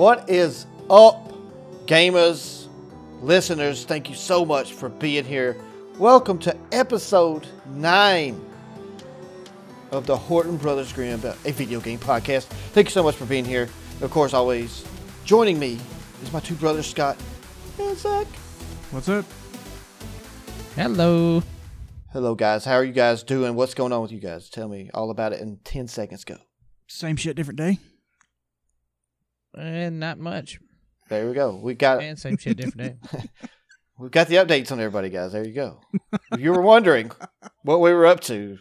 What 0.00 0.30
is 0.30 0.64
up, 0.88 1.30
gamers, 1.84 2.68
listeners? 3.20 3.84
Thank 3.84 4.08
you 4.08 4.14
so 4.14 4.46
much 4.46 4.72
for 4.72 4.88
being 4.88 5.26
here. 5.26 5.58
Welcome 5.98 6.38
to 6.38 6.56
episode 6.72 7.46
9 7.66 8.42
of 9.90 10.06
the 10.06 10.16
Horton 10.16 10.56
Brothers 10.56 10.90
Grimm, 10.90 11.20
a 11.22 11.52
video 11.52 11.80
game 11.80 11.98
podcast. 11.98 12.44
Thank 12.72 12.86
you 12.86 12.92
so 12.92 13.02
much 13.02 13.14
for 13.14 13.26
being 13.26 13.44
here. 13.44 13.68
Of 14.00 14.10
course, 14.10 14.32
always 14.32 14.86
joining 15.26 15.58
me 15.58 15.78
is 16.22 16.32
my 16.32 16.40
two 16.40 16.54
brothers, 16.54 16.86
Scott 16.86 17.18
and 17.78 17.94
Zach. 17.98 18.26
What's 18.92 19.10
up? 19.10 19.26
Hello. 20.76 21.42
Hello, 22.14 22.34
guys. 22.34 22.64
How 22.64 22.76
are 22.76 22.84
you 22.84 22.94
guys 22.94 23.22
doing? 23.22 23.54
What's 23.54 23.74
going 23.74 23.92
on 23.92 24.00
with 24.00 24.12
you 24.12 24.20
guys? 24.20 24.48
Tell 24.48 24.66
me 24.66 24.88
all 24.94 25.10
about 25.10 25.34
it 25.34 25.42
in 25.42 25.58
10 25.64 25.88
seconds. 25.88 26.24
Go. 26.24 26.38
Same 26.86 27.16
shit, 27.16 27.36
different 27.36 27.58
day. 27.58 27.78
And 29.56 29.98
not 30.00 30.18
much. 30.18 30.58
There 31.08 31.26
we 31.28 31.34
go. 31.34 31.56
We 31.56 31.74
got 31.74 32.02
And 32.02 32.18
same 32.18 32.36
shit, 32.36 32.56
different 32.56 33.02
day. 33.12 33.24
We've 33.98 34.10
got 34.10 34.28
the 34.28 34.36
updates 34.36 34.70
on 34.72 34.78
everybody, 34.80 35.10
guys. 35.10 35.32
There 35.32 35.44
you 35.46 35.52
go. 35.52 35.80
if 36.32 36.40
you 36.40 36.52
were 36.52 36.62
wondering 36.62 37.10
what 37.62 37.80
we 37.80 37.92
were 37.92 38.06
up 38.06 38.20
to, 38.20 38.58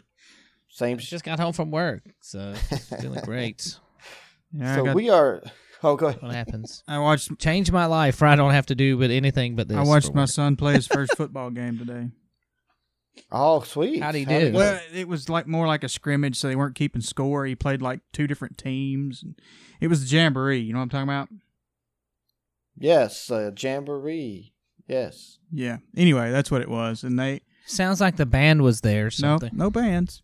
same. 0.69 0.97
sh- 0.97 1.09
Just 1.11 1.23
got 1.23 1.39
home 1.39 1.53
from 1.53 1.71
work, 1.71 2.01
so 2.21 2.53
feeling 3.01 3.21
great. 3.23 3.77
Yeah, 4.51 4.77
so 4.77 4.83
got, 4.85 4.95
we 4.95 5.11
are. 5.11 5.43
Oh, 5.83 5.95
go 5.95 6.07
ahead. 6.07 6.23
What 6.23 6.33
happens? 6.33 6.83
I 6.87 6.97
watched. 6.97 7.37
Change 7.37 7.71
my 7.71 7.85
life 7.85 8.19
where 8.19 8.31
I 8.31 8.35
don't 8.35 8.49
have 8.49 8.65
to 8.65 8.73
do 8.75 8.97
with 8.97 9.11
anything 9.11 9.55
but 9.55 9.67
this. 9.67 9.77
I 9.77 9.83
watched 9.83 10.11
my 10.15 10.21
work. 10.23 10.29
son 10.29 10.55
play 10.55 10.73
his 10.73 10.87
first 10.87 11.15
football 11.17 11.51
game 11.51 11.77
today. 11.77 12.07
Oh, 13.31 13.61
sweet. 13.61 14.01
How'd 14.01 14.15
he 14.15 14.23
How'd 14.23 14.39
do? 14.41 14.51
go? 14.51 14.57
Well, 14.57 14.79
it 14.93 15.07
was 15.07 15.29
like 15.29 15.47
more 15.47 15.67
like 15.67 15.83
a 15.83 15.89
scrimmage, 15.89 16.35
so 16.37 16.47
they 16.47 16.55
weren't 16.55 16.75
keeping 16.75 17.01
score. 17.01 17.45
He 17.45 17.55
played 17.55 17.81
like 17.81 17.99
two 18.13 18.27
different 18.27 18.57
teams. 18.57 19.21
And 19.23 19.39
It 19.81 19.87
was 19.87 20.01
the 20.09 20.15
jamboree. 20.15 20.59
You 20.59 20.73
know 20.73 20.79
what 20.79 20.83
I'm 20.83 20.89
talking 20.89 21.03
about? 21.09 21.29
Yes, 22.77 23.29
uh, 23.29 23.51
jamboree. 23.57 24.53
Yes. 24.87 25.37
Yeah. 25.51 25.77
Anyway, 25.95 26.31
that's 26.31 26.49
what 26.49 26.61
it 26.61 26.69
was, 26.69 27.03
and 27.03 27.19
they 27.19 27.41
Sounds 27.65 28.01
like 28.01 28.15
the 28.15 28.25
band 28.25 28.63
was 28.63 28.81
there 28.81 29.01
or 29.03 29.05
no 29.05 29.09
something. 29.09 29.51
no 29.53 29.69
bands. 29.69 30.23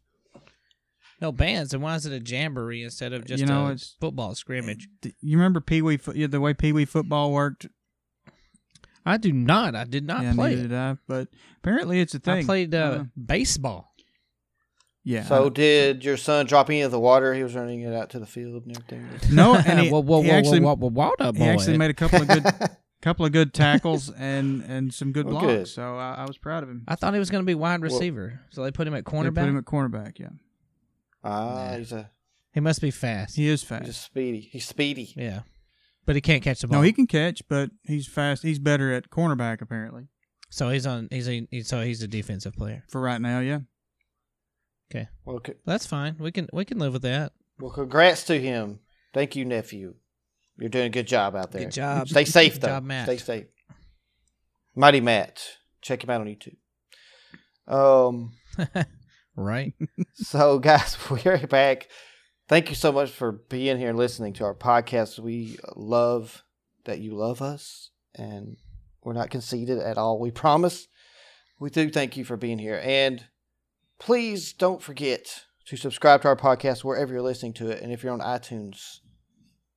No, 1.22 1.32
bands. 1.32 1.74
And 1.74 1.82
why 1.82 1.96
is 1.96 2.06
it 2.06 2.12
a 2.14 2.20
jamboree 2.24 2.84
instead 2.84 3.14
of 3.14 3.26
just 3.26 3.40
You 3.40 3.46
know, 3.48 3.68
a 3.68 3.72
it's- 3.72 3.96
football 4.02 4.36
scrimmage? 4.36 4.88
You 5.22 5.38
remember 5.38 5.62
Pee 5.62 5.82
Wee? 5.82 5.96
The 5.98 6.42
way 6.42 6.54
Pee 6.54 6.74
Wee 6.74 6.86
football 6.86 7.32
worked. 7.32 7.68
I 9.06 9.18
do 9.18 9.32
not. 9.32 9.76
I 9.76 9.84
did 9.84 10.06
not 10.06 10.24
yeah, 10.24 10.34
play 10.34 10.50
neither 10.56 10.66
it. 10.66 10.68
did 10.70 10.78
I. 10.78 10.98
But 11.08 11.28
apparently, 11.58 12.00
it's 12.00 12.16
a 12.16 12.20
thing. 12.20 12.40
I 12.40 12.44
played 12.44 12.74
uh, 12.74 12.78
Uh, 12.78 13.04
baseball. 13.24 13.94
yeah. 15.04 15.24
So, 15.26 15.50
did 15.50 16.04
your 16.04 16.18
son 16.18 16.46
drop 16.48 16.70
any 16.70 16.82
of 16.82 16.92
the 16.92 17.00
water? 17.00 17.34
He 17.34 17.44
was 17.44 17.54
running 17.56 17.82
it 17.82 17.94
out 17.94 18.10
to 18.12 18.20
the 18.20 18.26
field 18.26 18.66
and 18.66 18.76
everything. 18.76 19.08
no, 19.36 19.56
and 19.56 19.80
he, 19.80 19.90
whoa, 19.90 20.02
whoa, 20.02 20.22
he 20.22 20.30
whoa, 20.30 20.36
actually 20.36 20.60
whoa, 20.62 20.76
whoa, 20.76 20.90
whoa, 20.90 21.14
whoa, 21.20 21.32
he 21.34 21.44
actually 21.44 21.78
made 21.78 21.92
a 21.92 21.94
couple 21.94 22.22
of 22.22 22.28
good 22.28 22.46
couple 23.02 23.26
of 23.26 23.32
good 23.32 23.54
tackles 23.54 24.10
and 24.10 24.64
and 24.64 24.92
some 24.94 25.12
good 25.12 25.26
Well, 25.28 25.34
blocks. 25.40 25.46
good. 25.46 25.68
So 25.68 25.98
I, 25.98 26.16
I 26.20 26.26
was 26.26 26.38
proud 26.40 26.64
of 26.64 26.70
him. 26.70 26.84
I 26.88 26.96
thought 26.96 27.14
he 27.14 27.20
was 27.20 27.30
going 27.30 27.44
to 27.44 27.46
be 27.46 27.54
wide 27.56 27.82
receiver, 27.82 28.42
so 28.50 28.64
they 28.64 28.72
put 28.72 28.88
him 28.88 28.96
at 28.96 29.06
They 29.06 29.12
cornerback. 29.12 29.36
put 29.36 29.50
him 29.50 29.58
at 29.58 29.66
cornerback. 29.66 30.18
Yeah, 30.20 30.30
ah, 31.24 31.70
Nah. 31.72 31.78
he's 31.78 31.92
a 31.92 32.10
he 32.54 32.60
must 32.62 32.82
be 32.82 32.90
fast. 32.90 33.36
he 33.36 33.48
is 33.50 33.62
he's 33.62 33.70
fast. 33.70 33.88
a 33.90 33.94
speedy. 33.94 34.50
He's 34.52 34.66
speedy. 34.68 35.14
Yeah, 35.16 35.42
but 36.06 36.16
he 36.16 36.22
can't 36.22 36.44
catch 36.44 36.62
the 36.62 36.68
ball. 36.68 36.80
No, 36.80 36.84
he 36.84 36.92
can 36.94 37.08
catch, 37.08 37.42
but 37.48 37.70
he's 37.84 38.08
fast. 38.08 38.44
He's 38.44 38.60
better 38.60 38.94
at 38.94 39.10
cornerback 39.10 39.62
apparently 39.62 40.08
So 40.50 40.70
he's 40.70 40.86
on. 40.86 41.08
He's 41.12 41.28
a. 41.28 41.48
He's, 41.52 41.68
so 41.68 41.82
he's 41.82 42.02
a 42.02 42.08
defensive 42.08 42.54
player. 42.56 42.84
for 42.90 43.02
right 43.02 43.20
now. 43.22 43.40
Yeah, 43.40 43.60
Okay. 44.92 45.08
Well, 45.26 45.42
c- 45.46 45.54
That's 45.66 45.86
fine. 45.86 46.16
We 46.20 46.32
can. 46.32 46.48
We 46.54 46.66
can 46.66 46.80
live 46.80 46.94
with 46.94 47.02
that. 47.04 47.32
well, 47.60 47.72
congrats 47.72 48.24
to 48.26 48.40
him. 48.40 48.80
Thank 49.14 49.36
you, 49.36 49.46
nephew. 49.46 49.96
You're 50.58 50.70
doing 50.70 50.86
a 50.86 50.90
good 50.90 51.08
job 51.08 51.36
out 51.36 51.52
there. 51.52 51.64
Good 51.64 51.72
job. 51.74 52.08
Stay 52.08 52.24
safe, 52.26 52.54
Good 52.54 52.62
though. 52.62 52.68
job, 52.68 52.84
Matt. 52.84 53.06
Stay 53.08 53.18
safe. 53.18 53.46
Mighty 54.76 55.02
Matt. 55.02 55.42
Check 55.82 56.04
him 56.04 56.10
out 56.10 56.22
on 56.22 56.28
YouTube. 56.28 56.56
Um. 57.68 58.34
right. 59.36 59.74
So, 60.18 60.60
guys, 60.60 60.98
we're 61.10 61.46
back. 61.48 61.88
Thank 62.48 62.70
you 62.70 62.76
so 62.76 62.92
much 62.92 63.10
for 63.10 63.32
being 63.32 63.78
here 63.78 63.90
and 63.90 63.98
listening 63.98 64.34
to 64.34 64.44
our 64.44 64.54
podcast. 64.54 65.18
We 65.20 65.58
love 65.76 66.44
that 66.84 67.00
you 67.00 67.16
love 67.16 67.42
us, 67.42 67.90
and 68.14 68.58
we're 69.04 69.14
not 69.14 69.32
conceited 69.32 69.80
at 69.80 69.98
all. 69.98 70.20
We 70.20 70.30
promise. 70.32 70.88
We 71.60 71.70
do 71.72 71.90
thank 71.90 72.18
you 72.18 72.24
for 72.26 72.38
being 72.38 72.60
here. 72.60 72.80
And 72.84 73.26
please 73.98 74.54
don't 74.54 74.82
forget 74.82 75.46
to 75.68 75.78
subscribe 75.78 76.22
to 76.22 76.28
our 76.28 76.36
podcast 76.36 76.84
wherever 76.84 77.14
you're 77.14 77.24
listening 77.24 77.54
to 77.54 77.70
it. 77.72 77.82
And 77.82 77.92
if 77.92 78.04
you're 78.04 78.14
on 78.14 78.20
iTunes, 78.20 79.00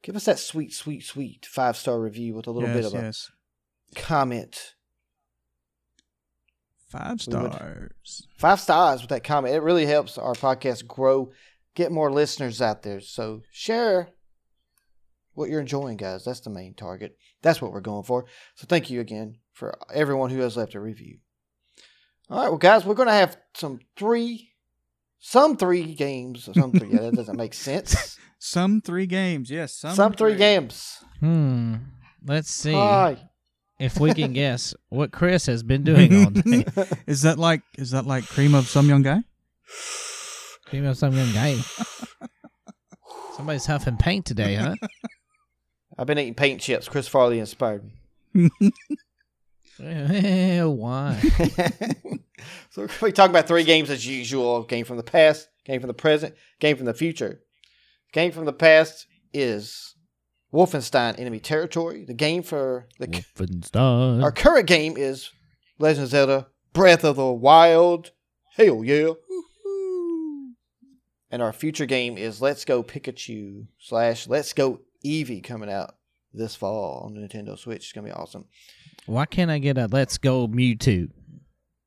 give 0.03 0.17
us 0.17 0.27
that 0.27 0.39
sweet, 0.39 0.75
sweet, 0.75 1.05
sweet 1.05 1.47
five 1.47 1.77
star 1.77 1.99
review 2.01 2.35
with 2.35 2.47
a 2.47 2.51
little 2.51 2.69
bit 2.75 2.85
of 2.85 2.93
yes. 2.93 3.31
a 3.97 4.01
comment. 4.01 4.75
Five 6.91 7.21
We 7.27 7.37
would- 7.37 7.53
stars. 7.53 8.27
five 8.39 8.61
stars 8.61 9.01
with 9.03 9.11
that 9.11 9.25
comment. 9.25 9.55
It 9.55 9.63
really 9.63 9.87
helps 9.87 10.19
our 10.19 10.35
podcast 10.35 10.87
grow, 10.87 11.31
get 11.79 11.93
more 11.93 12.11
listeners 12.11 12.61
out 12.61 12.83
there. 12.83 13.01
So 13.01 13.43
share 13.53 14.09
what 15.35 15.49
you're 15.49 15.61
enjoying, 15.61 15.97
guys. 15.97 16.25
That's 16.25 16.41
the 16.41 16.51
main 16.51 16.75
target. 16.75 17.17
That's 17.41 17.63
what 17.63 17.73
we're 17.73 17.81
going 17.81 18.03
for. 18.03 18.27
So 18.57 18.67
thank 18.69 18.91
you 18.91 19.01
again 19.01 19.37
for 19.53 19.79
everyone 19.95 20.31
who 20.31 20.41
has 20.41 20.57
left 20.57 20.75
a 20.75 20.81
review. 20.81 21.19
All 22.29 22.41
right, 22.43 22.49
well, 22.49 22.59
guys, 22.59 22.85
we're 22.85 22.95
going 22.97 23.07
to 23.07 23.15
have 23.15 23.37
some 23.55 23.79
three, 23.97 24.51
some 25.21 25.57
three 25.57 25.95
games. 25.95 26.49
Some 26.53 26.73
three. 26.73 26.91
yeah, 26.91 27.03
that 27.03 27.15
doesn't 27.15 27.37
make 27.37 27.55
sense. 27.55 28.19
Some 28.41 28.81
three 28.81 29.07
games. 29.07 29.51
Yes, 29.51 29.75
some, 29.75 29.97
Some, 29.97 30.13
three 30.13 30.37
games. 30.37 31.03
Hmm. 31.19 31.75
Let's 32.25 32.49
see 32.53 32.73
Hi. 32.73 33.17
if 33.81 33.99
we 33.99 34.15
can 34.15 34.33
guess 34.43 34.77
what 34.91 35.11
Chris 35.11 35.47
has 35.47 35.65
been 35.65 35.83
doing 35.83 36.25
all 36.25 36.31
day. 36.31 36.65
Is 37.09 37.23
that 37.23 37.37
like 37.37 37.63
is 37.77 37.91
that 37.91 38.07
like 38.07 38.29
cream 38.29 38.55
of 38.55 38.69
some 38.69 38.89
young 38.89 39.03
guy? 39.03 39.25
Female, 40.71 40.95
some 40.95 41.15
young 41.15 41.33
guy. 41.33 41.57
Somebody's 43.37 43.65
huffing 43.67 43.97
paint 43.97 44.27
today, 44.27 44.55
huh? 44.55 44.75
I've 45.97 46.07
been 46.07 46.19
eating 46.19 46.35
paint 46.35 46.61
chips. 46.61 46.89
Chris 46.89 47.09
Farley 47.09 47.39
inspired 47.39 47.85
me. 48.35 48.51
Why? 49.79 51.19
so 52.71 52.83
we're 52.83 52.87
going 52.87 52.99
to 52.99 53.05
be 53.07 53.13
talking 53.13 53.31
about 53.31 53.49
three 53.49 53.65
games 53.65 53.89
as 53.89 54.07
usual. 54.07 54.65
Game 54.65 54.85
from 54.85 54.99
the 54.99 55.03
past, 55.03 55.49
game 55.65 55.81
from 55.81 55.89
the 55.89 55.95
present, 55.95 56.35
game 56.61 56.77
from 56.77 56.87
the 56.87 56.95
future. 56.95 57.41
Game 58.13 58.33
from 58.33 58.45
the 58.45 58.53
past 58.53 59.07
is 59.33 59.95
Wolfenstein 60.53 61.19
Enemy 61.19 61.41
Territory. 61.41 62.05
The 62.05 62.15
game 62.15 62.43
for 62.43 62.89
the 62.99 63.07
Wolfenstein. 63.07 64.23
our 64.23 64.33
current 64.33 64.67
game 64.67 64.97
is 64.97 65.31
Legend 65.79 66.05
of 66.05 66.11
Zelda 66.11 66.49
Breath 66.75 67.05
of 67.05 67.17
the 67.17 67.33
Wild. 67.33 68.11
Hell 68.57 68.85
yeah. 68.85 69.13
And 71.31 71.43
our 71.43 71.53
future 71.53 71.87
game 71.87 72.17
is 72.17 72.41
Let's 72.41 72.65
Go 72.65 72.83
Pikachu 72.83 73.67
slash 73.79 74.27
Let's 74.29 74.53
Go 74.53 74.81
Eevee 75.05 75.45
coming 75.45 75.71
out 75.71 75.97
this 76.33 76.57
fall 76.57 77.03
on 77.05 77.15
the 77.15 77.21
Nintendo 77.21 77.59
Switch. 77.59 77.85
It's 77.85 77.93
gonna 77.93 78.07
be 78.07 78.13
awesome. 78.13 78.47
Why 79.07 79.27
can't 79.27 79.51
I 79.51 79.59
get 79.59 79.77
a 79.79 79.87
Let's 79.87 80.19
Go 80.19 80.49
Mewtwo? 80.49 81.11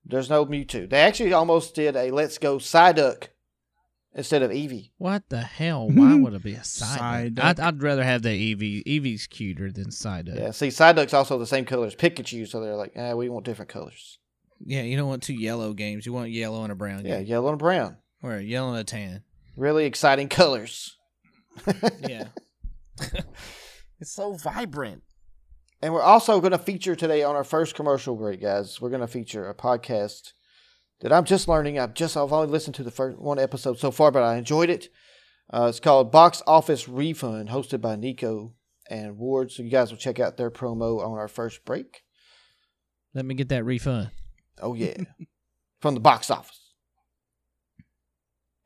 There's 0.05 0.29
no 0.29 0.45
Mewtwo. 0.45 0.89
They 0.89 0.99
actually 1.01 1.33
almost 1.33 1.75
did 1.75 1.95
a 1.95 2.11
Let's 2.11 2.37
Go 2.37 2.57
Psyduck 2.57 3.27
instead 4.13 4.41
of 4.43 4.51
Eevee. 4.51 4.91
What 4.97 5.29
the 5.29 5.41
hell? 5.41 5.87
Why 5.89 6.15
would 6.19 6.33
it 6.33 6.43
be 6.43 6.53
a 6.53 6.59
Psyduck? 6.59 7.35
Psyduck. 7.35 7.43
I'd, 7.43 7.59
I'd 7.59 7.81
rather 7.83 8.03
have 8.03 8.21
the 8.23 8.29
Eevee. 8.55 8.83
Eevee's 8.85 9.25
cuter 9.27 9.71
than 9.71 9.87
Psyduck. 9.87 10.35
Yeah, 10.37 10.51
see, 10.51 10.67
Psyduck's 10.67 11.13
also 11.13 11.37
the 11.39 11.45
same 11.47 11.65
color 11.65 11.87
as 11.87 11.95
Pikachu, 11.95 12.47
so 12.47 12.59
they're 12.61 12.75
like, 12.75 12.91
eh, 12.95 13.13
we 13.13 13.29
want 13.29 13.45
different 13.45 13.69
colors. 13.69 14.19
Yeah, 14.63 14.83
you 14.83 14.95
don't 14.97 15.07
want 15.09 15.23
two 15.23 15.33
yellow 15.33 15.73
games. 15.73 16.05
You 16.05 16.13
want 16.13 16.29
yellow 16.29 16.61
and 16.63 16.71
a 16.71 16.75
brown 16.75 17.05
Yeah, 17.05 17.17
game. 17.19 17.27
yellow 17.27 17.49
and 17.49 17.57
brown. 17.59 17.97
Or 18.21 18.35
a 18.35 18.41
yellow 18.41 18.69
and 18.69 18.77
a 18.79 18.83
tan. 18.83 19.23
Really 19.55 19.85
exciting 19.85 20.29
colors. 20.29 20.97
Yeah. 21.99 22.27
it's 23.99 24.13
so 24.13 24.33
vibrant. 24.33 25.03
And 25.81 25.93
we're 25.93 26.01
also 26.01 26.39
going 26.39 26.51
to 26.51 26.59
feature 26.59 26.95
today 26.95 27.23
on 27.23 27.35
our 27.35 27.43
first 27.43 27.75
commercial 27.75 28.15
break, 28.15 28.41
guys. 28.41 28.79
We're 28.79 28.89
going 28.89 29.01
to 29.01 29.07
feature 29.07 29.49
a 29.49 29.55
podcast 29.55 30.33
that 31.01 31.11
I'm 31.11 31.25
just 31.25 31.47
learning. 31.47 31.79
I've 31.79 31.95
just 31.95 32.15
I've 32.15 32.31
only 32.31 32.47
listened 32.47 32.75
to 32.75 32.83
the 32.83 32.91
first 32.91 33.17
one 33.17 33.39
episode 33.39 33.79
so 33.79 33.91
far, 33.91 34.11
but 34.11 34.23
I 34.23 34.37
enjoyed 34.37 34.69
it. 34.69 34.89
Uh, 35.51 35.67
it's 35.69 35.79
called 35.79 36.11
Box 36.11 36.41
Office 36.47 36.87
Refund, 36.87 37.49
hosted 37.49 37.81
by 37.81 37.95
Nico 37.95 38.53
and 38.89 39.17
Ward. 39.17 39.51
So 39.51 39.63
you 39.63 39.69
guys 39.69 39.91
will 39.91 39.97
check 39.97 40.19
out 40.19 40.37
their 40.37 40.51
promo 40.51 41.03
on 41.03 41.17
our 41.17 41.27
first 41.27 41.65
break. 41.65 42.03
Let 43.13 43.25
me 43.25 43.33
get 43.33 43.49
that 43.49 43.65
refund. 43.65 44.11
Oh 44.61 44.75
yeah, 44.75 44.97
from 45.81 45.95
the 45.95 45.99
box 45.99 46.29
office. 46.29 46.60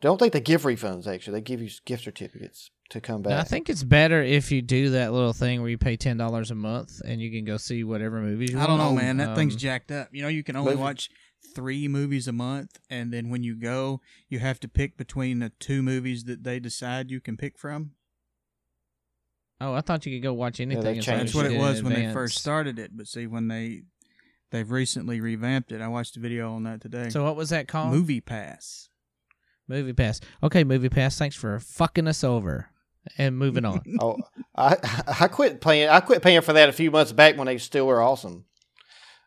Don't 0.05 0.19
think 0.19 0.33
they 0.33 0.39
give 0.39 0.61
refunds. 0.61 1.07
Actually, 1.07 1.39
they 1.39 1.41
give 1.41 1.63
you 1.63 1.69
gift 1.83 2.03
certificates 2.03 2.69
to 2.91 3.01
come 3.01 3.23
back. 3.23 3.31
Now, 3.31 3.39
I 3.39 3.43
think 3.43 3.71
it's 3.71 3.81
better 3.83 4.21
if 4.21 4.51
you 4.51 4.61
do 4.61 4.91
that 4.91 5.11
little 5.11 5.33
thing 5.33 5.61
where 5.61 5.69
you 5.71 5.79
pay 5.79 5.97
ten 5.97 6.15
dollars 6.15 6.51
a 6.51 6.55
month 6.55 7.01
and 7.03 7.19
you 7.19 7.31
can 7.31 7.43
go 7.43 7.57
see 7.57 7.83
whatever 7.83 8.21
movies 8.21 8.51
you 8.51 8.57
want. 8.57 8.69
I 8.69 8.71
don't 8.71 8.77
know, 8.77 8.93
man. 8.93 9.17
That 9.17 9.35
thing's 9.35 9.55
Um, 9.55 9.59
jacked 9.59 9.89
up. 9.91 10.09
You 10.11 10.21
know, 10.21 10.27
you 10.27 10.43
can 10.43 10.55
only 10.55 10.73
movie- 10.73 10.83
watch 10.83 11.09
three 11.55 11.87
movies 11.87 12.27
a 12.27 12.31
month, 12.31 12.77
and 12.87 13.11
then 13.11 13.29
when 13.29 13.41
you 13.41 13.55
go, 13.59 13.99
you 14.29 14.37
have 14.37 14.59
to 14.59 14.67
pick 14.67 14.95
between 14.95 15.39
the 15.39 15.49
two 15.59 15.81
movies 15.81 16.25
that 16.25 16.43
they 16.43 16.59
decide 16.59 17.09
you 17.09 17.19
can 17.19 17.35
pick 17.35 17.57
from. 17.57 17.93
Oh, 19.59 19.73
I 19.73 19.81
thought 19.81 20.05
you 20.05 20.15
could 20.15 20.23
go 20.23 20.35
watch 20.35 20.59
anything. 20.59 20.83
they 20.83 20.99
as 20.99 21.07
long 21.07 21.17
changed 21.17 21.29
as 21.29 21.33
That's 21.33 21.35
what 21.35 21.51
it 21.51 21.57
was 21.57 21.79
in 21.79 21.85
when 21.85 21.93
they 21.95 22.13
first 22.13 22.37
started 22.37 22.77
it. 22.77 22.95
But 22.95 23.07
see, 23.07 23.25
when 23.25 23.47
they 23.47 23.85
they've 24.51 24.69
recently 24.69 25.19
revamped 25.19 25.71
it. 25.71 25.81
I 25.81 25.87
watched 25.87 26.15
a 26.15 26.19
video 26.19 26.53
on 26.53 26.61
that 26.65 26.79
today. 26.79 27.09
So 27.09 27.23
what 27.23 27.35
was 27.35 27.49
that 27.49 27.67
called? 27.67 27.95
MoviePass. 27.95 28.89
MoviePass. 29.69 30.21
Okay, 30.43 30.63
MoviePass. 30.63 31.17
Thanks 31.17 31.35
for 31.35 31.59
fucking 31.59 32.07
us 32.07 32.23
over. 32.23 32.69
And 33.17 33.37
moving 33.37 33.65
on. 33.65 33.81
Oh, 33.99 34.17
I 34.55 34.77
I 35.07 35.27
quit 35.27 35.61
paying. 35.61 35.89
I 35.89 35.99
quit 35.99 36.21
paying 36.23 36.41
for 36.41 36.53
that 36.53 36.69
a 36.69 36.73
few 36.73 36.89
months 36.89 37.11
back 37.11 37.37
when 37.37 37.45
they 37.45 37.57
still 37.57 37.85
were 37.87 38.01
awesome. 38.01 38.45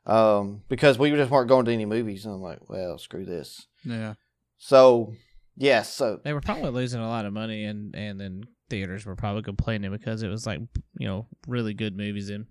Um, 0.05 0.62
because 0.69 0.99
we 0.99 1.11
just 1.11 1.31
weren't 1.31 1.49
going 1.49 1.67
to 1.67 1.73
any 1.73 1.85
movies, 1.85 2.25
and 2.25 2.35
I'm 2.35 2.40
like, 2.40 2.69
well, 2.69 2.99
screw 2.99 3.26
this. 3.26 3.67
Yeah. 3.85 4.14
So, 4.56 5.12
yes, 5.56 5.93
so 5.93 6.19
they 6.25 6.32
were 6.32 6.40
probably 6.40 6.70
losing 6.70 7.00
a 7.00 7.08
lot 7.08 7.26
of 7.26 7.32
money, 7.32 7.64
and 7.64 7.94
and 7.94 8.19
then 8.20 8.44
theaters 8.70 9.06
were 9.06 9.17
probably 9.17 9.43
complaining 9.43 9.90
because 9.90 10.23
it 10.23 10.29
was 10.29 10.46
like 10.46 10.61
you 10.99 11.06
know 11.06 11.26
really 11.46 11.75
good 11.75 11.96
movies 11.96 12.31
in. 12.31 12.46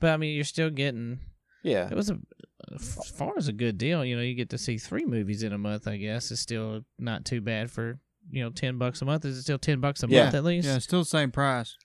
But 0.00 0.10
I 0.10 0.16
mean, 0.16 0.34
you're 0.34 0.44
still 0.44 0.70
getting. 0.70 1.20
Yeah, 1.66 1.88
It 1.90 1.94
was 1.94 2.10
a 2.10 2.18
as 2.74 3.10
far 3.10 3.34
as 3.36 3.48
a 3.48 3.52
good 3.52 3.78
deal. 3.78 4.04
You 4.04 4.16
know, 4.16 4.22
you 4.22 4.34
get 4.34 4.50
to 4.50 4.58
see 4.58 4.78
three 4.78 5.04
movies 5.04 5.42
in 5.42 5.52
a 5.52 5.58
month. 5.58 5.86
I 5.86 5.96
guess 5.98 6.30
is 6.30 6.40
still 6.40 6.82
not 6.98 7.24
too 7.24 7.40
bad 7.40 7.70
for 7.70 7.98
you 8.30 8.42
know 8.42 8.50
ten 8.50 8.78
bucks 8.78 9.02
a 9.02 9.04
month. 9.04 9.24
Is 9.24 9.38
it 9.38 9.42
still 9.42 9.58
ten 9.58 9.80
bucks 9.80 10.02
a 10.02 10.08
Yeah. 10.08 10.24
month 10.24 10.34
at 10.34 10.44
least? 10.44 10.66
Yeah, 10.66 10.78
still 10.78 11.00
the 11.00 11.04
same 11.04 11.30
price. 11.30 11.76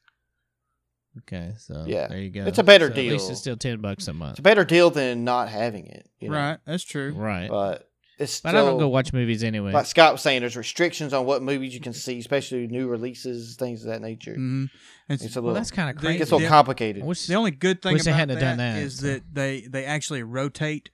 Okay, 1.20 1.54
so 1.58 1.84
Yeah. 1.88 2.08
there 2.08 2.20
you 2.20 2.30
go. 2.30 2.46
It's 2.46 2.58
a 2.58 2.64
better 2.64 2.88
So 2.88 2.94
At 2.94 2.98
least 2.98 3.30
it's 3.30 3.40
still 3.42 3.58
ten 3.58 3.82
bucks 3.82 4.08
a 4.08 4.14
month. 4.14 4.32
it's 4.32 4.40
a 4.40 4.44
better 4.44 4.64
deal 4.64 4.90
than 4.90 5.24
not 5.26 5.50
having 5.50 5.88
it. 5.88 6.10
You 6.22 6.30
know? 6.30 6.36
Right. 6.38 6.58
That's 6.66 6.84
true. 6.86 7.12
Right. 7.14 7.50
But 7.50 7.91
it's 8.22 8.34
still, 8.34 8.52
But 8.52 8.58
I 8.58 8.62
don't 8.66 8.80
go 8.80 8.88
watch 8.88 9.12
movies 9.14 9.44
anyway. 9.44 9.72
like 9.72 9.86
Scott 9.86 10.14
was 10.14 10.22
saying, 10.22 10.42
there's 10.42 10.56
restrictions 10.56 11.14
on 11.14 11.26
what 11.26 11.42
movies 11.42 11.74
you 11.74 11.80
can 11.82 11.94
see, 11.94 12.20
especially 12.20 12.68
new 12.68 12.88
releases, 12.88 13.56
things 13.56 13.84
of 13.84 13.90
that 13.90 14.02
nature. 14.02 14.34
hmm 14.36 14.66
It's, 15.10 15.24
It's 15.24 15.36
a 15.36 15.42
well, 15.42 15.48
little, 15.48 15.56
that's 15.62 15.72
kind 15.72 15.90
of 15.90 15.96
They- 16.02 16.08
it 16.08 16.10
crazy. 16.10 16.18
gets 16.20 16.32
a 16.32 16.36
little 16.36 16.50
complicated. 16.50 17.04
I 17.04 17.06
wish- 17.06 17.28
the 17.28 17.36
only 17.36 17.52
good 17.52 17.82
thing 17.82 17.94
Wish 17.94 18.04
they 18.04 18.12
about 18.12 18.20
hadn't 18.20 18.40
that 18.40 18.42
done 18.46 18.58
that, 18.60 18.78
is 18.82 19.00
so. 19.00 19.08
that 19.08 19.24
they 19.34 19.62
they 19.70 19.84
actually 19.86 20.24
rotate 20.24 20.90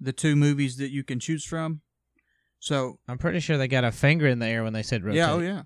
the 0.00 0.12
two 0.12 0.34
movies 0.34 0.76
that 0.78 0.90
you 0.90 1.04
can 1.04 1.20
choose 1.20 1.44
from. 1.44 1.80
So 2.58 2.98
I'm 3.08 3.18
pretty 3.18 3.40
sure 3.40 3.56
they 3.58 3.68
got 3.68 3.84
a 3.84 3.92
finger 3.92 4.26
in 4.26 4.38
the 4.40 4.46
air 4.46 4.64
when 4.64 4.72
they 4.72 4.82
said 4.82 5.04
rotate. 5.04 5.18
yeah, 5.18 5.32
oh 5.32 5.38
yeah. 5.40 5.62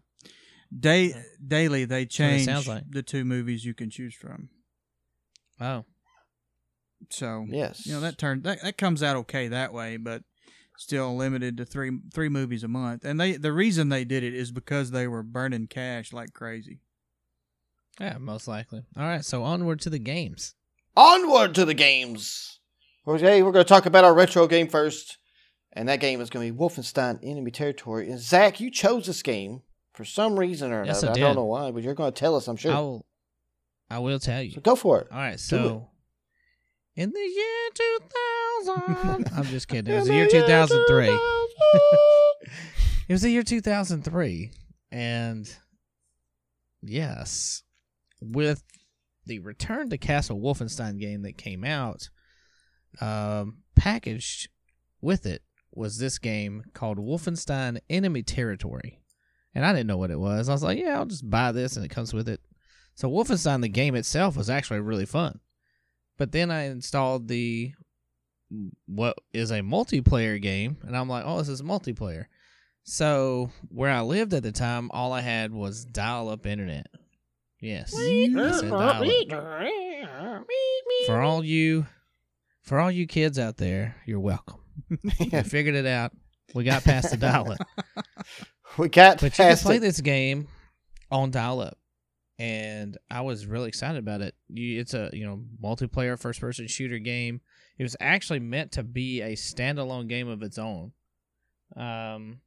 Day 0.79 1.15
daily 1.47 1.85
they 1.85 2.05
That's 2.05 2.19
what 2.19 2.25
it 2.27 2.31
change 2.31 2.45
sounds 2.47 2.67
like. 2.69 2.85
the 2.91 3.03
two 3.03 3.25
movies 3.25 3.65
you 3.65 3.73
can 3.75 3.89
choose 3.91 4.15
from. 4.15 4.49
Oh, 5.61 5.85
So 7.11 7.47
yes, 7.49 7.87
you 7.87 7.93
know 7.95 8.01
that 8.01 8.19
turn 8.19 8.43
that, 8.43 8.63
that 8.63 8.77
comes 8.77 9.03
out 9.03 9.17
okay 9.17 9.49
that 9.49 9.73
way, 9.73 9.97
but 9.97 10.23
still 10.77 11.17
limited 11.17 11.57
to 11.59 11.65
three 11.65 11.91
three 12.13 12.29
movies 12.29 12.65
a 12.65 12.69
month. 12.69 13.05
And 13.05 13.21
they 13.21 13.33
the 13.37 13.53
reason 13.53 13.89
they 13.89 14.05
did 14.05 14.23
it 14.23 14.35
is 14.35 14.51
because 14.53 14.91
they 14.91 15.07
were 15.09 15.23
burning 15.23 15.67
cash 15.67 16.13
like 16.13 16.33
crazy. 16.33 16.81
yeah, 18.01 18.19
most 18.19 18.47
likely. 18.49 18.83
All 18.97 19.03
right, 19.05 19.25
so 19.25 19.43
onward 19.43 19.81
to 19.81 19.91
the 19.91 19.99
games. 19.99 20.55
Onward 20.97 21.55
to 21.57 21.65
the 21.65 21.75
games. 21.75 22.61
Okay, 23.07 23.43
we're 23.43 23.53
going 23.53 23.65
to 23.65 23.69
talk 23.69 23.87
about 23.87 24.05
our 24.05 24.15
retro 24.15 24.47
game 24.47 24.67
first, 24.69 25.19
and 25.73 25.89
that 25.89 26.01
game 26.01 26.21
is 26.21 26.29
going 26.31 26.47
to 26.47 26.53
be 26.53 26.59
Wolfenstein 26.59 27.19
Enemy 27.23 27.51
Territory. 27.53 28.11
And 28.11 28.19
Zach, 28.19 28.59
you 28.61 28.71
chose 28.71 29.07
this 29.07 29.23
game 29.23 29.63
for 29.95 30.05
some 30.05 30.39
reason 30.39 30.73
or 30.73 30.85
Yes, 30.85 31.03
another. 31.03 31.09
I 31.09 31.11
I, 31.11 31.15
did. 31.15 31.21
don't 31.21 31.37
know 31.37 31.45
why, 31.45 31.71
but 31.71 31.83
you're 31.85 31.95
going 31.95 32.13
to 32.13 32.19
tell 32.19 32.35
us, 32.35 32.49
I'm 32.49 32.57
sure. 32.57 32.73
I 32.73 32.81
will. 32.81 33.07
I 33.89 33.99
will 34.01 34.19
tell 34.19 34.43
you. 34.43 34.51
So 34.51 34.61
go 34.61 34.75
for 34.75 35.01
it. 35.03 35.09
All 35.13 35.19
right, 35.19 35.39
so 35.39 35.89
in 36.97 37.11
the 37.11 37.21
year 37.21 37.71
2000, 38.65 39.33
I'm 39.37 39.45
just 39.45 39.69
kidding. 39.69 39.93
It 39.93 39.99
was 39.99 40.09
the 40.09 40.15
year 40.15 40.29
2003. 40.29 41.19
It 43.09 43.13
was 43.13 43.23
the 43.23 43.31
year 43.31 43.45
2003, 43.45 44.51
and 44.91 45.57
yes, 46.83 47.63
with 48.21 48.65
the 49.27 49.39
Return 49.39 49.91
to 49.91 49.97
Castle 49.99 50.41
Wolfenstein 50.41 50.99
game 50.99 51.23
that 51.23 51.39
came 51.39 51.63
out, 51.63 52.09
um, 53.01 53.59
packaged 53.77 54.49
with 55.01 55.25
it 55.25 55.43
was 55.73 55.99
this 55.99 56.19
game 56.19 56.65
called 56.75 56.99
Wolfenstein 56.99 57.79
Enemy 57.89 58.25
Territory, 58.25 59.01
and 59.55 59.65
I 59.65 59.73
didn't 59.73 59.87
know 59.87 59.99
what 59.99 60.11
it 60.11 60.19
was. 60.19 60.49
I 60.49 60.53
was 60.53 60.65
like, 60.65 60.81
yeah, 60.81 60.97
I'll 60.97 61.07
just 61.07 61.31
buy 61.31 61.53
this, 61.53 61.77
and 61.77 61.85
it 61.85 61.91
comes 61.91 62.13
with 62.13 62.29
it. 62.29 62.41
So 62.97 63.09
Wolfenstein, 63.09 63.63
the 63.63 63.69
game 63.69 63.95
itself, 63.95 64.37
was 64.37 64.51
actually 64.51 64.81
really 64.81 65.07
fun, 65.07 65.39
but 66.17 66.33
then 66.33 66.51
I 66.51 66.65
installed 66.65 67.29
the 67.29 67.73
what 68.87 69.17
is 69.33 69.51
a 69.51 69.61
multiplayer 69.61 70.41
game, 70.41 70.77
and 70.83 70.97
I'm 70.97 71.09
like, 71.09 71.25
oh, 71.27 71.39
this 71.39 71.49
is 71.49 71.63
multiplayer. 71.63 72.27
So 72.85 73.51
where 73.69 73.91
I 73.91 74.03
lived 74.03 74.33
at 74.33 74.45
the 74.45 74.53
time, 74.53 74.91
all 74.93 75.13
I 75.13 75.21
had 75.21 75.53
was 75.53 75.85
dial-up 75.85 76.47
internet. 76.47 76.87
Yes, 77.61 77.93
dial-up. 77.93 79.03
For 81.07 81.21
all 81.21 81.45
you, 81.45 81.87
for 82.63 82.79
all 82.79 82.91
you 82.91 83.07
kids 83.07 83.39
out 83.39 83.57
there, 83.57 83.97
you're 84.07 84.21
welcome. 84.21 84.61
We 85.19 85.43
figured 85.43 85.75
it 85.75 85.87
out. 85.87 86.13
We 86.55 86.63
got 86.63 86.85
past 86.85 87.11
the 87.11 87.17
dial-up, 87.17 87.59
we 88.79 88.89
got 88.89 89.21
but 89.21 89.37
you 89.37 89.45
can 89.45 89.57
play 89.57 89.77
it. 89.77 89.81
this 89.81 90.01
game 90.01 90.47
on 91.11 91.31
dial-up, 91.33 91.77
and 92.39 92.99
I 93.11 93.23
was 93.23 93.47
really 93.47 93.69
excited 93.69 93.99
about 93.99 94.21
it. 94.21 94.35
It's 94.55 94.95
a 94.95 95.11
you 95.13 95.27
know 95.27 95.43
multiplayer 95.63 96.19
first-person 96.19 96.69
shooter 96.69 96.99
game. 96.99 97.41
It 97.79 97.83
was 97.83 97.97
actually 98.01 98.41
meant 98.41 98.73
to 98.73 98.83
be 98.83 99.21
a 99.21 99.33
standalone 99.33 100.09
game 100.09 100.29
of 100.29 100.43
its 100.43 100.59
own. 100.59 100.93
Um, 101.77 102.41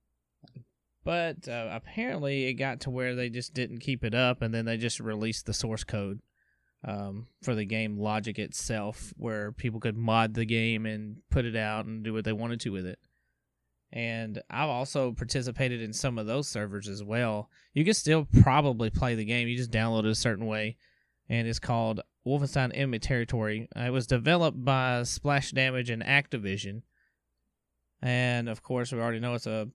but 1.03 1.47
uh, 1.47 1.69
apparently 1.71 2.45
it 2.45 2.53
got 2.53 2.81
to 2.81 2.89
where 2.89 3.15
they 3.15 3.29
just 3.29 3.53
didn't 3.53 3.79
keep 3.79 4.03
it 4.03 4.13
up, 4.13 4.41
and 4.41 4.53
then 4.53 4.65
they 4.65 4.77
just 4.77 4.99
released 4.99 5.45
the 5.45 5.53
source 5.53 5.83
code 5.83 6.19
um, 6.87 7.27
for 7.41 7.55
the 7.55 7.65
game 7.65 7.97
logic 7.97 8.37
itself, 8.37 9.13
where 9.17 9.51
people 9.51 9.79
could 9.79 9.97
mod 9.97 10.33
the 10.33 10.45
game 10.45 10.85
and 10.85 11.17
put 11.29 11.45
it 11.45 11.55
out 11.55 11.85
and 11.85 12.03
do 12.03 12.13
what 12.13 12.25
they 12.25 12.33
wanted 12.33 12.59
to 12.61 12.69
with 12.69 12.85
it. 12.85 12.99
And 13.91 14.41
I've 14.51 14.69
also 14.69 15.11
participated 15.13 15.81
in 15.81 15.93
some 15.93 16.19
of 16.19 16.27
those 16.27 16.47
servers 16.47 16.87
as 16.87 17.03
well. 17.03 17.49
You 17.73 17.83
can 17.83 17.95
still 17.95 18.27
probably 18.41 18.89
play 18.91 19.15
the 19.15 19.25
game. 19.25 19.47
You 19.47 19.57
just 19.57 19.71
download 19.71 20.01
it 20.05 20.11
a 20.11 20.15
certain 20.15 20.45
way, 20.45 20.77
and 21.27 21.47
it's 21.47 21.57
called 21.59 22.01
Wolfenstein 22.25 22.71
Enemy 22.73 22.99
Territory. 22.99 23.67
Uh, 23.75 23.81
It 23.85 23.89
was 23.89 24.05
developed 24.05 24.63
by 24.63 25.01
Splash 25.03 25.51
Damage 25.51 25.89
and 25.89 26.03
Activision, 26.03 26.83
and 28.01 28.47
of 28.47 28.61
course, 28.61 28.91
we 28.91 28.99
already 28.99 29.19
know 29.19 29.33
it's 29.33 29.47
a 29.47 29.69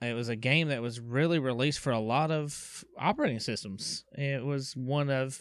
it 0.00 0.14
was 0.14 0.28
a 0.28 0.36
game 0.36 0.68
that 0.68 0.82
was 0.82 1.00
really 1.00 1.38
released 1.38 1.78
for 1.80 1.92
a 1.92 2.00
lot 2.00 2.30
of 2.30 2.84
operating 2.98 3.40
systems. 3.40 4.04
It 4.12 4.44
was 4.44 4.74
one 4.76 5.08
of 5.10 5.40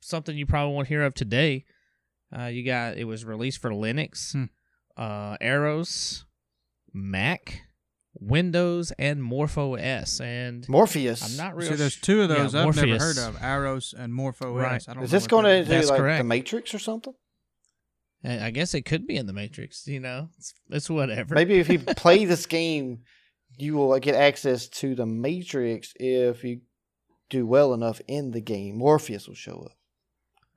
something 0.00 0.36
you 0.36 0.46
probably 0.46 0.74
won't 0.74 0.88
hear 0.88 1.02
of 1.02 1.14
today. 1.14 1.64
Uh, 2.36 2.44
you 2.46 2.64
got 2.64 2.96
it 2.98 3.04
was 3.04 3.24
released 3.24 3.60
for 3.60 3.70
Linux, 3.70 4.32
Hmm. 4.32 4.44
uh, 4.96 5.36
AROS, 5.40 6.24
Mac, 6.92 7.62
Windows, 8.14 8.92
and 8.98 9.20
MorphOS. 9.20 10.20
And 10.20 10.68
Morpheus. 10.68 11.22
I'm 11.22 11.36
not 11.36 11.56
real. 11.56 11.70
See, 11.70 11.74
there's 11.76 11.96
two 11.96 12.22
of 12.22 12.30
yeah, 12.30 12.36
those 12.36 12.54
I've 12.54 12.76
never 12.76 12.98
heard 12.98 13.18
of: 13.18 13.36
AROS 13.40 13.94
and 13.96 14.12
Morpho 14.14 14.54
Right. 14.54 14.76
S. 14.76 14.88
I 14.88 14.94
don't 14.94 15.04
Is 15.04 15.12
know 15.12 15.18
this 15.18 15.26
going 15.26 15.44
to 15.44 15.50
is. 15.50 15.68
do 15.68 15.90
like 15.90 16.00
correct. 16.00 16.18
the 16.20 16.24
Matrix 16.24 16.74
or 16.74 16.78
something? 16.78 17.14
I 18.24 18.46
I 18.46 18.50
guess 18.50 18.74
it 18.74 18.82
could 18.82 19.06
be 19.06 19.16
in 19.16 19.26
the 19.26 19.32
Matrix. 19.32 19.86
You 19.86 20.00
know, 20.00 20.30
it's, 20.38 20.54
it's 20.70 20.90
whatever. 20.90 21.34
Maybe 21.34 21.58
if 21.58 21.68
you 21.68 21.78
play 21.96 22.24
this 22.24 22.46
game, 22.46 23.00
you 23.56 23.74
will 23.74 23.96
get 23.98 24.14
access 24.14 24.68
to 24.68 24.94
the 24.94 25.06
Matrix 25.06 25.92
if 25.96 26.44
you 26.44 26.60
do 27.30 27.46
well 27.46 27.74
enough 27.74 28.00
in 28.08 28.30
the 28.32 28.40
game. 28.40 28.78
Morpheus 28.78 29.28
will 29.28 29.34
show 29.34 29.66
up. 29.66 29.72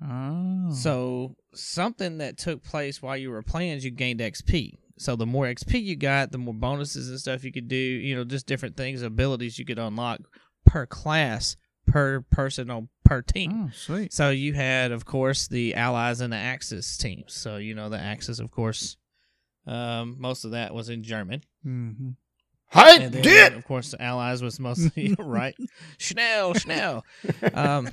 Oh. 0.04 0.72
So 0.74 1.36
something 1.54 2.18
that 2.20 2.38
took 2.38 2.64
place 2.64 3.02
while 3.02 3.18
you 3.18 3.30
were 3.30 3.44
playing 3.44 3.78
is 3.78 3.86
you 3.86 3.92
gained 3.92 4.20
XP. 4.20 4.78
So 5.02 5.16
the 5.16 5.26
more 5.26 5.46
XP 5.48 5.82
you 5.84 5.96
got, 5.96 6.32
the 6.32 6.38
more 6.38 6.54
bonuses 6.54 7.10
and 7.10 7.20
stuff 7.20 7.44
you 7.44 7.52
could 7.52 7.68
do. 7.68 7.76
You 7.76 8.16
know, 8.16 8.24
just 8.24 8.46
different 8.46 8.78
things, 8.78 9.02
abilities 9.02 9.58
you 9.58 9.66
could 9.66 9.80
unlock 9.80 10.20
per 10.64 10.86
class, 10.86 11.58
per 11.88 12.22
person 12.30 12.70
on 12.70 12.88
per 13.04 13.24
team. 13.24 13.52
oh, 13.52 13.72
sweet. 13.74 14.14
So 14.14 14.30
you 14.30 14.54
had, 14.54 14.92
of 14.92 15.04
course, 15.06 15.48
the 15.48 15.74
Allies 15.74 16.22
and 16.22 16.32
the 16.32 16.38
Axis 16.38 16.98
teams. 16.98 17.34
So 17.34 17.58
you 17.58 17.74
know 17.74 17.90
the 17.90 17.98
Axis, 18.00 18.38
of 18.40 18.52
course. 18.52 18.96
Um, 19.66 20.18
most 20.20 20.46
of 20.46 20.52
that 20.52 20.72
was 20.72 20.90
in 20.90 21.02
German. 21.02 21.42
Mm-hmm. 21.66 22.10
I 22.74 22.98
And 22.98 23.12
then, 23.12 23.24
did. 23.24 23.54
of 23.54 23.66
course, 23.66 23.90
the 23.92 24.02
Allies 24.02 24.44
was 24.44 24.60
mostly 24.60 25.16
right. 25.20 25.56
Schnell, 25.98 26.54
Schnell. 26.54 27.04
Um, 27.56 27.90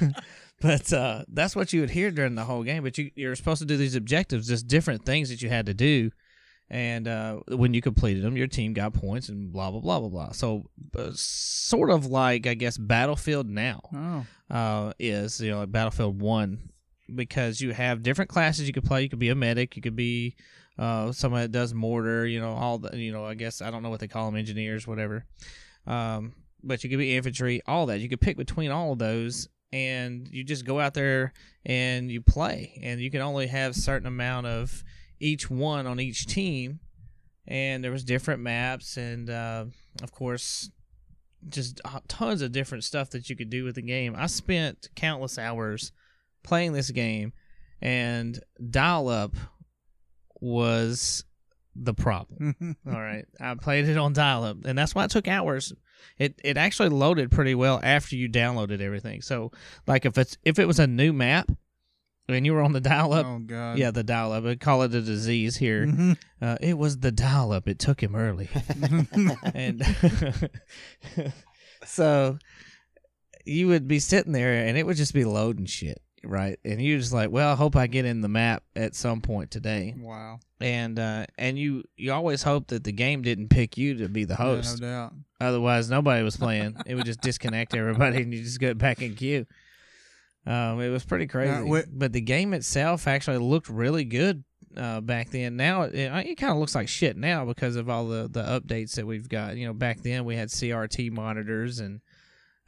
but 0.60 0.92
uh, 0.92 1.22
that's 1.28 1.54
what 1.54 1.72
you 1.72 1.80
would 1.82 1.90
hear 1.90 2.10
during 2.10 2.34
the 2.34 2.44
whole 2.44 2.64
game. 2.64 2.82
But 2.82 2.98
you, 2.98 3.12
you're 3.14 3.36
supposed 3.36 3.60
to 3.60 3.64
do 3.66 3.76
these 3.76 3.94
objectives, 3.94 4.48
just 4.48 4.66
different 4.66 5.04
things 5.06 5.28
that 5.30 5.40
you 5.40 5.48
had 5.48 5.66
to 5.66 5.74
do. 5.74 6.10
And 6.70 7.08
uh, 7.08 7.36
when 7.48 7.72
you 7.72 7.80
completed 7.80 8.22
them, 8.22 8.36
your 8.36 8.46
team 8.46 8.74
got 8.74 8.92
points 8.92 9.28
and 9.30 9.50
blah 9.52 9.70
blah 9.70 9.80
blah 9.80 10.00
blah 10.00 10.08
blah. 10.08 10.32
So, 10.32 10.68
uh, 10.96 11.10
sort 11.14 11.90
of 11.90 12.06
like 12.06 12.46
I 12.46 12.54
guess 12.54 12.76
Battlefield 12.76 13.48
now 13.48 13.80
Oh. 13.94 14.26
uh, 14.54 14.92
is 14.98 15.40
you 15.40 15.50
know 15.50 15.60
like 15.60 15.72
Battlefield 15.72 16.20
One 16.20 16.70
because 17.14 17.60
you 17.62 17.72
have 17.72 18.02
different 18.02 18.28
classes 18.30 18.66
you 18.66 18.74
could 18.74 18.84
play. 18.84 19.02
You 19.02 19.08
could 19.08 19.18
be 19.18 19.30
a 19.30 19.34
medic. 19.34 19.76
You 19.76 19.82
could 19.82 19.96
be 19.96 20.36
uh, 20.78 21.10
somebody 21.12 21.44
that 21.44 21.52
does 21.52 21.72
mortar. 21.72 22.26
You 22.26 22.40
know 22.40 22.52
all 22.52 22.78
the 22.78 22.94
you 22.98 23.12
know 23.12 23.24
I 23.24 23.32
guess 23.32 23.62
I 23.62 23.70
don't 23.70 23.82
know 23.82 23.88
what 23.90 24.00
they 24.00 24.08
call 24.08 24.26
them 24.26 24.36
engineers 24.38 24.86
whatever. 24.86 25.24
Um, 25.86 26.34
but 26.62 26.84
you 26.84 26.90
could 26.90 26.98
be 26.98 27.16
infantry. 27.16 27.62
All 27.66 27.86
that 27.86 28.00
you 28.00 28.08
could 28.10 28.20
pick 28.20 28.36
between 28.36 28.70
all 28.70 28.92
of 28.92 28.98
those, 28.98 29.48
and 29.72 30.28
you 30.30 30.44
just 30.44 30.66
go 30.66 30.80
out 30.80 30.92
there 30.92 31.32
and 31.64 32.10
you 32.10 32.20
play, 32.20 32.78
and 32.82 33.00
you 33.00 33.10
can 33.10 33.22
only 33.22 33.46
have 33.46 33.74
certain 33.74 34.06
amount 34.06 34.46
of 34.46 34.84
each 35.20 35.50
one 35.50 35.86
on 35.86 36.00
each 36.00 36.26
team, 36.26 36.80
and 37.46 37.82
there 37.82 37.92
was 37.92 38.04
different 38.04 38.42
maps, 38.42 38.96
and 38.96 39.30
uh, 39.30 39.64
of 40.02 40.12
course, 40.12 40.70
just 41.48 41.80
tons 42.08 42.42
of 42.42 42.52
different 42.52 42.84
stuff 42.84 43.10
that 43.10 43.30
you 43.30 43.36
could 43.36 43.50
do 43.50 43.64
with 43.64 43.76
the 43.76 43.82
game. 43.82 44.14
I 44.16 44.26
spent 44.26 44.88
countless 44.94 45.38
hours 45.38 45.92
playing 46.42 46.72
this 46.72 46.90
game, 46.90 47.32
and 47.80 48.38
dial 48.70 49.08
up 49.08 49.34
was 50.40 51.24
the 51.74 51.94
problem. 51.94 52.76
All 52.86 53.00
right, 53.00 53.24
I 53.40 53.54
played 53.54 53.88
it 53.88 53.96
on 53.96 54.12
dial 54.12 54.44
up, 54.44 54.64
and 54.64 54.76
that's 54.76 54.94
why 54.94 55.04
it 55.04 55.10
took 55.10 55.28
hours. 55.28 55.72
It 56.18 56.40
it 56.44 56.56
actually 56.56 56.90
loaded 56.90 57.30
pretty 57.30 57.54
well 57.54 57.80
after 57.82 58.16
you 58.16 58.28
downloaded 58.28 58.80
everything. 58.80 59.22
So 59.22 59.52
like 59.86 60.04
if 60.04 60.16
it's 60.18 60.36
if 60.44 60.58
it 60.58 60.66
was 60.66 60.78
a 60.78 60.86
new 60.86 61.12
map 61.12 61.50
and 62.28 62.44
you 62.46 62.52
were 62.52 62.62
on 62.62 62.72
the 62.72 62.80
dial 62.80 63.12
up, 63.12 63.26
oh 63.26 63.38
god. 63.38 63.78
yeah, 63.78 63.90
the 63.90 64.02
dial 64.04 64.32
up. 64.32 64.44
We 64.44 64.56
call 64.56 64.82
it 64.82 64.94
a 64.94 65.00
disease 65.00 65.56
here. 65.56 65.86
Mhm. 65.86 66.16
Uh, 66.40 66.56
it 66.60 66.76
was 66.76 66.98
the 66.98 67.10
dial 67.12 67.52
up. 67.52 67.66
It 67.68 67.78
took 67.78 68.02
him 68.02 68.14
early, 68.14 68.48
and 69.54 69.82
so 71.84 72.38
you 73.44 73.68
would 73.68 73.88
be 73.88 73.98
sitting 73.98 74.32
there, 74.32 74.66
and 74.66 74.76
it 74.76 74.84
would 74.86 74.96
just 74.96 75.14
be 75.14 75.24
loading 75.24 75.66
shit, 75.66 76.02
right? 76.24 76.58
And 76.64 76.82
you're 76.82 76.98
just 76.98 77.12
like, 77.12 77.30
well, 77.30 77.52
I 77.52 77.54
hope 77.54 77.76
I 77.76 77.86
get 77.86 78.04
in 78.04 78.20
the 78.20 78.28
map 78.28 78.62
at 78.76 78.94
some 78.94 79.20
point 79.20 79.50
today, 79.50 79.94
wow. 79.98 80.38
and 80.60 80.98
uh, 80.98 81.26
and 81.38 81.58
you 81.58 81.84
you 81.96 82.12
always 82.12 82.42
hope 82.42 82.68
that 82.68 82.84
the 82.84 82.92
game 82.92 83.22
didn't 83.22 83.48
pick 83.48 83.76
you 83.78 83.96
to 83.98 84.08
be 84.08 84.24
the 84.24 84.34
Yeah, 84.34 84.44
host. 84.44 84.80
no 84.80 84.88
doubt. 84.88 85.14
Otherwise, 85.40 85.88
nobody 85.88 86.22
was 86.24 86.36
playing. 86.36 86.76
it 86.84 86.94
would 86.96 87.04
just 87.06 87.20
disconnect 87.20 87.74
everybody, 87.74 88.22
and 88.22 88.34
you 88.34 88.42
just 88.42 88.60
get 88.60 88.76
back 88.76 89.00
in 89.02 89.14
queue. 89.14 89.46
Um, 90.48 90.80
it 90.80 90.88
was 90.88 91.04
pretty 91.04 91.26
crazy. 91.26 91.68
wh- 91.68 91.88
but 91.92 92.12
the 92.12 92.20
game 92.22 92.54
itself 92.54 93.06
actually 93.06 93.38
looked 93.38 93.68
really 93.68 94.04
good 94.04 94.44
uh, 94.76 95.00
back 95.02 95.30
then. 95.30 95.56
Now 95.56 95.82
it, 95.82 95.94
it 95.94 96.36
kind 96.38 96.52
of 96.52 96.58
looks 96.58 96.74
like 96.74 96.88
shit 96.88 97.16
now 97.16 97.44
because 97.44 97.76
of 97.76 97.88
all 97.90 98.06
the 98.06 98.28
the 98.28 98.42
updates 98.42 98.94
that 98.96 99.06
we've 99.06 99.28
got. 99.28 99.56
You 99.56 99.66
know, 99.66 99.72
back 99.74 100.00
then 100.02 100.24
we 100.24 100.36
had 100.36 100.48
CRT 100.48 101.10
monitors 101.12 101.80
and 101.80 102.00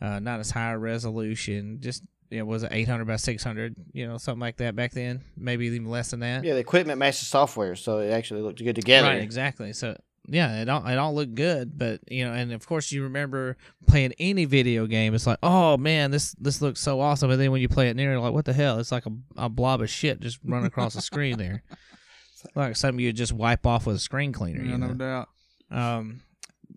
uh, 0.01 0.19
not 0.19 0.41
as 0.41 0.51
high 0.51 0.73
a 0.73 0.79
resolution. 0.79 1.79
Just 1.81 2.03
you 2.31 2.39
know, 2.39 2.45
was 2.45 2.63
it 2.63 2.71
800 2.73 3.07
by 3.07 3.17
600? 3.17 3.75
You 3.93 4.07
know, 4.07 4.19
something 4.19 4.41
like 4.41 4.59
that 4.59 4.77
back 4.77 4.93
then. 4.93 5.23
Maybe 5.37 5.67
even 5.67 5.87
less 5.87 6.11
than 6.11 6.21
that. 6.21 6.45
Yeah, 6.45 6.55
the 6.55 6.61
equipment 6.61 6.99
matched 6.99 7.21
the 7.21 7.27
software, 7.27 7.75
so 7.77 7.99
it 7.99 8.11
actually 8.11 8.43
looked 8.43 8.63
good 8.63 8.77
together. 8.77 9.09
Right, 9.09 9.23
exactly. 9.23 9.73
So 9.73 9.97
yeah, 10.33 10.63
it 10.63 10.69
all 10.69 10.87
it 10.87 10.97
all 10.97 11.15
looked 11.15 11.35
good, 11.35 11.77
but 11.77 12.01
you 12.09 12.25
know, 12.25 12.33
and 12.33 12.53
of 12.53 12.67
course 12.67 12.93
you 12.93 13.03
remember 13.03 13.57
playing 13.89 14.15
any 14.21 14.45
video 14.45 14.87
game. 14.87 15.13
It's 15.13 15.27
like, 15.27 15.41
oh 15.43 15.77
man, 15.77 16.13
this 16.13 16.33
this 16.39 16.63
looks 16.63 16.81
so 16.81 17.01
awesome, 17.01 17.31
and 17.31 17.41
then 17.41 17.51
when 17.51 17.61
you 17.61 17.69
play 17.69 17.89
it 17.89 17.97
near, 17.97 18.13
you're 18.13 18.21
like, 18.21 18.33
what 18.33 18.45
the 18.45 18.53
hell? 18.53 18.79
It's 18.79 18.93
like 18.93 19.07
a, 19.07 19.13
a 19.37 19.49
blob 19.49 19.83
of 19.83 19.91
shit 19.91 20.21
just 20.21 20.39
running 20.45 20.67
across 20.67 20.95
the 20.95 21.01
screen 21.01 21.37
there, 21.37 21.65
like 22.55 22.77
something 22.77 23.05
you 23.05 23.13
just 23.13 23.33
wipe 23.33 23.67
off 23.67 23.87
with 23.87 23.97
a 23.97 24.01
screen 24.01 24.33
cleaner. 24.33 24.63
Yeah, 24.63 24.73
you 24.73 24.79
no 24.79 24.95
doubt. 24.95 25.29
Um, 25.69 26.21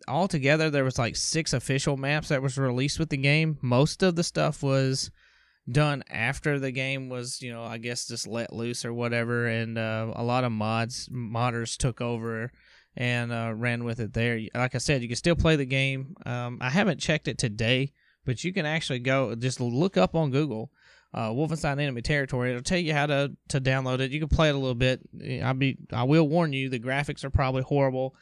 altogether, 0.07 0.72
there 0.72 0.83
was 0.83 0.98
like 0.98 1.15
six 1.15 1.53
official 1.53 1.95
maps 1.95 2.29
that 2.29 2.41
was 2.41 2.57
released 2.57 2.98
with 2.98 3.10
the 3.10 3.17
game. 3.17 3.60
Most 3.62 4.01
of 4.01 4.15
the 4.15 4.24
stuff 4.24 4.63
was 4.63 5.12
done 5.72 6.03
after 6.10 6.57
the 6.57 6.72
game 6.72 7.07
was, 7.07 7.39
you 7.39 7.53
know, 7.53 7.63
I 7.63 7.77
guess 7.77 8.07
just 8.07 8.25
let 8.27 8.51
loose 8.51 8.83
or 8.83 8.93
whatever, 8.93 9.45
and 9.45 9.77
uh, 9.77 10.12
a 10.15 10.24
lot 10.24 10.43
of 10.43 10.51
mods 10.51 11.07
modders 11.10 11.77
took 11.77 12.01
over 12.01 12.51
and 12.95 13.31
uh, 13.31 13.53
ran 13.55 13.83
with 13.83 14.00
it 14.00 14.13
there. 14.13 14.39
Like 14.53 14.75
I 14.75 14.77
said, 14.79 15.01
you 15.01 15.07
can 15.07 15.17
still 15.17 15.35
play 15.35 15.55
the 15.55 15.65
game. 15.65 16.15
Um, 16.25 16.59
I 16.62 16.69
haven't 16.69 17.00
checked 17.00 17.27
it 17.27 17.38
today, 17.38 17.91
but 18.25 18.43
you 18.43 18.53
can 18.53 18.65
actually 18.65 19.00
go 19.00 19.33
just 19.35 19.59
look 19.59 19.97
up 19.97 20.15
on 20.15 20.31
Google. 20.31 20.71
Uh, 21.15 21.29
Wolfenstein 21.29 21.79
Enemy 21.79 22.01
Territory. 22.01 22.50
It'll 22.50 22.63
tell 22.63 22.79
you 22.79 22.91
how 22.93 23.05
to, 23.05 23.31
to 23.50 23.62
download 23.62 24.00
it. 24.00 24.09
You 24.09 24.19
can 24.19 24.29
play 24.29 24.50
it 24.50 24.55
a 24.55 24.57
little 24.57 24.73
bit. 24.73 25.00
I'll 25.43 25.53
be 25.53 25.77
I 25.91 26.03
will 26.03 26.27
warn 26.27 26.53
you 26.53 26.69
the 26.69 26.79
graphics 26.79 27.23
are 27.23 27.29
probably 27.29 27.62
horrible, 27.62 28.15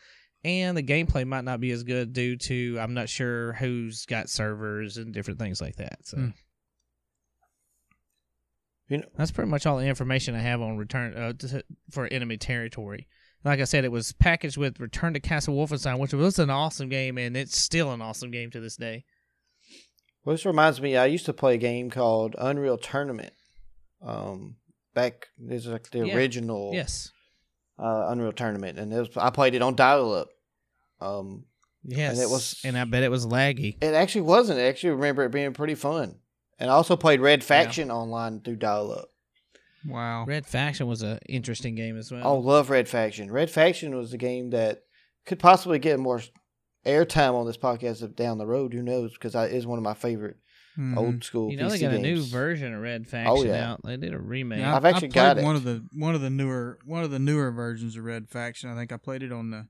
and 0.44 0.76
the 0.76 0.84
gameplay 0.84 1.26
might 1.26 1.46
not 1.46 1.62
be 1.62 1.72
as 1.72 1.84
good 1.84 2.12
due 2.12 2.36
to 2.36 2.78
I'm 2.82 2.94
not 2.94 3.08
sure 3.08 3.54
who's 3.54 4.06
got 4.06 4.30
servers 4.30 4.98
and 4.98 5.14
different 5.14 5.40
things 5.40 5.62
like 5.62 5.78
that. 5.78 6.00
So 6.04 6.18
Hmm. 6.18 6.30
You 8.90 8.98
know- 8.98 9.08
that's 9.16 9.32
pretty 9.32 9.50
much 9.50 9.66
all 9.66 9.78
the 9.78 9.86
information 9.88 10.36
I 10.36 10.40
have 10.40 10.62
on 10.62 10.76
Return 10.78 11.16
uh, 11.16 11.34
to, 11.34 11.64
for 11.92 12.08
Enemy 12.08 12.38
Territory. 12.38 13.08
Like 13.44 13.60
I 13.60 13.64
said, 13.64 13.86
it 13.86 13.92
was 13.92 14.12
packaged 14.14 14.58
with 14.58 14.80
Return 14.80 15.14
to 15.14 15.20
Castle 15.20 15.56
Wolfenstein, 15.56 15.98
which 16.00 16.14
was 16.14 16.38
an 16.38 16.50
awesome 16.52 16.90
game, 16.90 17.18
and 17.18 17.36
it's 17.36 17.58
still 17.58 17.92
an 17.92 18.02
awesome 18.02 18.30
game 18.32 18.52
to 18.52 18.60
this 18.60 18.76
day. 18.78 19.04
Well, 20.24 20.36
this 20.36 20.46
reminds 20.46 20.80
me. 20.80 20.96
I 20.96 21.08
used 21.08 21.26
to 21.26 21.34
play 21.34 21.56
a 21.56 21.58
game 21.58 21.90
called 21.90 22.36
Unreal 22.38 22.78
Tournament. 22.78 23.34
Um, 24.04 24.58
back 24.94 25.28
this 25.38 25.66
is 25.66 25.72
like 25.72 25.90
the 25.92 26.06
Yeah. 26.08 26.16
original 26.16 26.72
Yes, 26.74 27.12
uh, 27.80 28.08
Unreal 28.10 28.32
Tournament, 28.34 28.78
and 28.78 28.92
it 28.94 29.00
was 29.00 29.10
I 29.18 29.30
played 29.32 29.56
it 29.56 29.62
on 29.62 29.76
dial 29.76 30.14
up. 30.14 30.30
Um, 31.00 31.46
yes, 31.84 32.20
it 32.20 32.30
was- 32.30 32.60
and 32.64 32.78
I 32.78 32.84
bet 32.86 33.04
it 33.04 33.10
was 33.10 33.26
laggy. 33.26 33.78
it 33.82 33.94
actually 33.96 34.22
wasn't. 34.22 34.60
I 34.60 34.64
actually 34.64 34.92
remember 34.92 35.24
it 35.24 35.32
being 35.32 35.54
pretty 35.54 35.76
fun. 35.76 36.20
And 36.60 36.70
I 36.70 36.74
also 36.74 36.96
played 36.96 37.22
Red 37.22 37.44
Faction 37.44 37.90
online 37.90 38.42
through 38.42 38.58
dial 38.58 38.92
up. 38.92 39.11
Wow. 39.86 40.26
Red 40.26 40.46
Faction 40.46 40.88
was 40.88 41.02
an 41.02 41.20
interesting 41.28 41.76
game 41.76 41.98
as 41.98 42.12
well. 42.12 42.22
Oh, 42.26 42.38
love 42.40 42.70
Red 42.70 42.88
Faction. 42.88 43.32
Red 43.32 43.50
Faction 43.50 43.96
was 43.96 44.14
a 44.14 44.18
game 44.18 44.52
that 44.52 44.84
could 45.26 45.40
possibly 45.40 45.80
get 45.80 46.00
more 46.00 46.22
airtime 46.86 47.34
on 47.34 47.46
this 47.46 47.58
podcast 47.58 48.16
down 48.16 48.38
the 48.38 48.46
road. 48.48 48.74
Who 48.74 48.82
knows? 48.84 49.14
Because 49.14 49.36
it 49.36 49.52
is 49.52 49.66
one 49.68 49.78
of 49.78 49.84
my 49.84 49.94
favorite 49.94 50.38
Mhm. 50.78 50.98
old 50.98 51.24
school. 51.24 51.52
you 51.52 51.58
know 51.58 51.68
PC 51.68 51.72
they 51.72 51.80
got 51.82 51.94
a 51.94 52.00
new 52.00 52.16
games. 52.16 52.30
version 52.32 52.74
of 52.74 52.82
Red 52.82 53.08
Faction 53.08 53.48
yeah. 53.48 53.72
out. 53.72 53.82
They 53.84 53.98
did 53.98 54.14
a 54.14 54.20
remake. 54.20 54.60
Yeah, 54.60 54.76
I've 54.76 54.86
I- 54.86 54.90
actually 54.92 55.10
I 55.10 55.12
got 55.12 55.38
it. 55.38 55.44
One 55.44 55.56
of 55.58 55.64
the 55.64 55.86
one 55.94 56.16
of 56.16 56.22
the 56.22 56.30
newer 56.30 56.80
one 56.86 57.04
of 57.04 57.12
the 57.12 57.20
newer 57.20 57.52
versions 57.52 57.98
of 57.98 58.04
Red 58.06 58.30
Faction. 58.30 58.70
I 58.70 58.76
think 58.76 58.92
I 58.94 58.98
played 58.98 59.22
it 59.22 59.32
on 59.34 59.50
the 59.52 59.68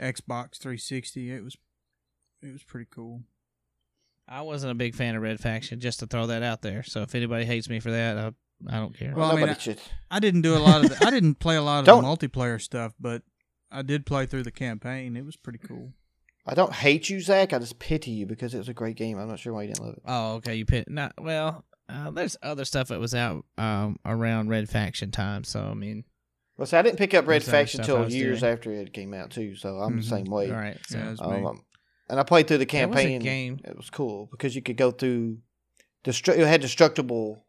Xbox 0.00 0.56
360. 0.58 1.30
It 1.30 1.44
was 1.44 1.56
it 2.42 2.52
was 2.52 2.62
pretty 2.64 2.88
cool. 2.90 3.22
I 4.26 4.42
wasn't 4.42 4.72
a 4.72 4.74
big 4.74 4.94
fan 4.94 5.14
of 5.16 5.22
Red 5.22 5.40
Faction, 5.40 5.80
just 5.80 5.98
to 6.00 6.06
throw 6.06 6.26
that 6.28 6.42
out 6.42 6.62
there. 6.62 6.82
So 6.82 7.02
if 7.02 7.14
anybody 7.14 7.44
hates 7.44 7.68
me 7.68 7.80
for 7.80 7.90
that, 7.90 8.16
I, 8.18 8.32
I 8.68 8.76
don't 8.76 8.96
care. 8.96 9.14
Well, 9.14 9.26
I 9.26 9.30
mean, 9.32 9.40
nobody 9.40 9.56
I- 9.58 9.62
should. 9.62 9.80
I 10.10 10.18
didn't 10.20 10.42
do 10.42 10.56
a 10.56 10.58
lot 10.58 10.84
of 10.84 10.90
the, 10.90 11.06
I 11.06 11.10
didn't 11.10 11.36
play 11.36 11.56
a 11.56 11.62
lot 11.62 11.80
of 11.80 11.86
Don't- 11.86 12.02
the 12.02 12.08
multiplayer 12.28 12.60
stuff, 12.60 12.92
but 13.00 13.22
I 13.70 13.82
did 13.82 14.04
play 14.06 14.26
through 14.26 14.42
the 14.42 14.50
campaign. 14.50 15.16
It 15.16 15.24
was 15.24 15.36
pretty 15.36 15.58
cool. 15.60 15.92
I 16.46 16.54
don't 16.54 16.72
hate 16.72 17.08
you, 17.08 17.20
Zach. 17.20 17.52
I 17.52 17.58
just 17.58 17.78
pity 17.78 18.10
you 18.10 18.26
because 18.26 18.54
it 18.54 18.58
was 18.58 18.68
a 18.68 18.74
great 18.74 18.96
game. 18.96 19.18
I'm 19.18 19.28
not 19.28 19.38
sure 19.38 19.52
why 19.52 19.62
you 19.62 19.68
didn't 19.68 19.84
love 19.84 19.94
it. 19.96 20.02
Oh, 20.06 20.34
okay. 20.36 20.54
You 20.56 20.64
pit 20.64 20.88
not 20.90 21.12
well. 21.18 21.64
Uh, 21.88 22.10
there's 22.10 22.36
other 22.42 22.64
stuff 22.64 22.88
that 22.88 22.98
was 23.00 23.14
out 23.14 23.44
um, 23.58 23.96
around 24.04 24.48
Red 24.48 24.68
Faction 24.68 25.10
time. 25.10 25.44
So 25.44 25.60
I 25.62 25.74
mean, 25.74 26.04
Well, 26.56 26.66
see, 26.66 26.76
I 26.76 26.82
didn't 26.82 26.98
pick 26.98 27.14
up 27.14 27.26
Red 27.26 27.42
Faction 27.42 27.82
stuff 27.82 27.94
I 27.94 27.96
till 27.98 28.04
was 28.04 28.14
years 28.14 28.40
doing. 28.40 28.52
after 28.52 28.72
it 28.72 28.92
came 28.92 29.12
out 29.14 29.30
too. 29.30 29.54
So 29.56 29.78
I'm 29.78 29.94
Mhm. 29.94 30.02
the 30.02 30.06
same 30.08 30.24
way. 30.24 30.50
all 30.50 30.56
right. 30.56 30.78
So 30.86 30.98
Yeah. 30.98 31.14
Um, 31.20 31.62
and 32.08 32.18
I 32.18 32.22
played 32.22 32.48
through 32.48 32.58
the 32.58 32.64
There 32.64 32.88
was 32.88 32.96
a 32.96 33.00
campaign. 33.00 33.20
game. 33.20 33.60
It 33.64 33.76
was 33.76 33.90
cool 33.90 34.26
because 34.30 34.54
you 34.56 34.62
could 34.62 34.76
go 34.76 34.90
through. 34.90 35.38
Destru- 36.04 36.36
it 36.38 36.46
had 36.46 36.60
destructible 36.62 37.44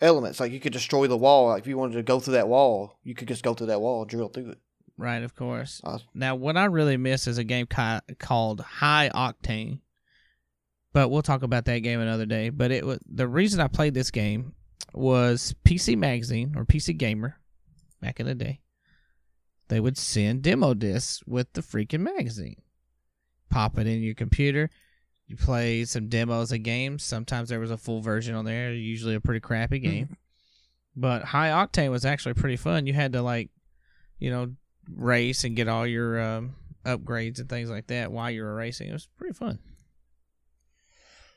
elements. 0.00 0.40
Like 0.40 0.52
you 0.52 0.60
could 0.60 0.72
destroy 0.72 1.06
the 1.06 1.16
wall. 1.16 1.48
Like 1.48 1.62
if 1.62 1.66
you 1.66 1.76
wanted 1.78 1.94
to 1.94 2.02
go 2.02 2.20
through 2.20 2.34
that 2.34 2.48
wall, 2.48 2.98
you 3.02 3.14
could 3.14 3.28
just 3.28 3.42
go 3.42 3.54
through 3.54 3.68
that 3.68 3.80
wall, 3.80 4.04
drill 4.04 4.28
through 4.28 4.50
it. 4.50 4.58
right, 4.96 5.22
of 5.22 5.34
course. 5.34 5.80
Uh, 5.84 5.98
Now, 6.14 6.34
what 6.34 6.56
I 6.56 6.64
really 6.66 6.96
miss 6.96 7.26
is 7.26 7.38
a 7.38 7.44
game 7.44 7.66
ki- 7.66 8.14
called 8.18 8.60
Hi-Octane, 8.60 9.80
but 10.92 11.08
we'll 11.08 11.22
talk 11.22 11.42
about 11.42 11.64
that 11.66 11.78
game 11.80 12.00
another 12.00 12.26
day. 12.26 12.50
But 12.50 12.70
it 12.70 12.84
was 12.86 12.98
the 13.06 13.28
reason 13.28 13.60
I 13.60 13.68
played 13.68 13.94
this 13.94 14.10
game 14.10 14.54
was 14.94 15.54
PC 15.64 15.96
Magazine 15.96 16.54
or 16.56 16.64
PC 16.64 16.96
Gamer 16.96 17.38
back 18.00 18.20
in 18.20 18.26
the 18.26 18.34
day. 18.34 18.60
They 19.68 19.80
would 19.80 19.98
send 19.98 20.42
demo 20.42 20.72
discs 20.74 21.22
with 21.26 21.52
the 21.52 21.60
freaking 21.60 22.00
magazine. 22.00 22.62
Pop 23.50 23.78
it 23.78 23.86
in 23.86 24.02
your 24.02 24.14
computer. 24.14 24.70
You 25.28 25.36
play 25.36 25.84
some 25.84 26.08
demos 26.08 26.50
of 26.52 26.62
games. 26.62 27.04
Sometimes 27.04 27.50
there 27.50 27.60
was 27.60 27.70
a 27.70 27.76
full 27.76 28.00
version 28.00 28.34
on 28.34 28.44
there. 28.46 28.72
Usually 28.72 29.14
a 29.14 29.20
pretty 29.20 29.40
crappy 29.40 29.78
game. 29.78 30.16
But 30.96 31.22
Hi-Octane 31.24 31.90
was 31.90 32.04
actually 32.06 32.34
pretty 32.34 32.56
fun. 32.56 32.86
You 32.86 32.94
had 32.94 33.12
to 33.12 33.20
like, 33.22 33.50
you 34.18 34.30
know, 34.30 34.54
race 34.90 35.44
and 35.44 35.54
get 35.54 35.68
all 35.68 35.86
your 35.86 36.18
um, 36.20 36.54
upgrades 36.84 37.38
and 37.40 37.48
things 37.48 37.68
like 37.70 37.88
that 37.88 38.10
while 38.10 38.30
you 38.30 38.42
were 38.42 38.54
racing. 38.54 38.88
It 38.88 38.94
was 38.94 39.06
pretty 39.18 39.34
fun. 39.34 39.58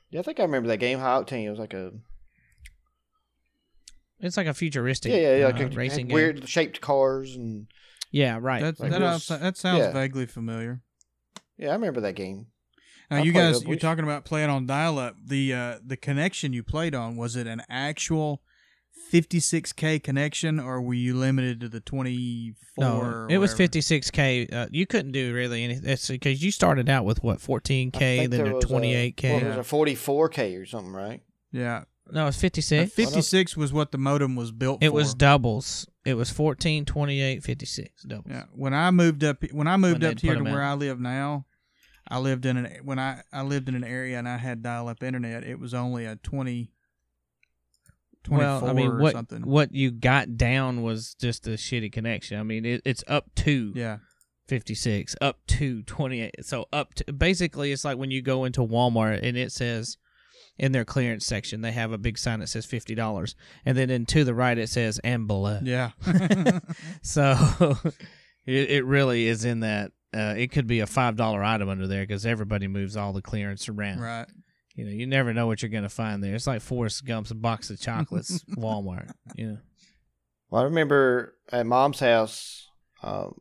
yeah, 0.09 0.21
I 0.21 0.23
think 0.23 0.39
I 0.39 0.43
remember 0.43 0.69
that 0.69 0.77
game. 0.77 0.99
Hi-Octane. 0.99 1.45
It 1.45 1.49
was 1.49 1.59
like 1.59 1.73
a 1.73 1.91
It's 4.21 4.37
like 4.37 4.47
a 4.47 4.53
futuristic 4.53 5.11
yeah, 5.11 5.17
yeah, 5.19 5.35
yeah, 5.37 5.45
uh, 5.47 5.51
like 5.51 5.61
a, 5.61 5.67
racing 5.75 6.07
game. 6.07 6.15
weird 6.15 6.47
shaped 6.47 6.79
cars 6.79 7.35
and 7.35 7.67
Yeah, 8.09 8.37
right. 8.41 8.61
That 8.61 8.79
like 8.79 8.91
that, 8.91 8.99
this- 8.99 9.09
also- 9.29 9.37
that 9.37 9.57
sounds 9.57 9.79
yeah. 9.79 9.91
vaguely 9.91 10.25
familiar. 10.27 10.81
yeah, 11.57 11.69
I 11.69 11.73
remember 11.73 11.99
that 12.01 12.15
game. 12.15 12.47
Now 13.11 13.17
I 13.17 13.21
you 13.21 13.31
guys, 13.33 13.63
you're 13.63 13.75
talking 13.77 14.03
about 14.05 14.25
playing 14.25 14.49
on 14.49 14.65
dial-up. 14.65 15.17
The 15.23 15.53
uh, 15.53 15.75
the 15.85 15.97
connection 15.97 16.53
you 16.53 16.63
played 16.63 16.95
on 16.95 17.17
was 17.17 17.35
it 17.35 17.45
an 17.45 17.61
actual 17.69 18.41
56k 19.11 20.01
connection, 20.01 20.59
or 20.59 20.81
were 20.81 20.93
you 20.93 21.15
limited 21.15 21.59
to 21.61 21.69
the 21.69 21.81
24? 21.81 22.55
no, 22.77 23.01
or 23.01 23.27
it 23.29 23.37
was 23.37 23.53
56k. 23.53 24.53
Uh, 24.53 24.67
you 24.71 24.85
couldn't 24.87 25.11
do 25.11 25.33
really 25.33 25.63
anything. 25.63 25.83
Because 26.09 26.43
you 26.43 26.51
started 26.51 26.89
out 26.89 27.03
with 27.05 27.21
what 27.23 27.39
14k, 27.39 27.91
then 27.99 28.29
there 28.29 28.45
to 28.45 28.53
was 28.53 28.63
a- 28.63 28.67
28k. 28.67 29.33
What 29.33 29.43
was 29.57 29.67
it, 29.67 29.69
44k 29.97 30.61
or 30.61 30.65
something, 30.65 30.93
right? 30.93 31.21
Yeah, 31.51 31.83
No, 32.09 32.27
it's 32.27 32.37
The 32.37 32.41
56. 32.41 32.93
56 32.93 33.57
was 33.57 33.73
what 33.73 33.91
the 33.91 33.97
modem 33.97 34.37
was 34.37 34.51
built 34.53 34.81
It 34.81 34.87
for. 34.87 34.93
was 34.93 35.13
doubles. 35.13 35.85
It 36.05 36.13
was 36.13 36.29
14, 36.29 36.85
28, 36.85 37.43
56 37.43 38.03
doubles. 38.03 38.25
Yeah, 38.29 38.43
when 38.53 38.73
I 38.73 38.89
moved 38.91 39.23
up, 39.25 39.43
when 39.51 39.67
I 39.67 39.75
moved 39.77 40.01
When 40.03 40.13
up 40.13 40.19
here 40.21 40.35
to 40.35 40.43
where 40.43 40.61
out. 40.61 40.71
I 40.71 40.75
live 40.75 40.99
now, 41.01 41.45
I 42.11 42.19
lived 42.19 42.45
in 42.45 42.57
an 42.57 42.67
when 42.83 42.99
I 42.99 43.21
I 43.31 43.41
lived 43.41 43.69
in 43.69 43.75
an 43.75 43.83
area 43.83 44.19
and 44.19 44.27
I 44.27 44.37
had 44.37 44.61
dial-up 44.61 45.01
internet. 45.01 45.43
It 45.43 45.59
was 45.59 45.73
only 45.73 46.05
a 46.05 46.17
20, 46.17 46.69
24 48.23 48.37
Well, 48.37 48.67
I 48.69 48.73
mean, 48.73 48.87
or 48.87 48.99
what 48.99 49.13
something. 49.13 49.41
what 49.43 49.73
you 49.73 49.91
got 49.91 50.37
down 50.37 50.83
was 50.83 51.15
just 51.15 51.47
a 51.47 51.51
shitty 51.51 51.91
connection. 51.91 52.39
I 52.39 52.43
mean, 52.43 52.65
it, 52.65 52.81
it's 52.85 53.03
up 53.07 53.33
to 53.37 53.71
yeah, 53.75 53.97
56, 54.47 55.15
up 55.21 55.39
to 55.47 55.81
28. 55.83 56.45
So 56.45 56.65
up 56.73 56.93
to 56.95 57.13
basically, 57.13 57.71
it's 57.71 57.85
like 57.85 57.97
when 57.97 58.11
you 58.11 58.21
go 58.21 58.43
into 58.45 58.61
Walmart 58.61 59.21
and 59.23 59.37
it 59.37 59.51
says 59.51 59.97
in 60.57 60.73
their 60.73 60.85
clearance 60.85 61.25
section 61.25 61.61
they 61.61 61.71
have 61.71 61.91
a 61.93 61.97
big 61.97 62.17
sign 62.17 62.39
that 62.41 62.47
says 62.47 62.65
fifty 62.65 62.93
dollars, 62.93 63.35
and 63.65 63.77
then 63.77 63.89
in 63.89 64.05
to 64.07 64.23
the 64.23 64.33
right 64.35 64.57
it 64.57 64.67
says 64.69 64.99
and 65.03 65.25
below. 65.27 65.59
yeah, 65.63 65.91
So 67.01 67.35
it, 68.45 68.69
it 68.69 68.85
really 68.85 69.27
is 69.27 69.45
in 69.45 69.61
that. 69.61 69.91
Uh, 70.15 70.35
it 70.37 70.51
could 70.51 70.67
be 70.67 70.79
a 70.81 70.87
five 70.87 71.15
dollar 71.15 71.43
item 71.43 71.69
under 71.69 71.87
there 71.87 72.03
because 72.03 72.25
everybody 72.25 72.67
moves 72.67 72.97
all 72.97 73.13
the 73.13 73.21
clearance 73.21 73.69
around. 73.69 73.99
right. 73.99 74.27
You 74.75 74.85
know, 74.85 74.91
you 74.91 75.05
never 75.05 75.33
know 75.33 75.47
what 75.47 75.61
you're 75.61 75.69
gonna 75.69 75.89
find 75.89 76.23
there. 76.23 76.33
It's 76.33 76.47
like 76.47 76.61
Forrest 76.61 77.05
Gump's 77.05 77.33
box 77.33 77.69
of 77.69 77.79
chocolates, 77.79 78.43
Walmart. 78.57 79.11
You 79.35 79.47
know, 79.47 79.57
Well, 80.49 80.61
I 80.61 80.65
remember 80.65 81.35
at 81.51 81.65
mom's 81.65 81.99
house. 81.99 82.67
Um, 83.03 83.39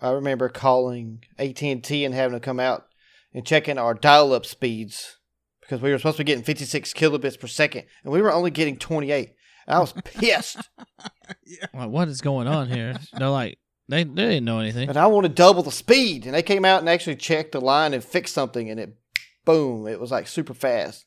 I 0.00 0.10
remember 0.10 0.48
calling 0.48 1.24
AT 1.38 1.62
and 1.62 1.84
T 1.84 2.04
and 2.04 2.14
having 2.14 2.36
to 2.38 2.44
come 2.44 2.58
out 2.58 2.86
and 3.34 3.46
checking 3.46 3.78
our 3.78 3.94
dial-up 3.94 4.44
speeds 4.46 5.18
because 5.60 5.80
we 5.80 5.90
were 5.90 5.98
supposed 5.98 6.16
to 6.16 6.24
be 6.24 6.26
getting 6.26 6.44
56 6.44 6.92
kilobits 6.92 7.38
per 7.38 7.46
second, 7.46 7.84
and 8.02 8.12
we 8.12 8.20
were 8.20 8.32
only 8.32 8.50
getting 8.50 8.76
28. 8.76 9.34
I 9.68 9.78
was 9.78 9.92
pissed, 10.04 10.68
like 11.74 11.88
what 11.88 12.08
is 12.08 12.20
going 12.20 12.48
on 12.48 12.68
here? 12.68 12.96
They're 13.16 13.28
like 13.28 13.58
they 13.92 14.04
they 14.04 14.28
didn't 14.28 14.44
know 14.44 14.58
anything. 14.58 14.88
and 14.88 14.96
I 14.96 15.06
wanted 15.06 15.34
double 15.34 15.62
the 15.62 15.70
speed. 15.70 16.24
And 16.24 16.34
they 16.34 16.42
came 16.42 16.64
out 16.64 16.80
and 16.80 16.88
actually 16.88 17.16
checked 17.16 17.52
the 17.52 17.60
line 17.60 17.92
and 17.92 18.02
fixed 18.02 18.34
something, 18.34 18.70
and 18.70 18.80
it, 18.80 18.96
boom, 19.44 19.86
it 19.86 20.00
was 20.00 20.10
like 20.10 20.26
super 20.26 20.54
fast. 20.54 21.04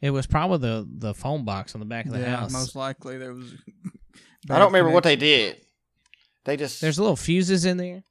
It 0.00 0.10
was 0.10 0.26
probably 0.26 0.58
the 0.58 0.88
the 0.90 1.14
phone 1.14 1.44
box 1.44 1.74
on 1.74 1.80
the 1.80 1.86
back 1.86 2.06
of 2.06 2.12
the 2.12 2.20
yeah, 2.20 2.36
house. 2.36 2.52
most 2.52 2.74
likely 2.74 3.16
there 3.16 3.32
was. 3.32 3.54
I 4.48 4.58
don't 4.58 4.72
remember 4.72 4.90
what 4.90 5.04
they 5.04 5.16
did. 5.16 5.60
They 6.44 6.56
just 6.56 6.80
There's 6.80 6.98
little 6.98 7.16
fuses 7.16 7.64
in 7.64 7.76
there, 7.76 8.02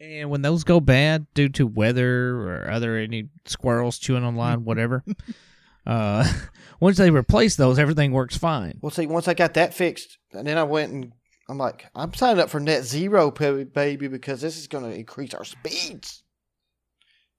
and 0.00 0.30
when 0.30 0.42
those 0.42 0.64
go 0.64 0.80
bad 0.80 1.26
due 1.34 1.48
to 1.50 1.66
weather 1.66 2.40
or 2.40 2.70
other 2.70 2.96
any 2.96 3.28
squirrels 3.44 3.98
chewing 3.98 4.24
on 4.24 4.36
line, 4.36 4.64
whatever, 4.64 5.04
uh, 5.86 6.32
once 6.80 6.96
they 6.96 7.10
replace 7.10 7.56
those, 7.56 7.78
everything 7.78 8.12
works 8.12 8.38
fine. 8.38 8.78
Well, 8.80 8.90
see, 8.90 9.06
once 9.06 9.28
I 9.28 9.34
got 9.34 9.54
that 9.54 9.74
fixed, 9.74 10.18
and 10.32 10.46
then 10.46 10.56
I 10.56 10.62
went 10.62 10.92
and 10.92 11.12
I'm 11.48 11.58
like, 11.58 11.86
I'm 11.94 12.12
signing 12.14 12.40
up 12.42 12.48
for 12.50 12.60
Net 12.60 12.84
Zero, 12.84 13.30
baby, 13.30 14.08
because 14.08 14.40
this 14.40 14.56
is 14.58 14.66
going 14.66 14.84
to 14.90 14.96
increase 14.96 15.34
our 15.34 15.44
speeds. 15.44 16.22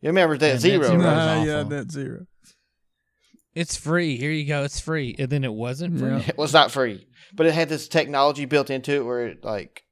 You 0.01 0.09
remember 0.09 0.35
Net 0.37 0.41
Yeah, 0.41 0.51
Net 0.53 0.61
Zero, 0.61 0.83
Zero. 0.87 0.97
right? 1.03 1.43
yeah, 1.43 1.55
awful. 1.59 1.69
that 1.69 1.91
zero. 1.91 2.25
It's 3.53 3.77
free. 3.77 4.17
Here 4.17 4.31
you 4.31 4.45
go. 4.45 4.63
It's 4.63 4.79
free, 4.79 5.15
and 5.17 5.29
then 5.29 5.43
it 5.43 5.53
wasn't 5.53 5.97
free. 5.99 6.09
Yeah. 6.09 6.23
It 6.27 6.37
was 6.37 6.53
not 6.53 6.71
free, 6.71 7.07
but 7.33 7.45
it 7.45 7.53
had 7.53 7.69
this 7.69 7.87
technology 7.87 8.45
built 8.45 8.69
into 8.69 8.91
it 8.93 9.05
where 9.05 9.27
it 9.27 9.43
like 9.45 9.83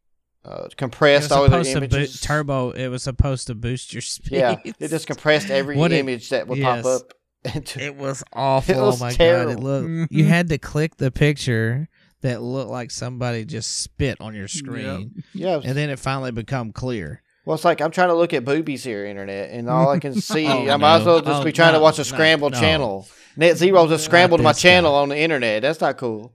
uh, 0.45 0.67
compressed 0.75 1.29
was 1.29 1.31
all 1.31 1.43
the 1.43 1.49
supposed 1.63 1.71
to 1.71 1.77
images. 1.77 1.97
boost 2.11 2.23
turbo. 2.23 2.71
It 2.71 2.89
was 2.89 3.03
supposed 3.03 3.47
to 3.47 3.55
boost 3.55 3.93
your 3.93 4.01
speed. 4.01 4.33
yeah, 4.33 4.57
it 4.65 4.89
just 4.89 5.07
compressed 5.07 5.49
every 5.49 5.77
What 5.77 5.91
it- 5.93 5.99
image 5.99 6.29
that 6.29 6.47
would 6.47 6.57
yes. 6.59 6.83
pop 6.83 7.01
up. 7.01 7.13
Into, 7.55 7.81
It 7.83 7.95
was 7.97 8.23
awful. 8.31 8.75
It 8.75 8.79
was 8.81 9.01
oh 9.01 9.05
my 9.05 9.09
god! 9.11 9.15
It 9.15 9.17
terrible. 9.17 9.61
looked. 9.63 10.11
You 10.13 10.25
had 10.25 10.47
to 10.49 10.57
click 10.57 10.95
the 10.97 11.11
picture 11.11 11.89
that 12.23 12.41
look 12.41 12.67
like 12.67 12.91
somebody 12.91 13.45
just 13.45 13.81
spit 13.81 14.19
on 14.19 14.33
your 14.35 14.47
screen, 14.49 15.23
yeah, 15.33 15.57
it 15.59 15.65
and 15.65 15.77
then 15.77 15.89
it 15.89 15.99
finally 15.99 16.31
become 16.31 16.71
clear. 16.73 17.21
well, 17.45 17.55
it's 17.55 17.63
like 17.63 17.79
I'm 17.81 17.91
trying 17.91 18.09
to 18.09 18.15
look 18.15 18.33
at 18.33 18.43
boobies 18.43 18.83
here, 18.83 19.05
internet, 19.05 19.51
and 19.51 19.69
all 19.69 19.89
I 19.89 19.99
can 19.99 20.13
see, 20.21 20.47
Oh, 20.47 20.67
I 20.69 20.75
might 20.77 20.97
as 21.01 21.05
well 21.05 21.21
just 21.21 21.41
Oh, 21.41 21.45
be 21.45 21.51
trying 21.53 21.73
to 21.73 21.79
watch 21.79 21.95
a 21.97 21.99
no, 21.99 22.03
scrambled 22.03 22.53
no. 22.53 22.59
channel. 22.59 23.07
Net 23.37 23.57
Zero 23.57 23.87
just 23.87 24.05
scrambled 24.05 24.41
my 24.41 24.51
this 24.51 24.59
guy. 24.63 24.69
channel 24.69 24.95
on 24.95 25.09
the 25.09 25.17
internet. 25.17 25.61
That's 25.61 25.79
not 25.81 25.97
cool. 25.97 26.33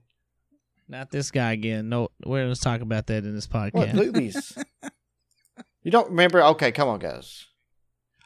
Not 0.87 1.11
this 1.11 1.29
guy 1.29 1.51
again. 1.51 1.87
No, 1.89 2.09
we're 2.25 2.43
going 2.45 2.53
to 2.55 2.59
talk 2.59 2.81
about 2.81 3.05
that 3.07 3.23
in 3.23 3.35
this 3.35 3.47
What 3.51 3.73
podcast. 3.73 3.95
boobies? 3.95 4.57
you 5.83 5.91
don't 5.91 6.09
remember? 6.09 6.41
Okay, 6.43 6.71
come 6.71 6.89
on, 6.89 6.99
guys. 6.99 7.45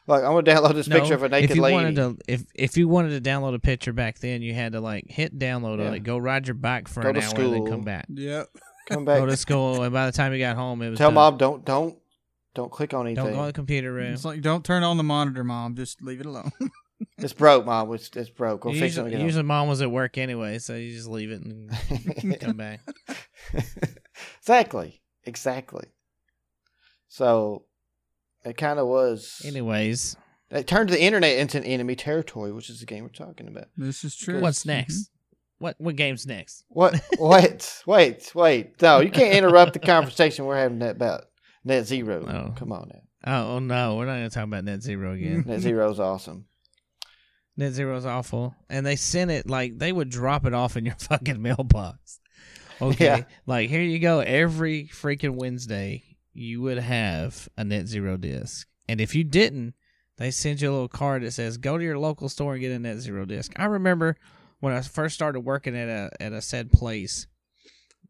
Look, 0.06 0.22
I'm 0.22 0.32
gonna 0.32 0.42
download 0.42 0.74
this 0.74 0.86
No, 0.86 0.98
picture 1.00 1.14
of 1.14 1.22
a 1.22 1.28
naked 1.30 1.50
if 1.50 1.56
you 1.56 1.62
lady. 1.62 1.74
wanted 1.74 1.96
to, 1.96 2.16
if 2.28 2.44
if 2.54 2.76
you 2.76 2.88
wanted 2.88 3.22
to 3.22 3.30
download 3.30 3.54
a 3.54 3.58
picture 3.58 3.92
back 3.92 4.18
then, 4.18 4.42
you 4.42 4.52
had 4.54 4.72
to 4.72 4.80
like 4.80 5.10
hit 5.10 5.38
download 5.38 5.78
Yeah. 5.78 5.86
on 5.86 5.94
it, 5.94 6.00
go 6.00 6.18
ride 6.18 6.46
your 6.46 6.54
bike 6.54 6.88
for 6.88 7.02
Go 7.02 7.08
an 7.10 7.14
to 7.16 7.20
hour, 7.22 7.40
and 7.40 7.54
then 7.54 7.66
come 7.66 7.80
back. 7.82 8.06
Yep. 8.10 8.48
Come 8.90 9.06
back. 9.06 9.18
Go 9.18 9.24
to 9.24 9.36
school, 9.38 9.82
and 9.82 9.94
by 9.94 10.04
the 10.04 10.12
time 10.12 10.34
you 10.34 10.38
got 10.38 10.56
home, 10.56 10.82
it 10.82 10.90
was 10.90 10.98
Tell 10.98 11.08
done. 11.08 11.14
mom 11.14 11.36
don't 11.38 11.64
don't 11.64 11.96
don't 12.54 12.70
click 12.70 12.92
on 12.92 13.06
anything. 13.06 13.24
Don't 13.24 13.32
go 13.32 13.40
in 13.40 13.46
the 13.46 13.52
computer 13.54 13.90
room. 13.90 14.12
It's 14.12 14.26
like 14.26 14.42
don't 14.42 14.62
turn 14.62 14.82
on 14.82 14.98
the 14.98 15.02
monitor, 15.02 15.42
mom. 15.42 15.74
Just 15.74 16.02
leave 16.02 16.20
it 16.20 16.26
alone. 16.26 16.52
It's 17.18 17.32
broke, 17.32 17.66
mom. 17.66 17.92
It's, 17.92 18.08
it's 18.14 18.30
broke. 18.30 18.62
Go 18.62 18.70
fix 18.70 18.80
it. 18.80 18.84
usually, 18.84 19.10
and 19.12 19.18
get 19.18 19.24
usually 19.24 19.42
mom 19.42 19.68
was 19.68 19.82
at 19.82 19.90
work 19.90 20.16
anyway, 20.16 20.58
so 20.58 20.74
you 20.76 20.92
just 20.94 21.08
leave 21.08 21.30
it 21.32 21.42
and 21.42 21.70
come 22.40 22.56
back. 22.56 22.80
exactly. 24.38 25.02
Exactly. 25.24 25.86
So 27.08 27.64
it 28.44 28.56
kind 28.56 28.78
of 28.78 28.86
was. 28.86 29.42
Anyways, 29.44 30.16
It 30.50 30.66
turned 30.66 30.90
the 30.90 31.02
internet 31.02 31.38
into 31.38 31.58
an 31.58 31.64
enemy 31.64 31.96
territory, 31.96 32.52
which 32.52 32.70
is 32.70 32.80
the 32.80 32.86
game 32.86 33.02
we're 33.02 33.08
talking 33.08 33.48
about. 33.48 33.66
This 33.76 34.04
is 34.04 34.14
true. 34.16 34.40
what's 34.40 34.62
Mhm. 34.64 34.66
next? 34.66 35.10
What 35.58 35.76
what 35.78 35.96
game's 35.96 36.26
next? 36.26 36.64
What? 36.68 37.00
wait, 37.18 37.82
wait, 37.86 38.30
wait. 38.34 38.82
No, 38.82 39.00
you 39.00 39.10
can't 39.10 39.34
interrupt 39.34 39.72
the 39.72 39.78
conversation 39.78 40.44
we're 40.44 40.58
having 40.58 40.82
about 40.82 41.24
net 41.64 41.86
zero. 41.86 42.24
Oh. 42.26 42.54
Come 42.58 42.72
on 42.72 42.88
now. 42.92 43.00
Oh, 43.26 43.54
oh 43.54 43.58
no, 43.58 43.96
we're 43.96 44.04
not 44.06 44.16
going 44.16 44.28
to 44.28 44.34
talk 44.34 44.44
about 44.44 44.64
Net 44.64 44.82
Zero 44.82 45.14
again. 45.14 45.44
Net 45.46 45.60
zero's 45.60 45.98
awesome. 45.98 46.44
Net 47.56 47.72
Zero's 47.72 48.04
awful, 48.04 48.54
and 48.68 48.84
they 48.84 48.96
sent 48.96 49.30
it 49.30 49.48
like 49.48 49.78
they 49.78 49.92
would 49.92 50.10
drop 50.10 50.44
it 50.44 50.52
off 50.52 50.76
in 50.76 50.84
your 50.84 50.96
fucking 50.98 51.40
mailbox. 51.40 52.18
Okay, 52.82 53.04
Yeah. 53.04 53.22
like 53.46 53.70
here 53.70 53.80
you 53.80 53.98
go. 54.00 54.18
Every 54.20 54.88
freaking 54.92 55.36
Wednesday, 55.36 56.02
you 56.34 56.60
would 56.62 56.78
have 56.78 57.48
a 57.56 57.64
Net 57.64 57.86
Zero 57.86 58.16
disc, 58.16 58.66
and 58.88 59.00
if 59.00 59.14
you 59.14 59.24
didn't, 59.24 59.74
they 60.18 60.30
send 60.30 60.60
you 60.60 60.70
a 60.70 60.72
little 60.72 60.88
card 60.88 61.22
that 61.22 61.32
says 61.32 61.56
"Go 61.56 61.78
to 61.78 61.84
your 61.84 61.98
local 61.98 62.28
store 62.28 62.52
and 62.54 62.60
get 62.60 62.72
a 62.72 62.78
Net 62.78 62.98
Zero 62.98 63.24
disc." 63.24 63.52
I 63.56 63.64
remember 63.64 64.16
when 64.60 64.72
I 64.72 64.80
first 64.80 65.14
started 65.14 65.40
working 65.40 65.76
at 65.76 65.88
a 65.88 66.10
at 66.22 66.32
a 66.32 66.40
said 66.42 66.70
place, 66.72 67.26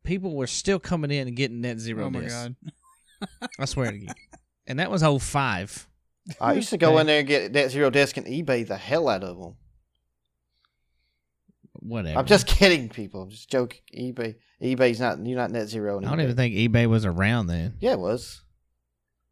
people 0.05 0.35
were 0.37 0.47
still 0.47 0.79
coming 0.79 1.11
in 1.11 1.29
and 1.29 1.37
getting 1.37 1.61
Net 1.61 1.79
Zero 1.79 2.07
Oh 2.07 2.11
my 2.11 2.21
discs. 2.21 2.35
god. 2.35 2.57
I 3.59 3.65
swear 3.65 3.91
to 3.91 3.97
you, 3.99 4.09
and 4.67 4.79
that 4.79 4.91
was 4.91 5.03
05. 5.03 5.89
I 6.41 6.55
used 6.55 6.71
to 6.71 6.79
go 6.79 6.93
Okay. 6.93 7.01
in 7.03 7.07
there 7.07 7.19
and 7.21 7.29
get 7.29 7.53
net 7.53 7.71
zero 7.71 7.91
disc 7.91 8.17
and 8.17 8.27
eBay 8.27 8.67
the 8.67 8.77
hell 8.79 9.09
out 9.09 9.23
of 9.23 9.39
them. 9.39 9.57
Whatever. 11.75 12.19
I'm 12.19 12.27
just 12.27 12.47
kidding, 12.59 12.89
people. 12.89 13.23
I'm 13.23 13.31
just 13.31 13.51
joking. 13.51 13.81
eBay, 13.97 14.37
eBay's 14.63 15.01
not. 15.01 15.25
You're 15.25 15.37
not 15.37 15.51
net 15.51 15.69
zero. 15.69 15.97
on 15.97 16.05
I 16.05 16.11
don't 16.11 16.19
eBay. 16.19 16.23
even 16.25 16.37
think 16.37 16.55
eBay 16.55 16.87
was 16.89 17.05
around 17.05 17.47
then. 17.49 17.75
Yeah, 17.81 17.93
it 17.93 17.99
was. 17.99 18.43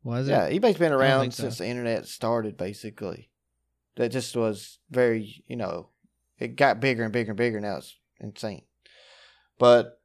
Was 0.04 0.28
it? 0.28 0.32
Yeah, 0.32 0.50
eBay's 0.50 0.78
been 0.78 0.92
around 0.92 1.20
think 1.20 1.32
so. 1.34 1.44
since 1.44 1.58
the 1.58 1.66
internet 1.66 2.06
started. 2.06 2.56
Basically, 2.56 3.30
that 3.96 4.10
just 4.10 4.34
was 4.36 4.78
very. 4.90 5.44
You 5.46 5.56
know, 5.56 5.90
it 6.38 6.56
got 6.56 6.80
bigger 6.80 7.04
and 7.04 7.12
bigger 7.12 7.30
and 7.30 7.38
bigger. 7.38 7.60
Now 7.60 7.76
it's 7.76 7.96
insane. 8.20 8.62
But 9.58 10.00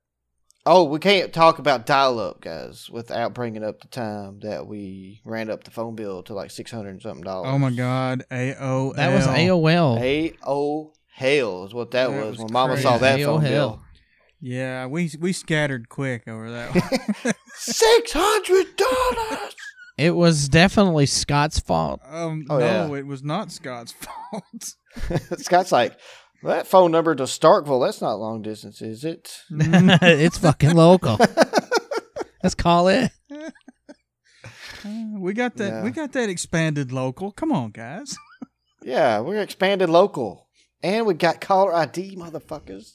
oh, 0.67 0.83
we 0.83 0.99
can't 0.99 1.33
talk 1.33 1.57
about 1.57 1.85
dial-up, 1.87 2.41
guys, 2.41 2.89
without 2.91 3.33
bringing 3.33 3.63
up 3.63 3.79
the 3.81 3.87
time 3.87 4.39
that 4.41 4.67
we 4.67 5.21
ran 5.25 5.49
up 5.49 5.63
the 5.63 5.71
phone 5.71 5.95
bill 5.95 6.21
to 6.23 6.33
like 6.35 6.51
six 6.51 6.69
hundred 6.69 6.89
and 6.91 7.01
something 7.01 7.23
dollars. 7.23 7.49
Oh 7.51 7.57
my 7.57 7.71
god. 7.71 8.23
AOL. 8.29 8.95
That 8.95 9.13
was 9.15 9.25
AOL. 9.25 9.99
A 9.99 10.33
O 10.45 10.93
hell 11.17 11.65
is 11.65 11.73
what 11.73 11.91
that, 11.91 12.09
That 12.11 12.15
was, 12.17 12.29
was 12.31 12.39
when 12.39 12.53
Mama 12.53 12.77
saw 12.77 12.97
that 12.99 13.19
A-O 13.19 13.25
phone 13.37 13.41
hell. 13.41 13.49
bill. 13.69 13.81
Yeah, 14.39 14.85
we 14.85 15.09
we 15.19 15.33
scattered 15.33 15.89
quick 15.89 16.27
over 16.27 16.51
that 16.51 16.75
one. 16.75 17.33
Six 17.55 18.11
hundred 18.13 18.67
dollars. 18.77 19.55
It 19.97 20.11
was 20.15 20.47
definitely 20.47 21.07
Scott's 21.07 21.59
fault. 21.59 22.01
um, 22.07 22.45
Oh, 22.51 22.59
no, 22.59 22.65
yeah. 22.93 22.99
it 22.99 23.07
was 23.07 23.23
not 23.23 23.51
Scott's 23.51 23.91
fault. 24.31 24.75
Scott's 25.39 25.71
like 25.71 25.97
that 26.43 26.67
phone 26.67 26.91
number 26.91 27.15
to 27.15 27.23
Starkville. 27.23 27.83
That's 27.83 27.99
not 27.99 28.19
long 28.19 28.43
distance, 28.43 28.79
is 28.83 29.03
it? 29.03 29.41
it's 29.49 30.37
fucking 30.37 30.75
local. 30.75 31.17
Let's 32.43 32.53
call 32.53 32.89
it. 32.89 33.09
Uh, 34.85 35.17
we 35.17 35.33
got 35.33 35.55
that. 35.55 35.67
Yeah. 35.69 35.83
We 35.83 35.89
got 35.89 36.11
that 36.11 36.29
expanded 36.29 36.91
local. 36.91 37.31
Come 37.31 37.51
on, 37.51 37.71
guys. 37.71 38.15
Yeah, 38.83 39.19
we're 39.21 39.41
expanded 39.41 39.89
local, 39.89 40.46
and 40.83 41.05
we 41.05 41.13
got 41.13 41.41
caller 41.41 41.73
ID, 41.73 42.15
motherfuckers. 42.15 42.93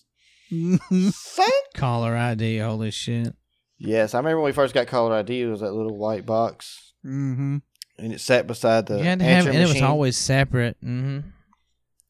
Son. 0.50 1.48
Caller 1.74 2.16
ID. 2.16 2.58
Holy 2.58 2.90
shit. 2.90 3.34
Yes, 3.78 4.14
I 4.14 4.18
remember 4.18 4.40
when 4.40 4.46
we 4.46 4.52
first 4.52 4.74
got 4.74 4.86
caller 4.86 5.14
ID. 5.14 5.42
It 5.42 5.46
was 5.46 5.60
that 5.60 5.72
little 5.72 5.96
white 5.96 6.24
box, 6.24 6.92
mm-hmm. 7.04 7.58
and 7.98 8.12
it 8.12 8.20
sat 8.20 8.46
beside 8.46 8.86
the 8.86 8.98
you 8.98 9.04
had 9.04 9.18
to 9.18 9.24
have, 9.24 9.38
answering 9.38 9.56
and 9.56 9.64
it 9.64 9.72
was 9.72 9.82
always 9.82 10.16
separate. 10.16 10.76
hmm 10.80 11.18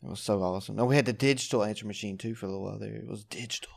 It 0.02 0.10
was 0.10 0.20
so 0.20 0.42
awesome. 0.42 0.78
And 0.78 0.86
we 0.86 0.96
had 0.96 1.06
the 1.06 1.14
digital 1.14 1.64
answer 1.64 1.86
machine 1.86 2.18
too 2.18 2.34
for 2.34 2.46
a 2.46 2.50
little 2.50 2.64
while 2.64 2.78
there. 2.78 2.94
It 2.94 3.08
was 3.08 3.24
digital. 3.24 3.72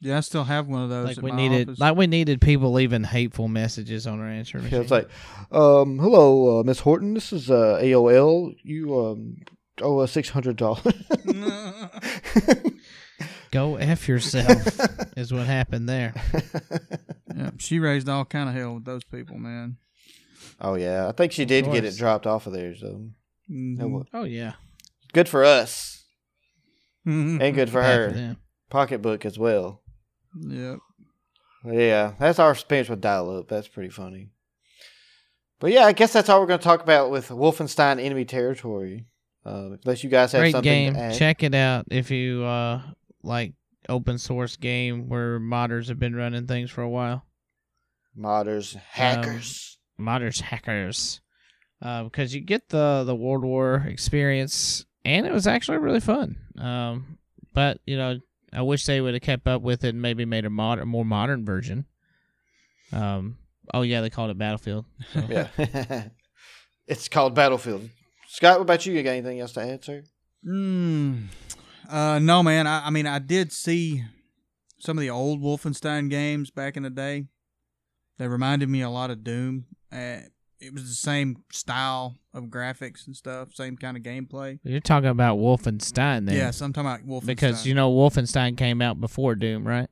Yeah, 0.00 0.18
I 0.18 0.20
still 0.20 0.44
have 0.44 0.68
one 0.68 0.82
of 0.82 0.90
those. 0.90 1.06
Like 1.06 1.18
at 1.18 1.24
we 1.24 1.30
my 1.30 1.36
needed, 1.36 1.68
office. 1.70 1.80
like 1.80 1.96
we 1.96 2.06
needed 2.06 2.40
people 2.40 2.72
leaving 2.72 3.04
hateful 3.04 3.48
messages 3.48 4.06
on 4.06 4.20
our 4.20 4.28
answer 4.28 4.58
machine. 4.58 4.74
Yeah, 4.74 4.82
it's 4.82 4.90
like, 4.90 5.08
um, 5.50 5.98
hello, 5.98 6.60
uh, 6.60 6.62
Miss 6.62 6.80
Horton. 6.80 7.14
This 7.14 7.32
is 7.32 7.50
uh, 7.50 7.80
AOL. 7.82 8.54
You 8.62 9.00
um 9.00 9.36
owe 9.82 9.98
us 9.98 10.12
six 10.12 10.28
hundred 10.28 10.56
dollars. 10.56 10.94
go 13.50 13.76
f 13.76 14.08
yourself 14.08 14.66
is 15.16 15.32
what 15.32 15.46
happened 15.46 15.88
there. 15.88 16.14
yeah, 17.36 17.50
she 17.58 17.78
raised 17.78 18.08
all 18.08 18.24
kind 18.24 18.48
of 18.48 18.54
hell 18.54 18.74
with 18.74 18.84
those 18.84 19.04
people, 19.04 19.38
man. 19.38 19.76
oh 20.60 20.74
yeah, 20.74 21.08
I 21.08 21.12
think 21.12 21.32
she 21.32 21.44
did 21.44 21.70
get 21.70 21.84
it 21.84 21.96
dropped 21.96 22.26
off 22.26 22.46
of 22.46 22.52
there. 22.52 22.74
So 22.74 23.08
Mhm. 23.50 23.80
Oh. 23.82 24.06
Oh 24.20 24.24
yeah, 24.24 24.54
good 25.12 25.28
for 25.28 25.44
us 25.44 26.04
Mhm. 27.06 27.40
and 27.40 27.54
good 27.54 27.70
for 27.70 27.80
Bad 27.80 27.98
her. 27.98 28.10
for. 28.10 28.36
Pocketbook 28.70 29.24
as 29.24 29.38
well. 29.38 29.82
Yep. 30.40 30.78
Yeah, 31.66 32.12
that's 32.18 32.38
our 32.38 32.52
experience 32.52 32.88
with 32.88 33.00
dial 33.00 33.38
up. 33.38 33.48
That's 33.48 33.68
pretty 33.68 33.90
funny. 33.90 34.30
But 35.60 35.70
yeah, 35.72 35.84
I 35.84 35.92
guess 35.92 36.12
that's 36.12 36.28
all 36.28 36.40
we're 36.40 36.46
going 36.46 36.58
to 36.58 36.64
talk 36.64 36.82
about 36.82 37.10
with 37.10 37.28
Wolfenstein 37.28 38.02
Enemy 38.02 38.24
Territory. 38.26 39.06
Uh, 39.46 39.76
unless 39.84 40.02
you 40.02 40.10
guys 40.10 40.32
have 40.32 40.40
Great 40.40 40.52
something 40.52 40.92
game. 40.94 41.12
Check 41.12 41.42
it 41.42 41.54
out 41.54 41.86
if 41.90 42.10
you 42.10 42.44
uh 42.44 42.80
like 43.22 43.52
open 43.88 44.18
source 44.18 44.56
game 44.56 45.08
where 45.08 45.38
modders 45.38 45.88
have 45.88 45.98
been 45.98 46.16
running 46.16 46.46
things 46.46 46.70
for 46.70 46.82
a 46.82 46.88
while. 46.88 47.26
Modders, 48.18 48.74
hackers. 48.74 49.78
Modders 50.00 50.40
hackers. 50.40 51.20
Uh, 51.82 52.04
because 52.04 52.34
you 52.34 52.40
get 52.40 52.70
the 52.70 53.04
the 53.04 53.14
World 53.14 53.44
War 53.44 53.84
experience 53.86 54.86
and 55.04 55.26
it 55.26 55.32
was 55.32 55.46
actually 55.46 55.78
really 55.78 56.00
fun. 56.00 56.36
Um 56.58 57.18
but 57.52 57.80
you 57.86 57.98
know, 57.98 58.18
I 58.52 58.62
wish 58.62 58.86
they 58.86 59.00
would 59.00 59.14
have 59.14 59.22
kept 59.22 59.46
up 59.46 59.60
with 59.60 59.84
it 59.84 59.90
and 59.90 60.00
maybe 60.00 60.24
made 60.24 60.46
a 60.46 60.50
mod 60.50 60.82
more 60.84 61.04
modern 61.04 61.44
version. 61.44 61.84
Um 62.92 63.36
oh 63.74 63.82
yeah, 63.82 64.00
they 64.00 64.08
called 64.08 64.30
it 64.30 64.38
Battlefield. 64.38 64.86
So. 65.12 65.22
yeah. 65.28 65.48
it's 66.86 67.08
called 67.08 67.34
Battlefield. 67.34 67.90
Scott, 68.34 68.58
what 68.58 68.62
about 68.62 68.84
you? 68.84 68.92
You 68.92 69.04
got 69.04 69.10
anything 69.10 69.38
else 69.38 69.52
to 69.52 69.60
add, 69.62 69.84
sir? 69.84 70.02
Mm. 70.44 71.28
Uh, 71.88 72.18
no, 72.18 72.42
man. 72.42 72.66
I, 72.66 72.88
I 72.88 72.90
mean, 72.90 73.06
I 73.06 73.20
did 73.20 73.52
see 73.52 74.02
some 74.80 74.98
of 74.98 75.02
the 75.02 75.10
old 75.10 75.40
Wolfenstein 75.40 76.10
games 76.10 76.50
back 76.50 76.76
in 76.76 76.82
the 76.82 76.90
day. 76.90 77.26
They 78.18 78.26
reminded 78.26 78.68
me 78.68 78.82
a 78.82 78.90
lot 78.90 79.10
of 79.12 79.22
Doom. 79.22 79.66
Uh, 79.92 80.16
it 80.58 80.72
was 80.72 80.82
the 80.82 80.94
same 80.96 81.44
style 81.52 82.16
of 82.32 82.46
graphics 82.46 83.06
and 83.06 83.14
stuff, 83.14 83.54
same 83.54 83.76
kind 83.76 83.96
of 83.96 84.02
gameplay. 84.02 84.58
You're 84.64 84.80
talking 84.80 85.10
about 85.10 85.38
Wolfenstein 85.38 86.26
then. 86.26 86.34
Yes, 86.34 86.60
I'm 86.60 86.72
talking 86.72 86.90
about 86.90 87.06
Wolfenstein. 87.06 87.26
Because 87.26 87.64
you 87.64 87.74
know 87.74 87.92
Wolfenstein 87.94 88.56
came 88.56 88.82
out 88.82 89.00
before 89.00 89.36
Doom, 89.36 89.64
right? 89.64 89.88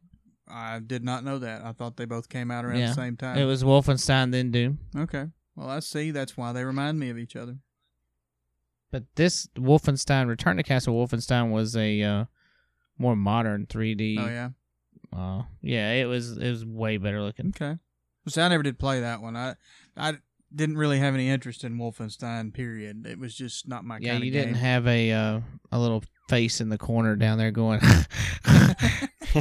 I 0.48 0.80
did 0.80 1.04
not 1.04 1.22
know 1.22 1.38
that. 1.38 1.64
I 1.64 1.70
thought 1.70 1.96
they 1.96 2.06
both 2.06 2.28
came 2.28 2.50
out 2.50 2.64
around 2.64 2.80
Yeah. 2.80 2.88
the 2.88 2.94
same 2.94 3.16
time. 3.16 3.38
It 3.38 3.44
was 3.44 3.62
Wolfenstein 3.62 4.32
then 4.32 4.50
Doom. 4.50 4.80
okay. 4.98 5.26
Well, 5.54 5.68
I 5.68 5.78
see. 5.78 6.10
That's 6.10 6.36
why 6.36 6.52
they 6.52 6.64
remind 6.64 6.98
me 6.98 7.08
of 7.10 7.18
each 7.18 7.36
other. 7.36 7.58
But 8.92 9.04
this 9.16 9.48
Wolfenstein 9.56 10.28
Return 10.28 10.56
to 10.58 10.62
Castle 10.62 10.94
Wolfenstein 10.94 11.50
was 11.50 11.74
a 11.76 12.00
uh, 12.02 12.24
more 12.98 13.16
modern 13.16 13.66
3D. 13.66 14.16
Oh 14.20 14.26
yeah. 14.26 14.50
Uh, 15.12 15.42
yeah, 15.60 15.92
it 15.92 16.04
was 16.04 16.36
it 16.38 16.48
was 16.48 16.64
way 16.64 16.98
better 16.98 17.20
looking. 17.22 17.48
Okay. 17.48 17.78
Well, 18.24 18.30
see, 18.30 18.40
I 18.40 18.48
never 18.48 18.62
did 18.62 18.78
play 18.78 19.00
that 19.00 19.20
one. 19.20 19.34
I 19.36 19.56
I 19.96 20.18
didn't 20.54 20.76
really 20.76 20.98
have 20.98 21.14
any 21.14 21.28
interest 21.28 21.64
in 21.64 21.76
Wolfenstein. 21.78 22.52
Period. 22.54 23.06
It 23.06 23.18
was 23.18 23.34
just 23.34 23.66
not 23.66 23.84
my 23.84 23.98
Yeah, 23.98 24.12
kind 24.12 24.24
you 24.24 24.30
of 24.30 24.34
didn't 24.34 24.54
game. 24.54 24.62
have 24.62 24.86
a 24.86 25.10
uh, 25.12 25.40
a 25.72 25.78
little 25.80 26.04
face 26.28 26.60
in 26.60 26.68
the 26.68 26.78
corner 26.78 27.16
down 27.16 27.38
there 27.38 27.50
going. 27.50 27.80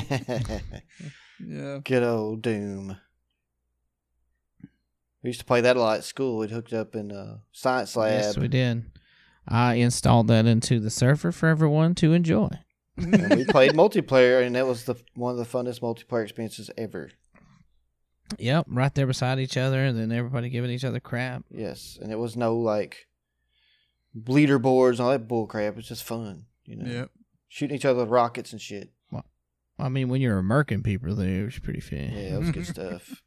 yeah. 1.45 1.79
Good 1.83 2.03
old 2.03 2.41
Doom. 2.41 2.97
We 5.23 5.29
used 5.29 5.39
to 5.39 5.45
play 5.45 5.61
that 5.61 5.77
a 5.77 5.79
lot 5.79 5.97
at 5.97 6.03
school. 6.03 6.37
We'd 6.39 6.49
hooked 6.51 6.73
up 6.73 6.95
in 6.95 7.11
a 7.11 7.41
science 7.51 7.95
lab. 7.95 8.11
yes, 8.11 8.37
we 8.37 8.47
did. 8.47 8.85
I 9.47 9.75
installed 9.75 10.27
that 10.27 10.45
into 10.45 10.79
the 10.79 10.89
server 10.89 11.31
for 11.31 11.49
everyone 11.49 11.95
to 11.95 12.13
enjoy. 12.13 12.49
and 12.97 13.35
we 13.35 13.45
played 13.45 13.71
multiplayer, 13.71 14.45
and 14.45 14.55
that 14.55 14.67
was 14.67 14.83
the 14.85 14.95
one 15.15 15.31
of 15.31 15.37
the 15.37 15.45
funnest 15.45 15.79
multiplayer 15.81 16.23
experiences 16.23 16.69
ever. 16.77 17.09
Yep, 18.37 18.67
right 18.69 18.93
there 18.95 19.07
beside 19.07 19.39
each 19.39 19.57
other, 19.57 19.83
and 19.85 19.97
then 19.97 20.11
everybody 20.11 20.49
giving 20.49 20.71
each 20.71 20.85
other 20.85 20.99
crap. 20.99 21.43
Yes, 21.49 21.97
and 22.01 22.11
it 22.11 22.19
was 22.19 22.37
no 22.37 22.55
like 22.57 23.07
leaderboards 24.17 24.91
and 24.91 24.99
all 25.01 25.09
that 25.11 25.27
bull 25.27 25.47
crap. 25.47 25.73
It 25.73 25.75
was 25.77 25.87
just 25.87 26.03
fun, 26.03 26.45
you 26.65 26.75
know, 26.77 26.89
Yep. 26.91 27.11
shooting 27.47 27.75
each 27.75 27.85
other 27.85 28.01
with 28.01 28.09
rockets 28.09 28.51
and 28.51 28.61
shit. 28.61 28.91
I 29.79 29.89
mean, 29.89 30.09
when 30.09 30.21
you're 30.21 30.37
American 30.37 30.83
people, 30.83 31.15
there 31.15 31.41
it 31.41 31.45
was 31.45 31.57
pretty 31.59 31.79
fun. 31.79 32.11
Yeah, 32.13 32.35
it 32.35 32.39
was 32.39 32.51
good 32.51 32.67
stuff. 32.67 33.23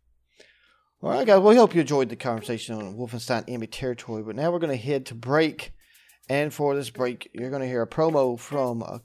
All 1.02 1.10
right, 1.10 1.26
guys. 1.26 1.40
Well, 1.40 1.48
we 1.50 1.56
hope 1.56 1.74
you 1.74 1.80
enjoyed 1.80 2.10
the 2.10 2.16
conversation 2.16 2.76
on 2.76 2.94
Wolfenstein 2.96 3.42
Enemy 3.48 3.66
Territory. 3.66 4.22
But 4.22 4.36
now 4.36 4.52
we're 4.52 4.60
going 4.60 4.70
to 4.70 4.76
head 4.82 5.04
to 5.06 5.16
break, 5.16 5.72
and 6.28 6.52
for 6.52 6.74
this 6.74 6.90
break, 6.90 7.30
you're 7.32 7.50
going 7.50 7.62
to 7.62 7.68
hear 7.68 7.82
a 7.82 7.86
promo 7.86 8.38
from 8.38 8.82
a 8.82 9.02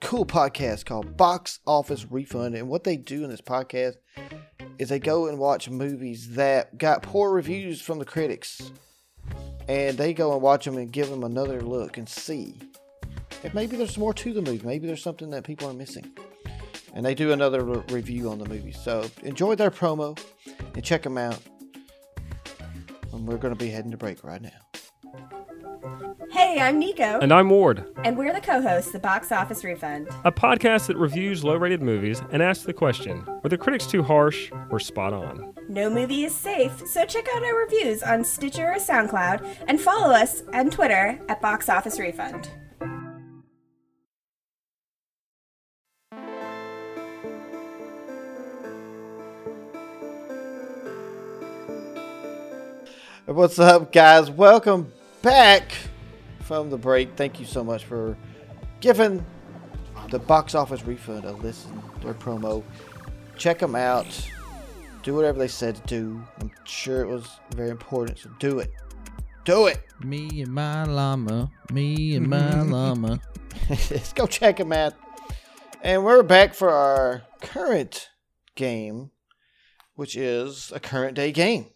cool 0.00 0.26
podcast 0.26 0.84
called 0.84 1.16
Box 1.16 1.60
Office 1.66 2.06
Refund. 2.10 2.54
And 2.54 2.68
what 2.68 2.84
they 2.84 2.96
do 2.96 3.24
in 3.24 3.30
this 3.30 3.40
podcast 3.40 3.94
is 4.78 4.88
they 4.88 4.98
go 4.98 5.26
and 5.26 5.38
watch 5.38 5.68
movies 5.68 6.34
that 6.34 6.78
got 6.78 7.02
poor 7.02 7.32
reviews 7.32 7.80
from 7.80 7.98
the 7.98 8.04
critics, 8.04 8.72
and 9.68 9.96
they 9.96 10.14
go 10.14 10.32
and 10.32 10.42
watch 10.42 10.64
them 10.64 10.76
and 10.76 10.92
give 10.92 11.08
them 11.08 11.24
another 11.24 11.60
look 11.60 11.98
and 11.98 12.08
see 12.08 12.60
if 13.42 13.54
maybe 13.54 13.76
there's 13.76 13.98
more 13.98 14.14
to 14.14 14.32
the 14.32 14.42
movie. 14.42 14.66
Maybe 14.66 14.86
there's 14.86 15.02
something 15.02 15.30
that 15.30 15.44
people 15.44 15.68
are 15.68 15.74
missing 15.74 16.10
and 16.92 17.04
they 17.04 17.14
do 17.14 17.32
another 17.32 17.64
re- 17.64 17.82
review 17.90 18.30
on 18.30 18.38
the 18.38 18.48
movie. 18.48 18.72
So 18.72 19.08
enjoy 19.22 19.54
their 19.54 19.70
promo 19.70 20.18
and 20.74 20.84
check 20.84 21.02
them 21.02 21.18
out. 21.18 21.38
And 23.12 23.26
we're 23.26 23.38
going 23.38 23.54
to 23.54 23.58
be 23.58 23.70
heading 23.70 23.90
to 23.90 23.96
break 23.96 24.24
right 24.24 24.42
now. 24.42 24.50
Hey, 26.40 26.58
I'm 26.58 26.78
Nico, 26.78 27.18
And 27.20 27.34
I'm 27.34 27.50
Ward, 27.50 27.84
and 28.02 28.16
we're 28.16 28.32
the 28.32 28.40
co 28.40 28.62
hosts 28.62 28.94
of 28.94 29.02
Box 29.02 29.30
Office 29.30 29.62
Refund. 29.62 30.08
a 30.24 30.32
podcast 30.32 30.86
that 30.86 30.96
reviews 30.96 31.44
low 31.44 31.54
rated 31.54 31.82
movies 31.82 32.22
and 32.32 32.42
asks 32.42 32.64
the 32.64 32.72
question 32.72 33.22
were 33.42 33.50
the 33.50 33.58
critics 33.58 33.86
too 33.86 34.02
harsh 34.02 34.50
or 34.70 34.80
spot 34.80 35.12
on? 35.12 35.52
No 35.68 35.90
movie 35.90 36.24
is 36.24 36.34
safe, 36.34 36.72
so 36.88 37.04
check 37.04 37.26
out 37.36 37.42
our 37.42 37.54
reviews 37.54 38.02
on 38.02 38.24
Stitcher 38.24 38.72
or 38.72 38.76
SoundCloud 38.76 39.64
and 39.68 39.78
follow 39.78 40.14
us 40.14 40.42
on 40.54 40.70
Twitter 40.70 41.20
at 41.28 41.42
Box 41.42 41.68
Office 41.68 42.00
Refund. 42.00 42.48
What's 53.26 53.58
up, 53.58 53.92
guys? 53.92 54.30
Welcome 54.30 54.90
back 55.20 55.70
from 56.50 56.68
the 56.68 56.76
break. 56.76 57.10
Thank 57.14 57.38
you 57.38 57.46
so 57.46 57.62
much 57.62 57.84
for 57.84 58.18
giving 58.80 59.24
the 60.10 60.18
box 60.18 60.56
office 60.56 60.84
refund 60.84 61.24
a 61.24 61.30
listen, 61.30 61.80
their 62.02 62.12
promo. 62.12 62.64
Check 63.36 63.60
them 63.60 63.76
out. 63.76 64.08
Do 65.04 65.14
whatever 65.14 65.38
they 65.38 65.46
said 65.46 65.76
to 65.76 65.82
do. 65.82 66.20
I'm 66.40 66.50
sure 66.64 67.02
it 67.02 67.06
was 67.06 67.38
very 67.54 67.70
important, 67.70 68.18
so 68.18 68.30
do 68.40 68.58
it. 68.58 68.72
Do 69.44 69.68
it. 69.68 69.80
Me 70.00 70.42
and 70.42 70.52
my 70.52 70.82
llama, 70.82 71.52
me 71.70 72.16
and 72.16 72.26
my 72.26 72.62
llama. 72.62 73.20
Let's 73.68 74.12
go 74.14 74.26
check 74.26 74.56
them 74.56 74.72
out. 74.72 74.94
And 75.82 76.04
we're 76.04 76.24
back 76.24 76.54
for 76.54 76.70
our 76.70 77.22
current 77.42 78.08
game, 78.56 79.12
which 79.94 80.16
is 80.16 80.72
a 80.74 80.80
current 80.80 81.14
day 81.14 81.30
game. 81.30 81.66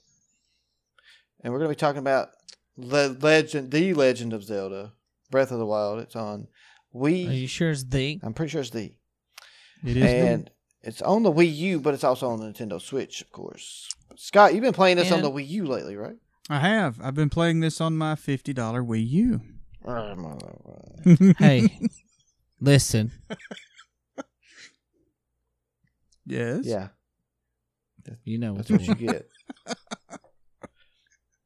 And 1.44 1.52
we're 1.52 1.60
going 1.60 1.70
to 1.70 1.76
be 1.76 1.78
talking 1.78 2.00
about 2.00 2.30
Le- 2.76 3.16
Legend, 3.20 3.70
The 3.70 3.94
Legend 3.94 4.32
of 4.32 4.42
Zelda, 4.44 4.92
Breath 5.30 5.50
of 5.52 5.58
the 5.58 5.66
Wild. 5.66 6.00
It's 6.00 6.16
on 6.16 6.48
Wii. 6.94 7.28
Are 7.28 7.32
you 7.32 7.46
sure 7.46 7.70
it's 7.70 7.84
the? 7.84 8.20
I'm 8.22 8.34
pretty 8.34 8.50
sure 8.50 8.60
it's 8.60 8.70
the. 8.70 8.92
It 9.84 9.96
is. 9.96 10.04
And 10.10 10.50
it's 10.82 11.02
on 11.02 11.22
the 11.22 11.32
Wii 11.32 11.54
U, 11.56 11.80
but 11.80 11.94
it's 11.94 12.04
also 12.04 12.28
on 12.28 12.40
the 12.40 12.46
Nintendo 12.46 12.80
Switch, 12.80 13.20
of 13.20 13.30
course. 13.30 13.88
Scott, 14.16 14.54
you've 14.54 14.62
been 14.62 14.72
playing 14.72 14.96
this 14.96 15.10
on 15.12 15.22
the 15.22 15.30
Wii 15.30 15.48
U 15.48 15.66
lately, 15.66 15.96
right? 15.96 16.16
I 16.50 16.58
have. 16.60 17.00
I've 17.02 17.14
been 17.14 17.30
playing 17.30 17.60
this 17.60 17.80
on 17.80 17.96
my 17.96 18.14
fifty 18.16 18.52
dollar 18.52 18.82
Wii 18.82 19.08
U. 19.10 19.40
Hey, 21.38 21.78
listen. 22.60 23.12
Yes. 26.26 26.64
Yeah, 26.64 26.88
You 28.24 28.38
know 28.38 28.54
that's 28.54 28.70
what 28.70 28.80
what 28.80 28.88
you 28.88 28.94
get. 28.94 29.28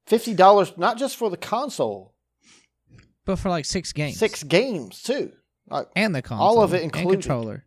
Fifty 0.09 0.35
dollars, 0.35 0.73
not 0.77 0.97
just 0.99 1.17
for 1.17 1.29
the 1.31 1.37
console, 1.37 2.15
But 3.27 3.37
for 3.39 3.51
like 3.51 3.65
six 3.67 3.93
games. 3.93 4.19
six 4.19 4.43
games 4.43 5.03
too. 5.03 5.33
Like, 5.69 5.89
and 5.95 6.15
the 6.15 6.23
console. 6.23 6.47
All 6.47 6.63
of 6.63 6.73
it 6.73 6.83
and 6.83 6.91
controller. 6.93 7.65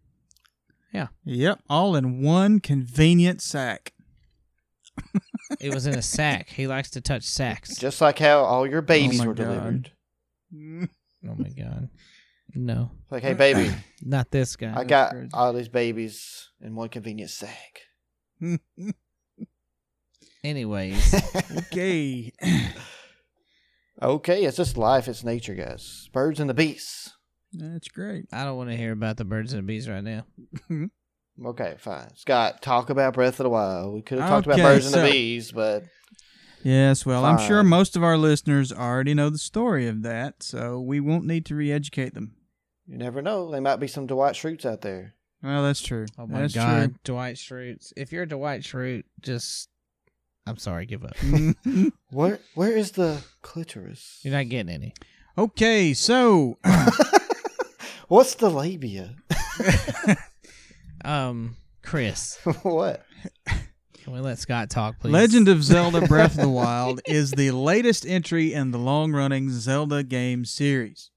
Yeah. 0.92 1.08
Yep. 1.24 1.60
All 1.70 1.96
in 1.96 2.22
one 2.22 2.60
convenient 2.60 3.42
sack. 3.42 3.94
It 5.60 5.74
was 5.74 5.86
in 5.86 5.94
a 5.96 6.02
sack. 6.02 6.50
He 6.50 6.66
likes 6.68 6.90
to 6.92 7.02
touch 7.02 7.24
sacks. 7.24 7.78
just 7.78 8.02
like 8.02 8.18
how 8.20 8.40
all 8.40 8.66
your 8.68 8.82
babies 8.82 9.22
Oh 9.22 9.28
were 9.28 9.34
God. 9.34 9.44
delivered. 9.44 9.92
Oh 11.24 11.36
my 11.38 11.50
god. 11.50 11.90
No, 12.56 12.90
Like, 13.12 13.22
hey, 13.22 13.34
baby, 13.36 13.72
not 14.02 14.32
this 14.32 14.56
guy. 14.56 14.74
I 14.76 14.84
got 14.84 15.14
all 15.34 15.54
these 15.54 15.70
babies 15.70 16.50
in 16.60 16.74
one 16.76 16.90
convenient 16.90 17.30
sack. 17.30 17.82
Anyways, 20.44 21.14
okay. 21.58 22.32
okay, 24.02 24.44
it's 24.44 24.58
just 24.58 24.78
life. 24.78 25.08
It's 25.08 25.24
nature, 25.24 25.54
guys. 25.56 26.10
Birds 26.14 26.40
and 26.40 26.50
the 26.50 26.54
bees. 26.54 27.10
That's 27.54 27.88
great. 27.90 28.26
I 28.32 28.44
don't 28.44 28.58
want 28.58 28.70
to 28.70 28.78
hear 28.78 28.92
about 28.92 29.18
the 29.18 29.26
birds 29.26 29.54
and 29.54 29.62
the 29.62 29.68
bees 29.68 29.88
right 29.90 30.04
now. 30.04 30.26
Mm-hmm. 30.70 30.86
Okay, 31.46 31.76
fine. 31.80 32.16
Scott, 32.16 32.62
talk 32.62 32.90
about 32.90 33.14
Breath 33.14 33.40
of 33.40 33.44
the 33.46 33.50
Wild. 33.50 33.94
We 33.94 34.02
could 34.02 34.20
have 34.20 34.30
talked 34.30 34.48
Okay, 34.48 34.60
about 34.62 34.74
birds 34.74 34.86
and 34.92 34.96
the 35.06 35.10
bees, 35.12 35.52
but 35.52 35.84
Yes, 36.64 37.06
well, 37.06 37.26
I'm 37.26 37.40
sure 37.40 37.64
most 37.64 37.96
of 37.96 38.04
our 38.04 38.18
listeners 38.18 38.72
already 38.72 39.14
know 39.16 39.30
the 39.32 39.40
story 39.40 39.88
of 39.88 40.04
that, 40.04 40.44
so 40.44 40.80
we 40.80 41.00
won't 41.00 41.26
need 41.26 41.46
to 41.48 41.56
re-educate 41.56 42.14
them. 42.14 42.36
you 42.86 42.98
never 42.98 43.22
know. 43.22 43.50
There 43.50 43.62
might 43.62 43.78
be 43.80 43.88
some 43.88 44.06
Dwight 44.06 44.36
Schrutes 44.36 44.66
out 44.66 44.82
there. 44.82 45.16
Well, 45.42 45.64
that's 45.64 45.82
true. 45.82 46.06
Oh 46.20 46.28
my 46.28 46.42
that's 46.42 46.54
god, 46.54 46.94
Dwight 47.04 47.38
Schrute. 47.38 47.92
If 47.98 48.12
you're 48.12 48.24
a 48.24 48.28
Dwight 48.28 48.62
Schrute, 48.62 49.06
just 49.22 49.70
I'm 50.48 50.58
sorry, 50.58 50.86
give 50.86 51.04
up. 51.04 51.16
true. 51.16 51.54
Where 52.10 52.40
Where 52.56 52.76
is 52.76 52.92
the 52.92 53.22
clitoris? 53.42 54.20
You're 54.24 54.34
not 54.34 54.50
getting 54.50 54.74
any. 54.74 54.94
okay, 55.38 55.94
so 55.94 56.58
What's 58.08 58.36
the 58.36 58.50
labia? 58.50 59.16
Um, 61.04 61.56
Chris, 61.84 62.38
what? 62.62 63.04
can 63.94 64.14
we 64.14 64.20
let 64.20 64.38
Scott 64.38 64.70
talk, 64.70 65.00
please? 65.00 65.12
Legend 65.12 65.48
of 65.48 65.64
Zelda 65.64 66.06
Breath 66.06 66.36
of 66.36 66.42
the 66.42 66.50
Wild 66.50 67.02
is 67.08 67.32
the 67.32 67.50
latest 67.50 68.06
entry 68.06 68.54
in 68.54 68.70
the 68.70 68.78
long-running 68.78 69.50
Zelda 69.50 70.04
game 70.04 70.46
series. 70.46 71.10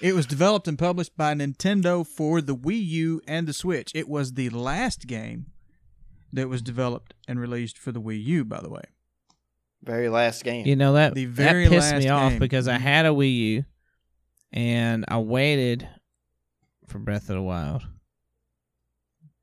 It 0.00 0.14
was 0.14 0.26
developed 0.26 0.68
and 0.68 0.78
published 0.78 1.16
by 1.16 1.34
Nintendo 1.34 2.06
for 2.06 2.40
the 2.40 2.54
Wii 2.54 2.86
U 2.86 3.20
and 3.26 3.48
the 3.48 3.52
Switch. 3.52 3.90
It 3.96 4.08
was 4.08 4.34
the 4.34 4.50
last 4.50 5.08
game 5.08 5.46
that 6.32 6.48
was 6.48 6.62
developed 6.62 7.14
and 7.28 7.38
released 7.38 7.78
for 7.78 7.92
the 7.92 8.00
Wii 8.00 8.24
U, 8.24 8.44
by 8.44 8.60
the 8.60 8.70
way. 8.70 8.82
Very 9.82 10.08
last 10.08 10.44
game. 10.44 10.66
You 10.66 10.76
know 10.76 10.94
that 10.94 11.14
The 11.14 11.26
very 11.26 11.64
that 11.64 11.70
pissed 11.70 11.92
last 11.92 12.04
me 12.04 12.08
off 12.08 12.32
game. 12.32 12.38
because 12.38 12.68
I 12.68 12.74
mm-hmm. 12.74 12.82
had 12.82 13.06
a 13.06 13.10
Wii 13.10 13.36
U, 13.36 13.64
and 14.52 15.04
I 15.08 15.18
waited 15.18 15.88
for 16.86 16.98
Breath 16.98 17.28
of 17.28 17.36
the 17.36 17.42
Wild. 17.42 17.86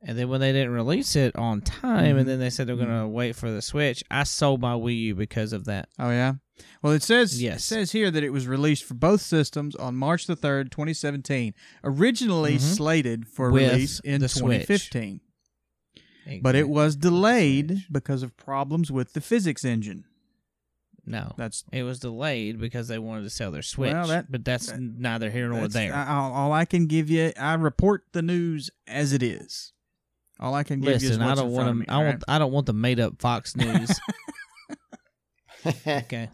And 0.02 0.17
then 0.17 0.30
when 0.30 0.39
they 0.39 0.54
didn't 0.54 0.71
release 0.71 1.17
it 1.17 1.36
on 1.36 1.60
time, 1.60 2.06
and 2.06 2.19
mm-hmm. 2.19 2.28
then 2.28 2.39
they 2.39 2.49
said 2.49 2.67
they're 2.67 2.78
gonna 2.78 3.04
mm-hmm. 3.04 3.12
wait 3.12 3.36
for 3.36 3.52
the 3.52 3.62
Switch, 3.62 4.02
I 4.10 4.23
sold 4.23 4.62
my 4.62 4.73
Wii 4.73 4.97
U 5.02 5.15
because 5.15 5.52
of 5.52 5.65
that. 5.65 5.89
Oh 5.99 6.10
yeah. 6.10 6.36
Well, 6.82 6.93
it 6.93 7.04
says 7.04 7.36
it 7.36 7.43
Yes. 7.43 7.65
says 7.65 7.91
here 7.91 8.10
that 8.12 8.23
it 8.23 8.32
was 8.32 8.47
released 8.47 8.86
for 8.86 8.93
both 8.93 9.21
systems 9.21 9.75
on 9.75 9.95
March 9.95 10.25
the 10.25 10.36
third, 10.36 10.71
2017. 10.71 11.54
Originally 11.84 12.56
Mhm. 12.56 12.62
slated 12.62 13.28
for 13.28 13.52
With 13.52 13.71
release 13.71 13.99
in 14.02 14.21
the 14.21 14.30
Switch. 14.30 14.89
2015, 16.38 16.42
but 16.44 16.56
it 16.56 16.70
was 16.70 16.96
delayed 16.96 17.86
because 17.92 18.24
of 18.24 18.36
problems 18.38 18.92
with 18.92 19.13
the 19.13 19.22
physics 19.22 19.63
engine. 19.65 20.06
no. 21.06 21.34
That's 21.38 21.63
It 21.72 21.84
was 21.84 22.00
delayed 22.00 22.60
because 22.60 22.88
they 22.88 23.00
wanted 23.00 23.24
to 23.24 23.30
sell 23.30 23.52
their 23.52 23.62
Switch. 23.63 23.92
Well, 23.94 24.08
that- 24.08 24.32
but 24.32 24.46
that's 24.46 24.68
that- 24.68 24.80
neither 24.80 25.30
here 25.32 25.50
nor 25.50 25.68
there. 25.68 25.94
I- 25.96 26.08
all, 26.08 26.32
all 26.34 26.54
I 26.54 26.65
can 26.65 26.86
give 26.88 27.10
you. 27.10 27.32
I 27.38 27.54
report 27.56 28.04
the 28.12 28.22
news 28.22 28.70
as 28.88 29.12
it 29.13 29.24
is. 29.24 29.74
All 30.39 30.54
I 30.54 30.63
can 30.63 30.80
give 30.80 30.89
you 30.89 30.96
is 30.96 31.18
Listen, 31.18 31.22
I 31.22 31.36
don't 31.36 31.48
in 31.48 31.52
want 31.52 31.65
front 31.65 31.68
to. 31.68 31.72
of 31.72 31.78
me, 31.78 31.86
I 31.89 31.94
all 31.96 32.04
want. 32.06 32.24
I 32.28 32.39
don't 32.39 32.52
want 32.54 32.65
the 32.68 32.74
made 32.74 33.00
up 33.00 33.20
Fox 33.20 33.56
News. 33.58 34.00
okay. 35.88 36.30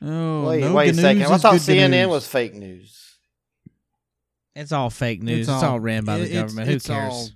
Oh, 0.00 0.48
wait, 0.48 0.60
no 0.60 0.74
wait 0.74 0.90
a 0.90 0.94
second. 0.94 1.22
I 1.24 1.36
thought 1.38 1.54
CNN 1.56 1.90
news. 1.90 2.08
was 2.08 2.26
fake 2.26 2.54
news. 2.54 2.98
It's 4.56 4.72
all 4.72 4.90
fake 4.90 5.22
news. 5.22 5.40
It's, 5.40 5.48
It's 5.48 5.62
all, 5.62 5.72
all- 5.72 5.80
ran 5.80 6.04
by 6.04 6.18
the 6.18 6.24
it- 6.24 6.26
it's- 6.30 6.42
government. 6.42 6.68
Who 6.68 6.74
it's 6.76 6.86
cares? 6.86 7.32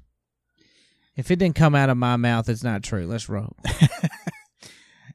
All- 1.16 1.20
If 1.20 1.30
it 1.30 1.36
didn't 1.38 1.56
come 1.56 1.74
out 1.74 1.88
of 1.90 1.96
my 1.96 2.16
mouth, 2.16 2.48
it's 2.48 2.64
not 2.64 2.82
true. 2.82 3.06
Let's 3.06 3.28
roll. 3.28 3.56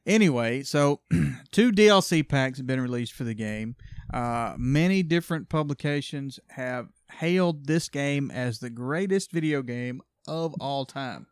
Anyway, 0.04 0.64
so 0.64 1.00
two 1.52 1.70
DLC 1.70 2.28
packs 2.28 2.58
have 2.58 2.66
been 2.66 2.80
released 2.80 3.12
for 3.12 3.22
the 3.22 3.34
game. 3.34 3.76
Uh, 4.12 4.52
many 4.58 5.04
different 5.04 5.48
publications 5.48 6.40
have 6.50 6.88
hailed 7.20 7.66
this 7.68 7.88
game 7.88 8.28
as 8.32 8.58
the 8.58 8.68
greatest 8.68 9.30
video 9.30 9.62
game 9.62 10.00
of 10.26 10.54
all 10.58 10.84
time. 10.84 11.28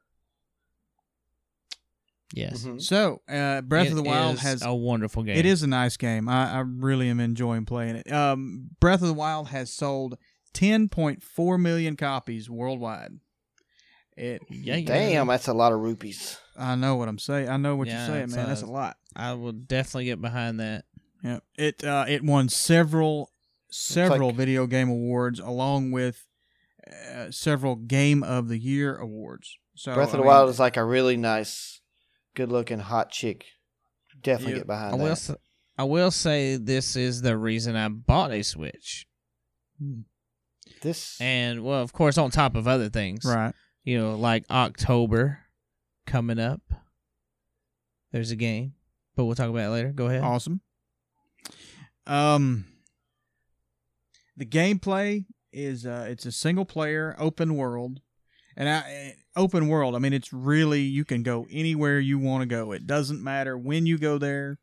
Yes. 2.33 2.62
Mhm. 2.64 2.80
So, 2.80 3.22
uh, 3.28 3.61
Breath 3.62 3.87
It 3.87 3.90
of 3.90 3.96
the 3.96 4.02
Wild 4.04 4.35
is 4.37 4.40
has 4.42 4.62
a 4.62 4.72
wonderful 4.72 5.24
game. 5.24 5.37
It 5.37 5.46
is 5.46 5.64
a 5.64 5.66
nice 5.66 5.96
game. 5.96 6.28
I, 6.28 6.52
I 6.52 6.61
really 6.61 7.09
am 7.09 7.18
enjoying 7.18 7.64
playing 7.64 7.96
it. 7.96 8.12
Um, 8.12 8.70
Breath 8.78 9.02
of 9.02 9.09
the 9.09 9.14
Wild 9.14 9.48
has 9.48 9.72
sold 9.72 10.16
10.4 10.54 11.61
million 11.61 11.96
copies 11.96 12.48
worldwide. 12.48 13.14
It. 14.20 14.42
Yeah, 14.50 14.76
yeah. 14.76 14.87
Damn, 14.87 15.26
that's 15.28 15.48
a 15.48 15.54
lot 15.54 15.72
of 15.72 15.80
rupees. 15.80 16.37
I 16.56 16.74
know 16.74 16.96
what 16.96 17.09
I'm 17.09 17.18
saying. 17.18 17.48
I 17.48 17.56
know 17.56 17.74
what 17.76 17.88
Yeah, 17.88 17.98
you're 18.06 18.14
saying, 18.14 18.24
it's, 18.24 18.37
man. 18.37 18.46
That's 18.48 18.62
a 18.62 18.66
lot. 18.66 18.96
I 19.16 19.33
will 19.33 19.52
definitely 19.52 20.04
get 20.06 20.20
behind 20.20 20.61
that. 20.61 20.85
Yeah. 21.24 21.40
It 21.56 21.83
uh, 21.85 22.04
it 22.09 22.22
won 22.22 22.48
several 22.48 23.30
several 23.70 24.28
like- 24.28 24.37
video 24.37 24.66
game 24.66 24.88
awards 24.90 25.40
along 25.40 25.92
with 25.92 26.26
uh, 27.14 27.30
several 27.30 27.76
Game 27.76 28.22
of 28.22 28.48
the 28.48 28.59
Year 28.59 28.96
awards. 28.96 29.56
So 29.74 29.94
Breath 29.94 30.09
I 30.09 30.11
of 30.11 30.12
the 30.12 30.18
mean, 30.18 30.26
Wild 30.26 30.50
is 30.50 30.59
like 30.61 30.76
a 30.76 30.85
really 30.85 31.16
nice, 31.16 31.80
good-looking 32.35 32.80
hot 32.80 33.11
chick. 33.11 33.44
Definitely 34.20 34.52
Yeah. 34.54 34.59
get 34.59 34.66
behind 34.66 34.94
I 34.94 34.96
will. 34.98 35.04
that. 35.06 35.11
s- 35.12 35.30
I 35.78 35.85
will 35.85 36.11
say 36.11 36.56
this 36.56 36.94
is 36.96 37.22
the 37.22 37.38
reason 37.38 37.74
I 37.76 37.88
bought 37.88 38.33
a 38.33 38.42
Switch, 38.42 39.06
This 40.83 41.18
and 41.20 41.62
well, 41.64 41.80
of 41.83 41.92
course, 41.92 42.18
on 42.18 42.30
top 42.30 42.54
of 42.54 42.66
other 42.68 42.88
things, 42.88 43.24
right. 43.24 43.54
You 43.85 43.99
know, 43.99 44.14
like 44.16 44.45
October 44.51 45.40
coming 46.07 46.38
up. 46.38 46.61
There's 48.12 48.31
a 48.31 48.37
game, 48.37 48.75
but 49.14 49.25
we'll 49.25 49.37
talk 49.37 49.49
about 49.49 49.66
it 49.66 49.71
later. 49.71 49.93
Go 49.93 50.07
ahead. 50.07 50.23
Awesome. 50.23 50.61
Um, 52.07 52.66
the 54.37 54.47
gameplay 54.47 55.27
is 55.53 55.87
uh, 55.87 56.07
it's 56.09 56.27
a 56.27 56.33
single 56.33 56.64
player 56.64 57.14
open 57.19 57.57
world, 57.57 58.01
and 58.57 58.69
I 58.69 58.83
eh, 58.88 59.12
open 59.37 59.69
world. 59.69 59.95
I 59.95 59.99
mean, 59.99 60.12
it's 60.12 60.33
really 60.33 60.81
you 60.81 61.05
can 61.05 61.23
go 61.23 61.47
anywhere 61.51 62.01
you 62.01 62.19
want 62.19 62.43
to 62.43 62.47
go. 62.47 62.73
It 62.73 62.87
doesn't 62.87 63.23
matter 63.23 63.57
when 63.57 63.87
you 63.87 63.97
go 63.99 64.19
there, 64.19 64.59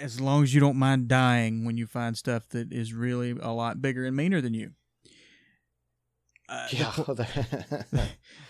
as 0.00 0.20
long 0.20 0.42
as 0.42 0.54
you 0.54 0.60
don't 0.60 0.76
mind 0.76 1.08
dying 1.08 1.64
when 1.64 1.76
you 1.76 1.86
find 1.86 2.16
stuff 2.16 2.48
that 2.50 2.72
is 2.72 2.92
really 2.92 3.30
a 3.40 3.50
lot 3.50 3.82
bigger 3.82 4.04
and 4.04 4.16
meaner 4.16 4.40
than 4.40 4.54
you. 4.54 4.72
Uh, 6.48 6.66
yeah. 6.70 6.92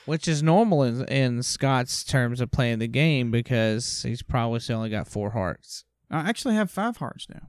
Which 0.07 0.29
is 0.29 0.43
normal 0.43 0.83
in, 0.85 1.05
in 1.07 1.43
Scott's 1.43 2.05
terms 2.05 2.41
of 2.41 2.51
playing 2.51 2.79
the 2.79 2.87
game 2.89 3.31
because 3.31 4.03
he's 4.03 4.23
probably 4.23 4.61
still 4.61 4.77
only 4.79 4.91
got 4.91 5.09
four 5.09 5.31
hearts. 5.31 5.85
I 6.11 6.21
actually 6.29 6.55
have 6.55 6.71
five 6.71 6.99
hearts 6.99 7.27
now. 7.29 7.49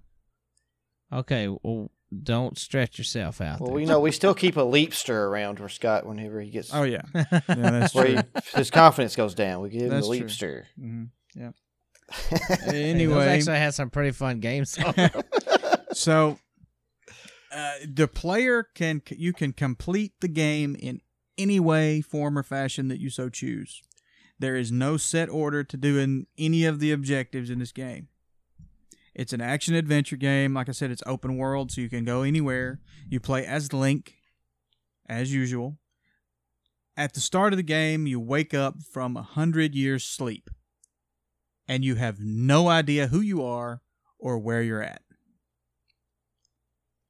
Okay, 1.20 1.48
well, 1.48 1.92
don't 2.24 2.58
stretch 2.58 2.98
yourself 2.98 3.42
out. 3.42 3.60
well, 3.60 3.68
there. 3.70 3.76
we 3.76 3.86
know 3.86 4.00
we 4.00 4.12
still 4.12 4.34
keep 4.34 4.58
a 4.58 4.62
leapster 4.62 5.28
around 5.28 5.58
for 5.60 5.70
Scott 5.70 6.06
whenever 6.06 6.42
he 6.42 6.50
gets 6.50 6.74
Oh 6.74 6.84
yeah, 6.84 7.02
yeah, 7.14 7.26
that's 7.48 7.94
where 7.94 8.06
true. 8.06 8.16
he, 8.16 8.58
his 8.58 8.72
confidence 8.72 9.16
goes 9.16 9.36
down. 9.36 9.62
We 9.62 9.70
give 9.70 9.84
him 9.84 9.90
That's 9.90 10.10
the 10.10 10.18
true. 10.20 10.28
leapster. 10.28 10.64
hmm 10.80 11.04
Yeah. 11.36 11.52
Hey, 12.50 12.56
those 12.66 12.74
Anyway, 12.74 13.28
actually 13.28 13.58
had 13.58 13.76
some 13.76 13.92
pretty 13.92 14.12
fun 14.12 14.40
games. 14.40 14.78
so 15.94 16.40
uh, 17.52 17.74
the 17.88 18.08
player 18.08 18.64
can 18.76 19.02
you 19.10 19.34
can 19.34 19.54
complete 19.54 20.14
the 20.22 20.28
game 20.28 20.76
in 20.76 21.02
any 21.38 21.60
way, 21.60 22.02
form, 22.02 22.38
or 22.38 22.44
fashion 22.44 22.90
that 22.90 23.00
you 23.00 23.10
so 23.10 23.30
choose. 23.30 23.82
There 24.38 24.56
is 24.56 24.72
no 24.72 24.98
set 24.98 25.30
order 25.30 25.64
to 25.64 25.78
doing 25.78 26.28
any 26.38 26.66
of 26.66 26.80
the 26.80 26.92
objectives 26.92 27.50
in 27.50 27.60
this 27.60 27.72
game. 27.72 28.08
It's 29.16 29.34
an 29.34 29.42
action 29.42 29.74
adventure 29.74 30.16
game. 30.16 30.54
Like 30.54 30.70
I 30.70 30.74
said, 30.74 30.92
it's 30.92 31.04
open 31.06 31.38
world, 31.38 31.72
so 31.72 31.82
you 31.82 31.90
can 31.90 32.06
go 32.06 32.22
anywhere. 32.22 32.80
You 33.10 33.20
play 33.20 33.46
as 33.46 33.74
Link, 33.74 34.16
as 35.08 35.34
usual. 35.34 35.78
At 36.96 37.14
the 37.14 37.20
start 37.20 37.54
of 37.54 37.58
the 37.58 37.64
game, 37.64 38.06
you 38.06 38.20
wake 38.20 38.54
up 38.54 38.76
from 38.84 39.18
a 39.18 39.22
hundred 39.22 39.74
years 39.74 40.04
sleep, 40.04 40.50
and 41.68 41.84
you 41.84 41.96
have 41.96 42.20
no 42.20 42.68
idea 42.68 43.08
who 43.08 43.22
you 43.22 43.44
are 43.44 43.82
or 44.20 44.38
where 44.38 44.62
you're 44.62 44.84
at 44.84 45.02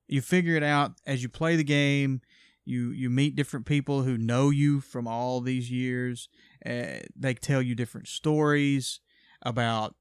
you 0.09 0.21
figure 0.21 0.55
it 0.55 0.63
out 0.63 0.93
as 1.05 1.21
you 1.21 1.29
play 1.29 1.55
the 1.55 1.63
game. 1.63 2.21
You 2.65 2.91
you 2.91 3.09
meet 3.09 3.35
different 3.35 3.65
people 3.65 4.03
who 4.03 4.17
know 4.17 4.49
you 4.49 4.81
from 4.81 5.07
all 5.07 5.41
these 5.41 5.71
years. 5.71 6.29
Uh, 6.65 6.99
they 7.15 7.33
tell 7.33 7.61
you 7.61 7.75
different 7.75 8.07
stories 8.07 8.99
about 9.41 9.95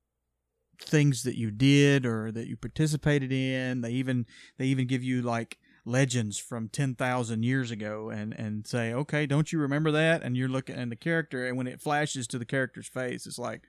things 0.81 1.23
that 1.25 1.37
you 1.37 1.51
did 1.51 2.07
or 2.07 2.33
that 2.33 2.47
you 2.47 2.57
participated 2.57 3.33
in. 3.33 3.81
They 3.83 3.93
even 3.93 4.27
they 4.59 4.67
even 4.67 4.87
give 4.87 5.03
you 5.03 5.23
like 5.23 5.59
legends 5.85 6.39
from 6.39 6.69
10,000 6.69 7.43
years 7.43 7.71
ago 7.71 8.11
and 8.11 8.35
and 8.35 8.67
say 8.67 8.93
okay 8.93 9.25
don't 9.25 9.53
you 9.53 9.59
remember 9.59 9.91
that? 9.91 10.23
And 10.23 10.37
you're 10.37 10.49
looking 10.49 10.77
at 10.77 10.91
the 10.91 10.97
character 10.97 11.47
and 11.47 11.57
when 11.57 11.67
it 11.67 11.81
flashes 11.81 12.27
to 12.29 12.39
the 12.39 12.45
character's 12.45 12.89
face 12.89 13.27
it's 13.27 13.39
like 13.39 13.63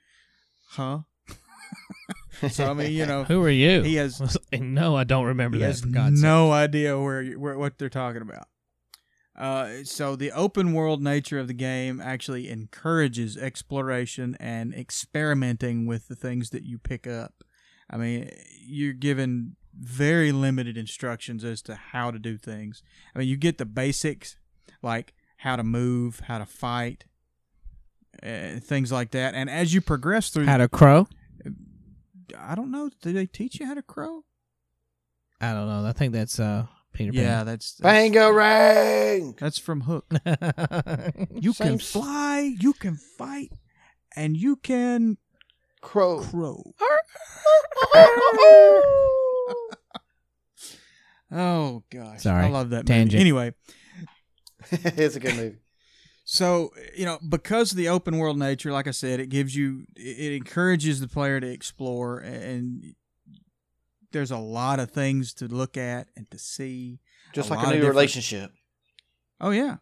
huh 0.71 0.99
so 2.49 2.69
I 2.71 2.73
mean, 2.73 2.91
you 2.91 3.05
know, 3.05 3.23
Who 3.25 3.41
are 3.43 3.49
you? 3.49 3.82
he 3.82 3.95
has 3.95 4.38
no, 4.51 4.95
I 4.95 5.03
don't 5.03 5.25
remember 5.25 5.58
he 5.58 5.62
that. 5.62 5.67
has 5.67 5.82
For 5.82 5.88
God's 5.88 6.19
sake. 6.19 6.23
no 6.23 6.51
idea 6.51 6.97
where, 6.99 7.23
where 7.34 7.58
what 7.58 7.77
they're 7.77 7.89
talking 7.89 8.21
about. 8.21 8.47
Uh, 9.38 9.84
so 9.86 10.15
the 10.17 10.32
open 10.34 10.73
world 10.73 11.01
nature 11.01 11.39
of 11.39 11.47
the 11.47 11.53
game 11.53 12.01
actually 12.01 12.49
encourages 12.49 13.38
exploration 13.38 14.36
and 14.39 14.73
experimenting 14.73 15.86
with 15.86 16.08
the 16.10 16.15
things 16.15 16.49
that 16.49 16.63
you 16.63 16.77
pick 16.77 17.08
up. 17.08 17.43
I 17.89 17.95
mean, 17.97 18.29
you're 18.65 18.93
given 18.93 19.55
very 19.73 20.34
limited 20.34 20.77
instructions 20.77 21.45
as 21.45 21.62
to 21.63 21.75
how 21.75 22.12
to 22.12 22.19
do 22.19 22.38
things. 22.38 22.84
I 23.15 23.19
mean, 23.19 23.27
you 23.29 23.38
get 23.38 23.58
the 23.58 23.65
basics 23.65 24.36
like 24.82 25.13
how 25.38 25.55
to 25.55 25.63
move, 25.63 26.19
how 26.27 26.39
to 26.39 26.45
fight, 26.45 27.05
uh, 28.21 28.60
things 28.60 28.91
like 28.91 29.12
that. 29.12 29.36
And 29.36 29.49
as 29.49 29.73
you 29.73 29.79
progress 29.79 30.29
through, 30.32 30.47
How 30.47 30.58
to 30.58 30.67
crow? 30.67 31.08
I 32.37 32.55
don't 32.55 32.71
know, 32.71 32.89
did 33.01 33.15
they 33.15 33.25
teach 33.25 33.59
you 33.59 33.65
how 33.65 33.73
to 33.73 33.81
crow? 33.81 34.23
I 35.41 35.53
don't 35.53 35.67
know. 35.67 35.85
I 35.87 35.93
think 35.93 36.13
that's 36.13 36.39
uh 36.39 36.65
Peter 36.91 37.11
Yeah, 37.13 37.43
that's, 37.43 37.73
that's 37.75 37.95
Bangarang. 38.15 39.37
That's 39.39 39.57
from 39.59 39.81
Hook. 39.81 40.05
You 41.41 41.53
Same 41.53 41.67
can 41.67 41.79
fly, 41.79 42.55
you 42.59 42.73
can 42.73 42.95
fight, 43.17 43.51
and 44.15 44.35
you 44.35 44.55
can 44.57 45.17
Crow. 45.81 46.19
crow. 46.19 46.73
Oh 51.31 51.83
gosh, 51.91 52.23
Sorry. 52.23 52.45
I 52.45 52.49
love 52.49 52.71
that 52.71 52.85
Tangent. 52.87 53.13
movie. 53.13 53.21
Anyway, 53.21 53.53
it's 54.71 55.15
a 55.15 55.19
good 55.19 55.35
movie. 55.35 55.57
So 56.31 56.71
you 56.95 57.05
know, 57.05 57.17
because 57.27 57.71
of 57.71 57.77
the 57.77 57.89
open 57.89 58.19
world 58.19 58.37
nature, 58.37 58.71
like 58.71 58.85
I 58.87 58.91
said, 58.91 59.19
it 59.19 59.29
gives 59.29 59.55
you, 59.55 59.85
it 59.95 60.33
encourages 60.33 60.99
the 60.99 61.07
player 61.07 61.39
to 61.39 61.47
explore, 61.49 62.19
and 62.19 62.93
there's 64.11 64.29
a 64.29 64.37
lot 64.37 64.79
of 64.79 64.91
things 64.91 65.33
to 65.35 65.45
look 65.47 65.75
at 65.75 66.07
and 66.15 66.29
to 66.29 66.37
see. 66.37 66.99
Just 67.33 67.49
A 67.49 67.53
like 67.55 67.63
a 67.63 67.69
new 67.69 67.73
different- 67.77 67.89
relationship. 67.95 68.51
Oh 69.41 69.49
yeah, 69.49 69.77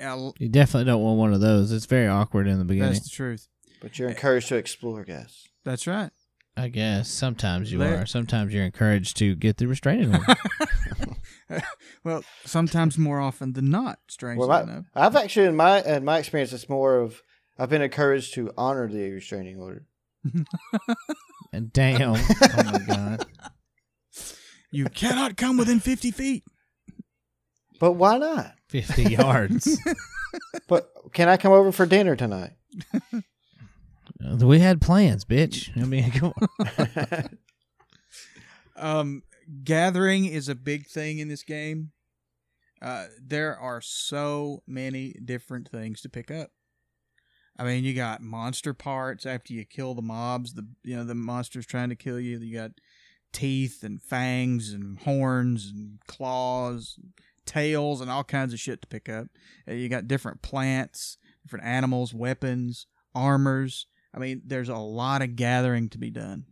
Uh, 0.00 0.30
You 0.38 0.48
definitely 0.48 0.84
don't 0.90 1.02
want 1.02 1.18
one 1.18 1.32
of 1.34 1.40
those. 1.40 1.72
It's 1.72 1.86
very 1.86 2.06
awkward 2.06 2.46
in 2.46 2.58
the 2.60 2.64
beginning. 2.64 2.92
that's 2.92 3.04
the 3.08 3.14
truth. 3.16 3.48
But 3.80 3.98
you're 3.98 4.08
encouraged 4.10 4.48
to 4.48 4.56
explore, 4.56 5.04
guys. 5.04 5.48
That's 5.64 5.86
right. 5.88 6.10
I 6.56 6.68
guess 6.68 7.08
sometimes 7.08 7.72
you 7.72 7.78
There- 7.78 8.02
are. 8.02 8.06
Sometimes 8.06 8.52
you're 8.54 8.64
encouraged 8.64 9.16
to 9.18 9.34
get 9.34 9.56
the 9.56 9.66
restraining 9.66 10.14
order. 10.14 10.34
well, 12.04 12.24
sometimes 12.44 12.98
more 12.98 13.20
often 13.20 13.52
than 13.54 13.70
not. 13.70 13.98
Strangely 14.08 14.46
Well, 14.46 14.62
enough. 14.62 14.84
my, 14.94 15.06
I've 15.06 15.16
actually, 15.16 15.46
in 15.46 15.56
my 15.56 15.82
in 15.82 16.04
my 16.04 16.18
experience, 16.18 16.52
it's 16.52 16.68
more 16.68 16.96
of 16.98 17.22
I've 17.58 17.70
been 17.70 17.82
encouraged 17.82 18.34
to 18.34 18.52
honor 18.56 18.88
the 18.88 19.10
restraining 19.12 19.58
order. 19.60 19.86
and 21.52 21.72
damn, 21.72 22.02
oh 22.16 22.36
my 22.56 22.78
god, 22.86 23.26
You 24.70 24.86
cannot 24.86 25.36
come 25.36 25.56
within 25.56 25.80
50 25.80 26.10
feet. 26.10 26.44
But 27.80 27.92
why 27.92 28.18
not? 28.18 28.54
fifty 28.68 29.04
yards. 29.04 29.78
But 30.68 30.90
can 31.14 31.28
I 31.28 31.36
come 31.38 31.52
over 31.52 31.72
for 31.72 31.86
dinner 31.86 32.16
tonight? 32.16 32.52
We 34.42 34.58
had 34.58 34.80
plans, 34.82 35.24
bitch. 35.24 35.70
I 35.80 35.84
mean, 35.86 36.10
come 36.10 36.32
on. 36.38 37.28
Um, 38.76 39.22
gathering 39.64 40.26
is 40.26 40.48
a 40.48 40.54
big 40.54 40.86
thing 40.86 41.18
in 41.18 41.28
this 41.28 41.42
game. 41.42 41.92
Uh, 42.80 43.06
there 43.20 43.58
are 43.58 43.80
so 43.80 44.62
many 44.66 45.14
different 45.24 45.68
things 45.68 46.00
to 46.02 46.08
pick 46.08 46.30
up. 46.30 46.50
I 47.58 47.64
mean, 47.64 47.82
you 47.82 47.92
got 47.92 48.22
monster 48.22 48.72
parts 48.72 49.26
after 49.26 49.52
you 49.52 49.64
kill 49.64 49.94
the 49.94 50.02
mobs. 50.02 50.54
The 50.54 50.66
you 50.84 50.96
know 50.96 51.04
the 51.04 51.16
monsters 51.16 51.66
trying 51.66 51.88
to 51.88 51.96
kill 51.96 52.20
you. 52.20 52.38
You 52.38 52.56
got 52.56 52.70
teeth 53.32 53.82
and 53.82 54.00
fangs 54.00 54.72
and 54.72 55.00
horns 55.00 55.72
and 55.74 55.98
claws, 56.06 57.00
tails, 57.44 58.00
and 58.00 58.10
all 58.10 58.22
kinds 58.22 58.52
of 58.52 58.60
shit 58.60 58.80
to 58.82 58.88
pick 58.88 59.08
up. 59.08 59.26
Uh, 59.68 59.72
you 59.72 59.88
got 59.88 60.06
different 60.06 60.40
plants, 60.40 61.18
different 61.42 61.64
animals, 61.64 62.14
weapons, 62.14 62.86
armors. 63.12 63.86
I 64.14 64.18
mean, 64.18 64.42
there's 64.46 64.68
a 64.68 64.76
lot 64.76 65.22
of 65.22 65.34
gathering 65.34 65.88
to 65.90 65.98
be 65.98 66.10
done. 66.10 66.46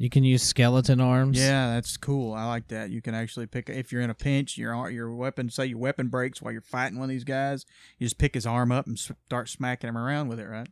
You 0.00 0.08
can 0.08 0.22
use 0.22 0.44
skeleton 0.44 1.00
arms. 1.00 1.38
Yeah, 1.38 1.74
that's 1.74 1.96
cool. 1.96 2.32
I 2.32 2.44
like 2.46 2.68
that. 2.68 2.90
You 2.90 3.02
can 3.02 3.14
actually 3.14 3.46
pick 3.46 3.68
if 3.68 3.90
you're 3.92 4.00
in 4.00 4.10
a 4.10 4.14
pinch, 4.14 4.56
your 4.56 4.88
your 4.90 5.12
weapon. 5.12 5.50
Say 5.50 5.66
your 5.66 5.78
weapon 5.78 6.06
breaks 6.06 6.40
while 6.40 6.52
you're 6.52 6.60
fighting 6.62 6.98
one 6.98 7.06
of 7.06 7.10
these 7.10 7.24
guys. 7.24 7.66
You 7.98 8.06
just 8.06 8.16
pick 8.18 8.34
his 8.34 8.46
arm 8.46 8.70
up 8.70 8.86
and 8.86 8.96
start 8.98 9.48
smacking 9.48 9.88
him 9.88 9.98
around 9.98 10.28
with 10.28 10.38
it. 10.38 10.46
Right? 10.46 10.68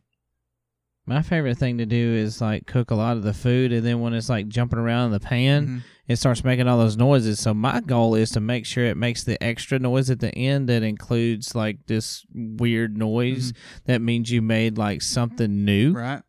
My 1.05 1.21
favorite 1.21 1.57
thing 1.57 1.77
to 1.77 1.85
do 1.85 2.13
is 2.15 2.39
like 2.41 2.67
cook 2.67 2.91
a 2.91 2.95
lot 2.95 3.17
of 3.17 3.23
the 3.23 3.33
food, 3.33 3.73
and 3.73 3.85
then 3.85 3.99
when 3.99 4.13
it's 4.13 4.29
like 4.29 4.47
jumping 4.47 4.79
around 4.79 5.07
in 5.07 5.11
the 5.11 5.19
pan, 5.19 5.67
Mhm. 5.67 5.83
it 6.07 6.15
starts 6.17 6.43
making 6.45 6.67
all 6.69 6.77
those 6.77 6.97
noises. 6.97 7.39
So 7.39 7.53
my 7.53 7.81
goal 7.81 8.15
is 8.15 8.29
to 8.31 8.39
make 8.41 8.65
sure 8.65 8.85
it 8.85 8.97
makes 8.97 9.23
the 9.25 9.41
extra 9.43 9.77
noise 9.77 10.09
at 10.09 10.19
the 10.19 10.33
end 10.35 10.67
that 10.69 10.83
includes 10.83 11.53
like 11.55 11.85
this 11.87 12.25
weird 12.33 12.97
noise 12.97 13.51
that 13.85 14.01
means 14.01 14.31
you 14.31 14.41
made 14.41 14.77
like 14.77 15.01
something 15.01 15.63
new. 15.65 15.91
Right? 15.93 16.23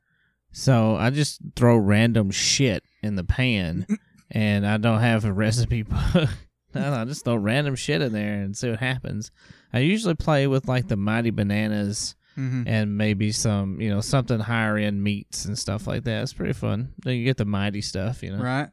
So 0.53 0.97
I 0.97 1.11
just 1.11 1.41
throw 1.57 1.77
random 1.77 2.31
shit 2.31 2.83
in 3.03 3.17
the 3.17 3.25
pan, 3.25 3.87
and 4.31 4.67
I 4.67 4.77
don't 4.77 5.01
have 5.01 5.25
a 5.25 5.33
recipe 5.45 5.83
book. 5.83 6.29
I 6.75 6.81
know, 6.81 6.93
I 6.95 7.05
just 7.07 7.25
throw 7.25 7.37
random 7.37 7.75
shit 7.77 8.03
in 8.03 8.13
there 8.13 8.35
and 8.43 8.57
see 8.57 8.69
what 8.71 8.79
happens. 8.79 9.31
I 9.73 9.79
usually 9.81 10.15
play 10.15 10.47
with 10.47 10.69
like 10.69 10.89
the 10.89 10.97
mighty 10.97 11.31
bananas 11.31 12.15
Mm-hmm. 12.37 12.69
and 12.69 12.97
maybe 12.97 13.33
some, 13.33 13.81
you 13.81 13.91
know, 13.91 14.01
something 14.01 14.39
higher 14.39 14.77
end 14.77 15.03
meats 15.03 15.45
and 15.45 15.59
stuff 15.59 15.89
like 15.89 16.05
that. 16.05 16.23
It's 16.23 16.33
pretty 16.33 16.53
fun. 16.53 16.93
Then 17.03 17.17
you 17.17 17.25
get 17.25 17.37
the 17.37 17.45
mighty 17.45 17.81
stuff, 17.81 18.23
you 18.23 18.31
know. 18.31 18.41
Right? 18.41 18.69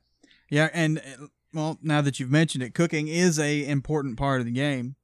Yeah, 0.51 0.69
and 0.71 0.99
uh, 0.99 1.25
well, 1.51 1.79
now 1.81 2.01
that 2.01 2.19
you've 2.19 2.29
mentioned 2.29 2.63
it, 2.63 2.75
cooking 2.75 3.07
is 3.07 3.39
a 3.39 3.65
important 3.65 4.17
part 4.17 4.39
of 4.39 4.45
the 4.45 4.51
game. 4.51 4.97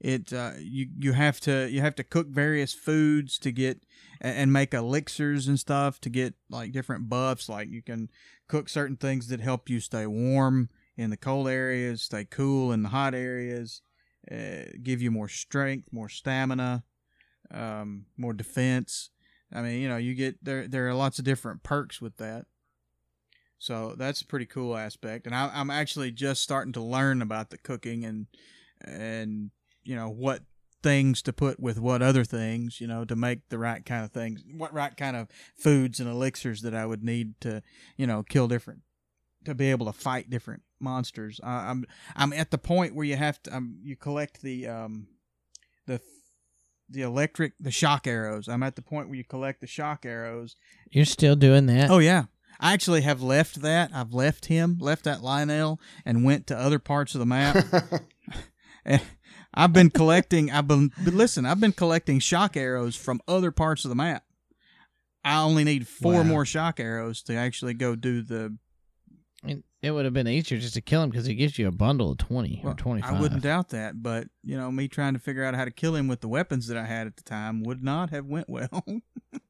It 0.00 0.32
uh, 0.32 0.54
you 0.58 0.88
you 0.98 1.12
have 1.12 1.38
to 1.42 1.68
you 1.70 1.80
have 1.80 1.94
to 1.94 2.02
cook 2.02 2.26
various 2.26 2.74
foods 2.74 3.38
to 3.38 3.52
get 3.52 3.84
and 4.20 4.52
make 4.52 4.74
elixirs 4.74 5.46
and 5.46 5.56
stuff 5.60 6.00
to 6.00 6.10
get 6.10 6.34
like 6.50 6.72
different 6.72 7.08
buffs. 7.08 7.48
Like 7.48 7.68
you 7.70 7.82
can 7.84 8.08
cook 8.48 8.68
certain 8.68 8.96
things 8.96 9.28
that 9.28 9.40
help 9.40 9.68
you 9.68 9.80
stay 9.80 10.06
warm 10.06 10.70
in 10.96 11.10
the 11.10 11.16
cold 11.16 11.48
areas, 11.48 12.02
stay 12.02 12.24
cool 12.24 12.72
in 12.72 12.82
the 12.82 12.88
hot 12.88 13.14
areas, 13.14 13.82
uh, 14.30 14.64
give 14.82 15.00
you 15.00 15.10
more 15.10 15.28
strength, 15.28 15.92
more 15.92 16.08
stamina, 16.08 16.82
um, 17.50 18.06
more 18.16 18.32
defense. 18.32 19.10
I 19.52 19.62
mean, 19.62 19.80
you 19.80 19.88
know, 19.88 19.96
you 19.96 20.14
get 20.14 20.44
there. 20.44 20.66
There 20.66 20.88
are 20.88 20.94
lots 20.94 21.18
of 21.18 21.24
different 21.24 21.62
perks 21.62 22.00
with 22.00 22.16
that. 22.16 22.46
So 23.58 23.94
that's 23.96 24.20
a 24.20 24.26
pretty 24.26 24.46
cool 24.46 24.76
aspect, 24.76 25.26
and 25.26 25.34
I, 25.34 25.50
I'm 25.52 25.70
actually 25.70 26.12
just 26.12 26.42
starting 26.42 26.72
to 26.74 26.80
learn 26.80 27.22
about 27.22 27.50
the 27.50 27.58
cooking 27.58 28.04
and 28.04 28.26
and 28.80 29.50
you 29.82 29.96
know 29.96 30.08
what 30.08 30.42
things 30.82 31.22
to 31.22 31.32
put 31.32 31.58
with 31.60 31.78
what 31.78 32.02
other 32.02 32.24
things, 32.24 32.80
you 32.80 32.86
know, 32.86 33.04
to 33.04 33.16
make 33.16 33.48
the 33.48 33.58
right 33.58 33.84
kind 33.84 34.04
of 34.04 34.12
things, 34.12 34.42
what 34.56 34.72
right 34.72 34.96
kind 34.96 35.16
of 35.16 35.28
foods 35.56 36.00
and 36.00 36.08
elixirs 36.08 36.62
that 36.62 36.74
I 36.74 36.86
would 36.86 37.02
need 37.02 37.40
to, 37.40 37.62
you 37.96 38.06
know, 38.06 38.22
kill 38.22 38.48
different, 38.48 38.80
to 39.44 39.54
be 39.54 39.70
able 39.70 39.86
to 39.86 39.92
fight 39.92 40.30
different 40.30 40.62
monsters. 40.80 41.40
I, 41.42 41.70
I'm 41.70 41.84
I'm 42.16 42.32
at 42.32 42.50
the 42.50 42.58
point 42.58 42.94
where 42.94 43.06
you 43.06 43.16
have 43.16 43.42
to 43.44 43.56
um, 43.56 43.78
you 43.82 43.96
collect 43.96 44.42
the 44.42 44.68
um 44.68 45.08
the 45.86 46.00
the 46.88 47.02
electric 47.02 47.54
the 47.60 47.70
shock 47.70 48.06
arrows. 48.06 48.48
I'm 48.48 48.62
at 48.62 48.76
the 48.76 48.82
point 48.82 49.08
where 49.08 49.16
you 49.16 49.24
collect 49.24 49.60
the 49.60 49.66
shock 49.66 50.06
arrows 50.06 50.56
You're 50.90 51.04
still 51.04 51.36
doing 51.36 51.66
that? 51.66 51.90
Oh 51.90 51.98
yeah. 51.98 52.24
I 52.60 52.72
actually 52.72 53.02
have 53.02 53.22
left 53.22 53.62
that. 53.62 53.92
I've 53.94 54.12
left 54.12 54.46
him, 54.46 54.78
left 54.80 55.04
that 55.04 55.20
Lynel, 55.20 55.78
and 56.04 56.24
went 56.24 56.48
to 56.48 56.58
other 56.58 56.80
parts 56.80 57.14
of 57.14 57.20
the 57.20 57.26
map. 57.26 57.64
and 58.84 59.00
I've 59.54 59.72
been 59.72 59.90
collecting. 59.90 60.50
I've 60.50 60.68
been, 60.68 60.92
but 61.04 61.14
listen. 61.14 61.46
I've 61.46 61.60
been 61.60 61.72
collecting 61.72 62.18
shock 62.20 62.56
arrows 62.56 62.96
from 62.96 63.20
other 63.26 63.50
parts 63.50 63.84
of 63.84 63.88
the 63.88 63.94
map. 63.94 64.24
I 65.24 65.40
only 65.42 65.64
need 65.64 65.86
four 65.88 66.14
Wow. 66.14 66.22
more 66.24 66.44
shock 66.46 66.78
arrows 66.80 67.22
to 67.24 67.34
actually 67.34 67.74
go 67.74 67.94
do 67.96 68.22
the. 68.22 68.56
It, 69.44 69.62
it 69.82 69.90
would 69.92 70.04
have 70.04 70.14
been 70.14 70.28
easier 70.28 70.58
just 70.58 70.74
to 70.74 70.80
kill 70.80 71.02
him 71.02 71.10
because 71.10 71.26
he 71.26 71.34
gives 71.34 71.58
you 71.58 71.68
a 71.68 71.72
bundle 71.72 72.10
of 72.12 72.18
20 72.18 72.60
or 72.62 72.66
well, 72.68 72.74
25. 72.74 73.14
I 73.14 73.20
wouldn't 73.20 73.42
doubt 73.42 73.68
that, 73.70 74.02
but 74.02 74.28
you 74.42 74.56
know, 74.56 74.70
me 74.70 74.88
trying 74.88 75.14
to 75.14 75.18
figure 75.20 75.44
out 75.44 75.54
how 75.54 75.64
to 75.64 75.70
kill 75.70 75.94
him 75.94 76.08
with 76.08 76.20
the 76.20 76.28
weapons 76.28 76.66
that 76.68 76.76
I 76.76 76.84
had 76.84 77.06
at 77.06 77.16
the 77.16 77.22
time 77.22 77.62
would 77.62 77.82
not 77.82 78.10
have 78.10 78.26
went 78.26 78.48
well. 78.48 78.84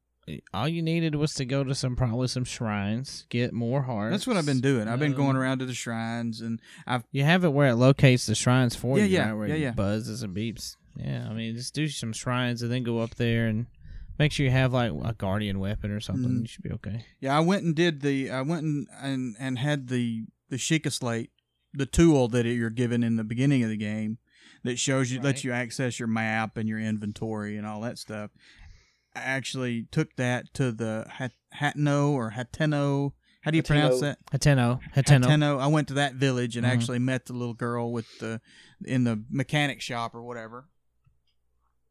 All 0.53 0.67
you 0.67 0.81
needed 0.81 1.15
was 1.15 1.33
to 1.35 1.45
go 1.45 1.63
to 1.63 1.73
some 1.75 1.95
probably 1.95 2.27
some 2.27 2.43
shrines, 2.45 3.25
get 3.29 3.53
more 3.53 3.81
hearts. 3.83 4.11
That's 4.13 4.27
what 4.27 4.37
I've 4.37 4.45
been 4.45 4.61
doing. 4.61 4.87
I've 4.87 4.99
been 4.99 5.11
Um, 5.13 5.17
going 5.17 5.35
around 5.35 5.59
to 5.59 5.65
the 5.65 5.73
shrines, 5.73 6.41
and 6.41 6.59
I've 6.87 7.03
You 7.11 7.23
have 7.23 7.43
it 7.43 7.49
where 7.53 7.69
it 7.69 7.75
locates 7.75 8.25
the 8.25 8.35
shrines 8.35 8.75
for 8.75 8.97
Yeah, 8.97 9.03
you, 9.05 9.09
yeah, 9.09 9.27
right? 9.29 9.33
Where 9.37 9.47
yeah, 9.47 9.53
it 9.55 9.59
yeah. 9.61 9.71
buzzes 9.71 10.23
and 10.23 10.35
beeps. 10.35 10.75
Yeah, 10.95 11.27
I 11.29 11.33
mean, 11.33 11.55
just 11.55 11.73
do 11.73 11.87
some 11.87 12.13
shrines 12.13 12.61
and 12.61 12.71
then 12.71 12.83
go 12.83 12.99
up 12.99 13.15
there 13.15 13.47
and 13.47 13.67
make 14.17 14.31
sure 14.31 14.45
you 14.45 14.51
have 14.51 14.73
like 14.73 14.91
a 15.03 15.13
guardian 15.13 15.59
weapon 15.59 15.91
or 15.91 15.99
something. 16.01 16.29
Mhm. 16.31 16.41
You 16.41 16.47
should 16.47 16.63
be 16.63 16.71
okay. 16.71 17.05
Yeah, 17.19 17.37
I 17.37 17.39
went 17.39 17.63
and 17.63 17.75
did 17.75 18.01
the. 18.01 18.29
I 18.31 18.41
went 18.41 18.63
and 18.63 18.87
and, 19.01 19.35
and 19.39 19.57
had 19.59 19.87
the 19.87 20.25
the 20.49 20.57
Sheikah 20.57 20.91
slate, 20.91 21.31
the 21.73 21.85
tool 21.85 22.27
that 22.29 22.45
you're 22.45 22.69
given 22.69 23.03
in 23.03 23.15
the 23.15 23.23
beginning 23.23 23.63
of 23.63 23.69
the 23.69 23.77
game, 23.77 24.17
that 24.63 24.77
shows 24.77 25.11
you 25.11 25.21
lets 25.21 25.43
you 25.45 25.51
access 25.53 25.99
your 25.99 26.07
map 26.07 26.57
and 26.57 26.67
your 26.67 26.79
inventory 26.79 27.55
and 27.55 27.65
all 27.65 27.79
that 27.81 27.97
stuff. 27.97 28.31
I 29.15 29.19
actually 29.21 29.87
took 29.91 30.15
that 30.17 30.53
to 30.55 30.71
the 30.71 31.05
Hat- 31.09 31.33
Hateno 31.55 32.11
or 32.11 32.31
Hateno. 32.31 33.13
How 33.41 33.51
do 33.51 33.57
you 33.57 33.63
pronounce 33.63 34.01
that? 34.01 34.19
Hateno. 34.31 34.79
Hateno. 34.95 35.23
Hateno. 35.25 35.59
I 35.59 35.67
went 35.67 35.87
to 35.89 35.93
that 35.95 36.15
village 36.15 36.55
and 36.57 36.65
Mhm. 36.65 36.69
actually 36.69 36.99
met 36.99 37.25
the 37.25 37.33
little 37.33 37.53
girl 37.53 37.91
with 37.91 38.19
the 38.19 38.41
in 38.85 39.03
the 39.05 39.23
mechanic 39.29 39.81
shop 39.81 40.13
or 40.13 40.21
whatever, 40.21 40.69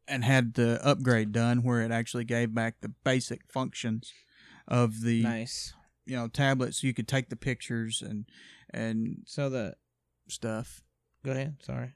and 0.07 0.23
had 0.23 0.53
the 0.55 0.79
upgrade 0.85 1.31
done 1.31 1.63
where 1.63 1.81
it 1.81 1.91
actually 1.91 2.23
gave 2.25 2.53
back 2.53 2.81
the 2.81 2.89
basic 3.03 3.41
functions 3.51 4.11
of 4.67 5.01
the 5.01 5.21
Nice. 5.23 5.73
you 6.05 6.15
know 6.15 6.27
tablet, 6.27 6.73
so 6.75 6.87
you 6.87 6.93
could 6.93 7.07
take 7.07 7.29
the 7.29 7.35
pictures 7.35 8.01
and 8.01 8.25
and 8.71 9.23
So 9.25 9.49
the 9.49 9.75
stuff. 10.27 10.83
go 11.23 11.31
ahead. 11.31 11.57
Sorry. 11.63 11.93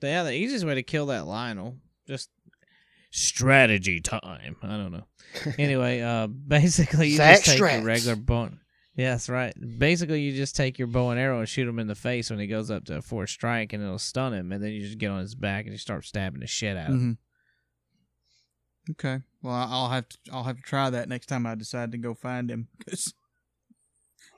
Yeah, 0.00 0.22
the 0.22 0.34
easiest 0.34 0.64
way 0.66 0.74
to 0.74 0.82
kill 0.82 1.06
that 1.06 1.24
Lynel 1.24 1.78
just 2.06 2.30
strategy 3.16 4.00
time. 4.00 4.56
I 4.62 4.66
don't 4.76 4.92
know. 4.92 5.04
Anyway, 5.58 6.00
uh, 6.02 6.26
basically 6.26 7.08
you 7.10 7.16
Zach 7.16 7.36
just 7.36 7.46
take 7.46 7.60
Strats. 7.60 7.76
your 7.78 7.84
regular 7.86 8.16
bow. 8.16 8.50
Yeah, 8.96 9.10
that's 9.12 9.28
right. 9.28 9.52
Basically, 9.78 10.20
you 10.20 10.32
just 10.36 10.54
take 10.54 10.78
your 10.78 10.86
bow 10.88 11.10
and 11.10 11.18
arrow 11.18 11.40
and 11.40 11.48
shoot 11.48 11.66
him 11.68 11.78
in 11.80 11.86
the 11.88 11.94
face 11.96 12.30
when 12.30 12.38
he 12.38 12.46
goes 12.46 12.70
up 12.70 12.84
to 12.86 12.96
a 12.98 13.02
fourth 13.02 13.30
strike, 13.30 13.72
and 13.72 13.82
it'll 13.82 13.98
stun 13.98 14.32
him. 14.34 14.52
And 14.52 14.62
then 14.62 14.70
you 14.70 14.82
just 14.82 14.98
get 14.98 15.10
on 15.10 15.20
his 15.20 15.34
back 15.34 15.64
and 15.64 15.72
you 15.72 15.78
start 15.78 16.04
stabbing 16.04 16.40
the 16.40 16.46
shit 16.46 16.76
out 16.76 16.90
of 16.90 16.94
him. 16.94 17.18
hmm 18.86 18.92
Okay. 18.92 19.22
Well, 19.42 19.54
I- 19.54 19.68
I'll 19.70 19.88
have 19.88 20.08
to 20.10 20.18
I'll 20.32 20.44
have 20.44 20.56
to 20.56 20.62
try 20.62 20.90
that 20.90 21.08
next 21.08 21.26
time 21.26 21.46
I 21.46 21.54
decide 21.54 21.90
to 21.92 21.98
go 21.98 22.14
find 22.14 22.50
him. 22.50 22.68
'cause- 22.84 23.14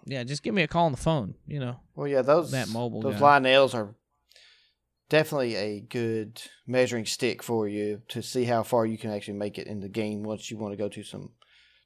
Yeah, 0.09 0.23
just 0.23 0.45
give 0.45 0.55
me 0.55 0.63
a 0.63 0.69
call 0.69 0.87
on 0.87 0.93
the 0.93 0.99
phone. 0.99 1.35
You 1.49 1.59
know, 1.59 1.81
Well, 1.97 2.07
yeah, 2.07 2.23
those 2.23 2.53
That 2.53 2.69
mobile 2.69 3.03
those 3.03 3.19
guy. 3.19 3.41
Lynels 3.41 3.75
are 3.75 3.95
definitely 5.09 5.55
a 5.55 5.81
good 5.81 6.43
measuring 6.67 7.07
stick 7.07 7.43
for 7.43 7.69
you 7.69 8.03
to 8.09 8.23
see 8.23 8.45
how 8.45 8.63
far 8.63 8.87
you 8.87 8.99
can 8.99 9.11
actually 9.11 9.39
make 9.39 9.59
it 9.59 9.67
in 9.67 9.81
the 9.81 9.89
game 9.89 10.23
once 10.23 10.51
you 10.51 10.57
want 10.57 10.73
to 10.73 10.77
go 10.77 10.89
to 10.89 11.03
some 11.03 11.31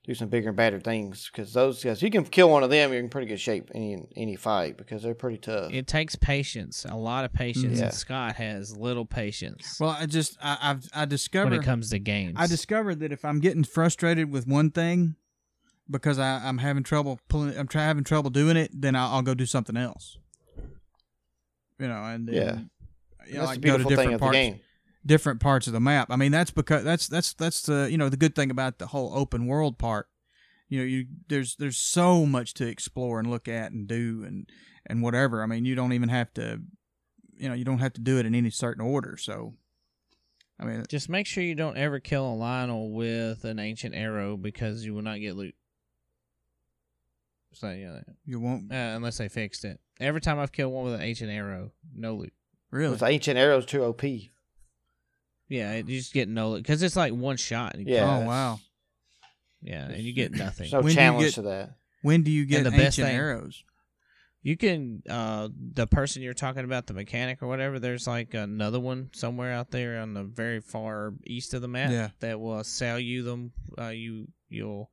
do 0.03 0.15
some 0.15 0.29
bigger 0.31 0.49
and 0.49 0.57
badder 0.57 0.81
things 0.81 1.29
because 1.31 1.53
those 1.53 1.85
guys 1.85 2.01
you 2.03 2.11
can 2.11 2.25
kill 2.25 2.49
one 2.49 2.63
of 2.63 2.71
them 2.71 2.91
you're 2.91 3.01
in 3.03 3.11
pretty 3.11 3.27
good 3.27 3.39
shape 3.39 3.71
any 3.75 3.99
any 4.17 4.35
fight 4.35 4.79
because 4.79 5.03
they're 5.03 5.15
pretty 5.15 5.37
tough. 5.37 5.71
it 5.71 5.87
takes 5.87 6.17
patience, 6.17 6.87
a 6.89 6.97
lot 6.97 7.27
of 7.27 7.33
patience, 7.35 7.79
Yeah. 7.79 7.85
and 7.87 7.95
Scott 7.95 8.37
has 8.37 8.75
little 8.75 9.05
patience 9.05 9.77
well, 9.79 9.91
I 9.91 10.07
just 10.07 10.39
I 10.43 10.57
I've, 10.63 10.89
I 10.95 11.05
when 11.45 11.53
it 11.53 11.63
comes 11.63 11.91
to 11.91 11.99
games. 11.99 12.35
I 12.39 12.47
discovered 12.47 13.01
that 13.01 13.13
if 13.13 13.25
I'm 13.27 13.41
getting 13.41 13.63
frustrated 13.63 14.31
with 14.33 14.47
one 14.47 14.71
thing 14.71 15.17
because 15.91 16.19
I, 16.19 16.41
I'm 16.45 16.59
having 16.59 16.83
trouble 16.83 17.21
pulling, 17.29 17.59
I'm 17.59 17.67
try, 17.69 17.83
having 17.83 18.05
trouble 18.05 18.31
doing 18.31 18.57
it, 18.57 18.71
then 18.73 18.95
I'll, 18.97 19.17
I'll 19.17 19.23
go 19.23 19.35
do 19.35 19.45
something 19.47 19.77
else. 19.77 20.17
You 21.79 21.89
know, 21.89 22.03
and 22.05 22.29
then, 22.29 22.35
Yeah. 22.35 22.59
You 23.31 23.39
know, 23.39 23.45
like 23.45 23.61
go 23.61 23.79
to 23.79 23.85
different 23.85 23.99
thing 23.99 24.07
of 24.09 24.13
the 24.15 24.19
parts, 24.19 24.37
game. 24.37 24.61
different 25.05 25.41
parts 25.41 25.67
of 25.67 25.73
the 25.73 25.81
map. 25.81 26.09
I 26.11 26.17
mean, 26.17 26.33
that's 26.33 26.51
because 26.51 26.85
that's 26.85 27.09
that's 27.09 27.33
that's 27.35 27.63
the 27.63 27.89
you 27.91 27.97
know 27.99 28.09
the 28.09 28.17
good 28.17 28.35
thing 28.35 28.51
about 28.51 28.79
the 28.79 28.89
whole 28.89 29.13
open 29.15 29.47
world 29.47 29.79
part. 29.79 30.09
You 30.69 30.79
know, 30.79 30.85
you 30.85 31.07
there's 31.29 31.57
there's 31.57 31.77
so 31.79 32.27
much 32.27 32.55
to 32.55 32.67
explore 32.67 33.19
and 33.19 33.31
look 33.31 33.49
at 33.49 33.73
and 33.73 33.89
do 33.89 34.25
and 34.27 34.49
and 34.87 35.03
whatever. 35.03 35.43
I 35.43 35.47
mean, 35.47 35.65
you 35.65 35.75
don't 35.75 35.93
even 35.93 36.09
have 36.09 36.33
to, 36.35 36.61
you 37.37 37.49
know, 37.49 37.55
you 37.55 37.65
don't 37.65 37.79
have 37.81 37.93
to 37.95 38.01
do 38.01 38.19
it 38.19 38.27
in 38.27 38.35
any 38.35 38.51
certain 38.51 38.85
order. 38.85 39.17
So, 39.17 39.55
I 40.61 40.65
mean, 40.65 40.85
Just 40.89 41.09
make 41.09 41.27
sure 41.27 41.43
you 41.43 41.55
don't 41.55 41.77
ever 41.77 41.99
kill 42.01 42.25
a 42.25 42.37
Lynel 42.37 42.93
with 42.93 43.45
an 43.45 43.59
ancient 43.59 43.95
arrow 43.95 44.37
because 44.37 44.85
you 44.85 44.95
will 44.95 45.03
not 45.03 45.19
get 45.21 45.37
loot. 45.37 45.55
So 47.53 47.71
yeah, 47.73 48.01
you 48.25 48.39
won't 48.39 48.71
uh, 48.73 48.93
unless 48.95 49.19
they 49.19 49.29
fixed 49.29 49.65
it. 49.65 49.81
Every 49.99 50.21
time 50.21 50.39
I've 50.39 50.53
killed 50.53 50.73
one 50.73 50.85
with 50.85 50.95
an 50.95 51.03
ancient 51.03 51.31
arrow, 51.31 51.73
no 51.95 52.15
loot. 52.15 52.33
Really. 52.71 52.93
Those 52.97 53.03
ancient 53.09 53.39
arrows 53.39 53.67
too 53.67 53.83
OP. 53.85 54.03
Yeah, 55.49 55.73
it- 55.73 55.89
you 55.89 55.99
just 55.99 56.13
get 56.13 56.29
no 56.29 56.55
because 56.57 56.83
it's 56.83 56.97
like 56.97 57.13
one 57.13 57.37
shot. 57.37 57.75
and 57.75 57.87
Yeah. 57.87 58.19
Oh 58.23 58.27
wow. 58.27 58.61
yeah, 59.63 59.87
and 59.89 60.03
you 60.03 60.13
get 60.13 60.33
nothing. 60.33 60.71
There's 60.71 60.73
no 60.73 60.79
When 60.81 60.87
do 60.87 60.91
you 60.91 60.97
challenge 60.97 61.25
get- 61.27 61.35
to 61.35 61.43
that. 61.43 61.77
When 62.03 62.23
do 62.23 62.31
you 62.31 62.47
get 62.47 62.63
the 62.63 62.69
ancient 62.69 62.77
best 62.83 62.97
thing- 62.99 63.17
arrows? 63.17 63.65
You 64.43 64.57
can 64.57 65.03
uh 65.09 65.49
the 65.75 65.87
person 65.87 66.23
you're 66.23 66.33
talking 66.33 66.65
about, 66.65 66.87
the 66.87 66.95
mechanic 66.95 67.43
or 67.43 67.47
whatever. 67.49 67.79
There's 67.79 68.07
like 68.07 68.33
another 68.33 68.81
one 68.81 69.11
somewhere 69.13 69.53
out 69.53 69.71
there 69.71 70.01
on 70.01 70.15
the 70.15 70.25
very 70.25 70.61
far 70.63 71.13
east 71.27 71.53
of 71.53 71.61
the 71.61 71.69
map 71.69 71.91
Yeah. 71.91 72.11
that 72.21 72.41
will 72.41 72.65
sell 72.65 72.99
you 72.99 73.23
them. 73.23 73.53
Uh, 73.77 73.89
you 73.89 74.29
you'll 74.49 74.91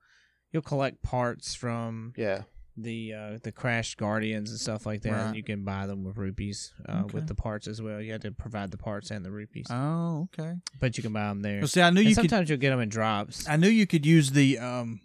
you'll 0.51 0.63
collect 0.63 1.01
parts 1.01 1.55
from 1.55 2.13
Yeah. 2.17 2.43
The 2.77 3.13
uh, 3.13 3.37
the 3.41 3.51
crashed 3.51 3.97
guardians 3.97 4.51
and 4.51 4.59
stuff 4.59 4.85
like 4.85 5.01
that. 5.01 5.11
Right. 5.11 5.35
You 5.35 5.43
can 5.43 5.63
buy 5.63 5.87
them 5.87 6.03
with 6.03 6.15
rupees 6.17 6.73
uh, 6.87 7.01
Okay. 7.05 7.15
with 7.15 7.27
the 7.27 7.35
parts 7.35 7.67
as 7.67 7.81
well. 7.81 7.99
You 8.01 8.11
have 8.11 8.21
to 8.21 8.31
provide 8.31 8.69
the 8.71 8.77
parts 8.77 9.09
and 9.11 9.25
the 9.25 9.31
rupees, 9.31 9.65
Oh, 9.69 10.29
okay. 10.33 10.53
but 10.79 10.95
you 10.97 11.01
can 11.03 11.11
buy 11.13 11.27
them 11.29 11.41
there. 11.41 11.59
Well, 11.59 11.67
see, 11.67 11.81
I 11.81 11.89
knew 11.89 12.01
And 12.01 12.09
you 12.09 12.15
could. 12.15 12.29
sometimes 12.29 12.49
you'll 12.49 12.59
get 12.59 12.69
them 12.69 12.79
in 12.79 12.89
drops. 12.89 13.47
I 13.49 13.55
knew 13.57 13.67
you 13.69 13.87
could 13.87 14.05
use 14.05 14.31
the 14.31 14.59
um, 14.59 15.01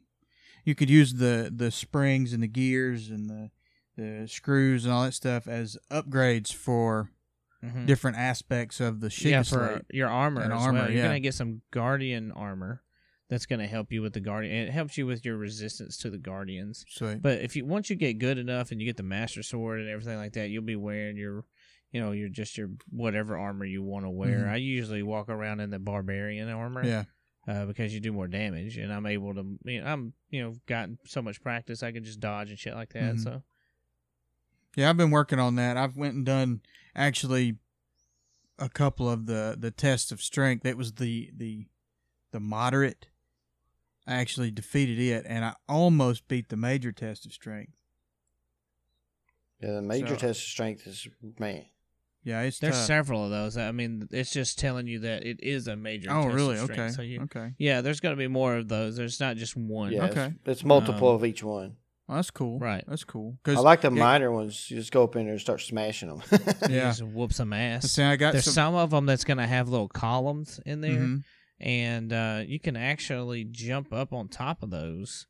you 0.64 0.74
could 0.74 0.90
use 0.90 1.14
the 1.14 1.50
the 1.54 1.70
springs 1.70 2.32
and 2.32 2.42
the 2.42 2.46
gears 2.48 3.08
and 3.10 3.28
the 3.30 3.50
the 3.96 4.26
screws 4.28 4.84
and 4.84 4.92
all 4.92 5.04
that 5.04 5.12
stuff 5.14 5.46
as 5.48 5.76
upgrades 5.90 6.52
for 6.52 7.10
Mhm. 7.64 7.86
different 7.86 8.16
aspects 8.16 8.80
of 8.80 8.98
the 9.00 9.06
Sheikah 9.08 9.30
yeah, 9.30 9.42
for 9.44 9.82
your 9.92 10.08
armor 10.08 10.40
And 10.42 10.52
armor, 10.52 10.80
well. 10.80 10.88
You're 10.90 10.98
yeah. 10.98 11.04
gonna 11.04 11.20
get 11.20 11.34
some 11.34 11.62
guardian 11.70 12.32
armor 12.32 12.82
that's 13.32 13.46
gonna 13.46 13.66
help 13.66 13.90
you 13.90 14.02
with 14.02 14.12
the 14.12 14.20
guardian. 14.20 14.54
It 14.54 14.70
helps 14.70 14.98
you 14.98 15.06
with 15.06 15.24
your 15.24 15.38
resistance 15.38 15.96
to 15.98 16.10
the 16.10 16.18
guardians. 16.18 16.84
So 16.90 17.16
But 17.16 17.40
if 17.40 17.56
you 17.56 17.64
once 17.64 17.88
you 17.88 17.96
get 17.96 18.18
good 18.18 18.36
enough 18.36 18.70
and 18.70 18.78
you 18.80 18.86
get 18.86 18.98
the 18.98 19.02
master 19.02 19.42
sword 19.42 19.80
and 19.80 19.88
everything 19.88 20.18
like 20.18 20.34
that, 20.34 20.50
you'll 20.50 20.62
be 20.62 20.76
wearing 20.76 21.16
your, 21.16 21.46
you 21.92 22.00
know, 22.02 22.12
your 22.12 22.28
just 22.28 22.58
your 22.58 22.68
whatever 22.90 23.38
armor 23.38 23.64
you 23.64 23.82
want 23.82 24.04
to 24.04 24.10
wear. 24.10 24.40
Mhm. 24.40 24.48
I 24.50 24.56
usually 24.56 25.02
walk 25.02 25.30
around 25.30 25.60
in 25.60 25.70
the 25.70 25.78
barbarian 25.78 26.50
armor. 26.50 26.84
yeah, 26.84 27.04
Uh, 27.48 27.64
because 27.64 27.94
you 27.94 28.00
do 28.00 28.12
more 28.12 28.28
damage, 28.28 28.76
and 28.76 28.92
I'm 28.92 29.06
able 29.06 29.32
to. 29.34 29.58
You 29.64 29.80
know, 29.80 29.86
I'm 29.86 30.12
you 30.28 30.42
know 30.42 30.54
gotten 30.66 30.98
so 31.06 31.22
much 31.22 31.40
practice, 31.42 31.82
I 31.82 31.90
can 31.90 32.04
just 32.04 32.20
dodge 32.20 32.50
and 32.50 32.58
shit 32.58 32.74
like 32.74 32.92
that. 32.92 33.14
Mhm. 33.14 33.20
So 33.24 33.42
yeah, 34.76 34.90
I've 34.90 34.98
been 34.98 35.10
working 35.10 35.38
on 35.38 35.54
that. 35.56 35.78
I've 35.78 35.96
went 35.96 36.14
and 36.16 36.26
done 36.26 36.60
actually 36.94 37.56
a 38.58 38.68
couple 38.68 39.08
of 39.08 39.24
the 39.24 39.56
the 39.58 39.70
tests 39.70 40.12
of 40.12 40.20
strength. 40.20 40.64
That 40.64 40.76
was 40.76 40.92
the 40.92 41.30
the 41.34 41.64
the 42.32 42.40
moderate. 42.40 43.06
I 44.06 44.14
actually 44.14 44.50
defeated 44.50 44.98
it, 44.98 45.24
and 45.28 45.44
I 45.44 45.54
almost 45.68 46.26
beat 46.28 46.48
the 46.48 46.56
major 46.56 46.90
test 46.92 47.24
of 47.26 47.32
strength. 47.32 47.72
Yeah, 49.60 49.72
the 49.74 49.82
major 49.82 50.08
So- 50.08 50.16
test 50.16 50.40
of 50.42 50.48
strength 50.48 50.86
is 50.86 51.06
man. 51.38 51.66
Yeah, 52.24 52.42
it's 52.42 52.60
there's 52.60 52.76
tough. 52.76 52.86
several 52.86 53.24
of 53.24 53.30
those. 53.30 53.56
I 53.56 53.72
mean, 53.72 54.06
it's 54.12 54.30
just 54.30 54.56
telling 54.56 54.86
you 54.86 55.00
that 55.00 55.24
it 55.24 55.40
is 55.42 55.66
a 55.66 55.74
major. 55.74 56.08
Oh, 56.10 56.22
test 56.22 56.28
of 56.28 56.34
really? 56.34 56.56
strength. 56.56 56.72
Okay. 56.80 56.88
So 56.90 57.02
you, 57.02 57.20
okay. 57.22 57.52
Yeah, 57.58 57.80
there's 57.80 57.98
going 57.98 58.14
to 58.14 58.18
be 58.18 58.28
more 58.28 58.56
of 58.56 58.68
those. 58.68 58.96
There's 58.96 59.18
not 59.18 59.36
just 59.36 59.56
one. 59.56 59.92
Yeah, 59.92 60.04
Okay. 60.04 60.26
it's, 60.26 60.60
it's 60.60 60.64
multiple 60.64 61.08
Um, 61.08 61.16
of 61.16 61.24
each 61.24 61.42
one. 61.42 61.76
Well, 62.06 62.16
that's 62.18 62.30
cool. 62.30 62.60
Right. 62.60 62.84
That's 62.86 63.02
cool. 63.04 63.38
Cause 63.42 63.56
I 63.56 63.60
like 63.60 63.80
the 63.80 63.90
minor 63.90 64.30
ones. 64.30 64.70
You 64.70 64.76
just 64.76 64.92
go 64.92 65.02
up 65.02 65.16
in 65.16 65.24
there 65.24 65.32
and 65.32 65.40
start 65.40 65.60
smashing 65.62 66.08
them. 66.10 66.22
You 66.68 66.74
Yeah. 66.76 66.90
just 66.90 67.02
whoop 67.02 67.32
some 67.32 67.52
ass. 67.52 67.90
See, 67.90 68.02
I 68.04 68.14
got 68.16 68.32
There's 68.32 68.44
some. 68.44 68.52
some, 68.54 68.74
of 68.74 68.90
them 68.90 69.06
that's 69.06 69.24
going 69.24 69.38
to 69.38 69.46
have 69.46 69.68
little 69.68 69.88
columns 69.88 70.60
in 70.66 70.80
there, 70.80 70.90
Mhm. 70.98 71.24
And 71.62 72.12
uh, 72.12 72.42
you 72.46 72.58
can 72.60 72.76
actually 72.76 73.44
jump 73.44 73.92
up 73.92 74.12
on 74.12 74.28
top 74.28 74.62
of 74.62 74.70
those. 74.70 75.26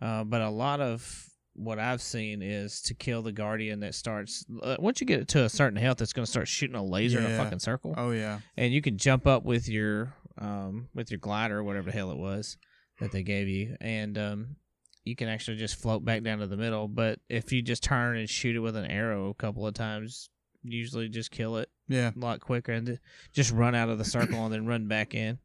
Uh, 0.00 0.24
but 0.24 0.40
a 0.42 0.50
lot 0.50 0.80
of 0.80 1.26
what 1.54 1.78
I've 1.78 2.02
seen 2.02 2.42
is 2.42 2.82
to 2.82 2.94
kill 2.94 3.22
the 3.22 3.32
guardian 3.32 3.80
that 3.80 3.94
starts. 3.94 4.44
Uh, 4.62 4.76
once 4.78 5.00
you 5.00 5.06
get 5.06 5.20
it 5.20 5.28
to 5.28 5.44
a 5.44 5.48
certain 5.48 5.78
health, 5.78 6.02
it's 6.02 6.12
going 6.12 6.24
to 6.26 6.30
start 6.30 6.48
shooting 6.48 6.76
a 6.76 6.84
laser 6.84 7.18
in 7.18 7.24
a 7.26 7.36
fucking 7.36 7.60
circle, 7.60 7.94
Oh 7.96 8.10
yeah. 8.10 8.40
and 8.56 8.72
you 8.74 8.82
can 8.82 8.98
jump 8.98 9.26
up 9.26 9.44
with 9.44 9.68
your 9.68 10.14
um, 10.38 10.88
with 10.94 11.10
your 11.10 11.18
glider, 11.18 11.58
or 11.58 11.64
whatever 11.64 11.86
the 11.90 11.96
hell 11.96 12.10
it 12.10 12.18
was 12.18 12.58
that 13.00 13.10
they 13.12 13.22
gave 13.22 13.48
you, 13.48 13.76
and 13.80 14.18
um, 14.18 14.56
you 15.04 15.16
can 15.16 15.28
actually 15.28 15.56
just 15.56 15.76
float 15.80 16.04
back 16.04 16.22
down 16.22 16.38
to 16.40 16.46
the 16.46 16.56
middle. 16.58 16.88
But 16.88 17.20
if 17.30 17.52
you 17.52 17.62
just 17.62 17.82
turn 17.82 18.16
and 18.18 18.28
shoot 18.28 18.54
it 18.56 18.60
with 18.60 18.76
an 18.76 18.84
arrow 18.90 19.30
a 19.30 19.34
couple 19.34 19.66
of 19.66 19.72
times, 19.72 20.28
usually 20.62 21.08
just 21.08 21.30
kill 21.30 21.56
it 21.56 21.70
Yeah. 21.88 22.10
a 22.14 22.18
lot 22.18 22.40
quicker 22.40 22.72
and 22.72 22.98
just 23.32 23.50
run 23.52 23.74
out 23.74 23.88
of 23.88 23.96
the 23.96 24.04
circle 24.04 24.44
and 24.44 24.52
then 24.52 24.66
run 24.66 24.88
back 24.88 25.14
in. 25.14 25.38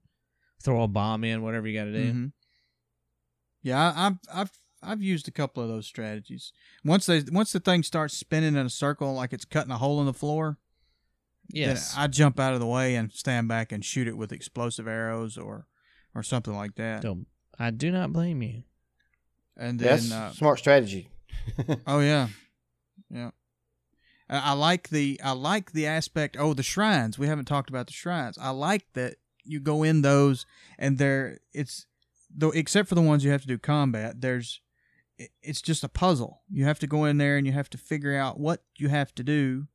Throw 0.61 0.83
a 0.83 0.87
bomb 0.87 1.23
in, 1.23 1.41
whatever 1.41 1.67
you 1.67 1.77
got 1.79 1.85
to 1.85 1.93
do. 1.93 2.13
Mhm. 2.13 2.31
Yeah, 3.63 3.91
I, 3.95 4.07
I've 4.07 4.17
I've 4.33 4.51
I've 4.83 5.01
used 5.01 5.27
a 5.27 5.31
couple 5.31 5.61
of 5.61 5.69
those 5.69 5.85
strategies. 5.85 6.51
Once 6.83 7.05
they 7.05 7.23
once 7.31 7.51
the 7.51 7.59
thing 7.59 7.83
starts 7.83 8.17
spinning 8.17 8.55
in 8.55 8.65
a 8.65 8.69
circle 8.69 9.13
like 9.13 9.33
it's 9.33 9.45
cutting 9.45 9.71
a 9.71 9.77
hole 9.77 9.99
in 9.99 10.05
the 10.05 10.13
floor, 10.13 10.57
Yes. 11.53 11.93
I 11.97 12.07
jump 12.07 12.39
out 12.39 12.53
of 12.53 12.59
the 12.59 12.67
way 12.67 12.95
and 12.95 13.11
stand 13.11 13.47
back 13.47 13.71
and 13.71 13.83
shoot 13.83 14.07
it 14.07 14.17
with 14.17 14.31
explosive 14.31 14.87
arrows 14.87 15.37
or 15.37 15.67
or 16.15 16.23
something 16.23 16.55
like 16.55 16.75
that. 16.75 17.01
So, 17.03 17.19
I 17.59 17.71
do 17.71 17.91
not 17.91 18.11
blame 18.13 18.41
you. 18.41 18.63
And 19.57 19.79
then 19.79 19.87
That's 20.09 20.11
uh, 20.11 20.31
smart 20.31 20.59
strategy. 20.59 21.09
Oh 21.87 21.99
yeah, 21.99 22.27
yeah. 23.09 23.31
I, 24.29 24.37
I 24.37 24.53
like 24.53 24.89
the 24.89 25.19
I 25.23 25.31
like 25.31 25.71
the 25.73 25.87
aspect. 25.87 26.37
Oh, 26.39 26.53
the 26.53 26.63
shrines. 26.63 27.19
We 27.19 27.27
haven't 27.27 27.45
talked 27.45 27.69
about 27.69 27.87
the 27.87 27.93
shrines. 27.93 28.37
I 28.39 28.49
like 28.51 28.85
that 28.93 29.15
you 29.43 29.59
go 29.59 29.83
in 29.83 30.01
those 30.01 30.45
and 30.77 30.97
there 30.97 31.39
it's 31.53 31.85
though 32.33 32.51
except 32.51 32.89
for 32.89 32.95
the 32.95 33.01
ones 33.01 33.23
you 33.23 33.31
have 33.31 33.41
to 33.41 33.47
do 33.47 33.57
combat. 33.57 34.21
There's 34.21 34.61
it's 35.41 35.61
just 35.61 35.83
a 35.83 35.89
puzzle. 35.89 36.41
You 36.49 36.65
have 36.65 36.79
to 36.79 36.87
go 36.87 37.05
in 37.05 37.17
there 37.17 37.37
and 37.37 37.45
you 37.45 37.53
have 37.53 37.69
to 37.71 37.77
figure 37.77 38.15
out 38.15 38.39
what 38.39 38.63
you 38.77 38.89
have 38.89 39.13
to 39.15 39.23
do 39.23 39.67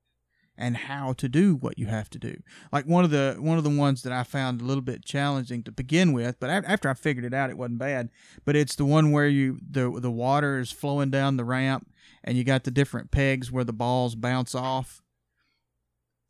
and 0.59 0.77
how 0.77 1.12
to 1.12 1.29
do 1.29 1.55
what 1.55 1.79
you 1.79 1.87
have 1.87 2.09
to 2.11 2.19
do. 2.19 2.37
Like 2.73 2.87
one 2.87 3.05
of 3.05 3.11
the 3.11 3.37
one 3.39 3.59
of 3.59 3.64
the 3.64 3.71
ones 3.71 4.03
that 4.03 4.12
I 4.12 4.23
found 4.23 4.61
a 4.61 4.64
little 4.64 4.83
bit 4.83 5.05
challenging 5.05 5.62
to 5.64 5.73
begin 5.73 6.12
with, 6.12 6.41
but 6.41 6.51
after 6.51 6.89
I 6.89 6.95
figured 6.95 7.25
it 7.25 7.35
out, 7.35 7.51
it 7.51 7.59
wasn't 7.59 7.79
bad. 7.79 8.11
But 8.45 8.57
it's 8.57 8.77
the 8.77 8.85
one 8.85 9.12
where 9.12 9.29
you 9.29 9.59
the 9.69 9.91
the 10.01 10.11
water 10.11 10.59
is 10.59 10.73
flowing 10.73 11.11
down 11.11 11.37
the 11.37 11.45
ramp, 11.45 11.89
and 12.25 12.37
you 12.37 12.45
got 12.45 12.64
the 12.64 12.71
different 12.71 13.11
pegs 13.11 13.53
where 13.53 13.64
the 13.64 13.73
balls 13.73 14.14
bounce 14.14 14.55
off, 14.55 15.03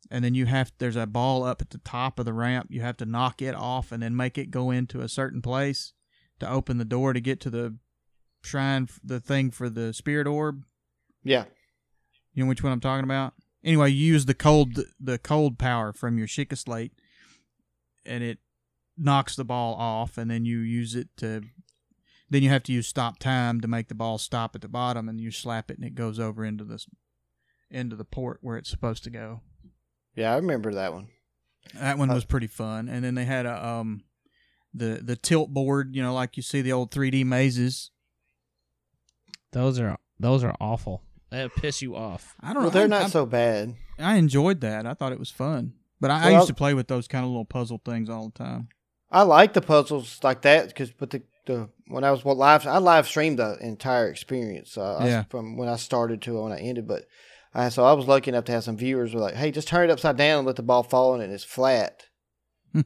and 0.09 0.23
then 0.23 0.35
you 0.35 0.45
have 0.45 0.71
there's 0.77 0.95
a 0.95 1.05
ball 1.05 1.43
up 1.43 1.61
at 1.61 1.71
the 1.71 1.79
top 1.79 2.19
of 2.19 2.25
the 2.25 2.33
ramp. 2.33 2.67
You 2.69 2.81
have 2.81 2.97
to 2.97 3.05
knock 3.05 3.41
it 3.41 3.55
off 3.55 3.91
and 3.91 4.01
then 4.01 4.15
make 4.15 4.37
it 4.37 4.51
go 4.51 4.71
into 4.71 5.01
a 5.01 5.09
certain 5.09 5.41
place 5.41 5.93
to 6.39 6.49
open 6.49 6.77
the 6.77 6.85
door 6.85 7.13
to 7.13 7.19
get 7.19 7.39
to 7.41 7.49
the 7.49 7.75
shrine, 8.43 8.87
the 9.03 9.19
thing 9.19 9.51
for 9.51 9.69
the 9.69 9.93
spirit 9.93 10.27
orb. 10.27 10.63
Yeah. 11.23 11.45
You 12.33 12.43
know 12.43 12.49
which 12.49 12.63
one 12.63 12.71
I'm 12.71 12.79
talking 12.79 13.03
about? 13.03 13.33
Anyway, 13.63 13.91
you 13.91 14.13
use 14.13 14.25
the 14.25 14.33
cold 14.33 14.79
the 14.99 15.17
cold 15.17 15.57
power 15.57 15.91
from 15.91 16.17
your 16.17 16.27
Sheikah 16.27 16.57
slate 16.57 16.93
and 18.05 18.23
it 18.23 18.39
knocks 18.97 19.35
the 19.35 19.43
ball 19.43 19.75
off 19.75 20.17
and 20.17 20.31
then 20.31 20.45
you 20.45 20.59
use 20.59 20.95
it 20.95 21.09
to 21.17 21.41
then 22.29 22.43
you 22.43 22.49
have 22.49 22.63
to 22.63 22.73
use 22.73 22.87
stop 22.87 23.19
time 23.19 23.61
to 23.61 23.67
make 23.67 23.87
the 23.87 23.95
ball 23.95 24.17
stop 24.17 24.55
at 24.55 24.61
the 24.61 24.67
bottom 24.67 25.07
and 25.07 25.19
you 25.21 25.31
slap 25.31 25.69
it 25.69 25.77
and 25.77 25.85
it 25.85 25.95
goes 25.95 26.19
over 26.19 26.43
into 26.43 26.63
this 26.63 26.87
into 27.69 27.95
the 27.95 28.05
port 28.05 28.39
where 28.41 28.57
it's 28.57 28.69
supposed 28.69 29.03
to 29.03 29.09
go. 29.09 29.41
Yeah, 30.17 30.33
I 30.33 30.35
remember 30.37 30.73
that 30.73 30.93
one. 30.93 31.07
That 31.75 31.97
one 31.97 32.09
Uh, 32.09 32.15
was 32.15 32.25
pretty 32.25 32.47
fun. 32.47 32.89
And 32.89 33.03
then 33.05 33.15
they 33.15 33.23
had 33.25 33.45
a 33.45 33.65
um 33.65 34.01
the 34.73 34.99
the 35.01 35.15
tilt 35.15 35.53
board, 35.53 35.95
you 35.95 36.01
know, 36.01 36.13
like 36.13 36.35
you 36.35 36.43
see 36.43 36.61
the 36.61 36.73
old 36.73 36.91
3D 36.91 37.23
mazes. 37.25 37.91
Those 39.51 39.79
are 39.79 39.97
those 40.19 40.43
are 40.43 40.55
awful. 40.59 41.03
They 41.29 41.47
piss 41.49 41.81
you 41.81 41.95
off. 41.95 42.35
I 42.39 42.47
don't 42.53 42.63
Well, 42.63 42.63
know. 42.65 42.69
they're 42.73 42.83
I, 42.83 42.87
not 42.87 43.01
I, 43.03 43.09
so 43.09 43.25
bad. 43.25 43.75
I 43.99 44.15
enjoyed 44.15 44.61
that. 44.61 44.85
I 44.85 44.93
thought 44.93 45.11
it 45.11 45.19
was 45.19 45.29
fun. 45.31 45.73
But 45.99 46.11
I, 46.11 46.15
I 46.15 46.19
Well, 46.25 46.31
used 46.33 46.39
I'll- 46.41 46.47
to 46.47 46.53
play 46.53 46.73
with 46.73 46.87
those 46.87 47.07
kind 47.07 47.23
of 47.25 47.29
little 47.31 47.45
puzzle 47.45 47.81
things 47.83 48.09
all 48.09 48.29
the 48.29 48.37
time. 48.37 48.69
I 49.11 49.23
like 49.23 49.53
the 49.53 49.61
puzzles 49.61 50.19
like 50.21 50.41
that 50.41 50.67
because, 50.67 50.91
but 50.91 51.09
the, 51.11 51.23
the 51.45 51.69
when 51.87 52.03
I 52.03 52.11
was 52.11 52.25
well, 52.25 52.35
live, 52.35 52.67
I 52.67 52.77
live 52.77 53.07
streamed 53.07 53.39
the 53.39 53.57
entire 53.61 54.09
experience. 54.09 54.77
Uh, 54.77 54.97
I- 54.97 55.07
Yeah. 55.07 55.23
from 55.29 55.57
when 55.57 55.69
I 55.69 55.75
started 55.77 56.21
to 56.23 56.41
when 56.41 56.51
I 56.51 56.59
ended. 56.59 56.87
But 56.87 57.05
I 57.53 57.69
so 57.69 57.83
I 57.85 57.93
was 57.93 58.07
lucky 58.07 58.29
enough 58.29 58.45
to 58.45 58.51
have 58.51 58.63
some 58.63 58.77
viewers 58.77 59.11
who 59.11 59.17
were 59.17 59.23
like, 59.23 59.35
"Hey, 59.35 59.51
just 59.51 59.67
turn 59.67 59.89
it 59.89 59.93
upside 59.93 60.17
down 60.17 60.39
and 60.39 60.47
let 60.47 60.55
the 60.57 60.63
ball 60.63 60.83
fall 60.83 61.15
in 61.15 61.21
it. 61.21 61.33
It's 61.33 61.43
flat." 61.43 62.05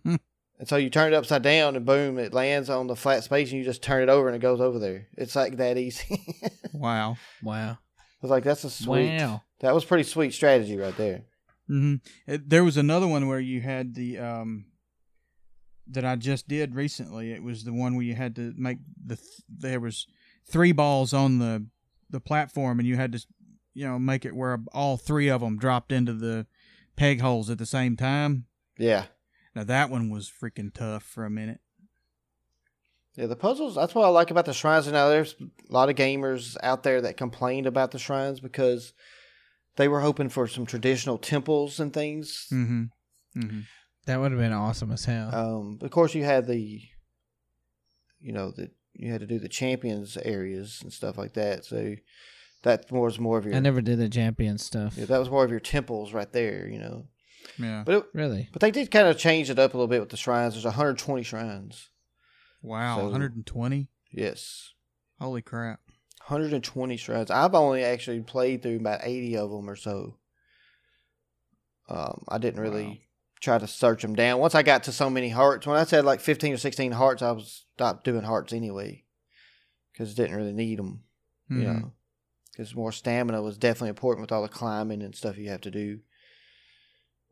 And 0.59 0.70
so 0.70 0.76
you 0.76 0.91
turn 0.91 1.12
it 1.12 1.16
upside 1.16 1.41
down 1.41 1.76
and 1.76 1.88
boom, 1.88 2.20
it 2.20 2.36
lands 2.36 2.70
on 2.70 2.86
the 2.86 2.95
flat 2.95 3.24
space 3.24 3.49
and 3.49 3.57
you 3.57 3.66
just 3.66 3.82
turn 3.82 4.03
it 4.03 4.09
over 4.09 4.28
and 4.28 4.36
it 4.36 4.43
goes 4.43 4.62
over 4.62 4.78
there. 4.78 5.07
It's 5.18 5.36
like 5.36 5.57
that 5.57 5.76
easy. 5.76 6.24
I 6.43 6.49
wow. 6.74 7.18
Wow. 7.41 7.80
was 8.22 8.30
like, 8.30 8.43
that's 8.43 8.64
a 8.64 8.70
sweet. 8.70 9.18
Wow. 9.18 9.41
That 9.62 9.74
was 9.74 9.86
pretty 9.86 10.03
sweet 10.03 10.36
strategy 10.36 10.78
right 10.78 10.95
there. 10.95 11.24
hmm 11.66 11.95
there 12.28 12.64
was 12.64 12.78
another 12.78 13.07
one 13.07 13.28
where 13.28 13.39
you 13.39 13.59
had 13.62 13.95
the 13.95 14.20
um 14.20 14.66
that 15.88 16.05
I 16.05 16.16
just 16.16 16.47
did 16.47 16.76
recently. 16.76 17.32
It 17.32 17.41
was 17.41 17.64
the 17.64 17.74
one 17.74 17.95
where 17.95 18.05
you 18.05 18.14
had 18.14 18.36
to 18.36 18.53
make 18.55 18.78
the 19.03 19.16
th- 19.16 19.41
there 19.49 19.80
was 19.80 20.05
three 20.47 20.74
balls 20.74 21.12
on 21.12 21.39
the 21.39 21.66
the 22.12 22.20
platform 22.20 22.78
and 22.78 22.88
you 22.88 22.97
had 22.97 23.14
to 23.14 23.26
you 23.74 23.88
know 23.88 23.99
make 23.99 24.26
it 24.26 24.36
where 24.36 24.59
all 24.74 24.97
three 24.97 25.30
of 25.30 25.41
them 25.41 25.57
dropped 25.57 25.91
into 25.91 26.13
the 26.13 26.45
peg 26.95 27.22
holes 27.22 27.49
at 27.49 27.57
the 27.57 27.65
same 27.65 27.95
time. 27.95 28.45
Yeah. 28.78 29.05
Now 29.55 29.63
that 29.63 29.89
one 29.89 30.09
was 30.09 30.32
freaking 30.32 30.74
tough 30.74 31.03
for 31.03 31.26
a 31.26 31.30
minute. 31.30 31.59
Yeah, 33.15 33.26
the 33.26 33.36
puzzles. 33.36 33.76
That's 33.76 33.93
what 33.93 34.05
I 34.05 34.09
like 34.09 34.32
about 34.32 34.45
the 34.45 34.53
shrines. 34.53 34.88
And 34.88 34.93
now 34.93 35.09
there's 35.09 35.36
a 35.39 35.74
lot 35.74 35.89
of 35.89 35.95
gamers 35.95 36.55
out 36.63 36.84
there 36.84 37.01
that 37.01 37.17
complained 37.17 37.67
about 37.67 37.91
the 37.91 37.99
shrines 37.99 38.39
because 38.39 38.93
they 39.76 39.88
were 39.88 39.99
hoping 39.99 40.30
for 40.30 40.47
some 40.47 40.65
traditional 40.65 41.17
temples 41.17 41.80
and 41.80 41.93
things. 41.93 42.47
Mm-hmm. 42.51 42.84
Mm-hmm. 43.38 43.59
That 44.05 44.19
would 44.19 44.32
have 44.32 44.39
been 44.39 44.53
awesome 44.53 44.91
as 44.91 45.05
hell. 45.05 45.34
Um, 45.34 45.80
of 45.82 45.91
course, 45.91 46.15
you 46.15 46.24
had 46.24 46.47
the, 46.47 46.82
you 48.19 48.32
know, 48.32 48.51
the 48.51 48.72
you 48.93 49.11
had 49.11 49.22
to 49.22 49.28
do 49.28 49.39
the 49.39 49.49
champions 49.49 50.17
areas 50.17 50.80
and 50.82 50.91
stuff 50.91 51.17
like 51.17 51.34
that. 51.34 51.65
So 51.65 51.95
that 52.64 52.91
was 52.91 53.20
more 53.20 53.38
of 53.38 53.45
your. 53.45 53.55
I 53.55 53.59
never 53.59 53.82
did 53.82 53.99
the 53.99 54.09
champion 54.09 54.57
stuff. 54.57 54.95
Yeah, 54.97 55.05
that 55.05 55.18
was 55.20 55.30
more 55.30 55.43
of 55.43 55.51
your 55.51 55.59
temples 55.59 56.14
right 56.14 56.32
there. 56.32 56.68
You 56.68 56.80
know, 56.80 57.07
Yeah. 57.57 57.84
but 57.86 57.95
it, 57.95 58.05
Really? 58.14 58.49
but 58.51 58.62
they 58.62 58.72
did 58.72 58.91
kind 58.91 59.07
of 59.07 59.18
change 59.18 59.49
it 59.49 59.59
up 59.59 59.74
a 59.74 59.78
little 59.78 59.88
bit 59.88 59.99
with 59.99 60.09
the 60.09 60.18
shrines. 60.18 60.53
There's 60.53 60.66
120 60.66 61.24
shrines. 61.24 61.89
Wow. 62.62 62.97
So- 62.97 63.03
120. 63.05 63.89
Yes. 64.12 64.74
Holy 65.20 65.41
crap. 65.41 65.80
120 66.28 66.97
shrines. 66.97 67.32
I've 67.32 67.55
only 67.55 67.84
actually 67.84 68.22
played 68.22 68.62
through 68.62 68.78
about 68.78 69.01
80 69.03 69.36
of 69.38 69.49
them 69.49 69.70
or 69.70 69.76
so. 69.76 70.18
Um, 71.89 72.24
I 72.28 72.38
didn't 72.38 72.59
really 72.62 72.86
Wow. 72.86 72.97
try 73.41 73.57
to 73.57 73.68
search 73.68 74.01
them 74.01 74.16
down. 74.16 74.39
Once 74.39 74.55
I 74.55 74.64
got 74.64 74.84
to 74.84 74.91
so 74.91 75.09
many 75.09 75.30
hearts, 75.30 75.66
when 75.68 75.78
I 75.78 75.84
said 75.84 76.05
like 76.05 76.20
15 76.22 76.53
or 76.53 76.57
16 76.57 76.91
hearts, 76.93 77.22
I 77.22 77.32
was 77.32 77.66
stopped 77.74 78.03
doing 78.03 78.24
hearts 78.24 78.53
anyway 78.53 79.03
because 79.91 80.14
didn't 80.16 80.36
really 80.38 80.53
need 80.53 80.80
them, 80.80 81.03
you 81.49 81.57
Mhm. 81.57 81.64
know. 81.82 81.93
Because 82.52 82.76
more 82.76 82.91
stamina 82.91 83.41
was 83.41 83.58
definitely 83.58 83.89
important 83.89 84.22
with 84.22 84.32
all 84.32 84.41
the 84.41 84.49
climbing 84.49 85.02
and 85.02 85.16
stuff 85.16 85.38
you 85.38 85.49
have 85.49 85.62
to 85.62 85.72
do 85.72 85.99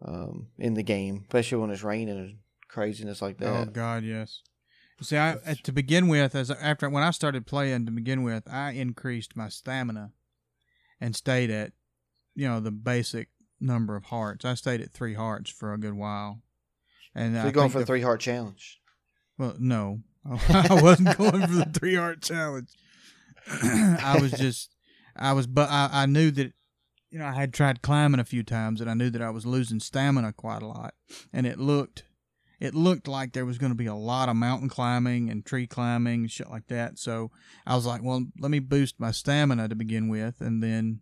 um, 0.05 0.47
in 0.57 0.76
the 0.76 0.84
game, 0.84 1.24
especially 1.28 1.57
when 1.57 1.72
it's 1.72 1.84
raining 1.84 2.17
and 2.17 2.38
craziness 2.70 3.22
like 3.22 3.38
that. 3.39 3.67
Oh. 3.67 3.72
God, 3.72 4.03
yes. 4.03 4.41
See, 5.01 5.17
I 5.17 5.38
to 5.63 5.72
begin 5.72 6.09
with, 6.09 6.36
as 6.36 6.51
after 6.51 6.89
when 6.89 7.03
I 7.03 7.11
started 7.11 7.47
playing 7.47 7.86
to 7.86 7.91
begin 7.91 8.22
with, 8.22 8.43
I 8.51 8.72
increased 8.72 9.36
my 9.36 9.47
stamina 9.47 10.11
and 10.99 11.15
stayed 11.15 11.49
at, 11.49 11.72
you 12.36 12.47
know, 12.47 12.59
the 12.59 12.72
basic 12.72 13.30
number 13.61 13.95
of 13.95 14.05
hearts. 14.05 14.43
I 14.43 14.55
stayed 14.55 14.82
at 14.82 14.91
three 14.91 15.13
hearts 15.13 15.49
for 15.49 15.74
a 15.74 15.78
good 15.78 15.93
while. 15.93 16.41
And 17.15 17.36
so 17.36 17.43
you're 17.43 17.51
going 17.51 17.70
for 17.70 17.80
the 17.80 17.86
three 17.86 18.01
heart 18.01 18.20
challenge. 18.20 18.82
Well, 19.38 19.55
no, 19.57 20.01
I 20.49 20.80
wasn't 20.82 21.17
going 21.17 21.47
for 21.47 21.53
the 21.53 21.72
three 21.74 21.95
heart 21.95 22.22
challenge. 22.22 22.70
I 23.47 24.17
was 24.22 24.32
just, 24.32 24.70
I 25.20 25.34
was, 25.34 25.45
but 25.47 25.70
I, 25.70 25.89
I 25.91 26.05
knew 26.05 26.32
that, 26.32 26.53
you 27.11 27.20
know, 27.20 27.26
I 27.26 27.34
had 27.34 27.53
tried 27.53 27.82
climbing 27.82 28.20
a 28.20 28.26
few 28.26 28.43
times, 28.43 28.82
and 28.82 28.89
I 28.89 28.93
knew 28.93 29.09
that 29.09 29.22
I 29.22 29.30
was 29.30 29.45
losing 29.45 29.80
stamina 29.80 30.34
quite 30.34 30.61
a 30.61 30.67
lot, 30.67 30.93
and 31.34 31.45
it 31.45 31.59
looked, 31.59 32.05
it 32.59 32.74
looked 32.74 33.07
like 33.07 33.34
there 33.34 33.45
was 33.45 33.57
going 33.57 33.72
to 33.72 33.78
be 33.78 33.86
a 33.86 33.95
lot 33.95 34.30
of 34.30 34.36
mountain 34.36 34.70
climbing 34.70 35.30
and 35.30 35.45
tree 35.45 35.67
climbing 35.67 36.22
and 36.22 36.32
shit 36.32 36.49
like 36.49 36.67
that. 36.67 36.97
So 36.99 37.32
I 37.65 37.76
was 37.76 37.86
like, 37.86 38.03
well, 38.03 38.26
let 38.39 38.51
me 38.51 38.59
boost 38.59 38.99
my 38.99 39.11
stamina 39.11 39.70
to 39.70 39.76
begin 39.76 40.07
with, 40.07 40.41
and 40.41 40.61
then 40.63 41.01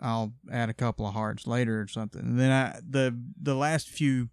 I'll 0.00 0.34
add 0.50 0.70
a 0.70 0.74
couple 0.74 1.06
of 1.06 1.14
hearts 1.14 1.46
later 1.46 1.80
or 1.80 1.88
something. 1.88 2.20
And 2.20 2.38
then 2.38 2.50
I 2.50 2.80
the 2.86 3.18
the 3.40 3.54
last 3.54 3.88
few 3.88 4.28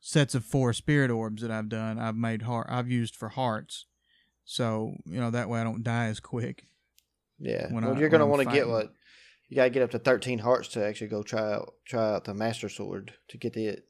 sets 0.00 0.34
of 0.34 0.44
four 0.44 0.72
spirit 0.72 1.10
orbs 1.10 1.42
that 1.42 1.50
I've 1.50 1.68
done, 1.68 1.98
I've 1.98 2.16
made 2.16 2.42
heart 2.42 2.68
I've 2.70 2.90
used 2.90 3.14
for 3.14 3.28
hearts. 3.28 3.86
So, 4.44 4.94
you 5.04 5.20
know, 5.20 5.30
that 5.30 5.48
way 5.48 5.60
I 5.60 5.64
don't 5.64 5.84
die 5.84 6.06
as 6.06 6.20
quick. 6.20 6.64
Yeah. 7.42 7.72
when 7.72 7.84
well, 7.84 7.94
I- 7.94 7.98
you're 7.98 8.08
going 8.08 8.20
to 8.20 8.26
want 8.26 8.40
to 8.40 8.44
get 8.46 8.64
fighting. 8.64 8.70
what 8.70 8.92
you 9.48 9.56
got 9.56 9.64
to 9.64 9.70
get 9.70 9.82
up 9.82 9.90
to 9.90 9.98
13 9.98 10.38
hearts 10.38 10.68
to 10.68 10.84
actually 10.86 11.08
go 11.08 11.22
try 11.22 11.52
out 11.52 11.74
try 11.86 12.14
out 12.14 12.24
the 12.24 12.32
master 12.34 12.68
sword 12.70 13.12
to 13.28 13.36
get 13.36 13.56
it. 13.56 13.84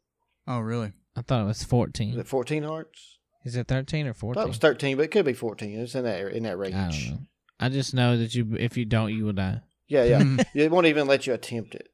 Oh, 0.48 0.58
really? 0.58 0.92
I 1.14 1.22
thought 1.22 1.42
it 1.42 1.46
was 1.46 1.62
fourteen. 1.62 2.08
Is 2.08 2.14
14. 2.14 2.20
it 2.22 2.28
14 2.28 2.62
hearts? 2.64 3.18
Is 3.44 3.54
it 3.56 3.68
13 3.68 4.06
or 4.06 4.10
I 4.10 4.12
thought 4.12 4.20
14? 4.20 4.42
it 4.42 4.48
was 4.48 4.58
13, 4.58 4.96
but 4.96 5.02
it 5.04 5.10
could 5.10 5.24
be 5.24 5.34
14. 5.34 5.78
It's 5.78 5.94
in 5.94 6.04
that 6.04 6.20
er, 6.22 6.28
in 6.28 6.42
that 6.44 6.50
I 6.50 6.54
range. 6.54 6.74
don't 7.08 7.10
know. 7.14 7.26
I 7.60 7.68
just 7.68 7.94
know 7.94 8.16
that 8.16 8.34
you, 8.34 8.56
if 8.58 8.76
you 8.76 8.84
don't, 8.84 9.12
you 9.12 9.24
will 9.26 9.32
die. 9.34 9.60
Yeah, 9.86 10.04
yeah. 10.04 10.36
it 10.54 10.70
won't 10.70 10.86
even 10.86 11.06
let 11.06 11.26
you 11.26 11.34
attempt 11.34 11.74
it. 11.74 11.88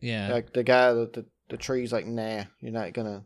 Yeah. 0.00 0.32
Like 0.32 0.52
the 0.52 0.62
guy 0.62 0.92
that 0.92 1.12
the 1.14 1.26
the 1.48 1.56
tree's 1.56 1.92
like, 1.92 2.06
nah, 2.06 2.44
you're 2.60 2.72
not 2.72 2.92
gonna. 2.92 3.24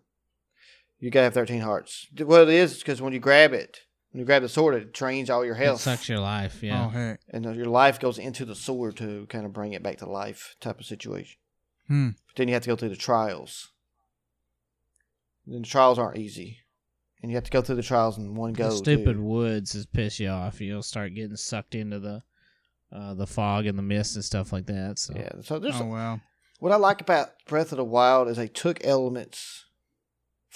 You 0.98 1.10
gotta 1.10 1.24
have 1.24 1.34
13 1.34 1.60
hearts. 1.60 2.06
Well, 2.18 2.42
it 2.42 2.54
is 2.54 2.78
because 2.78 3.02
when 3.02 3.12
you 3.12 3.18
grab 3.20 3.52
it, 3.52 3.80
when 4.16 4.20
you 4.20 4.24
grab 4.24 4.40
the 4.40 4.48
sword, 4.48 4.74
it 4.74 4.94
drains 4.94 5.28
all 5.28 5.44
your 5.44 5.54
It 5.54 5.58
health, 5.58 5.82
sucks 5.82 6.08
your 6.08 6.20
life. 6.20 6.62
Yeah. 6.62 6.86
Oh, 6.86 6.88
heck. 6.88 7.20
and 7.28 7.44
your 7.54 7.66
life 7.66 8.00
goes 8.00 8.16
into 8.16 8.46
the 8.46 8.54
sword 8.54 8.96
to 8.96 9.26
kind 9.26 9.44
of 9.44 9.52
bring 9.52 9.74
it 9.74 9.82
back 9.82 9.98
to 9.98 10.08
life, 10.08 10.56
type 10.58 10.80
of 10.80 10.86
situation. 10.86 11.36
Hmm. 11.86 12.08
But 12.28 12.36
then 12.36 12.48
you 12.48 12.54
have 12.54 12.62
to 12.62 12.68
go 12.70 12.76
through 12.76 12.88
the 12.88 12.96
trials. 12.96 13.72
And 15.46 15.62
the 15.62 15.68
trials 15.68 15.98
aren't 15.98 16.16
easy, 16.16 16.60
and 17.20 17.30
you 17.30 17.36
have 17.36 17.44
to 17.44 17.50
go 17.50 17.60
through 17.60 17.74
the 17.76 17.82
trials 17.82 18.16
in 18.16 18.34
one 18.34 18.54
go. 18.54 18.70
the 18.70 18.76
stupid 18.76 19.16
too. 19.16 19.22
woods 19.22 19.74
is 19.74 19.84
piss 19.84 20.18
you 20.18 20.30
off. 20.30 20.62
You'll 20.62 20.82
start 20.82 21.14
getting 21.14 21.36
sucked 21.36 21.74
into 21.74 21.98
the 21.98 22.22
uh, 22.90 23.12
the 23.12 23.26
fog 23.26 23.66
and 23.66 23.78
the 23.78 23.82
mist 23.82 24.14
and 24.14 24.24
stuff 24.24 24.50
like 24.50 24.64
that. 24.64 24.98
So 24.98 25.12
Yeah. 25.14 25.42
So 25.42 25.58
there's 25.58 25.78
Oh, 25.78 25.84
wow. 25.84 26.22
What 26.58 26.72
I 26.72 26.76
like 26.76 27.02
about 27.02 27.32
Breath 27.46 27.70
of 27.70 27.76
the 27.76 27.84
Wild 27.84 28.28
is 28.28 28.38
they 28.38 28.48
took 28.48 28.82
elements 28.82 29.65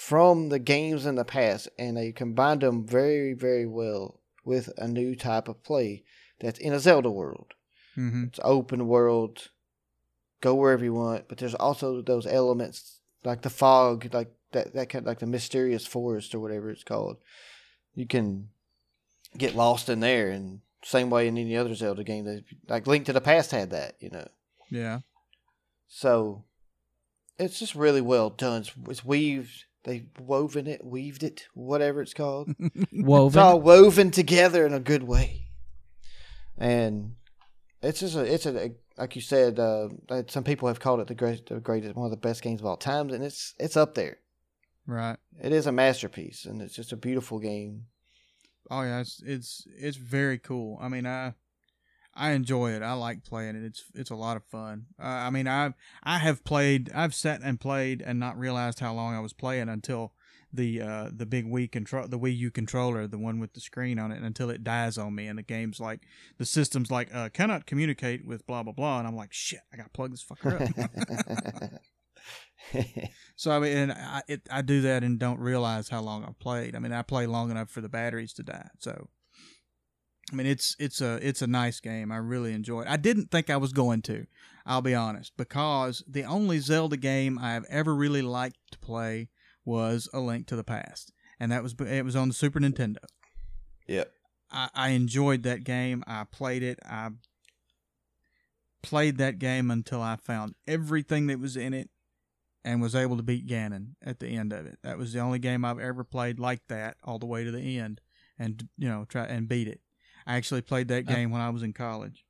from 0.01 0.49
the 0.49 0.57
games 0.57 1.05
in 1.05 1.13
the 1.13 1.23
past 1.23 1.69
and 1.77 1.95
they 1.95 2.11
combined 2.11 2.61
them 2.61 2.83
very, 2.83 3.33
very 3.33 3.67
well 3.67 4.19
with 4.43 4.67
a 4.75 4.87
new 4.87 5.15
type 5.15 5.47
of 5.47 5.63
play 5.63 6.03
that's 6.39 6.57
in 6.57 6.73
a 6.73 6.79
Zelda 6.79 7.11
world. 7.11 7.53
Mm-hmm. 7.95 8.23
It's 8.23 8.39
open 8.43 8.87
world, 8.87 9.49
go 10.41 10.55
wherever 10.55 10.83
you 10.83 10.95
want, 10.95 11.29
but 11.29 11.37
there's 11.37 11.53
also 11.53 12.01
those 12.01 12.25
elements 12.25 12.99
like 13.23 13.43
the 13.43 13.51
fog, 13.51 14.11
like 14.11 14.31
that, 14.53 14.73
that 14.73 14.89
kind 14.89 15.03
of, 15.03 15.07
like 15.07 15.19
the 15.19 15.27
mysterious 15.27 15.85
forest 15.85 16.33
or 16.33 16.39
whatever 16.39 16.71
it's 16.71 16.83
called. 16.83 17.17
You 17.93 18.07
can 18.07 18.49
get 19.37 19.55
lost 19.55 19.87
in 19.87 19.99
there, 19.99 20.31
and 20.31 20.61
same 20.83 21.11
way 21.11 21.27
in 21.27 21.37
any 21.37 21.55
other 21.55 21.75
Zelda 21.75 22.03
game. 22.03 22.25
That, 22.25 22.43
like 22.67 22.87
Link 22.87 23.05
to 23.05 23.13
the 23.13 23.21
Past 23.21 23.51
had 23.51 23.69
that, 23.69 23.97
you 23.99 24.09
know. 24.09 24.27
Yeah. 24.71 25.01
So 25.87 26.45
it's 27.37 27.59
just 27.59 27.75
really 27.75 28.01
well 28.01 28.31
done. 28.31 28.61
It's, 28.61 28.71
it's 28.89 29.05
weaved. 29.05 29.65
They 29.83 30.05
woven 30.19 30.67
it, 30.67 30.85
weaved 30.85 31.23
it, 31.23 31.47
whatever 31.53 32.01
it's 32.01 32.13
called. 32.13 32.53
It's 32.59 32.85
Woven. 32.91 33.41
all 33.41 33.59
woven 33.61 34.11
together 34.11 34.65
in 34.65 34.73
a 34.73 34.79
good 34.79 35.03
way, 35.03 35.43
and 36.57 37.15
it's 37.81 37.99
just 38.01 38.15
a, 38.15 38.21
it's 38.21 38.45
a 38.45 38.71
like 38.97 39.15
you 39.15 39.21
said. 39.21 39.59
Uh, 39.59 39.89
some 40.27 40.43
people 40.43 40.67
have 40.67 40.79
called 40.79 40.99
it 40.99 41.07
the 41.07 41.15
great, 41.15 41.47
the 41.47 41.59
greatest, 41.59 41.95
one 41.95 42.05
of 42.05 42.11
the 42.11 42.17
best 42.17 42.41
games 42.43 42.59
of 42.61 42.67
all 42.67 42.77
time, 42.77 43.09
and 43.09 43.23
it's 43.23 43.55
it's 43.59 43.75
up 43.75 43.95
there. 43.95 44.17
Right. 44.85 45.17
It 45.41 45.51
is 45.51 45.67
a 45.67 45.71
masterpiece, 45.71 46.45
and 46.45 46.61
it's 46.61 46.75
just 46.75 46.91
a 46.91 46.97
beautiful 46.97 47.39
game. 47.39 47.85
Oh 48.69 48.83
yeah, 48.83 48.99
it's 48.99 49.21
it's 49.25 49.65
it's 49.77 49.97
very 49.97 50.37
cool. 50.37 50.77
I 50.81 50.89
mean, 50.89 51.07
I 51.07 51.33
I 52.13 52.31
enjoy 52.31 52.71
it. 52.71 52.81
I 52.81 52.93
like 52.93 53.23
playing 53.23 53.55
it. 53.55 53.63
It's 53.63 53.83
it's 53.95 54.09
a 54.09 54.15
lot 54.15 54.37
of 54.37 54.43
fun. 54.45 54.87
Uh, 55.01 55.05
I 55.05 55.29
mean, 55.29 55.47
I 55.47 55.73
I 56.03 56.17
have 56.19 56.43
played. 56.43 56.91
I've 56.93 57.15
sat 57.15 57.41
and 57.43 57.59
played 57.59 58.01
and 58.01 58.19
not 58.19 58.37
realized 58.37 58.79
how 58.79 58.93
long 58.93 59.15
I 59.15 59.19
was 59.19 59.33
playing 59.33 59.69
until 59.69 60.13
the 60.53 60.81
uh 60.81 61.09
the 61.15 61.25
big 61.25 61.49
Wii 61.49 61.71
control 61.71 62.07
the 62.07 62.19
Wii 62.19 62.35
U 62.37 62.51
controller, 62.51 63.07
the 63.07 63.17
one 63.17 63.39
with 63.39 63.53
the 63.53 63.61
screen 63.61 63.97
on 63.97 64.11
it, 64.11 64.21
until 64.21 64.49
it 64.49 64.63
dies 64.63 64.97
on 64.97 65.15
me 65.15 65.27
and 65.27 65.39
the 65.39 65.43
game's 65.43 65.79
like 65.79 66.01
the 66.37 66.45
system's 66.45 66.91
like 66.91 67.13
uh 67.13 67.29
cannot 67.29 67.65
communicate 67.65 68.25
with 68.25 68.45
blah 68.45 68.63
blah 68.63 68.73
blah, 68.73 68.99
and 68.99 69.07
I'm 69.07 69.15
like 69.15 69.31
shit, 69.31 69.61
I 69.73 69.77
gotta 69.77 69.89
plug 69.89 70.11
this 70.11 70.25
fucker 70.25 70.61
up. 70.61 71.71
So 73.35 73.49
I 73.51 73.59
mean, 73.59 73.75
and 73.75 73.91
I 73.91 74.21
it, 74.27 74.41
I 74.51 74.61
do 74.61 74.81
that 74.81 75.03
and 75.03 75.17
don't 75.17 75.39
realize 75.39 75.89
how 75.89 76.01
long 76.01 76.23
I've 76.23 76.37
played. 76.39 76.75
I 76.75 76.79
mean, 76.79 76.91
I 76.91 77.01
play 77.01 77.25
long 77.25 77.49
enough 77.49 77.71
for 77.71 77.81
the 77.81 77.89
batteries 77.89 78.33
to 78.33 78.43
die. 78.43 78.69
So, 78.77 79.09
I 80.31 80.35
mean, 80.35 80.47
it's 80.47 80.75
it's 80.79 81.01
a 81.01 81.15
it's 81.27 81.41
a 81.41 81.47
nice 81.47 81.79
game. 81.79 82.11
I 82.11 82.17
really 82.17 82.53
enjoy 82.53 82.81
it. 82.81 82.87
I 82.87 82.97
didn't 82.97 83.31
think 83.31 83.49
I 83.49 83.57
was 83.57 83.73
going 83.73 84.01
to. 84.03 84.27
I'll 84.65 84.81
be 84.81 84.95
honest, 84.95 85.33
because 85.37 86.03
the 86.07 86.23
only 86.23 86.59
Zelda 86.59 86.97
game 86.97 87.39
I've 87.39 87.65
ever 87.65 87.95
really 87.95 88.21
liked 88.21 88.57
to 88.71 88.79
play 88.79 89.29
was 89.65 90.07
A 90.13 90.19
Link 90.19 90.47
to 90.47 90.55
the 90.55 90.63
Past, 90.63 91.11
and 91.39 91.51
that 91.51 91.63
was 91.63 91.75
it 91.79 92.05
was 92.05 92.15
on 92.15 92.29
the 92.29 92.33
Super 92.33 92.59
Nintendo. 92.59 92.97
yep. 93.87 94.11
I, 94.51 94.69
I 94.73 94.89
enjoyed 94.89 95.43
that 95.43 95.63
game. 95.63 96.03
I 96.07 96.25
played 96.29 96.63
it. 96.63 96.79
I 96.85 97.09
played 98.81 99.17
that 99.17 99.39
game 99.39 99.71
until 99.71 100.01
I 100.01 100.15
found 100.15 100.55
everything 100.67 101.27
that 101.27 101.39
was 101.39 101.55
in 101.55 101.73
it 101.73 101.89
and 102.63 102.81
was 102.81 102.95
able 102.95 103.17
to 103.17 103.23
beat 103.23 103.47
Ganon 103.47 103.95
at 104.03 104.19
the 104.19 104.27
end 104.27 104.53
of 104.53 104.65
it. 104.65 104.79
That 104.83 104.97
was 104.97 105.13
the 105.13 105.19
only 105.19 105.39
game 105.39 105.65
I've 105.65 105.79
ever 105.79 106.03
played 106.03 106.39
like 106.39 106.61
that 106.67 106.97
all 107.03 107.19
the 107.19 107.25
way 107.25 107.43
to 107.43 107.51
the 107.51 107.79
end 107.79 108.01
and 108.37 108.67
you 108.77 108.89
know 108.89 109.05
try 109.07 109.25
and 109.25 109.47
beat 109.47 109.67
it. 109.67 109.81
I 110.27 110.35
actually 110.37 110.61
played 110.61 110.87
that 110.89 111.07
Uh, 111.09 111.13
game 111.15 111.31
when 111.31 111.41
I 111.41 111.49
was 111.49 111.63
in 111.63 111.73
college. 111.73 112.25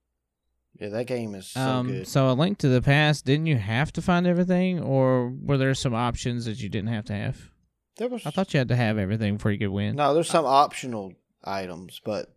Yeah, 0.80 0.90
that 0.90 1.06
game 1.06 1.36
is 1.36 1.48
so 1.48 1.60
um, 1.62 1.88
good. 1.88 2.08
so 2.08 2.30
a 2.30 2.34
link 2.34 2.58
to 2.60 2.70
the 2.70 2.82
past. 2.82 3.26
Didn't 3.26 3.46
you 3.48 3.58
have 3.58 3.92
to 3.94 4.02
find 4.02 4.26
everything, 4.26 4.80
or 4.80 5.30
were 5.30 5.58
there 5.58 5.74
some 5.76 5.94
options 5.94 6.46
that 6.46 6.62
you 6.62 6.70
didn't 6.70 6.90
have 6.90 7.06
to 7.06 7.14
have? 7.14 7.50
There 7.98 8.08
was 8.08 8.26
I 8.26 8.32
thought 8.32 8.54
you 8.54 8.58
had 8.60 8.70
to 8.70 8.76
have 8.76 8.98
everything 8.98 9.36
before 9.36 9.52
you 9.52 9.60
could 9.60 9.70
win. 9.70 9.96
no, 9.96 10.14
there's 10.14 10.30
some 10.30 10.46
optional 10.46 11.14
items, 11.44 12.00
but 12.04 12.34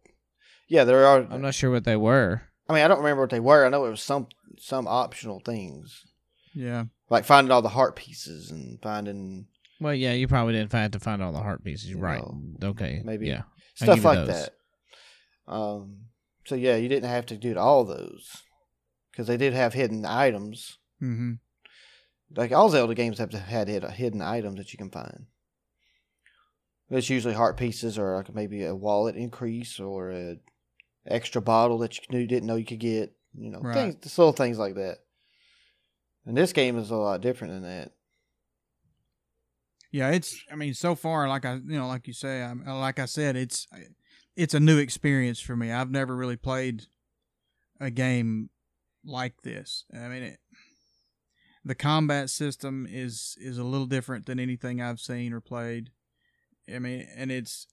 yeah, 0.69 0.85
there 0.85 1.07
are. 1.07 1.27
I'm 1.31 1.43
not 1.43 1.55
sure 1.55 1.71
what 1.71 1.85
they 1.85 1.97
were. 1.97 2.43
I 2.69 2.75
mean, 2.75 2.83
I 2.83 2.89
don't 2.89 2.99
remember 2.99 3.23
what 3.23 3.31
they 3.31 3.41
were. 3.41 3.65
I 3.65 3.69
know 3.69 3.85
it 3.87 3.91
was 3.91 4.03
some 4.03 4.27
some 4.59 4.87
optional 4.89 5.41
things, 5.41 6.03
Yeah. 6.55 6.85
like 7.11 7.25
finding 7.25 7.51
all 7.51 7.63
the 7.63 7.69
heart 7.71 7.95
pieces 7.97 8.51
and 8.51 8.81
finding 8.83 9.47
Well, 9.81 9.95
yeah, 9.95 10.13
you 10.13 10.27
probably 10.29 10.55
didn't 10.55 10.73
have 10.73 10.91
to 10.93 11.01
find 11.01 11.23
all 11.23 11.33
the 11.33 11.39
heart 11.43 11.63
pieces. 11.65 11.95
Right? 11.95 12.21
know, 12.21 12.69
okay. 12.71 13.01
maybe 13.05 13.29
Yeah. 13.29 13.43
Stuff 13.75 14.05
like 14.05 14.19
those. 14.19 14.29
that. 14.29 14.54
Um, 15.47 16.07
so 16.45 16.55
yeah, 16.55 16.77
you 16.77 16.89
didn't 16.89 17.09
have 17.09 17.27
to 17.27 17.37
do 17.37 17.57
all 17.57 17.85
those 17.85 18.43
because 19.11 19.27
they 19.27 19.37
did 19.37 19.53
have 19.53 19.75
hidden 19.75 20.05
items. 20.05 20.79
Mm-hmm. 21.03 21.35
Like 22.35 22.53
all 22.53 22.69
Zelda 22.69 22.95
games 22.95 23.19
have 23.19 23.31
to 23.31 23.39
had 23.39 23.69
hid- 23.69 23.85
hidden 23.85 24.23
items 24.23 24.57
that 24.57 24.73
you 24.73 24.79
can 24.79 24.91
find. 24.91 25.27
It's 26.91 27.11
usually 27.11 27.35
heart 27.35 27.57
pieces 27.57 27.99
or 27.99 28.17
like 28.17 28.35
maybe 28.35 28.65
a 28.65 28.75
wallet 28.75 29.17
increase 29.17 29.81
or 29.81 30.11
a 30.11 30.37
extra 31.07 31.41
bottle 31.41 31.79
that 31.79 31.97
you 31.97 32.03
knew 32.11 32.27
didn't 32.27 32.47
know 32.47 32.57
you 32.57 32.65
could 32.65 32.81
get. 32.81 33.15
You 33.37 33.51
know, 33.51 33.61
Right. 33.61 33.75
things, 33.75 33.95
just 33.97 34.19
little 34.19 34.33
things 34.33 34.59
like 34.59 34.75
that. 34.77 34.99
And 36.25 36.37
this 36.37 36.53
game 36.53 36.79
is 36.79 36.91
a 36.91 36.97
lot 36.97 37.21
different 37.21 37.55
than 37.55 37.63
that. 37.63 37.93
Yeah, 39.91 40.11
it's. 40.11 40.37
I 40.51 40.57
mean, 40.57 40.75
so 40.75 40.95
far, 40.95 41.29
like 41.29 41.45
I, 41.45 41.55
you 41.55 41.79
know, 41.79 41.87
like 41.87 42.07
you 42.07 42.13
say, 42.13 42.43
I'm, 42.43 42.65
like 42.65 42.99
I 42.99 43.05
said, 43.05 43.37
it's, 43.37 43.67
it's 44.37 44.55
a 44.55 44.61
new 44.61 44.79
experience 44.79 45.41
for 45.41 45.57
me. 45.57 45.71
I've 45.71 45.91
never 45.91 46.15
really 46.15 46.37
played 46.37 46.85
a 47.81 47.91
game 47.91 48.51
like 49.05 49.43
this. 49.43 49.85
I 49.93 50.09
mean, 50.09 50.23
it, 50.23 50.39
the 51.65 51.75
combat 51.75 52.31
system 52.31 52.87
is 52.91 53.37
is 53.41 53.59
a 53.59 53.65
little 53.65 53.87
different 53.87 54.27
than 54.27 54.39
anything 54.39 54.81
I've 54.81 55.01
seen 55.01 55.33
or 55.33 55.41
played. 55.41 55.91
I 56.73 56.79
mean, 56.79 57.07
and 57.15 57.31
it's 57.31 57.67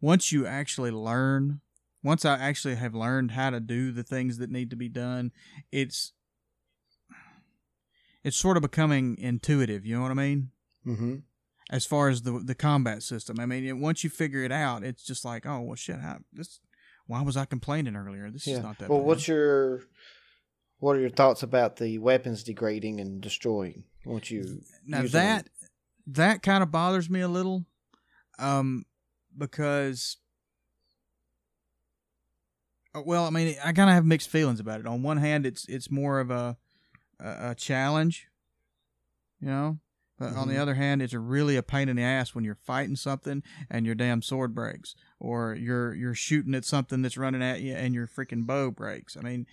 once 0.00 0.32
you 0.32 0.46
actually 0.46 0.90
learn, 0.90 1.60
once 2.02 2.24
I 2.24 2.38
actually 2.38 2.76
have 2.76 2.94
learned 2.94 3.32
how 3.32 3.50
to 3.50 3.60
do 3.60 3.92
the 3.92 4.02
things 4.02 4.38
that 4.38 4.50
need 4.50 4.70
to 4.70 4.76
be 4.76 4.88
done, 4.88 5.32
it's 5.70 6.12
it's 8.22 8.36
sort 8.36 8.56
of 8.56 8.62
becoming 8.62 9.16
intuitive. 9.18 9.86
You 9.86 9.96
know 9.96 10.02
what 10.02 10.10
I 10.10 10.14
mean? 10.14 10.50
Mm-hmm. 10.86 11.16
As 11.70 11.86
far 11.86 12.08
as 12.10 12.22
the 12.22 12.32
the 12.44 12.54
combat 12.54 13.02
system. 13.02 13.38
I 13.40 13.46
mean, 13.46 13.64
it, 13.64 13.76
once 13.78 14.04
you 14.04 14.10
figure 14.10 14.42
it 14.42 14.52
out, 14.52 14.82
it's 14.84 15.02
just 15.04 15.24
like, 15.24 15.46
oh 15.46 15.60
well, 15.62 15.76
shit. 15.76 16.00
How, 16.00 16.18
this? 16.32 16.60
Why 17.06 17.22
was 17.22 17.36
I 17.36 17.44
complaining 17.44 17.96
earlier? 17.96 18.30
This 18.30 18.46
Yeah. 18.46 18.56
is 18.58 18.62
not 18.62 18.78
that. 18.78 18.90
well, 18.90 18.98
bad. 18.98 19.06
what's 19.06 19.26
your 19.28 19.82
what 20.78 20.96
are 20.96 21.00
your 21.00 21.10
thoughts 21.10 21.42
about 21.42 21.76
the 21.76 21.98
weapons 21.98 22.42
degrading 22.42 23.00
and 23.00 23.20
destroying 23.20 23.84
once 24.04 24.30
you 24.30 24.62
now 24.86 25.02
use 25.02 25.12
them? 25.12 25.22
that 25.22 25.48
that 26.06 26.42
kind 26.42 26.62
of 26.62 26.70
bothers 26.70 27.08
me 27.08 27.20
a 27.20 27.28
little, 27.28 27.64
um, 28.38 28.84
because. 29.36 30.16
uh, 32.94 33.02
Well, 33.04 33.24
I 33.24 33.30
mean, 33.30 33.54
I 33.64 33.72
kind 33.72 33.90
of 33.90 33.94
have 33.94 34.04
mixed 34.04 34.28
feelings 34.28 34.58
about 34.60 34.80
it. 34.80 34.86
On 34.86 35.02
one 35.02 35.18
hand, 35.18 35.46
it's 35.46 35.66
it's 35.68 35.90
more 35.90 36.20
of 36.20 36.30
a 36.30 36.56
a, 37.20 37.50
a 37.50 37.54
challenge, 37.54 38.26
you 39.40 39.48
know. 39.48 39.78
But 40.20 40.34
on 40.36 40.48
the 40.48 40.54
Mhm. 40.54 40.60
other 40.60 40.74
hand, 40.74 41.00
it's 41.00 41.14
really 41.14 41.56
a 41.56 41.62
pain 41.62 41.88
in 41.88 41.96
the 41.96 42.02
ass 42.02 42.34
when 42.34 42.44
you're 42.44 42.54
fighting 42.54 42.94
something 42.94 43.42
and 43.70 43.86
your 43.86 43.94
damn 43.94 44.20
sword 44.20 44.54
breaks, 44.54 44.94
or 45.18 45.54
you're 45.54 45.94
you're 45.94 46.14
shooting 46.14 46.54
at 46.54 46.66
something 46.66 47.00
that's 47.00 47.16
running 47.16 47.42
at 47.42 47.62
you 47.62 47.72
and 47.72 47.94
your 47.94 48.06
freaking 48.06 48.44
bow 48.46 48.70
breaks. 48.70 49.16
I 49.16 49.22
mean, 49.22 49.46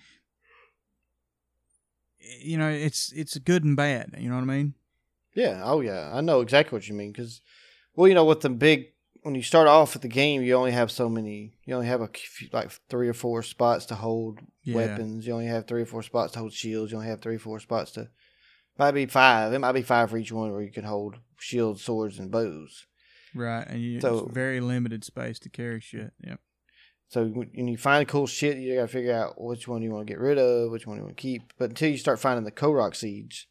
you 2.20 2.57
know, 2.57 2.70
it's 2.70 3.11
it's 3.13 3.38
good 3.38 3.63
and 3.63 3.76
bad. 3.78 4.15
You 4.18 4.30
know 4.30 4.36
what 4.36 4.41
I 4.41 4.45
mean? 4.45 4.74
Yeah. 5.34 5.61
Oh, 5.63 5.80
yeah. 5.82 6.11
I 6.13 6.22
know 6.22 6.41
exactly 6.41 6.76
what 6.76 6.88
you 6.88 6.95
mean. 6.95 7.11
Because, 7.11 7.41
well, 7.95 8.07
you 8.07 8.15
know, 8.15 8.26
with 8.26 8.41
the 8.41 8.49
big, 8.49 8.88
when 9.22 9.36
you 9.36 9.43
start 9.43 9.68
off 9.68 9.93
with 9.93 10.01
the 10.01 10.07
game, 10.07 10.41
you 10.41 10.53
only 10.55 10.72
have 10.72 10.89
so 10.91 11.07
many. 11.07 11.53
You 11.65 11.76
only 11.76 11.88
have 11.88 12.01
a 12.01 12.07
few, 12.07 12.49
like 12.51 12.72
three 12.89 13.07
or 13.07 13.13
four 13.13 13.43
spots 13.43 13.86
to 13.88 13.95
hold 13.95 14.39
Yeah. 14.63 14.76
weapons. 14.76 15.28
You 15.28 15.34
only 15.34 15.45
have 15.45 15.68
three 15.68 15.84
or 15.84 15.86
four 15.86 16.01
spots 16.03 16.34
to 16.34 16.39
hold 16.39 16.53
shields. 16.53 16.91
You 16.91 16.97
only 16.97 17.09
have 17.09 17.22
three 17.22 17.36
or 17.36 17.39
four 17.39 17.59
spots 17.59 17.91
to. 17.91 18.09
Might 18.78 18.91
be 18.91 19.05
five. 19.05 19.53
It 19.53 19.59
might 19.59 19.71
be 19.73 19.82
five 19.82 20.09
for 20.09 20.17
each 20.17 20.32
one 20.32 20.51
where 20.51 20.61
you 20.61 20.71
can 20.71 20.84
hold 20.84 21.15
shields, 21.39 21.84
swords, 21.84 22.19
and 22.19 22.30
bows. 22.32 22.86
Right, 23.36 23.65
and 23.67 23.82
you 23.82 23.99
So- 24.01 24.19
it's 24.25 24.34
very 24.34 24.59
limited 24.59 25.03
space 25.03 25.39
to 25.39 25.49
carry 25.49 25.80
shit. 25.80 26.11
Yep. 26.23 26.39
So 27.09 27.25
when 27.28 27.67
you 27.69 27.78
find 27.78 28.07
cool 28.07 28.28
shit, 28.28 28.57
you 28.57 28.75
gotta 28.75 28.88
figure 28.88 29.13
out 29.13 29.39
which 29.41 29.67
one 29.67 29.82
you 29.82 29.91
want 29.91 30.05
to 30.07 30.11
get 30.13 30.19
rid 30.19 30.38
of, 30.38 30.71
which 30.71 30.86
one 30.86 30.97
you 30.97 31.03
want 31.03 31.15
to 31.15 31.21
keep. 31.21 31.53
But 31.57 31.69
until 31.69 31.89
you 31.89 31.97
start 31.97 32.19
finding 32.19 32.43
the 32.43 32.51
Korok 32.51 32.95
seeds, 32.95 33.47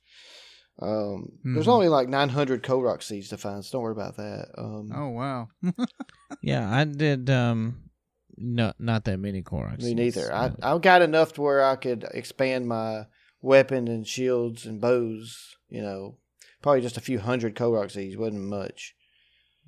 um, 0.81 1.39
there's 1.43 1.67
Mhm. 1.67 1.71
only 1.73 1.89
like 1.89 2.09
900 2.09 2.63
Korok 2.63 3.03
seeds 3.03 3.29
to 3.31 3.39
find. 3.39 3.65
So 3.65 3.79
don't 3.79 3.83
worry 3.83 3.93
about 3.93 4.17
that. 4.19 4.49
Um, 4.59 4.91
Oh 4.95 5.09
wow. 5.09 5.49
Yeah, 6.43 6.71
I 6.71 6.85
did. 6.85 7.31
Um, 7.31 7.91
no, 8.37 8.73
not 8.79 9.05
that 9.05 9.19
many 9.19 9.43
Koroks. 9.43 9.83
Me 9.83 9.95
neither. 9.95 10.33
I 10.35 10.53
I 10.63 10.77
got 10.79 11.01
enough 11.03 11.33
to 11.35 11.43
where 11.43 11.65
I 11.65 11.77
could 11.77 12.05
expand 12.13 12.69
my 12.69 13.07
weapon 13.47 13.89
and 13.89 14.07
shields 14.07 14.67
and 14.67 14.81
bows. 14.81 15.57
You 15.69 15.83
know, 15.83 16.19
probably 16.63 16.83
just 16.83 16.97
a 16.97 17.01
few 17.01 17.19
hundred 17.21 17.55
Korok 17.55 17.91
seeds 17.91 18.17
wasn't 18.17 18.45
much. 18.45 18.95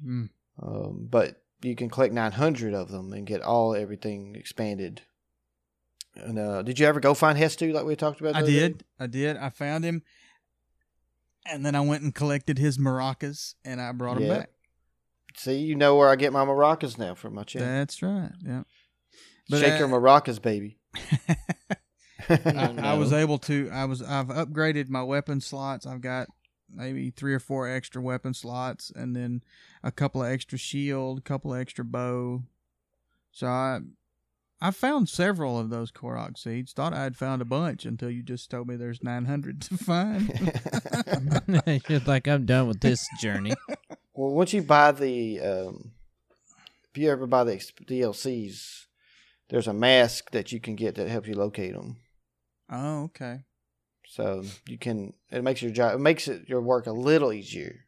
Mm. 0.04 0.28
Um, 0.62 1.06
but 1.10 1.42
you 1.62 1.74
can 1.74 1.88
collect 1.88 2.12
900 2.14 2.74
of 2.74 2.90
them 2.90 3.12
and 3.12 3.26
get 3.26 3.42
all 3.42 3.74
everything 3.74 4.36
expanded. 4.36 5.02
And 6.14 6.38
uh, 6.38 6.62
did 6.62 6.78
you 6.78 6.86
ever 6.86 7.00
go 7.00 7.14
find 7.14 7.38
Hestu 7.38 7.72
like 7.72 7.84
we 7.84 7.94
talked 7.96 8.20
about? 8.20 8.34
I 8.34 8.40
other 8.40 8.46
day? 8.50 8.58
did. 8.58 8.84
I 8.98 9.06
did. 9.06 9.36
I 9.36 9.50
found 9.50 9.84
him, 9.84 10.02
and 11.46 11.64
then 11.64 11.74
I 11.76 11.80
went 11.80 12.02
and 12.02 12.14
collected 12.14 12.58
his 12.58 12.76
maracas, 12.76 13.54
and 13.64 13.80
I 13.80 13.92
brought 13.92 14.16
him 14.16 14.24
Yeah. 14.24 14.38
back. 14.38 14.50
See, 15.36 15.58
you 15.58 15.76
know 15.76 15.94
where 15.94 16.08
I 16.08 16.16
get 16.16 16.32
my 16.32 16.44
maracas 16.44 16.98
now 16.98 17.14
from 17.14 17.34
my 17.34 17.44
channel. 17.44 17.68
That's 17.68 18.02
right. 18.02 18.32
Yeah. 18.44 18.62
But, 19.48 19.60
Shake 19.60 19.74
uh, 19.74 19.78
your 19.78 19.88
maracas, 19.88 20.42
baby. 20.42 20.78
I, 22.28 22.74
I 22.78 22.94
was 22.94 23.12
able 23.12 23.38
to. 23.38 23.70
I 23.72 23.84
was. 23.84 24.02
I've 24.02 24.28
upgraded 24.28 24.88
my 24.88 25.02
weapon 25.02 25.40
slots. 25.40 25.86
I've 25.86 26.00
got 26.00 26.28
maybe 26.72 27.10
three 27.10 27.34
or 27.34 27.38
four 27.38 27.68
extra 27.68 28.02
weapon 28.02 28.34
slots, 28.34 28.90
and 28.94 29.14
then 29.16 29.42
a 29.82 29.90
couple 29.90 30.22
of 30.22 30.30
extra 30.30 30.58
shield, 30.58 31.18
a 31.18 31.22
couple 31.22 31.54
of 31.54 31.60
extra 31.60 31.84
bow. 31.84 32.42
So 33.32 33.46
I, 33.46 33.80
I 34.60 34.70
found 34.72 35.08
several 35.08 35.58
of 35.58 35.70
those 35.70 35.92
Korok 35.92 36.36
seeds. 36.36 36.72
Thought 36.72 36.92
I'd 36.92 37.16
found 37.16 37.40
a 37.42 37.44
bunch 37.44 37.84
until 37.84 38.10
you 38.10 38.22
just 38.22 38.50
told 38.50 38.68
me 38.68 38.76
there's 38.76 39.02
900 39.02 39.60
to 39.62 39.76
find. 39.76 40.28
You're 41.88 42.00
like, 42.00 42.26
I'm 42.26 42.46
done 42.46 42.68
with 42.68 42.80
this 42.80 43.06
journey. 43.20 43.54
Well, 44.14 44.34
once 44.34 44.52
you 44.52 44.62
buy 44.62 44.90
the, 44.90 45.38
um, 45.38 45.92
if 46.90 46.98
you 46.98 47.08
ever 47.08 47.28
buy 47.28 47.44
the 47.44 47.52
DLCs, 47.52 48.86
there's 49.48 49.68
a 49.68 49.72
mask 49.72 50.32
that 50.32 50.50
you 50.50 50.58
can 50.58 50.74
get 50.74 50.96
that 50.96 51.06
helps 51.06 51.28
you 51.28 51.34
locate 51.34 51.72
them. 51.72 51.98
Oh, 52.70 53.04
okay. 53.04 53.40
So 54.08 54.44
you 54.66 54.78
can 54.78 55.12
it 55.30 55.44
makes 55.44 55.60
your 55.60 55.70
job 55.70 55.94
it 55.94 56.00
makes 56.00 56.28
it 56.28 56.48
your 56.48 56.60
work 56.62 56.86
a 56.86 56.92
little 56.92 57.32
easier. 57.32 57.84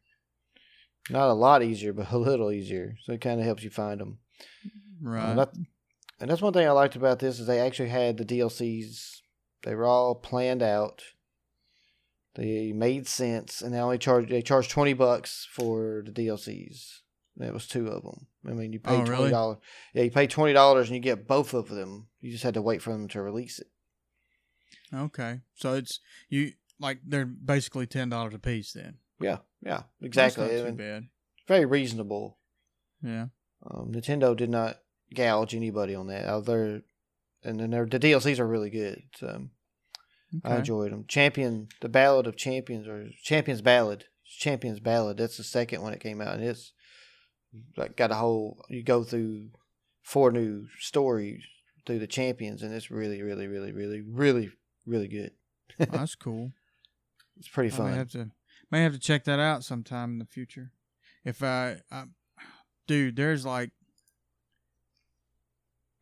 Not 1.09 1.31
a 1.31 1.35
lot 1.35 1.63
easier, 1.63 1.93
but 1.93 2.13
a 2.13 2.19
little 2.19 2.53
easier. 2.53 2.97
So 3.05 3.13
it 3.13 3.21
kind 3.21 3.41
of 3.41 3.47
helps 3.47 3.63
you 3.63 3.71
find 3.71 4.01
them. 4.01 4.19
Right. 5.03 5.35
that, 5.35 5.53
and 6.21 6.31
that's 6.31 6.43
one 6.43 6.53
thing 6.53 6.67
I 6.69 6.73
liked 6.73 6.97
about 6.97 7.19
this 7.19 7.41
is 7.41 7.47
they 7.47 7.61
actually 7.61 7.89
had 7.89 8.19
the 8.19 8.25
DLCs. 8.25 9.21
They 9.63 9.75
were 9.75 9.87
all 9.87 10.15
planned 10.15 10.63
out. 10.63 11.03
They 12.35 12.73
made 12.73 13.09
sense, 13.09 13.61
and 13.61 13.75
they 13.75 13.79
only 13.79 13.99
charged 13.99 14.29
they 14.31 14.43
charged 14.43 14.71
twenty 14.71 14.93
bucks 14.93 15.49
for 15.51 16.03
the 16.05 16.13
DLCs. 16.13 16.99
That 17.37 17.55
was 17.55 17.67
two 17.67 17.89
of 17.89 18.03
them. 18.03 18.27
I 18.47 18.53
mean, 18.53 18.73
you 18.73 18.81
oh, 18.85 18.89
pay 18.89 18.95
Oh, 18.95 18.99
twenty 18.99 19.11
really? 19.11 19.31
dollars. 19.31 19.59
Yeah, 19.95 20.03
you 20.03 20.11
pay 20.11 20.27
twenty 20.27 20.53
dollars 20.53 20.89
and 20.89 20.97
you 20.97 21.03
get 21.03 21.27
both 21.27 21.55
of 21.55 21.69
them. 21.69 22.09
You 22.21 22.31
just 22.31 22.45
had 22.45 22.55
to 22.55 22.63
wait 22.63 22.83
for 22.83 22.91
them 22.93 23.09
to 23.09 23.23
release 23.23 23.59
it. 23.59 23.69
Okay. 24.95 25.41
So 25.55 25.75
it's 25.75 26.01
you 26.29 26.53
like 26.79 26.99
they're 27.07 27.27
basically 27.27 27.87
ten 27.87 28.09
dollars 28.09 28.35
a 28.35 28.39
piece 28.39 28.73
then. 28.73 28.99
Yeah, 29.21 29.39
yeah, 29.63 29.83
That's 30.01 30.07
exactly. 30.07 30.45
not 30.47 30.67
I 30.67 30.71
too 30.71 30.77
bad. 30.77 31.09
very 31.47 31.65
reasonable. 31.67 32.39
Yeah. 33.03 33.27
Um, 33.71 33.93
Nintendo 33.93 34.35
did 34.35 34.49
not 34.49 34.79
gouge 35.15 35.55
anybody 35.55 35.95
on 35.95 36.07
that. 36.07 36.25
Other, 36.25 36.83
and 37.45 37.61
then 37.61 37.71
their 37.71 37.87
the 37.87 38.01
DLCs 38.01 38.39
are 38.39 38.47
really 38.47 38.71
good. 38.71 39.03
So 39.17 39.49
I 40.45 40.57
enjoyed 40.57 40.93
them. 40.93 41.05
Champion, 41.09 41.69
the 41.81 41.89
Ballad 41.89 42.27
of 42.27 42.37
Champions, 42.37 42.87
or 42.89 43.09
Champions 43.23 43.61
Ballad, 43.61 44.05
Champions 44.25 44.81
Ballad. 44.81 45.19
That's 45.19 45.37
the 45.37 45.45
second 45.45 45.83
one 45.83 45.93
that 45.93 46.01
came 46.01 46.21
out, 46.21 46.35
and 46.35 46.45
it's 46.45 46.73
like 47.77 47.97
got 47.97 48.11
a 48.13 48.15
whole. 48.15 48.65
You 48.71 48.83
go 48.83 49.05
through 49.05 49.49
four 50.03 50.31
new 50.33 50.67
stories 50.79 51.43
through 51.87 51.99
the 51.99 52.07
champions, 52.07 52.63
and 52.63 52.73
it's 52.73 52.91
really, 52.91 53.23
really, 53.23 53.47
really, 53.47 53.73
really, 53.73 54.01
really, 54.01 54.51
really 54.87 55.09
good. 55.09 55.33
Oh, 55.81 55.85
that's 55.91 56.15
cool. 56.15 56.53
It's 57.37 57.49
pretty 57.49 57.73
I 57.73 57.77
fun. 57.77 57.91
may 57.91 57.97
have 57.97 58.11
to 58.11 58.31
may 58.71 58.83
have 58.83 58.93
to 58.93 58.99
check 58.99 59.25
that 59.25 59.41
out 59.41 59.65
sometime 59.65 60.13
in 60.13 60.19
the 60.19 60.27
future. 60.27 60.73
If 61.25 61.43
I, 61.43 61.79
I 61.91 62.05
dude, 62.87 63.17
there's 63.17 63.45
like 63.45 63.71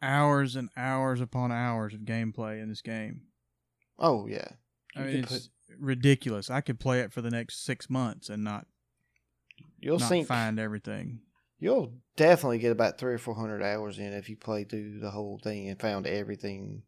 hours 0.02 0.56
and 0.56 0.68
hours 0.76 1.20
upon 1.20 1.50
hours 1.52 1.94
of 1.94 2.00
gameplay 2.00 2.62
in 2.62 2.68
this 2.68 2.82
game. 2.82 3.22
oh 3.98 4.26
yeah, 4.26 4.48
I 4.96 5.00
mean, 5.00 5.16
it's 5.24 5.50
ridiculous. 5.78 6.50
I 6.50 6.60
could 6.60 6.80
play 6.80 7.00
it 7.00 7.12
for 7.12 7.20
the 7.20 7.30
next 7.30 7.64
six 7.64 7.90
months 7.90 8.28
and 8.28 8.44
not 8.44 8.66
you'll 9.80 9.98
not 9.98 10.08
see. 10.08 10.22
find 10.22 10.58
everything. 10.58 11.20
You'll 11.60 11.92
definitely 12.16 12.58
get 12.58 12.70
about 12.70 12.98
three 12.98 13.14
or 13.14 13.18
four 13.18 13.34
hundred 13.34 13.62
hours 13.62 13.98
in 13.98 14.12
if 14.12 14.28
you 14.28 14.36
play 14.36 14.64
through 14.64 15.00
the 15.00 15.10
whole 15.10 15.40
thing 15.42 15.68
and 15.68 15.80
found 15.80 16.06
everything. 16.06 16.82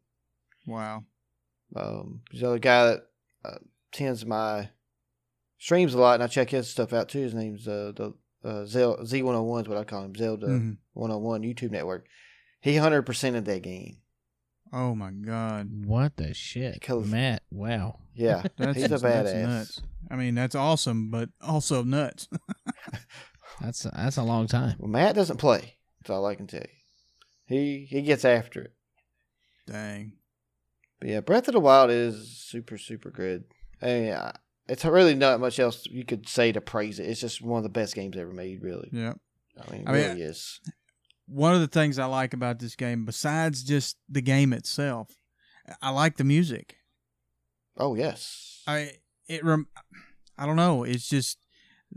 Wow. 0.65 1.03
Um, 1.75 2.21
there's 2.31 2.41
another 2.43 2.59
guy 2.59 2.85
that 2.85 3.07
uh, 3.45 3.57
tends 3.91 4.25
my 4.25 4.69
streams 5.57 5.93
a 5.93 5.99
lot, 5.99 6.15
and 6.15 6.23
I 6.23 6.27
check 6.27 6.49
his 6.49 6.69
stuff 6.69 6.93
out 6.93 7.09
too. 7.09 7.19
His 7.21 7.33
name's 7.33 7.67
uh, 7.67 7.91
the 7.95 8.13
uh, 8.43 8.65
Zel- 8.65 8.97
Z101 9.03 9.61
is 9.63 9.67
what 9.67 9.77
I 9.77 9.83
call 9.83 10.03
him, 10.03 10.15
Zelda 10.15 10.47
Mhm. 10.47 10.77
101 10.93 11.41
YouTube 11.43 11.71
network. 11.71 12.05
He 12.59 12.75
hundred 12.77 13.03
percent 13.03 13.35
of 13.35 13.45
that 13.45 13.61
game. 13.63 13.97
Oh 14.73 14.95
my 14.95 15.11
god. 15.11 15.69
What 15.85 16.17
the 16.17 16.33
shit, 16.33 16.81
Cause- 16.81 17.07
Matt? 17.07 17.43
Wow. 17.51 17.99
Yeah, 18.13 18.43
That's 18.57 18.75
he's 18.75 18.85
a 18.85 18.89
that's 18.89 19.03
badass. 19.03 19.43
nuts. 19.47 19.81
I 20.09 20.15
mean, 20.17 20.35
that's 20.35 20.55
awesome, 20.55 21.09
but 21.11 21.29
also 21.41 21.83
nuts. 21.83 22.27
That's 23.61 23.83
that's 23.83 24.17
a 24.17 24.23
long 24.23 24.47
time. 24.47 24.75
Well, 24.79 24.89
Matt 24.89 25.13
doesn't 25.15 25.37
play. 25.37 25.75
That's 25.99 26.09
all 26.09 26.25
I 26.25 26.33
can 26.35 26.47
tell 26.47 26.61
you. 26.61 26.67
He 27.45 27.85
he 27.87 28.01
gets 28.01 28.25
after 28.25 28.61
it. 28.63 28.73
Dang. 29.67 30.13
But 31.01 31.09
yeah, 31.09 31.19
Breath 31.19 31.47
of 31.49 31.53
the 31.53 31.59
Wild 31.59 31.89
is 31.91 32.37
super 32.37 32.77
super 32.77 33.09
good. 33.11 33.43
I 33.81 33.85
mean, 33.87 34.13
I- 34.13 34.35
it's 34.69 34.85
really 34.85 35.15
not 35.15 35.41
much 35.41 35.59
else 35.59 35.85
you 35.87 36.05
could 36.05 36.29
say 36.29 36.53
to 36.53 36.61
praise 36.61 36.99
it. 36.99 37.07
It's 37.09 37.19
just 37.19 37.41
one 37.41 37.57
of 37.57 37.63
the 37.63 37.69
best 37.69 37.93
games 37.95 38.15
ever 38.15 38.31
made. 38.31 38.61
Really, 38.61 38.89
Yeah. 38.93 39.13
I 39.59 39.71
mean, 39.71 39.81
it 39.81 39.89
I 39.89 39.91
mean, 39.91 40.01
really 40.03 40.21
is. 40.21 40.61
One 41.27 41.53
of 41.53 41.59
the 41.59 41.67
things 41.67 41.99
I 41.99 42.05
like 42.05 42.33
about 42.33 42.59
this 42.59 42.75
game, 42.75 43.03
besides 43.05 43.63
just 43.63 43.97
the 44.07 44.21
game 44.21 44.53
itself, 44.53 45.09
I 45.81 45.89
like 45.89 46.15
the 46.17 46.23
music. 46.23 46.77
Oh 47.75 47.95
yes. 47.95 48.61
I 48.67 48.91
it 49.27 49.43
rem, 49.43 49.67
I 50.37 50.45
don't 50.45 50.55
know. 50.55 50.83
It's 50.83 51.09
just 51.09 51.39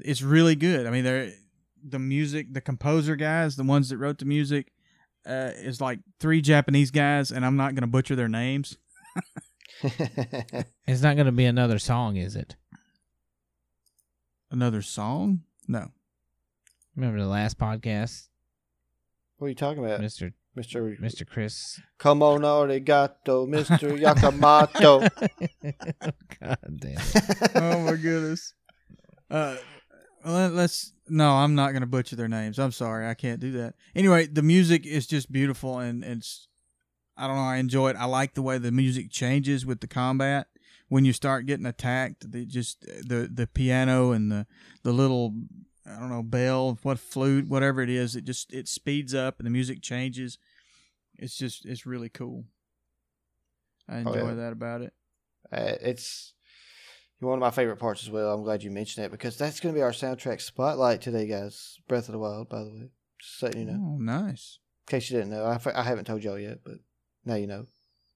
it's 0.01 0.23
really 0.23 0.57
good. 0.57 0.87
I 0.87 0.91
mean, 0.91 1.05
they're 1.05 1.33
the 1.87 1.99
music, 1.99 2.53
the 2.55 2.61
composer 2.63 3.15
guys, 3.15 3.57
the 3.57 3.63
ones 3.65 3.91
that 3.91 3.99
wrote 3.99 4.19
the 4.19 4.25
music, 4.25 4.73
uh, 5.27 5.51
is 5.57 5.81
like 5.81 6.01
three 6.19 6.41
Japanese 6.41 6.91
guys, 6.91 7.31
and 7.31 7.45
I'm 7.45 7.57
not 7.57 7.75
gonna 7.75 7.87
butcher 7.87 8.17
their 8.17 8.29
names. 8.29 8.79
It's 10.87 11.03
not 11.03 11.17
going 11.17 11.27
to 11.27 11.33
be 11.33 11.45
another 11.47 11.79
song, 11.79 12.17
is 12.17 12.37
it? 12.37 12.57
Another 14.51 14.83
song? 14.83 15.41
No. 15.67 15.89
Remember 16.97 17.19
the 17.19 17.27
last 17.27 17.59
podcast, 17.59 18.29
what 19.39 19.47
are 19.47 19.51
you 19.51 19.57
talking 19.57 19.85
about, 19.85 20.01
Mister 20.01 20.33
Mister? 20.55 20.97
Mister 21.01 21.25
Chris? 21.25 21.81
Come 21.99 22.23
on, 22.23 22.43
arigato, 22.43 23.49
Mister 23.49 23.91
Yakamoto. 23.97 25.01
God 26.41 26.59
damn. 26.79 26.93
It. 26.93 27.51
oh 27.57 27.81
my 27.81 27.97
goodness. 27.97 28.55
Uh, 29.31 29.57
let, 30.25 30.53
let's. 30.53 30.93
No, 31.09 31.33
I'm 31.33 31.55
not 31.55 31.73
gonna 31.73 31.87
butcher 31.87 32.17
their 32.17 32.29
names. 32.29 32.59
I'm 32.59 32.73
sorry, 32.73 33.09
I 33.09 33.15
can't 33.15 33.41
do 33.41 33.53
that. 33.53 33.75
Anyway, 33.95 34.27
the 34.29 34.43
music 34.43 34.87
is 34.87 35.07
just 35.07 35.33
beautiful, 35.33 35.79
and 35.79 36.05
it's. 36.05 36.49
I 37.17 37.27
don't 37.27 37.37
know. 37.37 37.43
I 37.43 37.57
enjoy 37.57 37.91
it. 37.91 37.97
I 37.97 38.07
like 38.07 38.35
the 38.35 38.43
way 38.43 38.59
the 38.59 38.73
music 38.73 39.11
changes 39.11 39.65
with 39.65 39.81
the 39.81 39.87
combat 39.87 40.49
when 40.89 41.05
you 41.05 41.13
start 41.13 41.47
getting 41.47 41.67
attacked. 41.67 42.31
The 42.33 42.45
just 42.45 42.81
the 42.83 43.29
the 43.33 43.47
piano 43.47 44.11
and 44.13 44.31
the 44.33 44.47
the 44.83 44.93
little 44.93 45.35
I 45.87 45.99
don't 46.01 46.09
know 46.11 46.23
bell, 46.23 46.79
what 46.83 46.99
flute, 46.99 47.49
whatever 47.49 47.83
it 47.83 47.91
is. 47.91 48.17
It 48.17 48.25
just 48.25 48.53
it 48.53 48.67
speeds 48.69 49.15
up 49.15 49.39
and 49.39 49.47
the 49.47 49.51
music 49.51 49.81
changes. 49.83 50.39
It's 51.17 51.37
just 51.37 51.65
it's 51.65 51.87
really 51.87 52.09
cool. 52.09 52.45
I 53.89 53.97
Oh, 53.97 53.99
enjoy 53.99 54.29
yeah. 54.29 54.35
that 54.35 54.53
about 54.53 54.81
it. 54.83 54.93
Uh, 55.53 55.75
it's 55.81 56.33
one 57.21 57.35
of 57.35 57.41
my 57.41 57.51
favorite 57.51 57.77
parts 57.79 58.03
as 58.03 58.11
well. 58.11 58.33
I'm 58.35 58.43
glad 58.43 58.63
you 58.63 58.71
mentioned 58.71 59.07
it 59.07 59.13
because 59.13 59.37
that's 59.39 59.61
going 59.61 59.75
to 59.75 59.79
be 59.79 59.83
our 59.83 59.93
soundtrack 59.93 60.41
spotlight 60.41 61.01
today, 61.01 61.27
guys. 61.27 61.79
Breath 61.87 62.09
of 62.09 62.13
the 62.13 62.19
Wild, 62.19 62.49
by 62.49 62.65
the 62.65 62.71
way. 62.71 62.91
Just 63.21 63.43
letting 63.43 63.61
you 63.61 63.73
know. 63.73 63.95
Oh, 63.95 63.97
nice. 63.99 64.59
In 64.89 64.91
case 64.91 65.11
you 65.11 65.19
didn't 65.19 65.31
know, 65.31 65.45
I, 65.45 65.55
f- 65.55 65.67
I 65.75 65.83
haven't 65.83 66.07
told 66.07 66.25
y'all 66.25 66.39
yet, 66.39 66.59
but 66.65 66.75
now 67.25 67.35
you 67.35 67.47
know. 67.47 67.67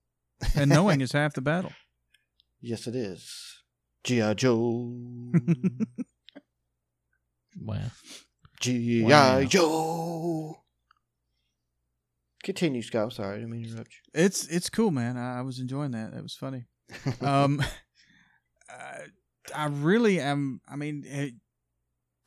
and 0.54 0.70
knowing 0.70 1.00
is 1.00 1.12
half 1.12 1.34
the 1.34 1.40
battle. 1.40 1.72
Yes, 2.60 2.86
it 2.86 2.94
is. 2.94 3.62
G.I. 4.04 4.34
Joe. 4.34 4.94
Wow. 7.60 7.90
G.I. 8.60 9.08
Wow. 9.08 9.42
Joe. 9.44 10.58
Continue, 12.44 12.82
Scott. 12.82 13.04
I'm 13.04 13.10
sorry. 13.10 13.34
I 13.34 13.38
didn't 13.38 13.50
mean 13.50 13.64
to 13.64 13.70
interrupt 13.70 13.90
It's 14.14 14.46
it's 14.46 14.70
cool, 14.70 14.90
man. 14.90 15.16
I, 15.16 15.38
I 15.38 15.42
was 15.42 15.58
enjoying 15.58 15.90
that. 15.92 16.12
That 16.12 16.22
was 16.22 16.34
funny. 16.34 16.66
Um, 17.20 17.62
I, 18.70 19.00
I 19.54 19.66
really 19.66 20.20
am. 20.20 20.60
I 20.68 20.76
mean, 20.76 21.04
it, 21.06 21.34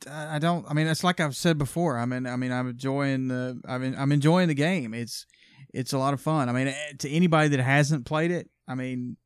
I 0.08 0.36
I 0.36 0.38
don't. 0.38 0.64
I 0.68 0.74
mean, 0.74 0.86
it's 0.86 1.02
like 1.02 1.18
I've 1.18 1.36
said 1.36 1.58
before. 1.58 1.98
I 1.98 2.04
mean, 2.04 2.26
I 2.26 2.36
mean, 2.36 2.52
I'm 2.52 2.68
enjoying 2.68 3.28
the. 3.28 3.60
I 3.66 3.78
mean, 3.78 3.94
I'm 3.98 4.12
enjoying 4.12 4.48
the 4.48 4.54
game. 4.54 4.94
It's 4.94 5.26
it's 5.72 5.92
a 5.92 5.98
lot 5.98 6.14
of 6.14 6.20
fun. 6.20 6.48
I 6.48 6.52
mean, 6.52 6.68
eh, 6.68 6.92
to 6.98 7.10
anybody 7.10 7.48
that 7.48 7.60
hasn't 7.62 8.04
played 8.06 8.30
it, 8.30 8.50
I 8.68 8.74
mean, 8.74 9.16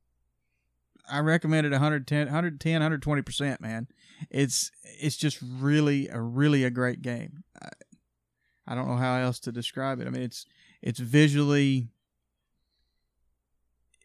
I 1.11 1.21
recommend 1.21 1.67
it 1.67 1.71
110, 1.73 2.27
110, 2.27 2.73
120 2.73 3.23
percent. 3.23 3.61
Man, 3.61 3.89
it's 4.31 4.71
it's 5.01 5.17
just 5.17 5.39
really 5.43 6.09
a 6.09 6.21
really 6.21 6.65
a 6.65 6.71
great 6.71 7.03
game. 7.03 7.45
I, 7.63 7.69
I 8.69 8.75
don't 8.75 8.89
know 8.89 8.97
how 8.97 9.17
else 9.19 9.39
to 9.41 9.53
describe 9.53 10.01
it. 10.01 10.07
I 10.07 10.11
mean, 10.11 10.23
it's 10.23 10.47
it's 10.83 10.99
visually 11.01 11.89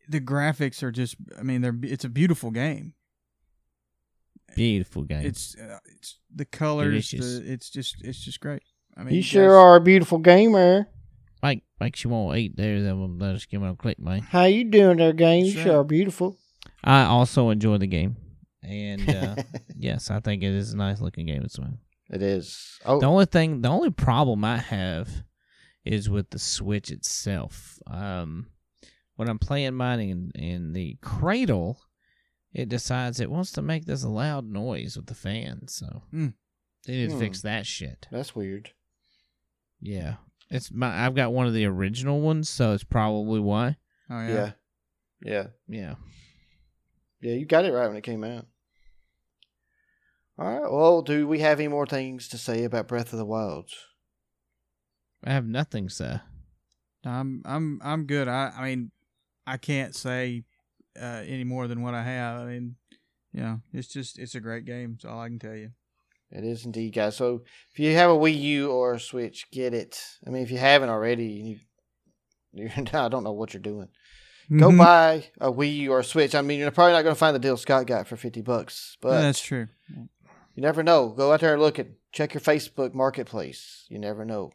the 0.10 0.20
graphics 0.20 0.84
are 0.84 0.92
just 0.92 1.16
i 1.40 1.44
mean 1.44 1.62
they're 1.62 1.78
it's 1.84 2.04
a 2.04 2.10
beautiful 2.10 2.52
game 2.52 2.94
Beautiful 4.56 5.04
game. 5.04 5.26
it's 5.26 5.56
uh, 5.58 5.78
it's 5.86 6.18
the 6.36 6.44
colors 6.44 7.12
the, 7.12 7.42
it's 7.46 7.70
just 7.70 8.02
it's 8.04 8.20
just 8.20 8.42
great 8.42 8.64
i 8.98 9.04
mean 9.04 9.14
you 9.14 9.22
guys- 9.22 9.26
sure 9.30 9.56
are 9.56 9.78
a 9.78 9.82
beautiful 9.82 10.18
gamer. 10.18 10.88
Mike, 11.42 11.64
makes 11.80 12.04
you 12.04 12.10
want 12.12 12.36
to 12.36 12.40
eat 12.40 12.56
there. 12.56 12.82
Then 12.84 13.18
let 13.20 13.36
us 13.36 13.46
give 13.46 13.64
it 13.64 13.70
a 13.70 13.76
click, 13.76 14.00
man. 14.00 14.22
How 14.22 14.46
you 14.46 14.64
doing 14.66 14.98
there, 14.98 15.14
game? 15.14 15.46
You 15.46 15.52
sure 15.52 15.80
are 15.80 15.84
beautiful. 15.84 16.38
I 16.84 17.04
also 17.06 17.50
enjoy 17.50 17.78
the 17.78 17.88
game, 17.88 18.16
and 18.64 19.10
uh, 19.10 19.36
yes, 19.78 20.12
I 20.12 20.20
think 20.20 20.44
it 20.44 20.52
is 20.54 20.74
a 20.74 20.78
nice 20.78 21.02
looking 21.02 21.26
game 21.28 21.44
as 21.44 21.58
well. 21.60 21.74
it 22.10 22.22
is. 22.22 22.80
Oh, 22.86 23.00
The 23.00 23.06
only 23.08 23.26
thing, 23.26 23.62
the 23.62 23.70
only 23.70 23.90
problem 23.92 24.44
I 24.46 24.58
have 24.58 25.10
is 25.86 26.10
with 26.10 26.30
the 26.30 26.40
Switch 26.40 26.92
itself. 26.92 27.80
Um, 27.88 28.48
when 29.16 29.30
I'm 29.30 29.40
playing 29.40 29.74
mine 29.76 30.00
in, 30.00 30.32
in 30.36 30.74
the 30.74 30.98
cradle, 31.02 31.80
it 32.54 32.70
decides 32.70 33.20
it 33.20 33.32
wants 33.32 33.52
to 33.54 33.62
make 33.62 33.86
this 33.86 34.04
loud 34.04 34.46
noise 34.50 34.96
with 34.98 35.08
the 35.08 35.16
fan. 35.16 35.68
So 35.68 36.04
Hmm. 36.12 36.28
they 36.86 36.94
need 36.94 37.10
to 37.10 37.14
Hmm. 37.14 37.20
fix 37.20 37.42
that 37.42 37.66
shit. 37.66 38.08
That's 38.12 38.36
weird. 38.36 38.72
Yeah, 39.80 40.16
it's 40.52 40.72
my. 40.72 41.06
I've 41.06 41.16
got 41.16 41.34
one 41.34 41.48
of 41.48 41.54
the 41.54 41.66
original 41.66 42.22
ones, 42.22 42.50
so 42.50 42.74
it's 42.74 42.84
probably 42.84 43.40
why. 43.40 43.78
Oh 44.10 44.20
Yeah. 44.22 44.28
yeah. 44.30 44.52
yeah. 45.24 45.48
Yeah. 45.68 45.96
Yeah, 47.22 47.34
you 47.34 47.46
got 47.46 47.66
it 47.66 47.72
right 47.72 47.88
when 47.88 47.98
it 47.98 48.04
came 48.04 48.24
out. 48.24 48.46
All 50.38 50.46
right. 50.60 50.72
Well, 50.72 51.02
do 51.02 51.28
we 51.28 51.40
have 51.40 51.60
any 51.60 51.68
more 51.68 51.86
things 51.86 52.28
to 52.30 52.38
say 52.38 52.64
about 52.64 52.88
Breath 52.88 53.14
of 53.14 53.20
the 53.20 53.26
Wild? 53.26 53.70
I 55.24 55.32
have 55.32 55.46
nothing, 55.46 55.88
sir. 55.90 56.22
I'm 57.06 57.42
I'm 57.46 57.80
I'm 57.84 58.06
good. 58.06 58.28
I 58.28 58.52
I 58.58 58.64
mean, 58.70 58.92
I 59.46 59.58
can't 59.58 59.96
say 59.96 60.44
uh, 61.00 61.24
any 61.26 61.44
more 61.44 61.68
than 61.68 61.82
what 61.82 61.94
I 61.94 62.04
have. 62.04 62.42
I 62.42 62.46
mean, 62.46 62.76
you 63.32 63.42
know, 63.42 63.62
it's 63.74 63.88
just 63.88 64.18
it's 64.18 64.36
a 64.36 64.40
great 64.40 64.66
game. 64.66 64.94
That's 64.94 65.06
all 65.06 65.20
I 65.20 65.28
can 65.28 65.40
tell 65.40 65.56
you. 65.56 65.72
It 66.32 66.44
is 66.46 66.66
indeed, 66.66 66.94
guys. 66.94 67.18
So 67.18 67.42
if 67.72 67.80
you 67.80 67.94
have 67.96 68.10
a 68.10 68.14
Wii 68.16 68.40
U 68.40 68.72
or 68.72 68.94
a 68.94 69.00
Switch, 69.00 69.48
get 69.52 69.74
it. 69.74 70.02
I 70.26 70.30
mean, 70.30 70.44
if 70.44 70.52
you 70.52 70.58
haven't 70.58 70.90
already, 70.90 71.60
you, 72.54 72.70
I 72.94 73.10
don't 73.10 73.24
know 73.24 73.32
what 73.34 73.54
you're 73.54 73.62
doing. 73.62 73.90
Go 74.50 74.70
Mhm. 74.70 74.78
buy 74.78 75.26
a 75.40 75.52
Wii 75.52 75.76
U 75.78 75.92
or 75.94 76.00
a 76.00 76.04
Switch. 76.04 76.36
I 76.36 76.42
mean, 76.42 76.60
you're 76.60 76.72
probably 76.72 76.94
not 76.94 77.04
going 77.04 77.16
to 77.16 77.20
find 77.20 77.36
the 77.36 77.40
deal 77.40 77.56
Scott 77.58 77.86
got 77.88 78.08
for 78.08 78.18
fifty 78.18 78.42
bucks, 78.42 78.98
but 79.02 79.10
Yeah, 79.14 79.22
that's 79.22 79.42
true. 79.42 79.68
You 80.56 80.62
never 80.62 80.84
know. 80.84 81.10
Go 81.10 81.32
out 81.32 81.40
there 81.40 81.54
and 81.54 81.62
look 81.62 81.80
at 81.80 81.88
check 82.12 82.34
your 82.34 82.42
Facebook 82.42 82.94
marketplace. 82.94 83.86
You 83.90 84.00
never 84.00 84.26
know. 84.26 84.52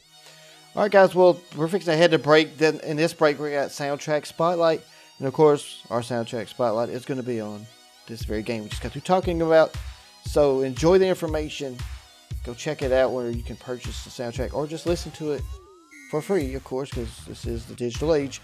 All 0.74 0.82
right, 0.82 0.90
guys. 0.90 1.14
Well, 1.14 1.40
we're 1.56 1.68
fixing 1.68 1.92
to 1.92 1.96
head 1.96 2.10
to 2.10 2.18
break. 2.18 2.58
Then 2.58 2.80
in 2.80 2.98
this 2.98 3.14
break, 3.14 3.38
we 3.38 3.50
got 3.52 3.70
soundtrack 3.70 4.26
spotlight, 4.26 4.82
and 5.18 5.26
of 5.26 5.32
course, 5.32 5.82
our 5.88 6.00
soundtrack 6.02 6.48
spotlight 6.48 6.90
is 6.90 7.06
going 7.06 7.16
to 7.20 7.26
be 7.26 7.40
on 7.40 7.66
this 8.06 8.24
very 8.24 8.42
game 8.42 8.64
we 8.64 8.68
just 8.68 8.82
got 8.82 8.92
through 8.92 9.00
talking 9.00 9.40
about. 9.40 9.74
So 10.26 10.60
enjoy 10.60 10.98
the 10.98 11.06
information. 11.06 11.76
Go 12.44 12.52
check 12.52 12.82
it 12.82 12.92
out 12.92 13.12
where 13.12 13.30
you 13.30 13.42
can 13.42 13.56
purchase 13.56 14.04
the 14.04 14.10
soundtrack 14.10 14.52
or 14.52 14.66
just 14.66 14.86
listen 14.86 15.10
to 15.12 15.32
it 15.32 15.42
for 16.10 16.20
free, 16.20 16.54
of 16.54 16.62
course, 16.64 16.90
because 16.90 17.24
this 17.26 17.46
is 17.46 17.64
the 17.66 17.74
digital 17.74 18.14
age. 18.14 18.40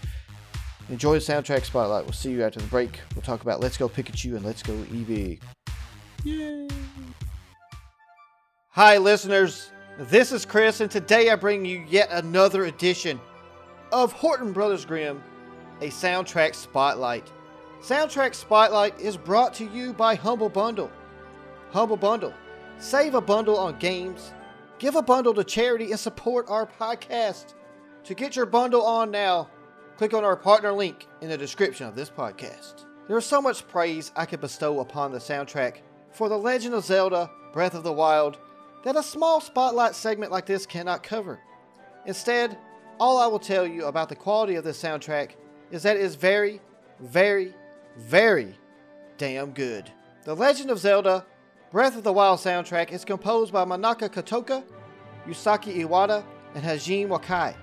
Enjoy 0.89 1.13
the 1.13 1.19
soundtrack 1.19 1.63
spotlight. 1.63 2.03
We'll 2.03 2.13
see 2.13 2.31
you 2.31 2.43
after 2.43 2.59
the 2.59 2.67
break. 2.67 2.99
We'll 3.15 3.21
talk 3.21 3.41
about 3.41 3.61
Let's 3.61 3.77
Go 3.77 3.87
Pikachu 3.87 4.35
and 4.35 4.43
Let's 4.43 4.63
Go 4.63 4.73
Eevee. 4.73 5.39
Yay! 6.23 6.67
Hi, 8.69 8.97
listeners. 8.97 9.71
This 9.99 10.31
is 10.31 10.45
Chris, 10.45 10.81
and 10.81 10.89
today 10.89 11.29
I 11.29 11.35
bring 11.35 11.63
you 11.63 11.85
yet 11.87 12.09
another 12.11 12.65
edition 12.65 13.19
of 13.91 14.11
Horton 14.11 14.51
Brothers 14.51 14.83
Grimm, 14.83 15.23
a 15.79 15.87
soundtrack 15.87 16.55
spotlight. 16.55 17.31
Soundtrack 17.81 18.33
Spotlight 18.33 18.97
is 18.97 19.17
brought 19.17 19.53
to 19.55 19.65
you 19.65 19.91
by 19.91 20.15
Humble 20.15 20.47
Bundle. 20.47 20.89
Humble 21.73 21.97
Bundle. 21.97 22.35
Save 22.77 23.15
a 23.15 23.21
bundle 23.21 23.57
on 23.57 23.79
games, 23.79 24.31
give 24.77 24.95
a 24.95 25.01
bundle 25.01 25.33
to 25.33 25.43
charity, 25.43 25.89
and 25.89 25.99
support 25.99 26.45
our 26.47 26.67
podcast. 26.67 27.55
To 28.03 28.13
get 28.13 28.35
your 28.35 28.45
bundle 28.45 28.83
on 28.83 29.09
now, 29.09 29.49
click 29.97 30.13
on 30.13 30.23
our 30.23 30.35
partner 30.35 30.71
link 30.71 31.07
in 31.21 31.29
the 31.29 31.37
description 31.37 31.87
of 31.87 31.95
this 31.95 32.11
podcast. 32.11 32.85
There 33.07 33.17
is 33.17 33.25
so 33.25 33.41
much 33.41 33.67
praise 33.67 34.11
I 34.15 34.27
could 34.27 34.39
bestow 34.39 34.81
upon 34.81 35.11
the 35.11 35.17
soundtrack 35.17 35.77
for 36.11 36.29
The 36.29 36.37
Legend 36.37 36.75
of 36.75 36.83
Zelda 36.83 37.31
Breath 37.53 37.73
of 37.73 37.83
the 37.83 37.91
Wild 37.91 38.37
that 38.83 38.95
a 38.95 39.01
small 39.01 39.41
spotlight 39.41 39.95
segment 39.95 40.31
like 40.31 40.45
this 40.45 40.67
cannot 40.67 41.01
cover. 41.01 41.39
Instead, 42.05 42.55
all 42.99 43.17
I 43.17 43.25
will 43.25 43.39
tell 43.39 43.65
you 43.65 43.85
about 43.85 44.09
the 44.09 44.15
quality 44.15 44.55
of 44.55 44.63
this 44.63 44.79
soundtrack 44.79 45.31
is 45.71 45.81
that 45.81 45.97
it 45.97 46.03
is 46.03 46.13
very, 46.13 46.61
very, 46.99 47.55
very 47.97 48.59
damn 49.17 49.53
good. 49.53 49.91
The 50.23 50.35
Legend 50.35 50.69
of 50.69 50.77
Zelda 50.77 51.25
Breath 51.73 51.97
of 51.97 52.03
the 52.03 52.13
Wild 52.13 52.37
soundtrack 52.37 52.91
is 52.91 53.03
composed 53.03 53.51
by 53.51 53.65
Manaka 53.65 54.07
Kataoka, 54.07 54.63
Yasuaki 55.27 55.83
Iwata, 55.83 56.23
and 56.53 56.63
Hajime 56.63 57.07
Wakai. 57.07 57.55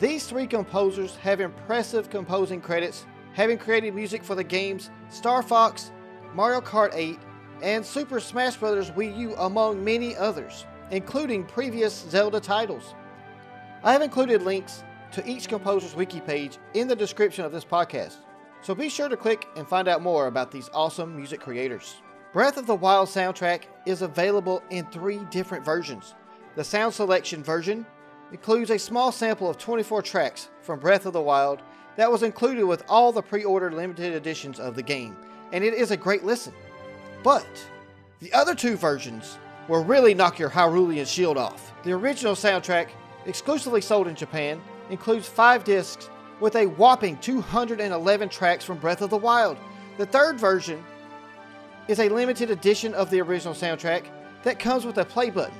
These 0.00 0.26
three 0.26 0.46
composers 0.46 1.16
have 1.16 1.42
impressive 1.42 2.08
composing 2.08 2.62
credits, 2.62 3.04
having 3.34 3.58
created 3.58 3.94
music 3.94 4.24
for 4.24 4.34
the 4.34 4.42
games 4.42 4.88
Star 5.10 5.42
Fox, 5.42 5.92
Mario 6.32 6.62
Kart 6.62 6.92
8, 6.94 7.18
and 7.62 7.84
Super 7.84 8.18
Smash 8.18 8.56
Bros. 8.56 8.90
Wii 8.92 9.14
U, 9.18 9.34
among 9.36 9.84
many 9.84 10.16
others, 10.16 10.64
including 10.90 11.44
previous 11.44 12.06
Zelda 12.08 12.40
titles. 12.40 12.94
I 13.84 13.92
have 13.92 14.00
included 14.00 14.40
links 14.40 14.84
to 15.10 15.28
each 15.28 15.50
composer's 15.50 15.94
wiki 15.94 16.22
page 16.22 16.56
in 16.72 16.88
the 16.88 16.96
description 16.96 17.44
of 17.44 17.52
this 17.52 17.66
podcast, 17.66 18.16
so 18.62 18.74
be 18.74 18.88
sure 18.88 19.10
to 19.10 19.18
click 19.18 19.46
and 19.58 19.68
find 19.68 19.86
out 19.86 20.00
more 20.00 20.28
about 20.28 20.50
these 20.50 20.70
awesome 20.72 21.14
music 21.14 21.40
creators. 21.40 22.01
Breath 22.32 22.56
of 22.56 22.66
the 22.66 22.74
Wild 22.74 23.10
soundtrack 23.10 23.64
is 23.84 24.00
available 24.00 24.62
in 24.70 24.86
three 24.86 25.18
different 25.30 25.66
versions. 25.66 26.14
The 26.56 26.64
sound 26.64 26.94
selection 26.94 27.44
version 27.44 27.84
includes 28.30 28.70
a 28.70 28.78
small 28.78 29.12
sample 29.12 29.50
of 29.50 29.58
24 29.58 30.00
tracks 30.00 30.48
from 30.62 30.80
Breath 30.80 31.04
of 31.04 31.12
the 31.12 31.20
Wild 31.20 31.60
that 31.96 32.10
was 32.10 32.22
included 32.22 32.64
with 32.64 32.84
all 32.88 33.12
the 33.12 33.20
pre 33.20 33.44
ordered 33.44 33.74
limited 33.74 34.14
editions 34.14 34.58
of 34.58 34.74
the 34.74 34.82
game, 34.82 35.14
and 35.52 35.62
it 35.62 35.74
is 35.74 35.90
a 35.90 35.96
great 35.96 36.24
listen. 36.24 36.54
But 37.22 37.46
the 38.20 38.32
other 38.32 38.54
two 38.54 38.78
versions 38.78 39.36
will 39.68 39.84
really 39.84 40.14
knock 40.14 40.38
your 40.38 40.48
Hyrulean 40.48 41.06
shield 41.06 41.36
off. 41.36 41.74
The 41.82 41.92
original 41.92 42.34
soundtrack, 42.34 42.88
exclusively 43.26 43.82
sold 43.82 44.08
in 44.08 44.14
Japan, 44.14 44.58
includes 44.88 45.28
five 45.28 45.64
discs 45.64 46.08
with 46.40 46.56
a 46.56 46.64
whopping 46.64 47.18
211 47.18 48.30
tracks 48.30 48.64
from 48.64 48.78
Breath 48.78 49.02
of 49.02 49.10
the 49.10 49.18
Wild. 49.18 49.58
The 49.98 50.06
third 50.06 50.40
version 50.40 50.82
is 51.88 51.98
a 51.98 52.08
limited 52.08 52.50
edition 52.50 52.94
of 52.94 53.10
the 53.10 53.20
original 53.20 53.54
soundtrack 53.54 54.06
that 54.42 54.58
comes 54.58 54.84
with 54.84 54.98
a 54.98 55.04
play 55.04 55.30
button, 55.30 55.54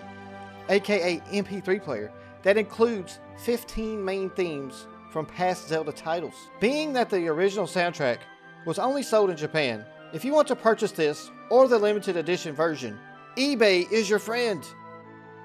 aka 0.68 1.20
MP3 1.32 1.82
player, 1.82 2.12
that 2.42 2.56
includes 2.56 3.20
15 3.38 4.04
main 4.04 4.30
themes 4.30 4.86
from 5.10 5.26
past 5.26 5.68
Zelda 5.68 5.92
titles. 5.92 6.34
Being 6.60 6.92
that 6.94 7.10
the 7.10 7.28
original 7.28 7.66
soundtrack 7.66 8.18
was 8.66 8.78
only 8.78 9.02
sold 9.02 9.30
in 9.30 9.36
Japan, 9.36 9.84
if 10.12 10.24
you 10.24 10.32
want 10.32 10.48
to 10.48 10.56
purchase 10.56 10.92
this 10.92 11.30
or 11.50 11.68
the 11.68 11.78
limited 11.78 12.16
edition 12.16 12.54
version, 12.54 12.98
eBay 13.36 13.90
is 13.90 14.08
your 14.08 14.18
friend. 14.18 14.66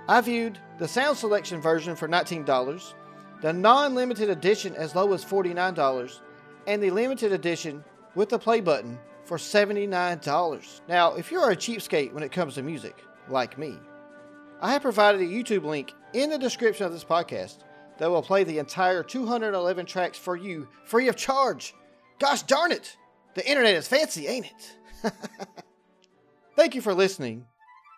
I 0.07 0.21
viewed 0.21 0.57
the 0.77 0.87
sound 0.87 1.17
selection 1.17 1.59
version 1.59 1.95
for 1.95 2.07
$19, 2.07 2.93
the 3.41 3.53
non 3.53 3.95
limited 3.95 4.29
edition 4.29 4.75
as 4.75 4.95
low 4.95 5.13
as 5.13 5.25
$49, 5.25 6.19
and 6.67 6.81
the 6.81 6.91
limited 6.91 7.31
edition 7.31 7.83
with 8.15 8.29
the 8.29 8.39
play 8.39 8.61
button 8.61 8.97
for 9.27 9.37
$79. 9.37 10.81
Now, 10.87 11.13
if 11.15 11.31
you're 11.31 11.51
a 11.51 11.55
cheapskate 11.55 12.13
when 12.13 12.23
it 12.23 12.31
comes 12.31 12.55
to 12.55 12.63
music, 12.63 13.03
like 13.27 13.57
me, 13.57 13.77
I 14.61 14.71
have 14.71 14.81
provided 14.81 15.21
a 15.21 15.25
YouTube 15.25 15.65
link 15.65 15.93
in 16.13 16.29
the 16.29 16.37
description 16.37 16.85
of 16.85 16.93
this 16.93 17.03
podcast 17.03 17.59
that 17.97 18.09
will 18.09 18.21
play 18.21 18.43
the 18.43 18.59
entire 18.59 19.03
211 19.03 19.85
tracks 19.85 20.17
for 20.17 20.35
you 20.35 20.67
free 20.85 21.09
of 21.09 21.15
charge. 21.15 21.75
Gosh 22.19 22.43
darn 22.43 22.71
it! 22.71 22.95
The 23.35 23.47
internet 23.47 23.75
is 23.75 23.87
fancy, 23.87 24.27
ain't 24.27 24.47
it? 24.47 25.13
Thank 26.55 26.73
you 26.73 26.81
for 26.81 26.93
listening 26.93 27.45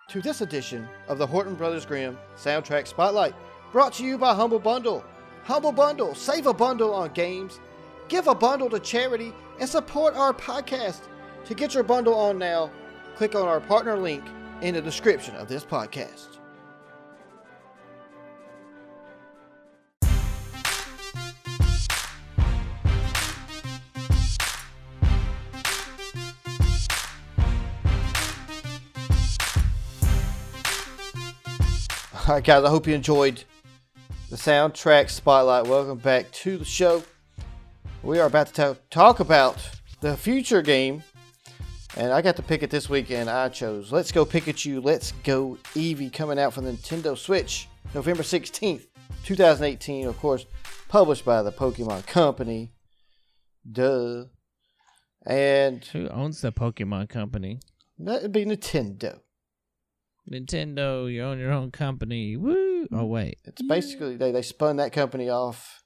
to 0.09 0.21
this 0.21 0.41
edition 0.41 0.87
of 1.07 1.19
the 1.19 1.27
Horton 1.27 1.53
Brothers 1.53 1.85
Grimm 1.85 2.17
Soundtrack 2.35 2.87
Spotlight, 2.87 3.35
brought 3.71 3.93
to 3.93 4.03
you 4.03 4.17
by 4.17 4.33
Humble 4.33 4.59
Bundle. 4.59 5.05
Humble 5.43 5.71
Bundle, 5.71 6.15
save 6.15 6.47
a 6.47 6.53
bundle 6.53 6.93
on 6.93 7.13
games, 7.13 7.59
give 8.07 8.27
a 8.27 8.35
bundle 8.35 8.69
to 8.71 8.79
charity, 8.79 9.31
and 9.59 9.69
support 9.69 10.15
our 10.15 10.33
podcast. 10.33 11.01
To 11.45 11.55
get 11.55 11.73
your 11.73 11.83
bundle 11.83 12.13
on 12.13 12.37
now, 12.37 12.69
click 13.15 13.33
on 13.35 13.47
our 13.47 13.59
partner 13.59 13.97
link 13.97 14.23
in 14.61 14.75
the 14.75 14.81
description 14.81 15.35
of 15.35 15.47
this 15.47 15.65
podcast. 15.65 16.39
All 32.29 32.35
right, 32.35 32.43
guys, 32.43 32.63
I 32.63 32.69
hope 32.69 32.85
you 32.85 32.93
enjoyed 32.93 33.43
the 34.29 34.35
soundtrack 34.35 35.09
spotlight. 35.09 35.65
Welcome 35.65 35.97
back 35.97 36.29
to 36.31 36.59
the 36.59 36.65
show. 36.65 37.01
We 38.03 38.19
are 38.19 38.27
about 38.27 38.47
to 38.47 38.53
ta- 38.53 38.75
talk 38.91 39.19
about 39.19 39.57
the 40.01 40.15
future 40.15 40.61
game, 40.61 41.03
and 41.97 42.11
I 42.11 42.21
got 42.21 42.35
to 42.37 42.41
pick 42.43 42.63
it 42.63 42.69
this 42.69 42.89
week, 42.89 43.11
and 43.11 43.29
I 43.29 43.49
chose 43.49 43.91
Let's 43.91 44.11
Go 44.11 44.25
Pikachu, 44.25 44.83
Let's 44.83 45.11
Go 45.23 45.57
Eevee, 45.73 46.11
coming 46.13 46.39
out 46.39 46.53
for 46.53 46.61
the 46.61 46.71
Nintendo 46.71 47.17
Switch 47.17 47.67
November 47.93 48.23
16th, 48.23 48.85
2018. 49.25 50.07
Of 50.07 50.17
course, 50.19 50.45
published 50.87 51.25
by 51.25 51.41
the 51.41 51.51
Pokemon 51.51 52.05
Company. 52.07 52.71
Duh. 53.69 54.25
And 55.25 55.83
Who 55.85 56.07
owns 56.09 56.41
the 56.41 56.51
Pokemon 56.51 57.09
company? 57.09 57.59
that 57.99 58.21
would 58.21 58.31
be 58.31 58.45
Nintendo. 58.45 59.19
Nintendo, 60.31 61.11
you 61.11 61.23
own 61.23 61.39
your 61.39 61.51
own 61.51 61.71
company. 61.71 62.37
Woo! 62.37 62.87
Oh 62.91 63.05
wait, 63.05 63.39
It's 63.45 63.61
basically 63.61 64.15
they, 64.15 64.31
they 64.31 64.41
spun 64.41 64.77
that 64.77 64.93
company 64.93 65.29
off 65.29 65.83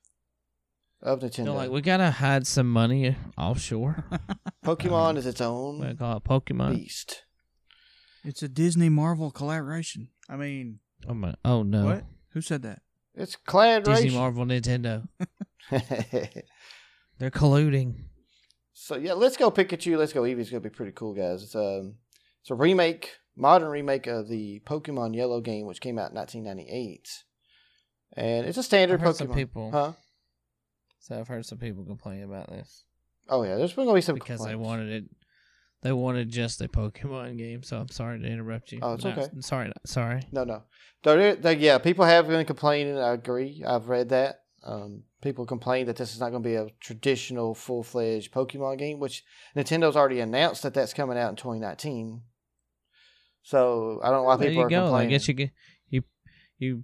of 1.04 1.20
Nintendo. 1.20 1.36
they're 1.46 1.54
like 1.54 1.70
we 1.70 1.82
gotta 1.82 2.10
hide 2.10 2.48
some 2.48 2.70
money 2.72 3.16
offshore. 3.38 4.04
Pokemon 4.66 5.18
is 5.18 5.26
its 5.28 5.42
own. 5.42 5.80
we 5.80 5.88
own 5.88 5.98
call 5.98 6.18
it 6.18 6.24
Pokemon. 6.24 6.76
beast. 6.76 7.24
It's 8.24 8.42
a 8.42 8.48
Disney 8.48 8.90
Marvel 8.90 9.30
collaboration. 9.32 10.08
I 10.30 10.38
mean, 10.38 10.80
Oh 11.08 11.14
my! 11.14 11.36
Oh 11.44 11.62
no! 11.64 11.86
what? 11.86 12.06
Who 12.30 12.42
said 12.42 12.62
that? 12.64 12.82
It's 13.14 13.36
collaboration. 13.36 14.04
Disney, 14.06 14.18
Marvel, 14.18 14.46
Nintendo. 14.46 15.08
They're 17.20 17.30
colluding. 17.32 18.06
so 18.74 18.96
yeah, 18.96 19.14
let's 19.14 19.38
go 19.38 19.52
Pikachu. 19.52 19.98
Let's 19.98 20.14
go 20.14 20.22
Eevee. 20.24 20.40
It's 20.40 20.50
gonna 20.50 20.62
be 20.62 20.70
pretty 20.70 20.94
cool, 20.94 21.14
guys. 21.14 21.44
It's 21.44 21.56
um, 21.56 21.96
it's 22.42 22.50
a 22.50 22.56
remake, 22.56 23.18
modern 23.36 23.70
remake 23.70 24.08
of 24.08 24.30
the 24.30 24.62
Pokemon 24.66 25.16
Yellow 25.16 25.42
game, 25.42 25.66
which 25.68 25.82
came 25.82 26.00
out 26.00 26.12
in 26.12 26.16
1998, 26.18 27.24
and 28.18 28.46
it's 28.48 28.58
a 28.58 28.64
standard 28.64 28.96
I've 28.96 29.02
heard 29.02 29.16
Pokemon. 29.16 29.18
some 29.18 29.34
people- 29.34 29.72
huh? 29.72 29.92
So 31.04 31.20
I've 31.20 31.28
heard 31.28 31.46
some 31.46 31.58
people 31.58 31.84
complain 31.84 32.24
about 32.24 32.50
this 32.50 32.86
Oh 33.30 33.44
yeah, 33.44 33.56
there's 33.56 33.74
gonna 33.74 33.94
be 33.94 34.02
some 34.02 34.16
because 34.16 34.44
they 34.46 34.56
wanted 34.56 34.90
it. 34.90 35.06
They 35.82 35.92
wanted 35.92 36.30
just 36.30 36.62
a 36.62 36.68
Pokemon 36.68 37.38
game. 37.38 37.64
So 37.64 37.78
I'm 37.78 37.90
sorry 37.90 38.20
to 38.20 38.26
interrupt 38.26 38.72
you. 38.72 38.80
Oh, 38.82 38.94
it's 38.94 39.04
No, 39.04 39.12
okay. 39.12 39.28
Sorry, 39.42 39.72
sorry. 39.86 40.22
No, 40.32 40.44
no. 40.46 40.64
They're, 41.04 41.36
they're, 41.36 41.54
yeah, 41.54 41.78
people 41.78 42.06
have 42.06 42.28
been 42.28 42.46
complaining. 42.46 42.98
I 42.98 43.14
agree. 43.14 43.64
I've 43.68 43.90
read 43.90 44.10
that. 44.10 44.40
Um, 44.64 45.04
people 45.22 45.46
complain 45.46 45.88
that 45.88 45.98
this 45.98 46.14
is 46.14 46.22
not 46.22 46.30
going 46.30 46.42
to 46.42 46.48
be 46.48 46.56
a 46.56 46.68
traditional 46.80 47.54
full 47.54 47.84
fledged 47.84 48.34
Pokemon 48.34 48.78
game, 48.78 49.00
which 49.00 49.26
Nintendo's 49.58 49.98
already 49.98 50.22
announced 50.22 50.64
that 50.64 50.74
that's 50.74 50.94
coming 50.94 51.18
out 51.18 51.32
in 51.32 51.36
2019. 51.36 52.22
So 53.42 54.00
I 54.02 54.08
don't 54.10 54.20
know 54.20 54.24
why 54.24 54.38
There 54.38 54.48
people 54.48 54.62
you 54.62 54.68
are 54.68 54.70
go. 54.70 54.82
I 54.84 54.88
complaining. 54.88 55.10
guess 55.10 55.28
you 55.28 55.50
you 55.90 56.04
you 56.60 56.84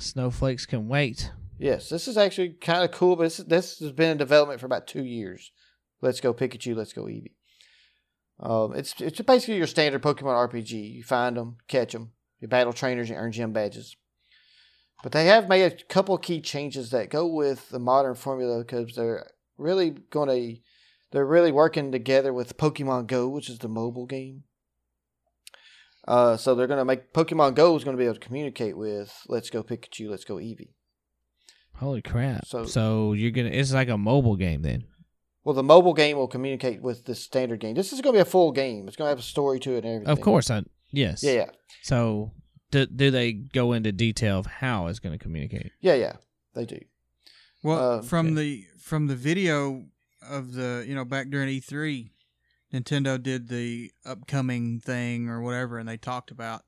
snowflakes 0.00 0.66
can 0.66 0.88
wait. 0.88 1.30
Yes, 1.58 1.88
this 1.88 2.06
is 2.06 2.18
actually 2.18 2.50
kind 2.50 2.84
of 2.84 2.90
cool, 2.90 3.16
but 3.16 3.24
this, 3.24 3.38
this 3.38 3.78
has 3.78 3.92
been 3.92 4.10
in 4.10 4.16
development 4.18 4.60
for 4.60 4.66
about 4.66 4.86
two 4.86 5.04
years. 5.04 5.52
Let's 6.02 6.20
go 6.20 6.34
Pikachu. 6.34 6.76
Let's 6.76 6.92
go 6.92 7.04
Eevee. 7.04 7.32
Um, 8.38 8.74
it's 8.74 9.00
it's 9.00 9.20
basically 9.22 9.56
your 9.56 9.66
standard 9.66 10.02
Pokemon 10.02 10.50
RPG. 10.50 10.94
You 10.94 11.02
find 11.02 11.36
them, 11.36 11.56
catch 11.68 11.92
them, 11.92 12.12
you 12.38 12.48
battle 12.48 12.74
trainers, 12.74 13.08
you 13.08 13.16
earn 13.16 13.32
gym 13.32 13.52
badges. 13.52 13.96
But 15.02 15.12
they 15.12 15.26
have 15.26 15.48
made 15.48 15.64
a 15.64 15.84
couple 15.84 16.18
key 16.18 16.40
changes 16.40 16.90
that 16.90 17.10
go 17.10 17.26
with 17.26 17.70
the 17.70 17.78
modern 17.78 18.14
formula 18.14 18.58
because 18.58 18.94
they're 18.94 19.30
really 19.56 19.90
going 19.90 20.28
to 20.28 20.60
they're 21.12 21.26
really 21.26 21.52
working 21.52 21.92
together 21.92 22.32
with 22.32 22.58
Pokemon 22.58 23.06
Go, 23.06 23.28
which 23.28 23.48
is 23.48 23.58
the 23.58 23.68
mobile 23.68 24.06
game. 24.06 24.44
Uh, 26.06 26.36
so 26.36 26.54
they're 26.54 26.66
going 26.66 26.78
to 26.78 26.84
make 26.84 27.12
Pokemon 27.12 27.54
Go 27.54 27.74
is 27.74 27.84
going 27.84 27.96
to 27.96 28.00
be 28.00 28.04
able 28.04 28.14
to 28.14 28.20
communicate 28.20 28.76
with 28.76 29.22
Let's 29.28 29.50
Go 29.50 29.62
Pikachu, 29.62 30.10
Let's 30.10 30.24
Go 30.24 30.36
Eevee. 30.36 30.75
Holy 31.78 32.02
crap! 32.02 32.46
So- 32.46 32.64
So, 32.64 33.12
you're 33.12 33.30
gonna. 33.30 33.50
It's 33.50 33.72
like 33.72 33.88
a 33.88 33.98
mobile 33.98 34.36
game 34.36 34.62
then. 34.62 34.84
Well, 35.44 35.54
the 35.54 35.62
mobile 35.62 35.94
game 35.94 36.16
will 36.16 36.26
communicate 36.26 36.82
with 36.82 37.04
the 37.04 37.14
standard 37.14 37.60
game. 37.60 37.74
This 37.76 37.92
is 37.92 38.00
going 38.00 38.14
to 38.14 38.16
be 38.18 38.20
a 38.22 38.24
full 38.24 38.50
game. 38.50 38.88
It's 38.88 38.96
going 38.96 39.06
to 39.06 39.10
have 39.10 39.20
a 39.20 39.22
story 39.22 39.60
to 39.60 39.74
it 39.74 39.84
and 39.84 39.94
everything. 39.94 40.08
Of 40.10 40.20
course, 40.20 40.50
I 40.50 40.64
yes. 40.90 41.22
Yeah, 41.22 41.32
yeah, 41.32 41.50
So 41.82 42.32
do 42.72 42.84
do 42.86 43.12
they 43.12 43.32
go 43.32 43.72
into 43.72 43.92
detail 43.92 44.40
of 44.40 44.46
how 44.46 44.88
it's 44.88 44.98
going 44.98 45.16
to 45.16 45.22
communicate? 45.22 45.70
yeah, 45.80 45.94
yeah. 45.94 46.16
They 46.54 46.64
do. 46.66 46.80
Well, 47.62 47.98
Uh, 47.98 48.02
from 48.02 48.26
okay. 48.28 48.34
the 48.34 48.64
from 48.80 49.06
the 49.06 49.14
video 49.14 49.84
of 50.28 50.54
the 50.54 50.84
you 50.88 50.94
know 50.96 51.04
back 51.04 51.30
during 51.30 51.48
E3, 51.48 52.10
Nintendo 52.74 53.22
did 53.22 53.48
the 53.48 53.92
upcoming 54.04 54.80
thing 54.80 55.28
or 55.28 55.40
whatever, 55.42 55.78
and 55.78 55.88
they 55.88 55.96
talked 55.96 56.32
about 56.32 56.62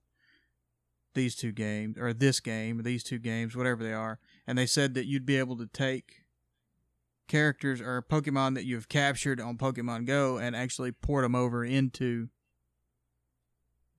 these 1.14 1.34
two 1.34 1.50
games 1.50 1.96
or 1.98 2.12
this 2.12 2.38
game, 2.38 2.80
these 2.84 3.02
two 3.02 3.18
games, 3.18 3.56
whatever 3.56 3.82
they 3.82 3.92
are, 3.92 4.20
and 4.48 4.56
they 4.56 4.66
said 4.66 4.94
that 4.94 5.04
you'd 5.04 5.26
be 5.26 5.36
able 5.36 5.58
to 5.58 5.66
take 5.66 6.24
characters 7.28 7.82
or 7.82 8.02
Pokemon 8.02 8.54
that 8.54 8.64
you've 8.64 8.88
captured 8.88 9.42
on 9.42 9.58
Pokemon 9.58 10.06
Go 10.06 10.38
and 10.38 10.56
actually 10.56 10.90
port 10.90 11.22
them 11.22 11.34
over 11.34 11.62
into 11.62 12.30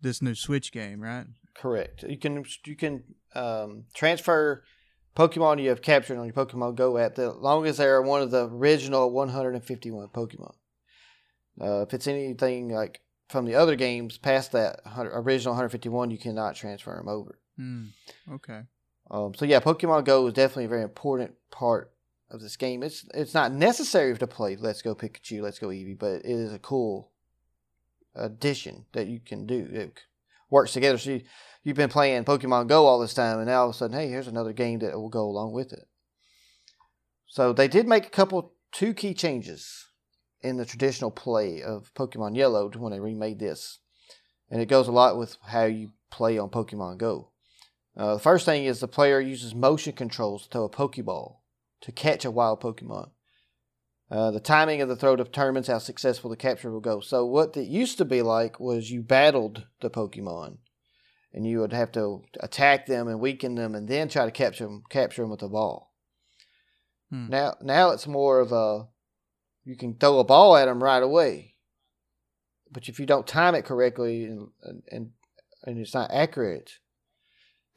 this 0.02 0.24
new 0.24 0.34
Switch 0.34 0.72
game, 0.72 1.02
right? 1.02 1.28
Correct. 1.54 2.02
You 2.02 2.18
can 2.18 2.44
you 2.66 2.76
can 2.76 3.04
um, 3.36 3.84
transfer 3.94 4.64
Pokemon 5.16 5.62
you 5.62 5.70
have 5.70 5.84
captured 5.84 6.18
on 6.18 6.26
your 6.26 6.34
Pokemon 6.34 6.76
Go 6.76 6.98
app, 6.98 7.20
as 7.20 7.36
long 7.36 7.68
as 7.68 7.78
they're 7.78 8.02
one 8.02 8.24
of 8.24 8.32
the 8.32 8.50
original 8.50 9.12
151 9.12 10.08
Pokemon. 10.08 10.56
Uh, 11.62 11.82
if 11.84 11.94
it's 11.94 12.08
anything 12.08 12.70
like 12.70 13.02
from 13.28 13.46
the 13.46 13.54
other 13.54 13.76
games 13.76 14.18
past 14.18 14.54
that 14.54 14.80
100, 14.84 15.12
original 15.12 15.52
151, 15.54 16.10
you 16.10 16.18
cannot 16.18 16.56
transfer 16.56 16.96
them 16.96 17.08
over. 17.08 17.38
Hmm. 17.56 17.88
Okay. 18.32 18.62
Um, 19.12 19.34
so 19.34 19.46
yeah, 19.46 19.60
Pokemon 19.60 20.06
Go 20.06 20.28
is 20.28 20.34
definitely 20.34 20.66
a 20.66 20.70
very 20.70 20.84
important 20.84 21.34
part 21.52 21.92
of 22.30 22.42
this 22.42 22.58
game. 22.58 22.84
It's 22.84 23.06
it's 23.14 23.34
not 23.34 23.52
necessary 23.52 24.16
to 24.18 24.28
play 24.28 24.56
Let's 24.56 24.82
Go 24.82 24.94
Pikachu, 24.96 25.42
Let's 25.42 25.60
Go 25.60 25.70
Eevee, 25.70 25.98
but 25.98 26.18
it 26.18 26.26
is 26.26 26.54
a 26.54 26.60
cool 26.60 27.12
addition 28.16 28.86
that 28.94 29.08
you 29.08 29.20
can 29.20 29.46
do. 29.46 29.68
It 29.72 30.00
works 30.50 30.74
together. 30.74 30.98
So 30.98 31.12
you, 31.12 31.22
you've 31.64 31.78
been 31.78 31.90
playing 31.90 32.24
Pokemon 32.26 32.68
Go 32.68 32.86
all 32.86 33.00
this 33.00 33.14
time, 33.14 33.40
and 33.40 33.48
now 33.48 33.62
all 33.62 33.70
of 33.70 33.76
a 33.76 33.78
sudden, 33.78 33.98
hey, 33.98 34.10
here's 34.10 34.28
another 34.28 34.54
game 34.54 34.80
that 34.80 34.94
will 34.94 35.10
go 35.10 35.24
along 35.24 35.54
with 35.54 35.74
it. 35.74 35.88
So 37.28 37.54
they 37.54 37.68
did 37.68 37.88
make 37.88 38.06
a 38.06 38.12
couple, 38.12 38.54
two 38.72 38.94
key 38.94 39.14
changes 39.14 39.88
in 40.42 40.58
the 40.58 40.66
traditional 40.66 41.12
play 41.12 41.62
of 41.62 41.94
Pokemon 41.94 42.36
Yellow 42.36 42.70
when 42.76 42.92
they 42.92 43.00
remade 43.00 43.40
this, 43.40 43.80
and 44.50 44.62
it 44.62 44.68
goes 44.68 44.88
a 44.88 44.92
lot 44.92 45.18
with 45.18 45.38
how 45.48 45.66
you 45.66 45.92
play 46.12 46.38
on 46.38 46.50
Pokemon 46.50 46.98
Go. 46.98 47.29
Uh, 48.00 48.14
the 48.14 48.20
first 48.20 48.46
thing 48.46 48.64
is 48.64 48.80
the 48.80 48.88
player 48.88 49.20
uses 49.20 49.54
motion 49.54 49.92
controls 49.92 50.44
to 50.44 50.50
throw 50.50 50.64
a 50.64 50.70
Pokeball 50.70 51.40
to 51.82 51.92
catch 51.92 52.24
a 52.24 52.32
wild 52.32 52.62
Pokemon. 52.62 53.10
Uh, 54.10 54.32
the 54.32 54.40
timing 54.40 54.82
of 54.82 54.88
the 54.88 54.96
throw 54.96 55.18
determines 55.18 55.68
how 55.68 55.80
successful 55.80 56.30
the 56.30 56.38
capture 56.38 56.72
will 56.72 56.80
go. 56.80 57.02
So, 57.02 57.26
what 57.26 57.58
it 57.58 57.68
used 57.68 57.98
to 57.98 58.06
be 58.06 58.22
like 58.22 58.58
was 58.58 58.90
you 58.90 59.02
battled 59.02 59.68
the 59.82 59.90
Pokemon, 59.90 60.60
and 61.34 61.46
you 61.46 61.60
would 61.60 61.74
have 61.74 61.92
to 61.92 62.24
attack 62.40 62.86
them 62.86 63.10
and 63.10 63.20
weaken 63.20 63.56
them, 63.56 63.76
and 63.76 63.90
then 63.90 64.08
try 64.08 64.24
to 64.24 64.32
capture 64.32 64.64
them, 64.64 64.84
capture 64.90 65.22
them 65.22 65.30
with 65.30 65.44
a 65.44 65.50
ball. 65.50 65.94
Hmm. 67.10 67.28
Now, 67.28 67.56
now 67.62 67.90
it's 67.90 68.08
more 68.08 68.40
of 68.40 68.54
a 68.54 68.88
you 69.66 69.76
can 69.76 69.96
throw 69.96 70.20
a 70.20 70.24
ball 70.24 70.56
at 70.56 70.66
them 70.66 70.82
right 70.82 71.04
away, 71.04 71.56
but 72.72 72.88
if 72.88 72.98
you 72.98 73.06
don't 73.06 73.28
time 73.28 73.56
it 73.56 73.66
correctly 73.66 74.24
and 74.24 74.48
and 74.90 75.12
and 75.66 75.78
it's 75.78 75.94
not 75.94 76.12
accurate, 76.12 76.72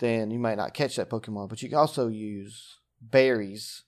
then 0.03 0.31
you 0.33 0.39
might 0.39 0.57
not 0.59 0.75
catch 0.75 0.97
that 0.97 1.09
Pokemon. 1.09 1.49
But 1.49 1.63
you 1.63 1.69
can 1.69 1.79
also 1.79 2.09
use 2.09 2.79
berries 3.01 3.85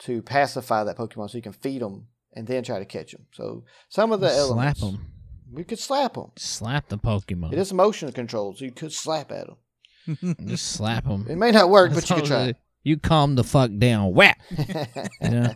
to 0.00 0.20
pacify 0.22 0.84
that 0.84 0.98
Pokemon, 0.98 1.30
so 1.30 1.38
you 1.38 1.42
can 1.42 1.52
feed 1.52 1.80
them 1.82 2.06
and 2.34 2.46
then 2.46 2.62
try 2.62 2.78
to 2.78 2.84
catch 2.84 3.12
them. 3.12 3.26
So 3.32 3.64
some 3.88 4.12
of 4.12 4.20
the 4.20 4.28
Slap 4.28 4.38
elements, 4.38 4.80
them. 4.80 5.06
we 5.50 5.64
could 5.64 5.78
slap 5.78 6.14
them. 6.14 6.30
Slap 6.36 6.88
the 6.88 6.98
Pokemon. 6.98 7.52
It 7.54 7.58
is 7.58 7.72
motion 7.72 8.12
control, 8.12 8.54
so 8.54 8.64
you 8.66 8.70
could 8.72 8.92
slap 8.92 9.32
at 9.32 9.46
them. 9.48 10.36
Just 10.46 10.66
slap 10.72 11.04
them. 11.04 11.26
It 11.28 11.36
may 11.36 11.50
not 11.50 11.70
work, 11.70 11.94
but 11.94 12.08
you 12.08 12.16
could 12.16 12.24
try. 12.26 12.54
You 12.82 12.98
calm 12.98 13.34
the 13.34 13.44
fuck 13.44 13.70
down. 13.78 14.12
Whap. 14.14 14.38
Yeah. 15.20 15.54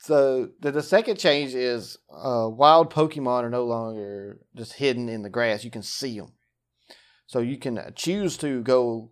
So 0.00 0.48
the, 0.60 0.70
the 0.70 0.82
second 0.82 1.18
change 1.18 1.54
is 1.54 1.98
uh, 2.10 2.48
wild 2.50 2.90
Pokemon 2.90 3.42
are 3.44 3.50
no 3.50 3.66
longer 3.66 4.38
just 4.56 4.72
hidden 4.72 5.08
in 5.10 5.20
the 5.20 5.28
grass. 5.28 5.64
You 5.64 5.70
can 5.70 5.82
see 5.82 6.18
them. 6.18 6.32
So 7.28 7.40
you 7.40 7.58
can 7.58 7.92
choose 7.94 8.38
to 8.38 8.62
go 8.62 9.10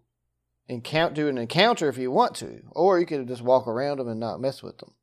and 0.68 0.82
count, 0.82 1.12
do 1.14 1.28
an 1.28 1.36
encounter 1.36 1.88
if 1.90 1.98
you 1.98 2.10
want 2.10 2.34
to, 2.36 2.62
or 2.72 2.98
you 2.98 3.04
can 3.04 3.28
just 3.28 3.42
walk 3.42 3.68
around 3.68 3.98
them 3.98 4.08
and 4.08 4.18
not 4.18 4.40
mess 4.40 4.62
with 4.62 4.78
them. 4.78 4.94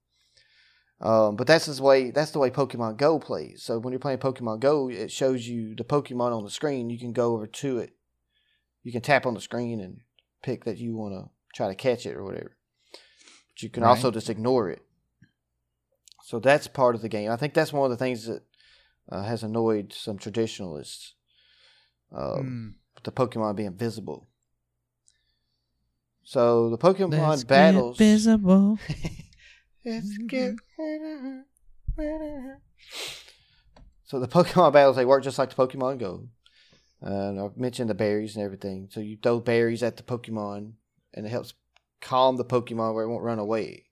Um, 1.00 1.36
but 1.36 1.46
that's 1.46 1.68
the 1.68 1.82
way 1.84 2.10
that's 2.10 2.32
the 2.32 2.40
way 2.40 2.50
Pokemon 2.50 2.98
Go 2.98 3.20
plays. 3.20 3.62
So 3.62 3.78
when 3.78 3.92
you're 3.92 4.00
playing 4.00 4.18
Pokemon 4.18 4.62
Go, 4.62 4.90
it 4.90 5.12
shows 5.12 5.48
you 5.48 5.76
the 5.76 5.84
Pokemon 5.84 6.36
on 6.36 6.44
the 6.44 6.50
screen. 6.50 6.90
You 6.90 6.98
can 6.98 7.14
go 7.14 7.36
over 7.36 7.46
to 7.46 7.78
it. 7.78 7.94
You 8.82 8.92
can 8.92 9.02
tap 9.02 9.28
on 9.28 9.36
the 9.36 9.42
screen 9.42 9.80
and 9.80 10.02
pick 10.42 10.66
that 10.66 10.80
you 10.80 10.96
want 10.96 11.14
to 11.14 11.30
try 11.54 11.68
to 11.68 11.76
catch 11.76 12.08
it 12.08 12.16
or 12.16 12.24
whatever. 12.24 12.58
But 13.54 13.62
you 13.62 13.70
can 13.70 13.84
Right. 13.84 13.90
also 13.90 14.10
just 14.10 14.30
ignore 14.30 14.70
it. 14.72 14.82
So 16.24 16.40
that's 16.40 16.68
part 16.68 16.96
of 16.96 17.02
the 17.04 17.10
game. 17.10 17.30
I 17.30 17.36
think 17.38 17.54
that's 17.54 17.72
one 17.74 17.86
of 17.86 17.92
the 17.92 18.04
things 18.04 18.26
that 18.26 18.42
uh, 19.10 19.24
has 19.24 19.44
annoyed 19.44 19.94
some 19.94 20.18
traditionalists. 20.18 21.14
Um, 22.12 22.42
Hmm. 22.42 22.70
The 23.04 23.12
Pokemon 23.12 23.56
being 23.56 23.74
visible. 23.74 24.28
So 26.24 26.70
the 26.70 26.78
Pokemon 26.78 27.12
Let's 27.30 27.44
battles. 27.44 27.98
Get 27.98 28.06
visible. 28.06 28.80
Let's 29.86 30.18
get- 30.28 30.56
So 34.06 34.20
the 34.20 34.28
Pokemon 34.28 34.74
battles 34.74 34.96
they 34.96 35.06
work 35.06 35.24
just 35.24 35.38
like 35.40 35.50
the 35.50 35.56
Pokemon 35.56 36.00
Go. 36.00 36.28
And 37.02 37.40
I've 37.40 37.58
mentioned 37.58 37.90
the 37.90 37.94
berries 37.96 38.36
and 38.36 38.46
everything. 38.46 38.88
So 38.92 39.00
you 39.02 39.18
throw 39.22 39.40
berries 39.42 39.84
at 39.84 39.98
the 39.98 40.04
Pokemon, 40.04 40.74
and 41.14 41.26
it 41.26 41.30
helps 41.30 41.54
calm 42.00 42.38
the 42.38 42.46
Pokemon 42.46 42.94
where 42.94 43.04
it 43.04 43.10
won't 43.10 43.24
run 43.24 43.40
away. 43.40 43.86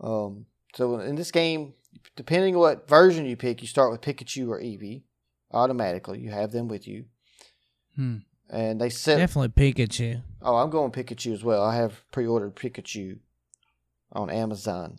Um. 0.00 0.46
So 0.74 0.98
in 0.98 1.16
this 1.16 1.30
game, 1.30 1.72
depending 2.14 2.54
on 2.54 2.60
what 2.60 2.88
version 2.88 3.24
you 3.24 3.36
pick, 3.36 3.62
you 3.62 3.68
start 3.68 3.90
with 3.90 4.02
Pikachu 4.02 4.48
or 4.48 4.60
Eevee 4.60 5.02
automatically. 5.52 6.20
You 6.20 6.30
have 6.30 6.52
them 6.52 6.68
with 6.68 6.86
you. 6.86 7.06
Hmm. 7.96 8.18
and 8.48 8.80
they 8.80 8.90
sent. 8.90 9.18
Definitely 9.18 9.48
Pikachu. 9.72 10.22
Oh, 10.40 10.56
I'm 10.56 10.70
going 10.70 10.92
Pikachu 10.92 11.32
as 11.32 11.42
well. 11.42 11.62
I 11.62 11.74
have 11.76 12.04
pre-ordered 12.12 12.54
Pikachu 12.54 13.18
on 14.12 14.30
Amazon, 14.30 14.98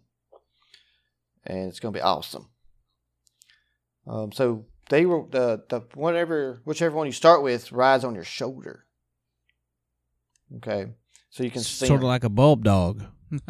and 1.46 1.70
it's 1.70 1.80
going 1.80 1.94
to 1.94 1.98
be 1.98 2.04
awesome. 2.04 2.50
Um, 4.06 4.32
so 4.32 4.66
they 4.90 5.06
were 5.06 5.24
the 5.30 5.64
the 5.70 5.82
whatever 5.94 6.62
whichever 6.66 6.96
one 6.96 7.06
you 7.06 7.14
start 7.14 7.42
with 7.42 7.72
rides 7.72 8.04
on 8.04 8.16
your 8.16 8.24
shoulder. 8.24 8.86
Okay, 10.58 10.88
so 11.30 11.44
you 11.44 11.52
can 11.52 11.62
see 11.62 11.86
Sort 11.86 12.02
of 12.02 12.08
like 12.08 12.24
a 12.24 12.30
bulb 12.30 12.64
dog. 12.64 13.04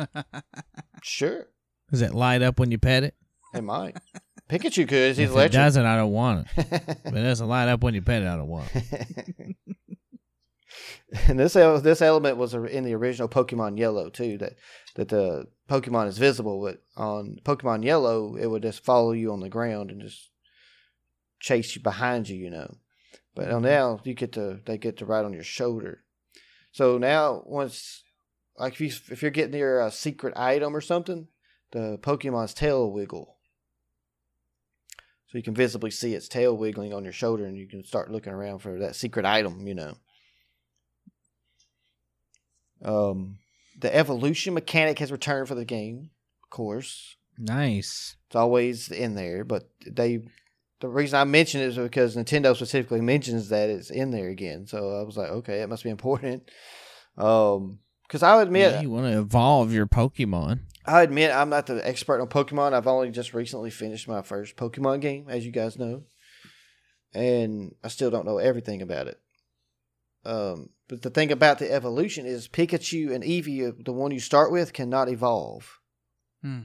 sure 1.01 1.47
Does 1.89 2.01
it 2.01 2.13
light 2.13 2.41
up 2.41 2.59
when 2.59 2.69
you 2.71 2.77
pet 2.77 3.03
it? 3.03 3.15
it 3.53 3.63
might 3.63 3.95
Pikachu 4.49 4.87
could. 4.87 5.15
He's 5.15 5.29
if 5.29 5.37
it 5.37 5.51
doesn't, 5.51 5.85
I 5.85 5.95
don't 5.95 6.11
want 6.11 6.47
it. 6.47 6.65
If 7.05 7.13
it 7.13 7.23
doesn't 7.23 7.47
light 7.47 7.67
up 7.67 7.83
when 7.83 7.93
you 7.93 8.01
pet 8.01 8.23
it, 8.23 8.27
I 8.27 8.35
don't 8.35 8.47
want 8.47 8.67
it. 8.73 9.55
and 11.27 11.39
this 11.39 11.53
this 11.53 12.01
element 12.01 12.37
was 12.37 12.55
in 12.55 12.83
the 12.83 12.95
original 12.95 13.29
Pokemon 13.29 13.77
Yellow 13.77 14.09
too. 14.09 14.37
That 14.39 14.53
that 14.95 15.09
the 15.09 15.45
Pokemon 15.69 16.07
is 16.07 16.17
visible, 16.17 16.61
but 16.61 16.81
on 16.97 17.37
Pokemon 17.43 17.83
Yellow, 17.83 18.35
it 18.35 18.47
would 18.47 18.63
just 18.63 18.83
follow 18.83 19.11
you 19.11 19.31
on 19.31 19.39
the 19.39 19.49
ground 19.49 19.91
and 19.91 20.01
just 20.01 20.29
chase 21.39 21.75
you 21.75 21.81
behind 21.81 22.27
you. 22.27 22.37
You 22.37 22.49
know, 22.49 22.77
but 23.35 23.49
now 23.49 23.95
mm-hmm. 23.95 24.09
you 24.09 24.15
get 24.15 24.33
to 24.33 24.61
they 24.65 24.77
get 24.77 24.97
to 24.97 25.05
ride 25.05 25.25
on 25.25 25.33
your 25.33 25.43
shoulder. 25.43 26.03
So 26.71 26.97
now 26.97 27.43
once 27.45 28.03
like 28.57 28.73
if 28.73 28.81
you 28.81 28.91
if 29.11 29.21
you're 29.21 29.31
getting 29.31 29.57
your 29.57 29.79
a 29.81 29.91
secret 29.91 30.35
item 30.35 30.75
or 30.75 30.81
something, 30.81 31.27
the 31.71 31.99
Pokemon's 32.01 32.53
tail 32.53 32.79
will 32.79 32.93
wiggle. 32.93 33.38
So 35.29 35.37
you 35.37 35.43
can 35.43 35.53
visibly 35.53 35.91
see 35.91 36.15
its 36.15 36.27
tail 36.27 36.57
wiggling 36.57 36.91
on 36.93 37.03
your 37.03 37.13
shoulder, 37.13 37.45
and 37.45 37.55
you 37.55 37.67
can 37.67 37.83
start 37.83 38.11
looking 38.11 38.33
around 38.33 38.59
for 38.59 38.79
that 38.79 38.95
secret 38.95 39.25
item. 39.25 39.67
You 39.67 39.75
know. 39.75 39.97
Um, 42.83 43.37
the 43.79 43.93
evolution 43.95 44.53
mechanic 44.53 44.99
has 44.99 45.11
returned 45.11 45.47
for 45.47 45.55
the 45.55 45.65
game, 45.65 46.09
of 46.43 46.49
course. 46.49 47.15
Nice. 47.37 48.15
It's 48.27 48.35
always 48.35 48.89
in 48.91 49.15
there, 49.15 49.43
but 49.43 49.69
they. 49.85 50.21
The 50.81 50.87
reason 50.87 51.19
I 51.19 51.25
mention 51.25 51.59
it 51.59 51.65
is 51.65 51.77
because 51.77 52.15
Nintendo 52.15 52.55
specifically 52.55 53.01
mentions 53.01 53.49
that 53.49 53.69
it's 53.69 53.89
in 53.89 54.11
there 54.11 54.29
again. 54.29 54.65
So 54.65 54.97
I 54.97 55.03
was 55.03 55.17
like, 55.17 55.29
okay, 55.29 55.61
it 55.61 55.67
must 55.67 55.83
be 55.83 55.89
important. 55.89 56.49
Um, 57.17 57.79
because 58.07 58.23
I 58.23 58.41
admit, 58.41 58.71
Yeah, 58.71 58.81
you 58.81 58.89
want 58.89 59.05
to 59.05 59.19
evolve 59.19 59.73
your 59.73 59.85
Pokemon. 59.85 60.61
I 60.85 61.03
admit 61.03 61.31
I'm 61.31 61.49
not 61.49 61.67
the 61.67 61.85
expert 61.87 62.21
on 62.21 62.27
Pokemon. 62.27 62.73
I've 62.73 62.87
only 62.87 63.11
just 63.11 63.33
recently 63.33 63.69
finished 63.69 64.07
my 64.07 64.21
first 64.21 64.55
Pokemon 64.55 65.01
game, 65.01 65.25
as 65.29 65.45
you 65.45 65.51
guys 65.51 65.77
know, 65.77 66.03
and 67.13 67.75
I 67.83 67.89
still 67.89 68.09
don't 68.09 68.25
know 68.25 68.37
everything 68.37 68.81
about 68.81 69.07
it. 69.07 69.19
Um, 70.25 70.69
but 70.87 71.01
the 71.01 71.09
thing 71.09 71.31
about 71.31 71.59
the 71.59 71.71
evolution 71.71 72.25
is 72.25 72.47
Pikachu 72.47 73.13
and 73.13 73.23
Eevee, 73.23 73.85
the 73.85 73.93
one 73.93 74.11
you 74.11 74.19
start 74.19 74.51
with, 74.51 74.73
cannot 74.73 75.09
evolve. 75.09 75.79
Hmm. 76.41 76.63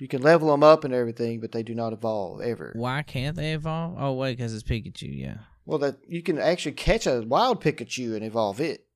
You 0.00 0.08
can 0.08 0.22
level 0.22 0.50
them 0.50 0.62
up 0.62 0.84
and 0.84 0.92
everything, 0.92 1.40
but 1.40 1.52
they 1.52 1.62
do 1.62 1.74
not 1.74 1.92
evolve 1.92 2.40
ever. 2.40 2.72
Why 2.74 3.02
can't 3.02 3.36
they 3.36 3.52
evolve? 3.52 3.96
Oh 3.98 4.12
wait, 4.14 4.36
because 4.36 4.54
it's 4.54 4.62
Pikachu. 4.68 5.20
Yeah. 5.20 5.38
Well, 5.66 5.78
that 5.78 5.98
you 6.06 6.22
can 6.22 6.38
actually 6.38 6.72
catch 6.72 7.06
a 7.06 7.22
wild 7.22 7.62
Pikachu 7.62 8.14
and 8.14 8.24
evolve 8.24 8.60
it, 8.60 8.86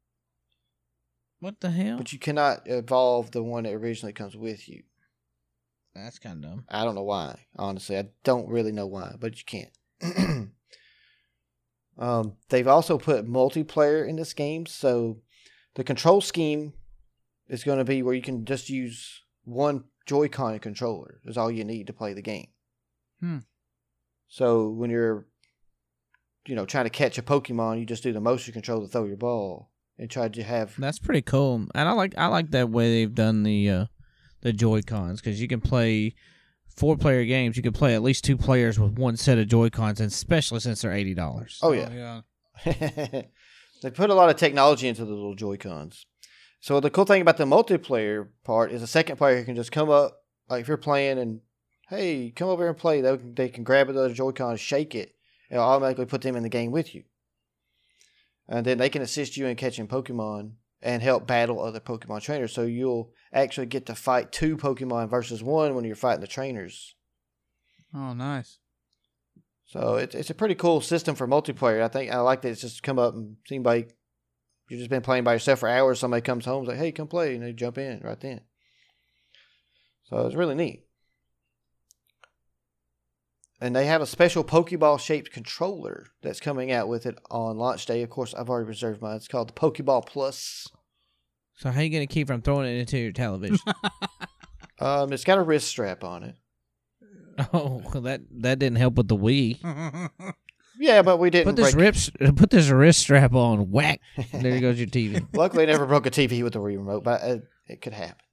What 1.40 1.60
the 1.60 1.70
hell? 1.70 1.98
but 1.98 2.12
you 2.12 2.18
cannot 2.18 2.62
evolve 2.66 3.30
the 3.30 3.42
one 3.42 3.64
that 3.64 3.74
originally 3.74 4.12
comes 4.12 4.36
with 4.36 4.68
you. 4.68 4.82
That's 5.94 6.18
kind 6.18 6.44
of 6.44 6.50
dumb. 6.50 6.64
I 6.68 6.84
don't 6.84 6.94
know 6.94 7.02
why. 7.02 7.46
Honestly, 7.56 7.98
I 7.98 8.08
don't 8.24 8.48
really 8.48 8.72
know 8.72 8.86
why, 8.86 9.14
but 9.18 9.38
you 9.38 9.44
can't. 9.44 9.70
um, 11.98 12.34
they've 12.48 12.68
also 12.68 12.98
put 12.98 13.26
multiplayer 13.26 14.08
in 14.08 14.16
this 14.16 14.32
game, 14.32 14.66
so 14.66 15.18
the 15.74 15.84
control 15.84 16.20
scheme 16.20 16.72
is 17.48 17.64
going 17.64 17.78
to 17.78 17.84
be 17.84 18.02
where 18.02 18.14
you 18.14 18.22
can 18.22 18.44
just 18.44 18.68
use 18.68 19.22
one 19.44 19.84
Joy-Con 20.06 20.58
controller. 20.60 21.20
Is 21.24 21.36
all 21.36 21.50
you 21.50 21.64
need 21.64 21.86
to 21.88 21.92
play 21.92 22.14
the 22.14 22.22
game. 22.22 22.48
Hmm. 23.20 23.38
So 24.28 24.68
when 24.68 24.90
you're, 24.90 25.26
you 26.46 26.54
know, 26.54 26.66
trying 26.66 26.84
to 26.84 26.90
catch 26.90 27.18
a 27.18 27.22
Pokemon, 27.22 27.80
you 27.80 27.86
just 27.86 28.02
do 28.02 28.12
the 28.12 28.20
motion 28.20 28.52
control 28.52 28.82
to 28.82 28.88
throw 28.88 29.04
your 29.04 29.16
ball 29.16 29.70
and 29.98 30.10
try 30.10 30.28
to 30.28 30.42
have. 30.42 30.74
That's 30.78 30.98
pretty 30.98 31.22
cool, 31.22 31.66
and 31.74 31.88
I 31.88 31.92
like 31.92 32.16
I 32.16 32.26
like 32.26 32.50
that 32.52 32.70
way 32.70 32.90
they've 32.90 33.14
done 33.14 33.42
the 33.42 33.70
uh, 33.70 33.86
the 34.40 34.52
Joy 34.52 34.82
Cons 34.82 35.20
because 35.20 35.40
you 35.40 35.48
can 35.48 35.60
play 35.60 36.14
four 36.68 36.96
player 36.96 37.24
games. 37.24 37.56
You 37.56 37.62
can 37.62 37.72
play 37.72 37.94
at 37.94 38.02
least 38.02 38.24
two 38.24 38.36
players 38.36 38.78
with 38.78 38.98
one 38.98 39.16
set 39.16 39.38
of 39.38 39.48
Joy 39.48 39.70
Cons, 39.70 40.00
and 40.00 40.10
especially 40.10 40.60
since 40.60 40.82
they're 40.82 40.92
eighty 40.92 41.14
dollars. 41.14 41.58
Oh 41.62 41.72
yeah. 41.72 42.20
they 42.64 43.90
put 43.92 44.10
a 44.10 44.14
lot 44.14 44.30
of 44.30 44.36
technology 44.36 44.88
into 44.88 45.04
the 45.04 45.12
little 45.12 45.34
Joy 45.34 45.56
Cons. 45.56 46.06
So 46.60 46.80
the 46.80 46.90
cool 46.90 47.04
thing 47.04 47.22
about 47.22 47.36
the 47.36 47.44
multiplayer 47.44 48.28
part 48.44 48.72
is 48.72 48.80
the 48.80 48.86
second 48.86 49.16
player 49.16 49.44
can 49.44 49.54
just 49.54 49.70
come 49.70 49.90
up, 49.90 50.22
like 50.48 50.62
if 50.62 50.68
you're 50.68 50.76
playing 50.76 51.18
and 51.18 51.40
hey, 51.88 52.32
come 52.34 52.48
over 52.48 52.62
here 52.62 52.70
and 52.70 52.78
play. 52.78 53.00
They 53.00 53.16
can, 53.16 53.34
they 53.34 53.48
can 53.48 53.64
grab 53.64 53.88
another 53.88 54.12
Joy 54.12 54.32
Con, 54.32 54.56
shake 54.56 54.94
it, 54.94 55.14
and 55.50 55.56
it'll 55.56 55.68
automatically 55.68 56.06
put 56.06 56.22
them 56.22 56.36
in 56.36 56.42
the 56.42 56.48
game 56.48 56.70
with 56.70 56.94
you. 56.94 57.04
And 58.48 58.64
then 58.64 58.78
they 58.78 58.88
can 58.88 59.02
assist 59.02 59.36
you 59.36 59.46
in 59.46 59.56
catching 59.56 59.86
Pokemon 59.86 60.52
and 60.80 61.02
help 61.02 61.26
battle 61.26 61.60
other 61.60 61.80
Pokemon 61.80 62.22
trainers. 62.22 62.52
So 62.52 62.62
you'll 62.62 63.12
actually 63.32 63.66
get 63.66 63.86
to 63.86 63.94
fight 63.94 64.32
two 64.32 64.56
Pokemon 64.56 65.10
versus 65.10 65.42
one 65.42 65.74
when 65.74 65.84
you're 65.84 65.96
fighting 65.96 66.20
the 66.20 66.26
trainers. 66.26 66.94
Oh, 67.94 68.14
nice. 68.14 68.58
So 69.66 69.96
it's 69.96 70.14
it's 70.14 70.30
a 70.30 70.34
pretty 70.34 70.54
cool 70.54 70.80
system 70.80 71.14
for 71.14 71.28
multiplayer. 71.28 71.82
I 71.82 71.88
think 71.88 72.10
I 72.10 72.20
like 72.20 72.40
that 72.42 72.50
it's 72.50 72.62
just 72.62 72.82
come 72.82 72.98
up 72.98 73.14
and 73.14 73.36
anybody 73.50 73.86
you've 74.68 74.78
just 74.78 74.90
been 74.90 75.02
playing 75.02 75.24
by 75.24 75.34
yourself 75.34 75.58
for 75.58 75.68
hours. 75.68 75.98
Somebody 75.98 76.22
comes 76.22 76.46
home, 76.46 76.62
is 76.62 76.68
like, 76.68 76.78
"Hey, 76.78 76.90
come 76.90 77.06
play," 77.08 77.34
and 77.34 77.44
they 77.44 77.52
jump 77.52 77.76
in 77.76 78.00
right 78.00 78.18
then. 78.18 78.40
So 80.04 80.26
it's 80.26 80.36
really 80.36 80.54
neat. 80.54 80.87
And 83.60 83.74
they 83.74 83.86
have 83.86 84.00
a 84.00 84.06
special 84.06 84.44
Pokeball 84.44 85.00
shaped 85.00 85.32
controller 85.32 86.06
that's 86.22 86.38
coming 86.38 86.70
out 86.70 86.86
with 86.88 87.06
it 87.06 87.18
on 87.30 87.58
launch 87.58 87.86
day. 87.86 88.02
Of 88.02 88.10
course, 88.10 88.32
I've 88.32 88.48
already 88.48 88.68
reserved 88.68 89.02
mine. 89.02 89.16
It's 89.16 89.26
called 89.26 89.48
the 89.48 89.52
Pokeball 89.52 90.06
Plus. 90.06 90.68
So 91.56 91.70
how 91.70 91.80
are 91.80 91.82
you 91.82 91.90
gonna 91.90 92.06
keep 92.06 92.28
from 92.28 92.40
throwing 92.40 92.68
it 92.72 92.78
into 92.78 92.98
your 92.98 93.12
television? 93.12 93.58
Um, 94.80 95.12
it's 95.12 95.24
got 95.24 95.38
a 95.38 95.42
wrist 95.42 95.66
strap 95.66 96.04
on 96.04 96.22
it. 96.22 96.36
oh, 97.52 97.82
well, 97.92 98.02
that 98.02 98.20
that 98.30 98.60
didn't 98.60 98.78
help 98.78 98.94
with 98.94 99.08
the 99.08 99.16
Wii. 99.16 99.58
Yeah, 100.80 101.02
but 101.02 101.16
we 101.16 101.28
didn't 101.30 101.46
Put 101.46 101.56
this 101.56 101.74
break. 101.74 101.96
rip, 102.20 102.36
put 102.36 102.50
this 102.50 102.68
wrist 102.68 103.00
strap 103.00 103.34
on. 103.34 103.72
Whack. 103.72 104.00
There 104.32 104.60
goes 104.60 104.78
your 104.78 104.86
TV. 104.86 105.26
Luckily, 105.34 105.64
I 105.64 105.66
never 105.66 105.86
broke 105.86 106.06
a 106.06 106.10
TV 106.12 106.44
with 106.44 106.52
the 106.52 106.60
Wii 106.60 106.76
remote, 106.76 107.02
but 107.02 107.20
it, 107.20 107.42
it 107.66 107.82
could 107.82 107.94
happen. 107.94 108.24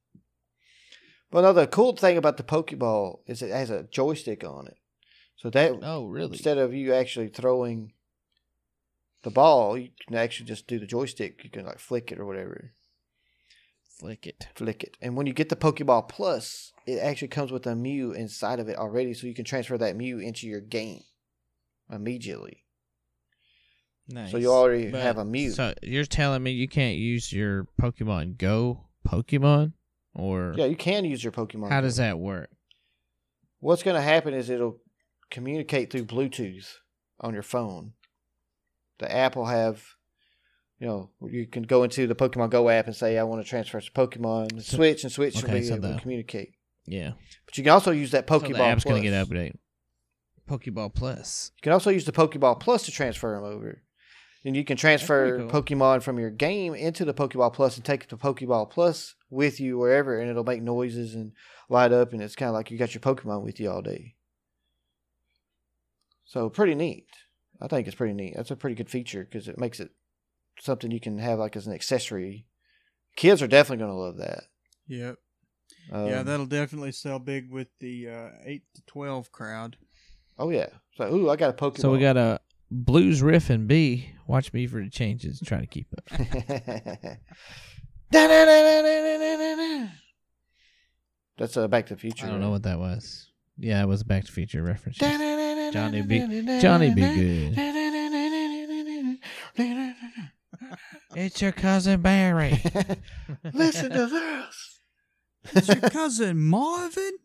But 1.32 1.42
no, 1.42 1.54
the 1.54 1.66
cool 1.66 1.96
thing 1.96 2.18
about 2.18 2.38
the 2.38 2.44
Pokeball 2.44 3.22
is 3.26 3.42
it 3.42 3.50
has 3.50 3.72
a 3.72 3.88
joystick 3.90 4.44
on 4.44 4.68
it. 4.68 4.78
So 5.38 5.50
that 5.50 5.74
Oh, 5.84 6.06
really? 6.08 6.32
instead 6.32 6.58
of 6.58 6.74
you 6.74 6.94
actually 6.94 7.28
throwing 7.28 7.94
the 9.24 9.30
ball, 9.30 9.78
you 9.78 9.90
can 10.06 10.16
actually 10.16 10.46
just 10.48 10.68
do 10.68 10.80
the 10.80 10.86
joystick. 10.88 11.44
You 11.44 11.50
can 11.50 11.66
like 11.66 11.80
flick 11.80 12.12
it 12.12 12.20
or 12.20 12.26
whatever, 12.26 12.74
Flick 14.00 14.28
it. 14.28 14.48
flick 14.56 14.84
it. 14.84 14.98
And 15.02 15.16
when 15.18 15.26
you 15.26 15.34
get 15.34 15.50
the 15.50 15.56
Pokeball 15.56 16.08
Plus, 16.10 16.72
it 16.86 17.00
actually 17.00 17.28
comes 17.30 17.52
with 17.52 17.66
a 17.68 17.76
Mew 17.76 18.12
inside 18.12 18.60
of 18.60 18.70
it 18.70 18.78
already, 18.78 19.14
so 19.14 19.28
you 19.28 19.34
can 19.34 19.46
transfer 19.46 19.78
that 19.78 19.96
Mew 19.96 20.20
into 20.20 20.48
your 20.48 20.62
game 20.62 21.02
immediately. 21.92 22.64
Nice. 24.08 24.32
So 24.32 24.38
you 24.38 24.52
already 24.52 24.92
But- 24.92 25.02
have 25.02 25.18
a 25.18 25.26
Mew. 25.26 25.52
So 25.52 25.74
you're 25.82 26.06
telling 26.06 26.44
me 26.44 26.52
you 26.52 26.68
can't 26.68 26.98
use 26.98 27.34
your 27.34 27.68
Pokemon 27.82 28.38
Go 28.38 28.86
Pokemon, 29.08 29.74
or 30.14 30.54
yeah, 30.58 30.66
you 30.66 30.76
can 30.76 31.06
use 31.06 31.24
your 31.24 31.32
Pokemon. 31.32 31.70
how 31.70 31.82
Go. 31.82 31.88
does 31.88 31.98
that 31.98 32.20
work? 32.20 32.50
What's 33.60 33.82
going 33.84 33.96
to 33.96 34.02
happen 34.02 34.34
is 34.34 34.50
it'll 34.50 34.80
communicate 35.30 35.92
through 35.92 36.06
Bluetooth 36.06 36.76
on 37.20 37.34
your 37.34 37.44
phone. 37.44 37.94
The 39.00 39.12
app 39.12 39.36
will 39.36 39.46
have, 39.48 39.84
you 40.80 40.88
know, 40.88 41.10
you 41.30 41.48
can 41.48 41.64
go 41.64 41.84
into 41.84 42.08
the 42.08 42.16
Pokemon 42.16 42.50
Go 42.50 42.70
app 42.70 42.88
and 42.88 42.96
say, 42.96 43.18
I 43.18 43.24
want 43.24 43.44
to 43.44 43.50
transfer 43.50 43.82
some 43.82 43.94
Pokemon, 43.94 44.52
and 44.54 44.64
So- 44.64 44.78
switch, 44.78 45.04
and 45.04 45.12
switch 45.12 45.42
will 45.42 45.52
be 45.52 45.64
so 45.64 45.76
able 45.76 45.94
to 45.96 46.00
communicate. 46.00 46.54
Yeah, 46.88 47.14
But 47.46 47.58
you 47.58 47.64
can 47.64 47.72
also 47.72 47.92
use 47.92 48.12
that 48.12 48.30
so 48.30 48.40
Pokeball 48.40 48.54
the 48.58 48.64
app's 48.64 48.84
Plus. 48.84 48.92
gonna 48.94 49.02
get 49.02 49.28
updated. 49.28 49.58
Pokeball 50.48 50.94
Plus. 50.94 51.52
You 51.58 51.62
can 51.64 51.72
also 51.72 51.90
use 51.90 52.06
the 52.06 52.12
Pokeball 52.12 52.60
Plus 52.60 52.84
to 52.86 52.92
transfer 52.92 53.34
them 53.36 53.44
over. 53.44 53.82
And 54.44 54.56
you 54.56 54.64
can 54.64 54.78
transfer 54.78 55.40
cool. 55.40 55.50
Pokemon 55.64 56.04
from 56.04 56.20
your 56.20 56.30
game 56.30 56.76
into 56.76 57.04
the 57.04 57.16
Pokeball 57.16 57.52
Plus 57.54 57.78
and 57.78 57.84
take 57.84 58.08
the 58.08 58.16
Pokeball 58.18 58.70
Plus 58.70 59.16
with 59.32 59.60
you 59.60 59.80
wherever, 59.80 60.20
and 60.20 60.30
it'll 60.30 60.44
make 60.44 60.62
noises 60.62 61.16
and 61.16 61.32
light 61.68 61.92
up, 61.92 62.14
and 62.14 62.22
it's 62.22 62.36
kind 62.36 62.50
of 62.50 62.54
like 62.54 62.70
you 62.70 62.78
got 62.78 62.94
your 62.94 63.02
Pokemon 63.02 63.44
with 63.44 63.60
you 63.60 63.72
all 63.72 63.82
day. 63.82 64.15
So 66.26 66.50
pretty 66.50 66.76
neat. 66.76 67.08
I 67.62 67.68
think 67.68 67.88
it's 67.88 67.96
pretty 67.96 68.14
neat. 68.14 68.34
That's 68.36 68.52
a 68.52 68.56
pretty 68.56 68.76
good 68.76 68.90
feature 68.90 69.24
because 69.24 69.48
it 69.48 69.58
makes 69.58 69.80
it 69.80 69.92
something 70.60 70.92
you 70.92 71.00
can 71.00 71.20
have 71.20 71.40
like 71.40 71.56
as 71.56 71.68
an 71.68 71.74
accessory. 71.74 72.48
Kids 73.16 73.42
are 73.42 73.48
definitely 73.48 73.86
going 73.86 73.92
to 73.92 73.98
love 73.98 74.18
that. 74.18 74.44
Yep. 74.88 75.18
Um, 75.92 76.08
yeah, 76.08 76.24
that'll 76.24 76.46
definitely 76.46 76.92
sell 76.92 77.20
big 77.20 77.52
with 77.52 77.68
the 77.80 78.10
uh, 78.10 78.30
eight 78.44 78.64
to 78.76 78.82
twelve 78.88 79.32
crowd. 79.32 79.78
Oh 80.38 80.50
yeah. 80.50 80.68
So 80.96 81.14
ooh, 81.14 81.30
I 81.30 81.36
got 81.36 81.52
a 81.52 81.54
Pokemon. 81.54 81.80
So 81.80 81.92
we 81.92 82.00
got 82.00 82.18
a 82.18 82.40
Blues 82.72 83.22
Riff 83.22 83.50
and 83.50 83.68
B. 83.68 84.10
Watch 84.28 84.52
me 84.52 84.68
for 84.68 84.84
the 84.84 84.90
changes. 84.90 85.40
Try 85.46 85.60
to 85.60 85.68
keep 85.68 85.88
up. 85.98 86.06
That's 91.38 91.58
uh, 91.58 91.68
Back 91.68 91.88
to 91.88 91.96
the 91.96 92.00
Future. 92.00 92.26
I 92.26 92.30
don't 92.30 92.40
know 92.40 92.50
what 92.50 92.64
that 92.64 92.80
was. 92.80 93.30
Yeah, 93.58 93.82
it 93.82 93.88
was 93.88 94.02
a 94.02 94.06
Back 94.06 94.24
to 94.24 94.28
the 94.28 94.34
Future 94.34 94.64
reference. 94.64 94.98
Johnny 95.76 96.02
B. 96.04 96.20
Johnny 96.62 96.94
B. 96.94 97.02
Goode. 97.02 97.60
It's 101.18 101.42
your 101.42 101.52
cousin 101.52 102.02
Barry. 102.02 102.64
Listen 103.54 103.92
to 103.92 104.08
this. 104.08 104.80
It's 105.52 105.68
your 105.68 105.82
cousin 105.90 106.42
Marvin. 106.42 107.18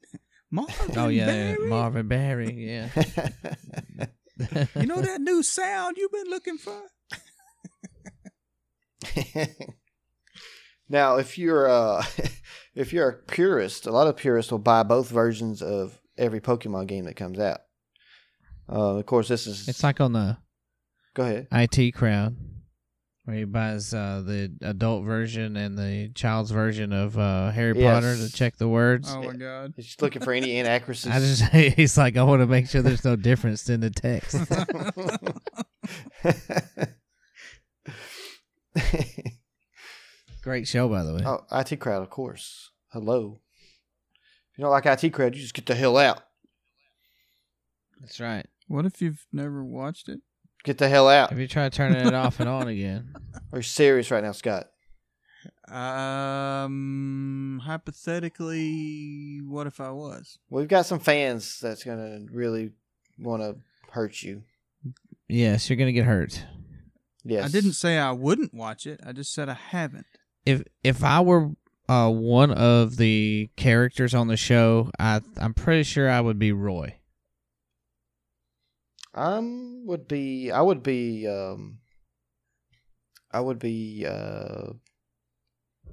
Marvin. 0.51 0.99
oh 0.99 1.07
yeah, 1.07 1.27
Berry? 1.27 1.69
Marvin 1.69 2.09
Barry. 2.09 2.53
Yeah. 2.53 2.89
You 4.75 4.87
know 4.87 5.01
that 5.01 5.21
new 5.21 5.45
sound 5.45 5.97
you've 5.97 6.11
been 6.11 6.29
looking 6.29 6.59
for? 6.59 6.83
now, 10.89 11.19
if 11.19 11.39
you're 11.39 11.69
uh, 11.69 12.05
if 12.75 12.93
you're 12.93 13.09
a 13.09 13.15
purist, 13.15 13.87
a 13.87 13.93
lot 13.93 14.09
of 14.09 14.17
purists 14.17 14.51
will 14.51 14.59
buy 14.59 14.83
both 14.83 15.09
versions 15.09 15.63
of 15.63 16.01
every 16.19 16.41
Pokemon 16.41 16.89
game 16.89 17.05
that 17.05 17.15
comes 17.15 17.39
out. 17.39 17.61
Uh, 18.71 18.97
of 18.97 19.07
course, 19.07 19.29
this 19.29 19.47
is. 19.47 19.69
It's 19.69 19.83
like 19.83 20.01
on 20.01 20.13
the 20.13 20.37
go 21.15 21.23
ahead. 21.25 21.49
IT 21.53 21.93
crowd 21.93 22.37
where 23.25 23.37
he 23.37 23.45
buys 23.45 23.93
uh, 23.95 24.23
the 24.25 24.53
adult 24.63 25.05
version 25.05 25.57
and 25.57 25.79
the 25.79 26.11
child's 26.15 26.51
version 26.51 26.93
of 26.93 27.17
uh, 27.19 27.51
Harry 27.51 27.79
Yes. 27.79 27.95
Potter 27.95 28.17
to 28.17 28.33
check 28.33 28.57
the 28.57 28.69
words. 28.69 29.13
Oh 29.15 29.23
my 29.23 29.35
god. 29.35 29.75
He's 29.77 29.87
just 29.87 30.03
looking 30.03 30.23
for 30.23 30.33
any 30.33 30.59
inaccuracies. 30.59 31.13
I 31.13 31.19
just 31.21 31.43
he's 31.77 31.97
like 31.97 32.17
I 32.17 32.23
want 32.25 32.41
to 32.43 32.47
make 32.47 32.69
sure 32.69 32.83
there's 32.83 33.05
no 33.05 33.17
difference 33.17 33.69
in 33.69 33.81
the 33.81 33.91
text. 33.91 34.37
Great 40.43 40.67
show 40.67 40.89
by 40.89 41.05
the 41.05 41.15
way. 41.15 41.23
oh, 41.25 41.45
IT 41.53 41.77
crowd, 41.79 42.03
of 42.03 42.11
course. 42.11 42.71
Hello. 42.93 43.41
If 44.53 44.59
you 44.59 44.63
don't 44.65 44.73
like 44.73 44.87
IT 44.87 45.11
crowd, 45.11 45.35
you 45.37 45.41
just 45.41 45.55
get 45.55 45.67
the 45.67 45.75
hell 45.75 45.97
out. 45.97 46.23
That's 48.01 48.19
right. 48.19 48.47
What 48.71 48.87
if 48.87 49.03
you've 49.03 49.27
never 49.33 49.65
watched 49.65 50.09
it? 50.09 50.21
Get 50.63 50.79
the 50.79 50.89
hell 50.89 51.09
out. 51.09 51.31
Have 51.31 51.41
you 51.41 51.49
tried 51.49 51.73
turning 51.73 52.07
it 52.07 52.15
off 52.15 52.39
and 52.39 52.49
on 52.49 52.69
again? 52.69 53.13
Are 53.53 53.59
you 53.59 53.63
serious 53.65 54.13
right 54.13 54.23
now, 54.23 54.31
Scott? 54.31 54.69
Um, 55.69 57.61
hypothetically, 57.65 59.41
what 59.45 59.67
if 59.67 59.81
I 59.81 59.91
was? 59.91 60.39
We've 60.51 60.69
got 60.69 60.87
some 60.87 61.01
fans 61.01 61.59
that's 61.61 61.83
gonna 61.83 62.21
really 62.31 62.71
want 63.19 63.43
to 63.43 63.57
hurt 63.91 64.23
you. 64.23 64.45
Yes, 65.27 65.69
you're 65.69 65.77
gonna 65.77 65.91
get 65.91 66.05
hurt. 66.05 66.45
Yes, 67.25 67.45
I 67.45 67.49
didn't 67.49 67.73
say 67.73 67.99
I 67.99 68.13
wouldn't 68.13 68.55
watch 68.55 68.87
it. 68.87 69.01
I 69.05 69.11
just 69.11 69.35
said 69.35 69.49
I 69.49 69.55
haven't. 69.55 70.07
If 70.47 70.63
if 70.85 71.03
I 71.03 71.21
were 71.23 71.51
uh, 71.89 72.09
one 72.09 72.53
of 72.53 72.99
the 72.99 73.51
characters 73.57 74.15
on 74.15 74.29
the 74.29 74.37
show, 74.37 74.93
I 74.97 75.23
I'm 75.39 75.55
pretty 75.55 75.83
sure 75.83 76.09
I 76.09 76.21
would 76.21 76.39
be 76.39 76.53
Roy. 76.53 77.00
Um, 79.15 79.87
would 79.87 80.07
be 80.07 80.51
I 80.51 80.61
would 80.61 80.83
be 80.83 81.27
um, 81.27 81.79
I 83.31 83.41
would 83.41 83.59
be 83.59 84.07
uh, 84.07 84.73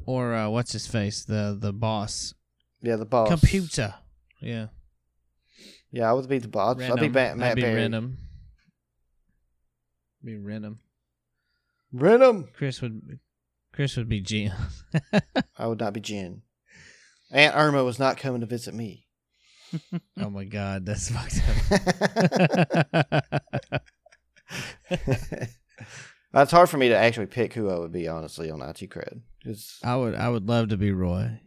Or 0.05 0.33
uh, 0.35 0.49
what's 0.49 0.71
his 0.73 0.87
face? 0.87 1.25
The 1.25 1.57
the 1.59 1.73
boss. 1.73 2.33
yeah, 2.81 2.95
the 2.95 3.05
boss. 3.05 3.29
Computer. 3.29 3.95
Yeah. 4.41 4.67
Yeah, 5.91 6.09
I 6.09 6.13
would 6.13 6.27
be 6.29 6.37
the 6.37 6.47
boss. 6.47 6.79
I'd 6.81 6.99
be. 6.99 7.09
Matt, 7.09 7.37
Matt 7.37 7.51
I'd 7.51 7.55
be 7.55 7.61
Perry. 7.61 7.81
Reynholm. 7.81 8.15
Be 10.23 10.33
Reynholm. 10.33 10.77
Reynholm. 11.95 12.53
Chris 12.53 12.81
would 12.81 13.19
Chris 13.73 13.95
would 13.97 14.09
be 14.09 14.21
Jim. 14.21 14.51
I 15.57 15.65
would 15.67 15.79
not 15.79 15.93
be 15.93 16.01
Jen. 16.01 16.41
Aunt 17.31 17.55
Irma 17.55 17.83
was 17.83 17.97
not 17.99 18.17
coming 18.17 18.41
to 18.41 18.47
visit 18.47 18.73
me. 18.73 19.06
oh 20.21 20.29
my 20.29 20.45
god, 20.45 20.85
that's 20.85 21.09
fucked 21.11 21.41
up. 22.91 23.33
it's 26.33 26.51
hard 26.51 26.69
for 26.69 26.77
me 26.77 26.89
to 26.89 26.97
actually 26.97 27.25
pick 27.27 27.53
who 27.53 27.69
I 27.69 27.79
would 27.79 27.91
be, 27.91 28.07
honestly, 28.07 28.49
on 28.49 28.61
IT 28.61 28.89
Crowd. 28.89 29.21
I 29.83 29.95
would 29.95 30.15
I 30.15 30.29
would 30.29 30.47
love 30.47 30.69
to 30.69 30.77
be 30.77 30.91
Roy. 30.91 31.39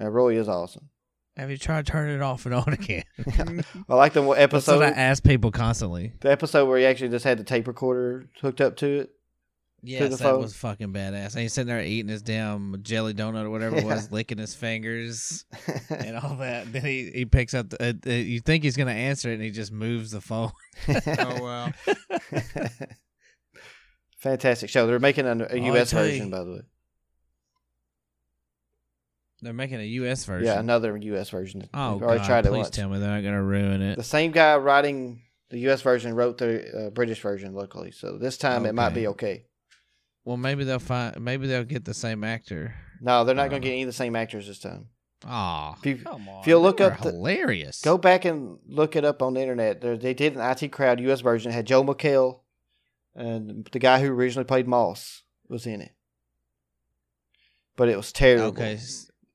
uh, 0.00 0.10
Roy 0.10 0.38
is 0.38 0.48
awesome. 0.48 0.90
Have 1.36 1.50
you 1.50 1.58
tried 1.58 1.86
turning 1.86 2.16
it 2.16 2.22
off 2.22 2.46
and 2.46 2.54
on 2.54 2.72
again? 2.72 3.04
I 3.88 3.94
like 3.94 4.14
the 4.14 4.22
episode, 4.22 4.78
what 4.78 4.86
I 4.86 4.90
ask 4.90 5.22
people 5.22 5.50
constantly. 5.50 6.14
the 6.20 6.30
episode 6.30 6.66
where 6.66 6.78
he 6.78 6.86
actually 6.86 7.10
just 7.10 7.26
had 7.26 7.38
the 7.38 7.44
tape 7.44 7.66
recorder 7.66 8.30
hooked 8.40 8.62
up 8.62 8.76
to 8.76 9.00
it. 9.00 9.10
Yes, 9.86 10.10
that 10.10 10.18
phone. 10.18 10.40
was 10.42 10.54
fucking 10.56 10.92
badass. 10.92 11.32
And 11.34 11.42
he's 11.42 11.52
sitting 11.52 11.68
there 11.68 11.80
eating 11.82 12.08
his 12.08 12.22
damn 12.22 12.76
jelly 12.82 13.14
donut 13.14 13.44
or 13.44 13.50
whatever 13.50 13.76
it 13.76 13.84
was, 13.84 14.10
licking 14.10 14.38
his 14.38 14.54
fingers 14.54 15.44
and 15.90 16.16
all 16.16 16.36
that. 16.36 16.72
Then 16.72 16.82
he, 16.82 17.10
he 17.14 17.24
picks 17.24 17.54
up. 17.54 17.70
The, 17.70 17.90
uh, 17.90 17.92
uh, 18.06 18.12
you 18.12 18.40
think 18.40 18.64
he's 18.64 18.76
gonna 18.76 18.90
answer 18.90 19.30
it, 19.30 19.34
and 19.34 19.42
he 19.42 19.50
just 19.50 19.70
moves 19.72 20.10
the 20.10 20.20
phone. 20.20 20.50
Oh 21.18 21.42
wow. 21.42 21.72
Fantastic 24.18 24.70
show. 24.70 24.86
They're 24.86 24.98
making 24.98 25.26
a, 25.26 25.32
a 25.44 25.46
Oh, 25.52 25.54
U.S. 25.54 25.90
Tell 25.90 26.02
version, 26.02 26.26
you. 26.26 26.30
by 26.32 26.44
the 26.44 26.50
way. 26.52 26.60
They're 29.42 29.52
making 29.52 29.80
a 29.80 29.84
U.S. 29.84 30.24
version. 30.24 30.46
Yeah, 30.46 30.58
another 30.58 30.96
U.S. 30.96 31.30
version. 31.30 31.68
Oh 31.74 31.98
God! 31.98 32.24
tried 32.24 32.44
please 32.44 32.56
once. 32.56 32.70
tell 32.70 32.88
me 32.88 32.98
they're 32.98 33.08
not 33.10 33.22
gonna 33.22 33.42
ruin 33.42 33.82
it. 33.82 33.96
The 33.96 34.02
same 34.02 34.32
guy 34.32 34.56
writing 34.56 35.20
the 35.50 35.58
U.S. 35.60 35.82
version 35.82 36.14
wrote 36.14 36.38
the 36.38 36.86
uh, 36.86 36.90
British 36.90 37.20
version 37.20 37.54
locally, 37.54 37.90
so 37.92 38.18
this 38.18 38.36
time 38.38 38.66
it 38.66 38.74
might 38.74 38.94
be 38.94 39.06
okay. 39.08 39.44
Well, 40.26 40.36
maybe 40.36 40.64
they'll 40.64 40.78
find. 40.80 41.18
Maybe 41.20 41.46
they'll 41.46 41.64
get 41.64 41.84
the 41.86 41.94
same 41.94 42.24
actor. 42.24 42.74
No, 43.00 43.24
they're 43.24 43.34
not 43.34 43.48
going 43.48 43.62
Uh. 43.62 43.64
to 43.64 43.68
get 43.68 43.72
any 43.72 43.82
of 43.82 43.86
the 43.86 43.92
same 43.94 44.14
actors 44.16 44.46
this 44.48 44.58
time. 44.58 44.88
Aw, 45.24 45.74
If 45.78 45.86
you- 45.86 45.96
come 45.98 46.28
on! 46.28 46.40
if 46.40 46.46
you'll 46.46 46.60
look 46.60 46.80
up 46.80 47.00
the- 47.00 47.10
hilarious. 47.12 47.80
Go 47.80 47.96
back 47.96 48.24
and 48.26 48.58
look 48.66 48.96
it 48.96 49.04
up 49.04 49.22
on 49.22 49.34
the 49.34 49.40
internet. 49.40 49.80
There, 49.80 49.96
they 49.96 50.12
did 50.14 50.34
an 50.36 50.40
IT 50.42 50.68
Crowd 50.72 51.00
U.S. 51.00 51.20
version. 51.22 51.50
It 51.52 51.54
had 51.54 51.66
Joel 51.66 51.84
McHale 51.84 52.40
and 53.14 53.66
the 53.72 53.78
guy 53.78 54.00
who 54.00 54.12
originally 54.12 54.44
played 54.44 54.66
Moss 54.68 55.22
was 55.48 55.64
in 55.66 55.80
it, 55.80 55.92
but 57.76 57.88
it 57.88 57.96
was 57.96 58.12
terrible. 58.12 58.46
Okay, 58.48 58.78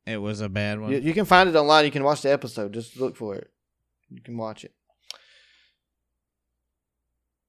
it 0.06 0.18
was 0.18 0.40
a 0.42 0.50
bad 0.50 0.80
one. 0.82 0.92
You, 0.92 1.00
you 1.00 1.14
can 1.14 1.26
find 1.26 1.50
it 1.50 1.56
online. 1.56 1.86
You 1.86 1.92
can 1.92 2.04
watch 2.04 2.22
the 2.22 2.32
episode. 2.32 2.74
Just 2.74 2.98
look 2.98 3.16
for 3.16 3.36
it. 3.36 3.50
You 4.10 4.22
can 4.22 4.38
watch 4.38 4.64
it. 4.66 4.74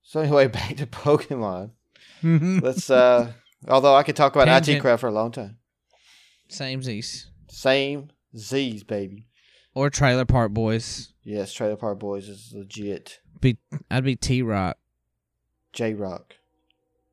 So 0.02 0.20
anyway, 0.20 0.46
back 0.48 0.76
to 0.76 0.86
Pokemon. 0.86 1.70
Let's. 2.22 2.90
uh 2.90 3.32
Although 3.68 3.94
I 3.94 4.02
could 4.02 4.16
talk 4.16 4.34
about 4.34 4.48
IT 4.48 4.50
Tangent. 4.64 4.80
Crowd 4.80 4.98
for 5.00 5.06
a 5.08 5.12
long 5.12 5.30
time. 5.30 5.58
Same 6.48 6.82
Z's 6.82 7.28
Same 7.48 8.10
Z's, 8.36 8.82
baby. 8.82 9.28
or 9.74 9.88
Trailer 9.88 10.24
Park 10.24 10.52
Boys. 10.52 11.12
Yes, 11.22 11.52
Trailer 11.52 11.76
Park 11.76 11.98
Boys 12.00 12.28
is 12.28 12.52
legit. 12.54 13.20
Be 13.40 13.58
I'd 13.90 14.04
be 14.04 14.16
T 14.16 14.42
Rock. 14.42 14.76
J-Roc. 15.72 16.34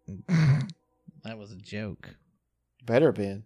that 0.27 1.38
was 1.38 1.52
a 1.52 1.56
joke. 1.56 2.15
Better 2.86 3.11
been. 3.14 3.44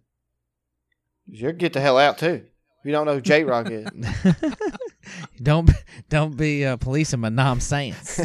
You're 1.26 1.52
get 1.52 1.72
the 1.72 1.80
hell 1.80 1.98
out 1.98 2.18
too. 2.18 2.46
You 2.84 2.92
don't 2.92 3.06
know 3.06 3.14
who 3.14 3.20
J-Roc 3.20 3.70
is. 3.70 3.86
don't 5.42 5.70
don't 6.08 6.36
be 6.36 6.64
uh, 6.66 6.76
policing 6.78 7.20
my 7.20 7.28
nom 7.28 7.60
sayings. 7.60 8.18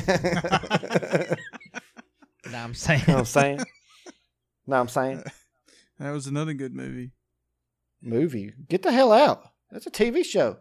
Nom 2.51 2.73
saying. 2.73 3.03
know 3.07 3.13
what 3.15 3.19
I'm 3.19 3.25
saying? 3.25 3.57
know 3.57 3.63
what 4.65 4.77
I'm 4.77 4.87
saying? 4.89 5.23
that 5.99 6.11
was 6.11 6.27
another 6.27 6.53
good 6.53 6.73
movie. 6.73 7.11
Movie. 8.01 8.53
Get 8.69 8.83
the 8.83 8.91
hell 8.91 9.11
out. 9.11 9.43
That's 9.71 9.85
a 9.87 9.91
TV 9.91 10.23
show. 10.23 10.57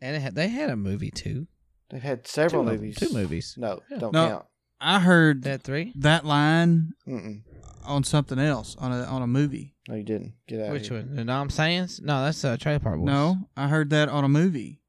And 0.00 0.16
it 0.16 0.20
had, 0.20 0.34
they 0.34 0.48
had 0.48 0.70
a 0.70 0.76
movie 0.76 1.10
too. 1.10 1.46
They've 1.90 2.02
had 2.02 2.26
several 2.26 2.64
Two 2.64 2.70
movies. 2.70 2.96
two 2.96 3.12
movies. 3.12 3.54
No, 3.58 3.80
Yeah. 3.90 3.98
don't 3.98 4.12
No. 4.12 4.28
count. 4.28 4.44
I 4.80 5.00
heard 5.00 5.42
That 5.42 5.62
three. 5.62 5.92
that 5.96 6.24
line 6.24 6.92
Mm-mm. 7.06 7.42
on 7.84 8.02
something 8.04 8.38
else 8.38 8.76
on 8.78 8.92
a 8.92 9.02
on 9.04 9.20
a 9.20 9.26
movie. 9.26 9.74
No, 9.88 9.94
you 9.96 10.04
didn't. 10.04 10.34
Get 10.48 10.60
out. 10.62 10.72
Which 10.72 10.88
here. 10.88 11.02
one? 11.02 11.28
I'm 11.28 11.50
saying 11.50 11.88
No, 12.02 12.22
that's 12.24 12.42
uh, 12.44 12.56
Trailer 12.56 12.78
Park 12.78 12.98
Boys. 12.98 13.06
No, 13.06 13.36
I 13.56 13.68
heard 13.68 13.90
that 13.90 14.08
on 14.08 14.24
a 14.24 14.28
movie. 14.28 14.79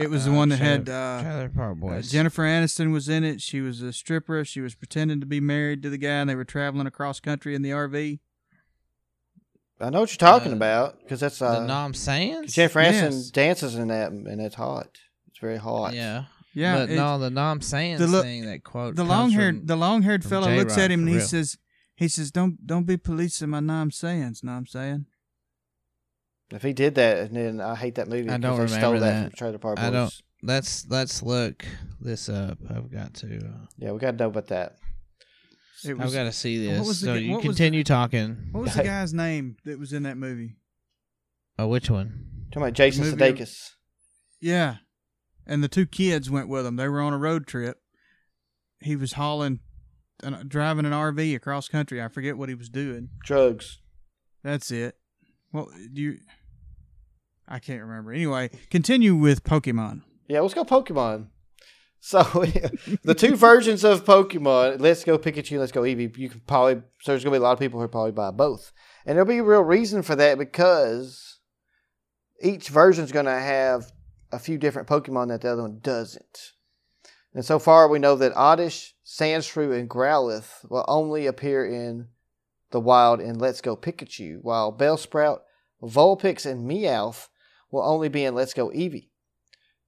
It 0.00 0.08
was 0.08 0.24
the 0.24 0.30
Uh, 0.32 0.36
one 0.36 0.48
that 0.48 0.58
had 0.58 0.88
uh, 0.88 1.20
Trailer 1.22 1.48
Park 1.50 1.72
uh, 1.72 1.80
Boys. 1.80 2.10
Jennifer 2.10 2.44
Aniston 2.44 2.92
was 2.92 3.08
in 3.10 3.24
it. 3.24 3.40
She 3.42 3.60
was 3.60 3.82
a 3.82 3.92
stripper. 3.92 4.44
She 4.44 4.60
was 4.62 4.74
pretending 4.74 5.20
to 5.20 5.26
be 5.26 5.38
married 5.40 5.82
to 5.82 5.90
the 5.90 5.98
guy, 5.98 6.08
and 6.20 6.30
they 6.30 6.34
were 6.34 6.44
traveling 6.44 6.86
across 6.86 7.20
country 7.20 7.54
in 7.54 7.60
the 7.62 7.70
RV. 7.70 8.18
I 9.80 9.90
know 9.90 10.00
what 10.00 10.10
you're 10.12 10.16
talking 10.30 10.52
Uh, 10.52 10.56
about 10.56 11.00
because 11.00 11.20
that's 11.20 11.40
the 11.40 11.60
uh, 11.62 11.66
nom 11.66 11.92
sayings. 11.92 12.54
Jennifer 12.54 12.80
Aniston 12.80 13.10
Yes. 13.10 13.30
dances 13.30 13.74
in 13.74 13.88
that, 13.88 14.12
and 14.12 14.40
it's 14.40 14.54
hot. 14.54 14.98
It's 15.28 15.38
very 15.40 15.56
hot. 15.58 15.92
Yeah. 15.94 16.24
Yeah, 16.54 16.80
but 16.80 16.90
it- 16.90 16.96
no, 16.96 17.18
the 17.18 17.30
nom 17.30 17.60
sayings 17.60 17.98
the 17.98 18.06
look- 18.06 18.24
thing 18.24 18.44
that 18.46 18.62
quote. 18.62 18.94
the 18.94 19.02
comes 19.02 19.08
long 19.10 19.30
haired 19.30 19.56
from- 19.58 19.66
the 19.66 19.76
long 19.76 20.02
haired 20.02 20.22
from 20.22 20.30
fellow 20.30 20.46
J-Roc, 20.48 20.58
looks 20.58 20.78
at 20.78 20.90
him 20.90 21.00
and 21.00 21.08
for 21.08 21.12
he 21.12 21.16
real. 21.18 21.26
says 21.26 21.58
he 21.96 22.08
says 22.08 22.30
don't 22.30 22.66
don't 22.66 22.84
be 22.86 22.96
policing 22.98 23.48
my 23.50 23.60
nom 23.60 23.90
sayings. 23.90 24.42
Know 24.44 24.52
what 24.52 24.58
I'm 24.58 24.66
saying? 24.66 25.06
If 26.54 26.62
he 26.62 26.72
did 26.72 26.94
that, 26.96 27.18
and 27.18 27.36
then 27.36 27.60
I 27.60 27.74
hate 27.74 27.94
that 27.96 28.08
movie. 28.08 28.28
I 28.28 28.36
don't 28.38 28.58
they 28.58 28.66
stole 28.66 28.92
remember 28.92 29.00
that, 29.00 29.12
that. 29.22 29.30
from 29.30 29.36
Trailer 29.36 29.58
Park 29.58 29.76
Boys. 29.76 29.84
I 29.86 29.90
don't- 29.90 30.22
let's 30.42 30.86
let's 30.88 31.22
look 31.22 31.64
this 32.00 32.28
up. 32.28 32.58
I've 32.68 32.90
got 32.92 33.14
to. 33.14 33.36
Uh, 33.38 33.66
Yeah, 33.78 33.92
we 33.92 33.98
got 33.98 34.12
to 34.12 34.16
know 34.18 34.28
about 34.28 34.48
that. 34.48 34.76
It 35.84 35.98
I've 35.98 36.12
got 36.12 36.24
to 36.24 36.32
see 36.32 36.66
what 36.68 36.74
this. 36.78 36.86
was 36.88 37.00
the 37.00 37.06
so 37.06 37.14
you 37.14 37.30
what 37.32 37.38
was 37.38 37.44
continue 37.56 37.82
talking. 37.84 38.48
what 38.52 38.64
was 38.64 38.74
the 38.76 38.84
guy's 38.84 39.12
name 39.12 39.56
that 39.64 39.78
was 39.80 39.92
in 39.92 40.04
that 40.04 40.16
movie? 40.16 40.56
Oh, 41.58 41.66
which 41.68 41.90
one? 41.90 42.26
Talking 42.50 42.62
about 42.62 42.74
Jason 42.74 43.04
Movie- 43.04 43.16
Sudeikis. 43.16 43.70
Yeah, 44.40 44.76
and 45.46 45.62
the 45.62 45.68
two 45.68 45.86
kids 45.86 46.30
went 46.30 46.48
with 46.48 46.66
him. 46.66 46.76
They 46.76 46.88
were 46.88 47.00
on 47.00 47.12
a 47.12 47.18
road 47.18 47.46
trip. 47.46 47.78
He 48.80 48.94
was 48.96 49.12
hauling, 49.14 49.60
an, 50.22 50.44
driving 50.48 50.84
an 50.84 50.92
RV 50.92 51.34
across 51.36 51.68
country. 51.68 52.02
I 52.02 52.08
forget 52.08 52.36
what 52.36 52.48
he 52.48 52.54
was 52.54 52.68
doing. 52.68 53.08
Drugs. 53.24 53.78
That's 54.44 54.70
it. 54.70 54.96
Well, 55.52 55.68
do 55.92 56.00
you? 56.02 56.18
I 57.52 57.58
can't 57.58 57.82
remember. 57.82 58.14
Anyway, 58.14 58.48
continue 58.70 59.14
with 59.14 59.44
Pokemon. 59.44 60.00
Yeah, 60.26 60.40
let's 60.40 60.54
go 60.54 60.64
Pokemon. 60.64 61.26
So 62.00 62.22
the 63.04 63.14
two 63.14 63.36
versions 63.36 63.84
of 63.84 64.06
Pokemon, 64.06 64.80
Let's 64.80 65.04
Go 65.04 65.18
Pikachu, 65.18 65.58
Let's 65.58 65.70
Go 65.70 65.82
Eevee, 65.82 66.16
you 66.16 66.30
can 66.30 66.40
probably 66.46 66.82
so 67.02 67.12
there's 67.12 67.22
gonna 67.22 67.34
be 67.34 67.40
a 67.40 67.42
lot 67.42 67.52
of 67.52 67.58
people 67.58 67.78
who 67.78 67.86
probably 67.88 68.12
buy 68.12 68.30
both, 68.30 68.72
and 69.04 69.16
there'll 69.16 69.28
be 69.28 69.36
a 69.36 69.44
real 69.44 69.62
reason 69.62 70.00
for 70.00 70.16
that 70.16 70.38
because 70.38 71.40
each 72.42 72.70
version's 72.70 73.12
gonna 73.12 73.38
have 73.38 73.92
a 74.32 74.38
few 74.38 74.56
different 74.56 74.88
Pokemon 74.88 75.28
that 75.28 75.42
the 75.42 75.52
other 75.52 75.62
one 75.62 75.78
doesn't. 75.82 76.52
And 77.34 77.44
so 77.44 77.58
far, 77.58 77.86
we 77.86 77.98
know 77.98 78.16
that 78.16 78.34
Oddish, 78.34 78.94
Sandshrew, 79.04 79.78
and 79.78 79.90
Growlithe 79.90 80.70
will 80.70 80.86
only 80.88 81.26
appear 81.26 81.66
in 81.66 82.08
the 82.70 82.80
wild 82.80 83.20
in 83.20 83.38
Let's 83.38 83.60
Go 83.60 83.76
Pikachu, 83.76 84.38
while 84.40 84.74
Bellsprout, 84.74 85.40
Vulpix, 85.82 86.50
and 86.50 86.66
Meowth 86.66 87.28
will 87.72 87.82
only 87.82 88.08
be 88.08 88.24
in 88.24 88.34
Let's 88.36 88.54
Go 88.54 88.68
Eevee. 88.68 89.08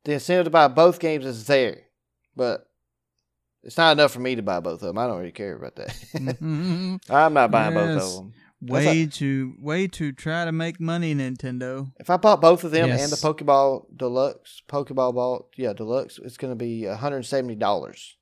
The 0.05 0.15
incentive 0.15 0.47
to 0.47 0.51
buy 0.51 0.67
both 0.69 0.99
games 0.99 1.25
is 1.25 1.47
there, 1.47 1.83
but 2.35 2.67
it's 3.63 3.77
not 3.79 3.93
enough 3.93 4.11
for 4.13 4.21
me 4.21 4.35
to 4.35 4.43
buy 4.43 4.59
both 4.61 4.75
of 4.83 4.89
them. 4.89 4.99
I 4.99 5.07
don't 5.07 5.19
really 5.19 5.31
care 5.33 5.55
about 5.57 5.77
that. 5.77 5.89
Mhm. 6.15 7.01
I'm 7.11 7.33
not 7.35 7.51
buying 7.51 7.73
both 7.75 8.03
of 8.03 8.15
them. 8.17 8.33
way 8.61 9.07
to 9.07 9.55
way 9.61 9.87
to 9.89 10.13
try 10.13 10.45
to 10.45 10.53
make 10.53 10.81
money, 10.81 11.15
Nintendo. 11.15 11.91
If 12.01 12.11
I 12.11 12.17
bought 12.19 12.41
both 12.43 12.65
of 12.65 12.71
them 12.73 12.89
Yes. 12.89 13.03
and 13.03 13.13
the 13.13 13.17
Pokeball 13.17 13.87
Deluxe, 13.97 14.63
Pokeball 14.69 15.15
Ball, 15.15 15.49
yeah, 15.57 15.73
Deluxe, 15.73 16.19
it's 16.23 16.37
going 16.37 16.51
to 16.53 16.57
be 16.57 16.83
$170 16.83 18.17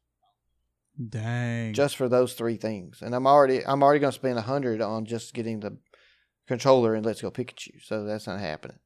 Dang. 1.08 1.72
just 1.74 1.96
for 1.96 2.08
those 2.08 2.34
three 2.34 2.56
things. 2.56 3.02
And 3.02 3.14
I'm 3.14 3.26
already 3.26 3.64
I'm 3.66 3.82
already 3.82 4.00
going 4.00 4.12
to 4.12 4.18
spend 4.18 4.34
a 4.34 4.42
100 4.42 4.80
on 4.80 5.04
just 5.06 5.34
getting 5.34 5.60
the 5.60 5.78
controller 6.46 6.94
and 6.94 7.04
Let's 7.04 7.22
Go 7.22 7.30
Pikachu. 7.30 7.82
So 7.84 8.04
that's 8.04 8.26
not 8.26 8.40
happening. 8.40 8.78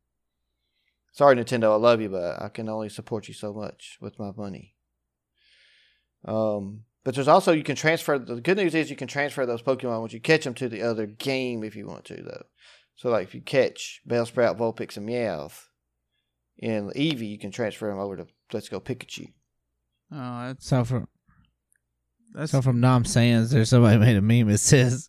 Sorry 1.17 1.35
Nintendo, 1.35 1.73
I 1.73 1.77
love 1.77 2.03
you, 2.03 2.11
but 2.11 2.43
I 2.43 2.51
can 2.51 2.69
only 2.69 2.91
support 2.91 3.27
you 3.27 3.33
so 3.33 3.55
much 3.55 3.97
with 4.03 4.19
my 4.19 4.33
money. 4.37 4.75
Um 6.27 6.83
but 7.05 7.15
there's 7.15 7.27
also 7.27 7.53
you 7.53 7.63
can 7.63 7.75
transfer 7.75 8.19
the 8.19 8.39
good 8.39 8.59
news 8.59 8.75
is 8.75 8.91
you 8.91 8.97
can 8.97 9.09
transfer 9.09 9.47
those 9.47 9.63
Pokemon 9.63 10.01
once 10.01 10.13
you 10.13 10.21
catch 10.21 10.45
them 10.45 10.53
to 10.55 10.69
the 10.69 10.83
other 10.83 11.07
game 11.07 11.65
if 11.65 11.75
you 11.75 11.87
want 11.87 12.05
to 12.07 12.23
though. 12.23 12.45
So 12.97 13.09
like 13.09 13.27
if 13.27 13.35
you 13.35 13.41
catch 13.41 14.03
Bellsprout, 14.07 14.59
Vulpix, 14.59 14.99
and 14.99 15.09
Meowth 15.09 15.69
in 16.59 16.91
Eevee, 16.91 17.31
you 17.31 17.39
can 17.39 17.51
transfer 17.51 17.89
them 17.89 17.99
over 17.99 18.19
to 18.19 18.27
Let's 18.53 18.69
Go 18.69 18.79
Pikachu. 18.79 19.33
oh, 20.13 20.49
that's 20.49 20.67
So 20.67 20.85
from 20.85 21.09
that's 22.35 22.53
so 22.53 22.61
from 22.61 22.81
Nom 22.81 23.07
Sands, 23.07 23.53
there's 23.53 23.71
somebody 23.71 23.97
made 24.07 24.17
a 24.17 24.21
meme. 24.21 24.51
It 24.51 24.59
says, 24.59 25.09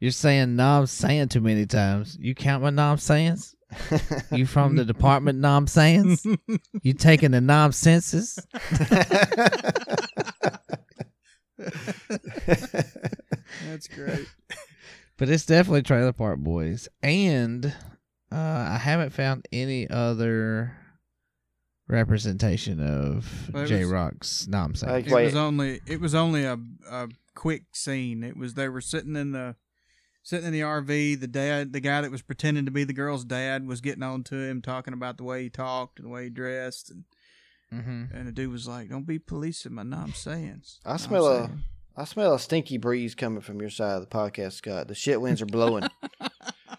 "You're 0.00 0.10
saying 0.10 0.56
Nom 0.56 0.86
Sand 0.86 1.30
too 1.30 1.40
many 1.40 1.66
times. 1.66 2.18
You 2.20 2.34
count 2.34 2.64
my 2.64 2.70
Nom 2.70 2.98
Sands? 2.98 3.55
You 4.32 4.46
from 4.46 4.76
the 4.76 4.84
department 4.84 5.38
Nom 5.40 5.66
Sands? 5.66 6.24
You 6.82 6.92
taking 6.94 7.30
the 7.32 7.40
Nom 7.40 7.72
census? 7.72 8.38
that's 13.66 13.88
great. 13.88 14.26
But 15.18 15.28
it's 15.30 15.46
definitely 15.46 15.82
Trailer 15.82 16.12
Park 16.12 16.38
Boys, 16.40 16.88
and 17.02 17.66
uh, 18.30 18.34
I 18.36 18.78
haven't 18.80 19.10
found 19.10 19.46
any 19.50 19.88
other 19.88 20.76
representation 21.88 22.80
of 22.80 23.50
Well, 23.52 23.66
J 23.66 23.80
was- 23.80 23.88
Rock's 23.90 24.46
Nom 24.48 24.74
Sands. 24.74 25.10
Like- 25.10 25.22
It 25.22 25.24
was 25.26 25.34
only 25.36 25.80
it 25.86 26.00
was 26.00 26.14
only 26.14 26.44
a 26.44 26.58
a 26.90 27.08
quick 27.34 27.64
scene. 27.72 28.22
It 28.22 28.36
was 28.36 28.54
they 28.54 28.68
were 28.68 28.80
sitting 28.80 29.16
in 29.16 29.32
the 29.32 29.56
sitting 30.26 30.48
in 30.48 30.52
the 30.52 30.60
RV. 30.60 31.20
The 31.20 31.28
dad, 31.28 31.72
the 31.72 31.80
guy 31.80 32.00
that 32.00 32.10
was 32.10 32.20
pretending 32.20 32.64
to 32.64 32.72
be 32.72 32.82
the 32.82 32.92
girl's 32.92 33.24
dad, 33.24 33.66
was 33.66 33.80
getting 33.80 34.02
on 34.02 34.24
to 34.24 34.34
him, 34.36 34.60
talking 34.60 34.92
about 34.92 35.18
the 35.18 35.24
way 35.24 35.44
he 35.44 35.50
talked 35.50 36.00
and 36.00 36.06
the 36.06 36.12
way 36.12 36.24
he 36.24 36.30
dressed, 36.30 36.90
and 36.90 37.04
mm-hmm. 37.72 38.14
and 38.14 38.26
the 38.26 38.32
dude 38.32 38.50
was 38.50 38.66
like, 38.66 38.90
"Don't 38.90 39.06
be 39.06 39.20
policing 39.20 39.72
my 39.72 39.84
nom 39.84 40.12
sayings." 40.12 40.80
I 40.84 40.96
smell 40.96 41.28
a 41.28 41.50
I 41.96 42.04
smell 42.04 42.34
a 42.34 42.40
stinky 42.40 42.76
breeze 42.76 43.14
coming 43.14 43.40
from 43.40 43.60
your 43.60 43.70
side 43.70 43.94
of 43.94 44.00
the 44.00 44.14
podcast, 44.14 44.54
Scott. 44.54 44.88
The 44.88 44.94
shit 44.96 45.20
winds 45.20 45.40
are 45.40 45.46
blowing. 45.46 45.84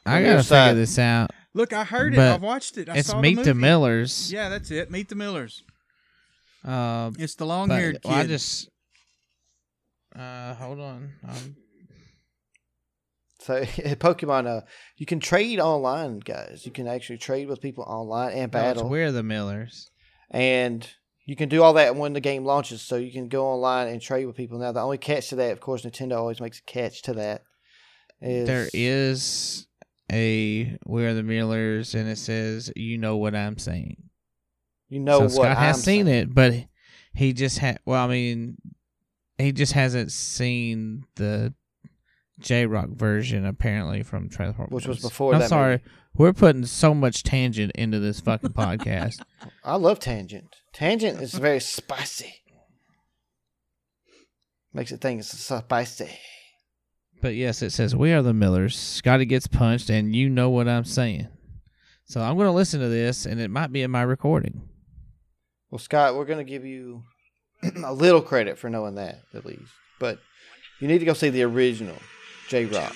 I 0.05 0.21
gotta 0.21 0.25
your 0.25 0.43
figure 0.43 0.73
this 0.73 0.99
out. 0.99 1.31
Look, 1.53 1.73
I 1.73 1.85
heard 1.85 2.13
it. 2.13 2.19
I've 2.19 2.43
watched 2.43 2.77
it. 2.77 2.89
I 2.89 2.97
it's 2.97 3.07
saw 3.07 3.19
Meet 3.19 3.37
the, 3.37 3.43
the. 3.43 3.53
Millers. 3.55 4.31
Yeah, 4.31 4.49
that's 4.49 4.69
it. 4.71 4.91
Meet 4.91 5.09
the 5.09 5.15
Millers. 5.15 5.63
Uh, 6.63 7.11
It's 7.17 7.35
the 7.35 7.45
long-haired 7.45 8.01
kid. 8.03 8.09
well, 8.09 8.19
I 8.19 8.27
just 8.27 8.69
uh, 10.15 10.53
hold 10.55 10.79
on. 10.79 11.13
Um, 11.27 11.55
so 13.47 13.61
Pokemon, 13.95 14.45
uh, 14.45 14.61
you 14.97 15.05
can 15.05 15.19
trade 15.19 15.59
online, 15.59 16.19
guys. 16.19 16.63
You 16.65 16.71
can 16.71 16.87
actually 16.87 17.17
trade 17.17 17.47
with 17.47 17.61
people 17.61 17.85
online 17.85 18.33
and 18.33 18.51
battle, 18.51 18.89
We're 18.89 19.11
the 19.11 19.23
Millers. 19.23 19.89
and 20.29 20.87
you 21.25 21.35
can 21.35 21.49
do 21.49 21.63
all 21.63 21.73
that 21.73 21.95
when 21.95 22.13
the 22.13 22.21
game 22.21 22.45
launches. 22.45 22.81
So 22.81 22.97
you 22.97 23.11
can 23.11 23.27
go 23.27 23.47
online 23.47 23.87
and 23.87 24.01
trade 24.01 24.25
with 24.25 24.35
people. 24.35 24.59
Now, 24.59 24.71
the 24.71 24.81
only 24.81 24.97
catch 24.97 25.29
to 25.29 25.35
that, 25.37 25.51
of 25.51 25.59
course, 25.59 25.83
Nintendo 25.83 26.17
always 26.17 26.39
makes 26.39 26.59
a 26.59 26.63
catch 26.63 27.01
to 27.03 27.13
that. 27.13 27.43
Is 28.21 28.47
There 28.47 28.69
is 28.73 29.67
a 30.11 30.77
We're 30.85 31.13
the 31.13 31.23
Millers, 31.23 31.95
and 31.95 32.09
it 32.09 32.17
says, 32.17 32.71
"You 32.75 32.97
know 32.97 33.17
what 33.17 33.35
I'm 33.35 33.57
saying." 33.57 34.03
you 34.89 34.99
know 34.99 35.17
so 35.17 35.23
what 35.23 35.31
Scott 35.31 35.57
has 35.57 35.77
I'm 35.77 35.81
seen 35.81 36.05
saying. 36.05 36.21
it, 36.21 36.33
but 36.33 36.53
he 37.13 37.33
just 37.33 37.59
had. 37.59 37.79
Well, 37.85 38.03
I 38.03 38.07
mean, 38.07 38.57
he 39.37 39.51
just 39.51 39.73
hasn't 39.73 40.11
seen 40.11 41.03
the 41.15 41.53
J-Roc 42.39 42.89
version 42.89 43.45
apparently 43.45 44.03
from 44.03 44.30
Trailer 44.30 44.53
Which 44.69 44.88
was 44.88 45.01
before 45.01 45.34
I'm 45.34 45.39
that 45.39 45.49
sorry, 45.49 45.72
movie. 45.73 45.84
we're 46.15 46.34
putting 46.34 46.65
so 46.65 46.93
much 46.93 47.23
tangent 47.23 47.72
into 47.76 47.99
this 47.99 48.19
fucking 48.19 48.49
podcast. 48.53 49.22
I 49.64 49.76
love 49.76 49.99
Tangent. 49.99 50.55
Tangent 50.73 51.22
is 51.22 51.34
very 51.34 51.59
spicy. 51.59 52.34
Makes 54.73 54.91
it 54.91 55.01
think 55.01 55.19
it's 55.22 55.30
spicy. 55.30 56.11
But 57.22 57.34
yes, 57.35 57.64
it 57.64 57.72
says 57.72 57.95
we 57.95 58.14
are 58.14 58.22
the 58.22 58.34
Millers. 58.34 58.77
Scotty 58.77 59.26
gets 59.26 59.47
punched, 59.47 59.89
and 59.89 60.15
you 60.15 60.30
know 60.30 60.51
what 60.51 60.68
I'm 60.68 60.84
saying. 60.84 61.27
So 62.05 62.22
I'm 62.22 62.35
going 62.35 62.45
to 62.45 62.51
listen 62.51 62.80
to 62.80 62.88
this, 62.88 63.26
and 63.26 63.39
it 63.41 63.49
might 63.49 63.72
be 63.72 63.81
in 63.81 63.89
my 63.89 64.03
recording. 64.03 64.61
Well, 65.72 65.80
Scott, 65.80 66.15
we're 66.15 66.26
going 66.26 66.45
to 66.45 66.49
give 66.49 66.64
you 66.64 67.03
a 67.84 67.93
little 67.93 68.22
credit 68.22 68.57
for 68.59 68.69
knowing 68.69 68.95
that, 68.95 69.22
at 69.34 69.45
least. 69.45 69.72
But 69.99 70.19
you 70.80 70.88
need 70.88 70.99
to 70.99 71.05
go 71.05 71.14
see 71.14 71.30
the 71.30 71.41
original 71.43 71.97
J-Roc. 72.47 72.95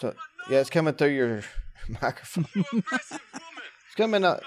So, 0.00 0.14
yeah, 0.48 0.60
it's 0.60 0.70
coming 0.70 0.94
through 0.94 1.08
your 1.08 1.42
microphone. 2.02 2.46
it's 2.54 3.94
coming 3.96 4.24
up. 4.24 4.42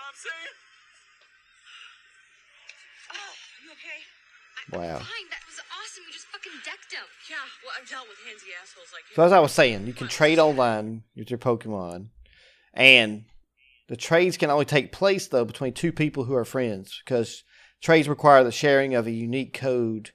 Oh, 3.12 3.18
you 3.64 3.72
okay? 3.72 4.78
Wow. 4.78 4.98
That 4.98 5.00
was 5.00 5.60
awesome. 5.70 6.04
You 6.08 6.14
just 6.14 6.26
fucking 6.26 6.52
decked 6.66 6.92
him. 6.92 7.04
Yeah, 7.30 7.36
well, 7.64 7.74
I've 7.80 7.88
dealt 7.88 8.08
with 8.08 8.18
handsy 8.28 8.50
assholes 8.60 8.88
like 8.92 9.04
you. 9.10 9.16
So, 9.16 9.24
as 9.24 9.32
I 9.32 9.40
was 9.40 9.52
saying, 9.52 9.86
you 9.86 9.94
can 9.94 10.08
trade 10.08 10.40
online 10.40 11.04
with 11.16 11.30
your 11.30 11.38
Pokemon, 11.38 12.08
and 12.74 13.26
the 13.90 13.96
trades 13.96 14.38
can 14.38 14.50
only 14.50 14.66
take 14.66 14.92
place, 14.92 15.28
though, 15.28 15.46
between 15.46 15.74
two 15.74 15.92
people 15.92 16.24
who 16.24 16.34
are 16.34 16.46
friends, 16.46 17.00
because 17.06 17.44
trades 17.80 18.10
require 18.10 18.44
the 18.44 18.52
sharing 18.52 18.96
of 18.96 19.06
a 19.06 19.12
unique 19.12 19.54
code 19.54 20.12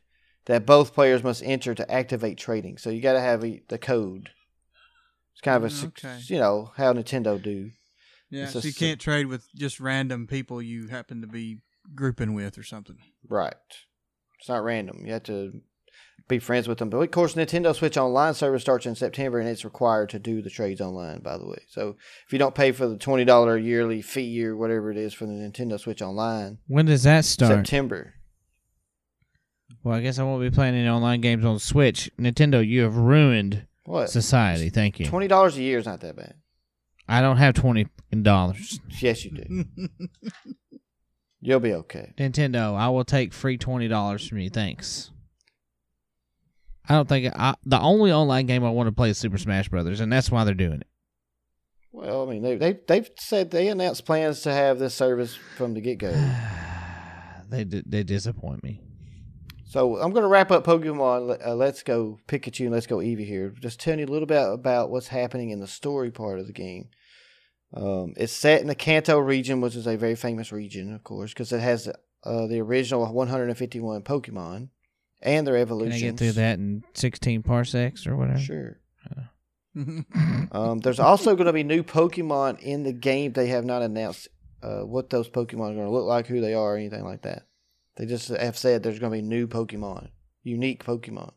that 0.49 0.67
both 0.67 0.93
players 0.93 1.23
must 1.23 1.43
enter 1.45 1.75
to 1.75 1.89
activate 1.91 2.37
trading. 2.37 2.77
So, 2.79 2.91
you 2.91 3.01
got 3.01 3.13
to 3.13 3.21
have 3.21 3.45
a, 3.45 3.63
the 3.69 3.79
code. 3.79 4.31
It's 5.35 5.41
kind 5.41 5.57
of 5.57 5.71
a, 5.71 5.73
Mm, 5.73 5.87
okay. 5.89 6.19
you 6.27 6.39
know, 6.41 6.73
how 6.77 6.93
Nintendo 6.93 7.41
do. 7.41 7.71
Yeah, 8.31 8.43
It's 8.45 8.53
so 8.55 8.59
you 8.59 8.71
s- 8.71 8.77
can't 8.77 9.01
trade 9.01 9.27
with 9.27 9.47
just 9.55 9.79
random 9.79 10.27
people 10.27 10.61
you 10.61 10.89
happen 10.89 11.21
to 11.21 11.27
be 11.29 11.61
grouping 11.95 12.35
with 12.35 12.59
or 12.59 12.63
something. 12.65 12.97
Right. 13.29 13.55
It's 14.41 14.49
not 14.49 14.65
random. 14.65 15.03
You 15.07 15.13
have 15.13 15.23
to 15.25 15.61
be 16.29 16.39
friends 16.39 16.69
with 16.69 16.79
them. 16.79 16.91
But 16.91 16.99
of 16.99 17.11
course, 17.11 17.35
Nintendo 17.35 17.75
Switch 17.75 17.97
Online 17.97 18.35
service 18.35 18.61
starts 18.63 18.85
in 18.85 18.95
September, 18.97 19.39
and 19.39 19.49
it's 19.49 19.65
required 19.65 20.11
to 20.11 20.19
do 20.19 20.43
the 20.43 20.51
trades 20.51 20.81
online. 20.81 21.21
By 21.21 21.39
the 21.39 21.47
way, 21.47 21.63
so 21.69 21.97
if 22.27 22.33
you 22.33 22.39
don't 22.39 22.55
pay 22.55 22.73
for 22.73 22.87
the 22.87 22.99
twenty 22.99 23.25
dollar 23.25 23.57
yearly 23.57 24.03
fee 24.03 24.45
or 24.45 24.57
whatever 24.57 24.91
it 24.91 24.97
is 24.99 25.15
for 25.15 25.25
the 25.27 25.33
Nintendo 25.33 25.81
Switch 25.81 26.03
Online, 26.03 26.59
When 26.67 26.85
does 26.87 27.05
that 27.05 27.25
start? 27.25 27.53
September. 27.67 28.15
Well, 29.83 29.97
I 29.97 30.01
guess 30.01 30.19
I 30.19 30.25
won't 30.25 30.43
be 30.43 30.51
playing 30.51 30.75
any 30.75 30.89
online 30.89 31.21
games 31.21 31.45
on 31.45 31.59
Switch. 31.59 32.11
Nintendo, 32.19 32.67
you 32.67 32.83
have 32.83 32.97
ruined 32.97 33.67
What? 33.85 34.11
society. 34.11 34.71
Thank 34.71 34.99
you. 34.99 35.07
Twenty 35.07 35.29
dollars 35.29 35.57
a 35.57 35.63
year 35.63 35.79
is 35.79 35.87
not 35.87 36.01
that 36.01 36.17
bad. 36.17 36.35
I 37.09 37.21
don't 37.21 37.37
have 37.37 37.55
twenty 37.55 37.87
dollars. 38.23 38.81
Yes, 39.01 39.25
you 39.25 39.31
do. 39.31 39.89
You'll 41.41 41.61
be 41.61 41.73
okay. 41.75 42.13
Nintendo, 42.19 42.75
I 42.77 42.89
will 42.89 43.05
take 43.05 43.33
free 43.33 43.57
twenty 43.57 43.89
dollars 43.89 44.27
from 44.27 44.39
you. 44.39 44.51
Thanks. 44.51 45.11
I 46.89 46.95
don't 46.95 47.09
think 47.09 47.33
I, 47.37 47.55
the 47.65 47.79
only 47.81 48.13
online 48.13 48.47
game 48.47 48.65
I 48.65 48.71
want 48.71 48.89
to 48.89 48.93
play 48.93 49.11
is 49.11 49.19
Super 49.19 49.39
Smash 49.39 49.69
Brothers, 49.69 50.01
and 50.01 50.13
that's 50.13 50.31
why 50.31 50.45
they're 50.45 50.55
doing 50.55 50.81
it. 50.81 50.87
Well, 51.93 52.27
I 52.27 52.31
mean, 52.31 52.43
they 52.43 52.57
they 52.57 52.79
they've 52.87 53.09
said 53.19 53.51
they 53.51 53.69
announced 53.69 54.05
plans 54.05 54.43
to 54.43 54.53
have 54.53 54.79
this 54.79 54.95
service 54.95 55.35
from 55.57 55.75
the 55.75 55.81
get 55.81 55.99
go. 55.99 56.13
they 57.49 57.65
they 57.65 58.03
disappoint 58.03 58.65
me. 58.65 58.83
So 59.69 59.99
I'm 59.99 60.13
going 60.13 60.23
to 60.23 60.29
wrap 60.29 60.51
up 60.51 60.65
Pokemon. 60.65 61.47
Uh, 61.47 61.55
let's 61.55 61.83
go 61.83 62.19
Pikachu 62.27 62.61
and 62.61 62.73
Let's 62.73 62.87
go 62.87 62.97
Eevee 62.97 63.27
here. 63.27 63.55
Just 63.61 63.79
telling 63.79 64.01
you 64.01 64.07
a 64.07 64.09
little 64.09 64.27
bit 64.27 64.43
about 64.43 64.91
what's 64.91 65.09
happening 65.09 65.51
in 65.51 65.61
the 65.61 65.67
story 65.67 66.11
part 66.11 66.39
of 66.39 66.47
the 66.47 66.55
game. 66.55 66.89
Um, 67.75 68.15
it's 68.17 68.33
set 68.33 68.63
in 68.63 68.67
the 68.67 68.75
Kanto 68.75 69.19
region, 69.19 69.61
which 69.61 69.77
is 69.77 69.87
a 69.87 69.99
very 69.99 70.15
famous 70.15 70.53
region, 70.53 70.95
of 70.95 71.05
course, 71.05 71.35
because 71.35 71.53
it 71.53 71.61
has 71.61 71.87
uh, 72.25 72.47
the 72.47 72.61
original 72.61 73.13
151 73.13 74.03
Pokemon 74.05 74.71
and 75.21 75.47
their 75.47 75.55
Can 75.55 75.63
evolutions. 75.63 76.03
I 76.03 76.07
get 76.07 76.17
through 76.17 76.33
that 76.33 76.59
in 76.59 76.83
sixteen 76.95 77.43
parsecs 77.43 78.07
or 78.07 78.17
whatever? 78.17 78.39
Sure. 78.39 78.81
Um, 80.51 80.79
there's 80.79 80.99
also 80.99 81.37
going 81.37 81.47
to 81.47 81.53
be 81.53 81.63
new 81.63 81.85
Pokemon 81.85 82.59
in 82.61 82.83
the 82.83 82.93
game. 82.93 83.33
They 83.33 83.47
have 83.49 83.65
not 83.65 83.83
announced 83.83 84.27
uh, 84.61 84.81
what 84.81 85.11
those 85.11 85.29
Pokemon 85.29 85.71
are 85.71 85.75
going 85.75 85.85
to 85.85 85.91
look 85.91 86.07
like, 86.07 86.27
who 86.27 86.41
they 86.41 86.55
are, 86.55 86.75
or 86.75 86.77
anything 86.77 87.05
like 87.05 87.23
that. 87.23 87.48
They 87.99 88.07
just 88.07 88.29
have 88.29 88.57
said 88.57 88.83
there's 88.83 88.99
going 89.01 89.13
to 89.13 89.19
be 89.19 89.23
new 89.23 89.47
Pokemon, 89.49 90.09
unique 90.45 90.85
Pokemon. 90.85 91.33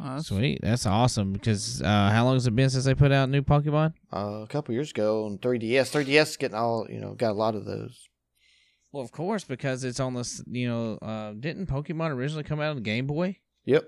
Oh, 0.00 0.04
that's- 0.04 0.26
Sweet, 0.26 0.60
that's 0.62 0.86
awesome. 0.86 1.32
Because 1.32 1.82
uh, 1.82 2.10
how 2.10 2.24
long 2.24 2.34
has 2.34 2.46
it 2.46 2.56
been 2.56 2.70
since 2.70 2.84
they 2.84 2.94
put 2.94 3.12
out 3.12 3.28
new 3.28 3.42
Pokemon? 3.42 3.92
Uh, 4.12 4.40
a 4.42 4.46
couple 4.48 4.72
years 4.74 4.90
ago 4.92 5.26
on 5.26 5.38
3DS. 5.38 5.90
3DS 5.92 6.22
is 6.30 6.36
getting 6.36 6.56
all 6.56 6.86
you 6.88 7.00
know, 7.00 7.14
got 7.14 7.32
a 7.32 7.34
lot 7.34 7.54
of 7.54 7.64
those. 7.64 8.08
Well, 8.92 9.02
of 9.02 9.10
course, 9.10 9.42
because 9.44 9.84
it's 9.84 10.00
on 10.00 10.14
this. 10.14 10.42
You 10.46 10.68
know, 10.68 10.98
uh, 11.02 11.32
didn't 11.32 11.66
Pokemon 11.66 12.10
originally 12.10 12.44
come 12.44 12.60
out 12.60 12.70
on 12.70 12.76
the 12.76 12.82
Game 12.82 13.06
Boy? 13.06 13.38
Yep. 13.64 13.84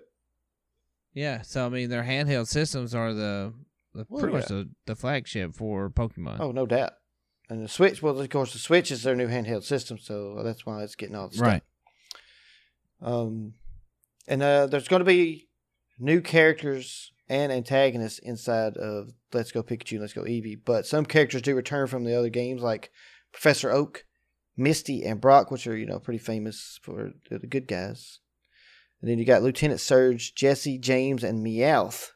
Yeah, 1.13 1.43
so 1.43 1.67
I 1.67 1.69
mean, 1.69 1.91
their 1.91 2.03
handheld 2.03 2.49
systems 2.49 2.95
are 2.95 3.13
the, 3.13 3.53
the 3.95 4.05
Well, 4.09 4.21
pretty 4.21 4.37
much 4.37 4.47
the, 4.49 4.69
the 4.87 4.97
flagship 4.97 5.55
for 5.55 5.89
Pokemon. 5.91 6.39
Oh, 6.41 6.51
no 6.51 6.67
doubt. 6.67 6.95
And 7.49 7.63
the 7.63 7.69
Switch, 7.69 8.03
well, 8.03 8.19
of 8.19 8.29
course, 8.31 8.53
the 8.53 8.59
Switch 8.59 8.91
is 8.91 9.03
their 9.05 9.15
new 9.15 9.29
handheld 9.29 9.63
system, 9.63 9.99
so 9.99 10.41
that's 10.43 10.65
why 10.67 10.83
it's 10.83 10.97
getting 10.97 11.15
all 11.15 11.29
the 11.29 11.37
stuff. 11.37 11.47
Um, 13.05 13.55
and 14.27 14.43
uh, 14.43 14.67
there's 14.67 14.89
going 14.89 15.01
to 15.01 15.05
be 15.05 15.49
new 15.99 16.21
characters 16.21 17.13
and 17.29 17.53
antagonists 17.53 18.19
inside 18.19 18.77
of 18.77 19.11
Let's 19.33 19.53
Go 19.53 19.63
Pikachu 19.63 19.93
and 19.93 20.01
Let's 20.01 20.13
Go 20.13 20.23
Eevee, 20.23 20.61
but 20.65 20.87
some 20.87 21.05
characters 21.05 21.43
do 21.43 21.55
return 21.55 21.87
from 21.87 22.05
the 22.05 22.19
other 22.19 22.31
games, 22.31 22.63
like 22.63 22.91
Professor 23.33 23.71
Oak, 23.71 24.05
Misty, 24.57 25.05
and 25.05 25.21
Brock, 25.21 25.51
which 25.51 25.67
are 25.67 25.77
you 25.77 25.87
know 25.87 25.99
pretty 25.99 26.19
famous 26.19 26.79
for 26.83 27.13
the, 27.31 27.39
good 27.39 27.69
guys. 27.69 28.21
And 29.01 29.11
then 29.11 29.19
you 29.19 29.25
got 29.25 29.43
Lieutenant 29.43 29.81
Surge, 29.81 30.35
Jessie, 30.35 30.79
James, 30.79 31.25
and 31.25 31.45
Meowth 31.45 32.11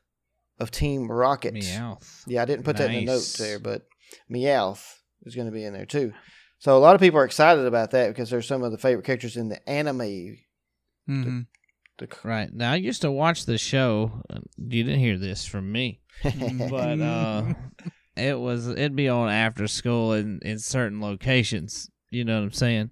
of 0.59 0.71
Team 0.71 1.11
Rocket. 1.11 1.55
Meowth. 1.55 2.23
Yeah, 2.27 2.43
I 2.43 2.45
didn't 2.47 2.65
put 2.65 2.77
that 2.79 2.91
in 2.91 3.01
the 3.01 3.05
notes 3.05 3.37
there, 3.37 3.59
but 3.59 3.87
Meowth 4.31 5.01
is 5.25 5.35
going 5.35 5.47
to 5.47 5.53
be 5.53 5.65
in 5.65 5.73
there 5.73 5.87
too. 5.87 6.13
So 6.59 6.77
a 6.77 6.81
lot 6.81 6.95
of 6.95 7.01
people 7.01 7.21
are 7.21 7.25
excited 7.25 7.67
about 7.67 7.93
that 7.93 8.09
because 8.09 8.31
they're 8.31 8.43
some 8.43 8.63
of 8.63 8.73
the 8.73 8.79
favorite 8.79 9.05
characters 9.05 9.37
in 9.37 9.49
the 9.49 9.69
anime. 9.69 10.39
Mhm. 11.09 11.47
The, 11.99 12.09
Right 12.23 12.53
now, 12.53 12.73
I 12.73 12.77
used 12.77 13.03
to 13.03 13.11
watch 13.11 13.45
the 13.45 13.59
show. 13.59 14.23
You 14.57 14.85
didn't 14.85 15.01
hear 15.01 15.19
this 15.19 15.45
from 15.45 15.73
me, 15.73 16.01
but 16.23 17.01
uh, 17.01 17.55
it 18.17 18.39
was 18.39 18.69
it'd 18.69 18.95
be 18.95 19.09
on 19.09 19.29
after 19.29 19.67
school 19.67 20.13
in 20.13 20.39
in 20.43 20.59
certain 20.61 21.01
locations. 21.01 21.91
You 22.11 22.25
know 22.25 22.37
what 22.37 22.45
I'm 22.45 22.53
saying? 22.53 22.91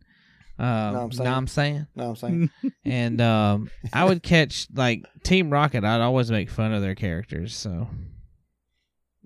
Um, 0.58 0.94
what 0.94 1.02
I'm 1.02 1.12
saying? 1.12 1.26
What 1.26 1.36
I'm 1.36 1.46
saying? 1.46 1.86
no, 1.94 2.08
I'm 2.08 2.16
saying 2.16 2.50
And 2.84 3.20
um, 3.20 3.70
I 3.92 4.04
would 4.04 4.22
catch 4.22 4.66
like 4.74 5.04
Team 5.22 5.50
Rocket. 5.50 5.84
I'd 5.84 6.00
always 6.00 6.30
make 6.30 6.50
fun 6.50 6.72
of 6.72 6.82
their 6.82 6.94
characters. 6.94 7.54
So 7.54 7.88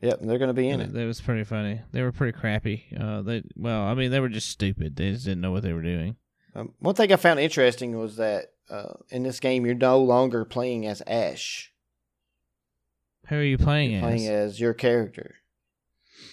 yep, 0.03 0.19
they're 0.21 0.39
going 0.39 0.49
to 0.49 0.55
be 0.55 0.69
in 0.69 0.81
it. 0.81 0.93
That 0.93 1.07
was 1.07 1.21
pretty 1.21 1.45
funny. 1.45 1.81
They 1.93 2.03
were 2.03 2.13
pretty 2.13 2.37
crappy. 2.37 2.85
Uh, 2.99 3.23
they 3.23 3.43
well, 3.57 3.83
I 3.83 3.95
mean, 3.95 4.11
they 4.11 4.21
were 4.21 4.29
just 4.29 4.49
stupid. 4.51 4.97
They 4.97 5.13
just 5.13 5.25
didn't 5.25 5.41
know 5.41 5.53
what 5.53 5.63
they 5.63 5.73
were 5.73 5.83
doing. 5.83 6.17
Um, 6.55 6.75
one 6.81 6.95
thing 6.97 7.13
I 7.13 7.17
found 7.17 7.39
interesting 7.39 7.97
was 7.97 8.17
that 8.17 8.47
uh, 8.71 8.95
in 9.11 9.23
this 9.23 9.41
game 9.41 9.67
you're 9.67 9.75
no 9.75 9.99
longer 9.99 10.45
playing 10.45 10.87
as 10.87 11.03
Ash. 11.07 11.73
Who 13.29 13.37
are 13.37 13.43
you 13.43 13.59
playing 13.59 13.93
You're 13.93 14.01
as? 14.01 14.05
playing 14.05 14.29
as 14.29 14.61
your 14.61 14.75
character 14.75 15.37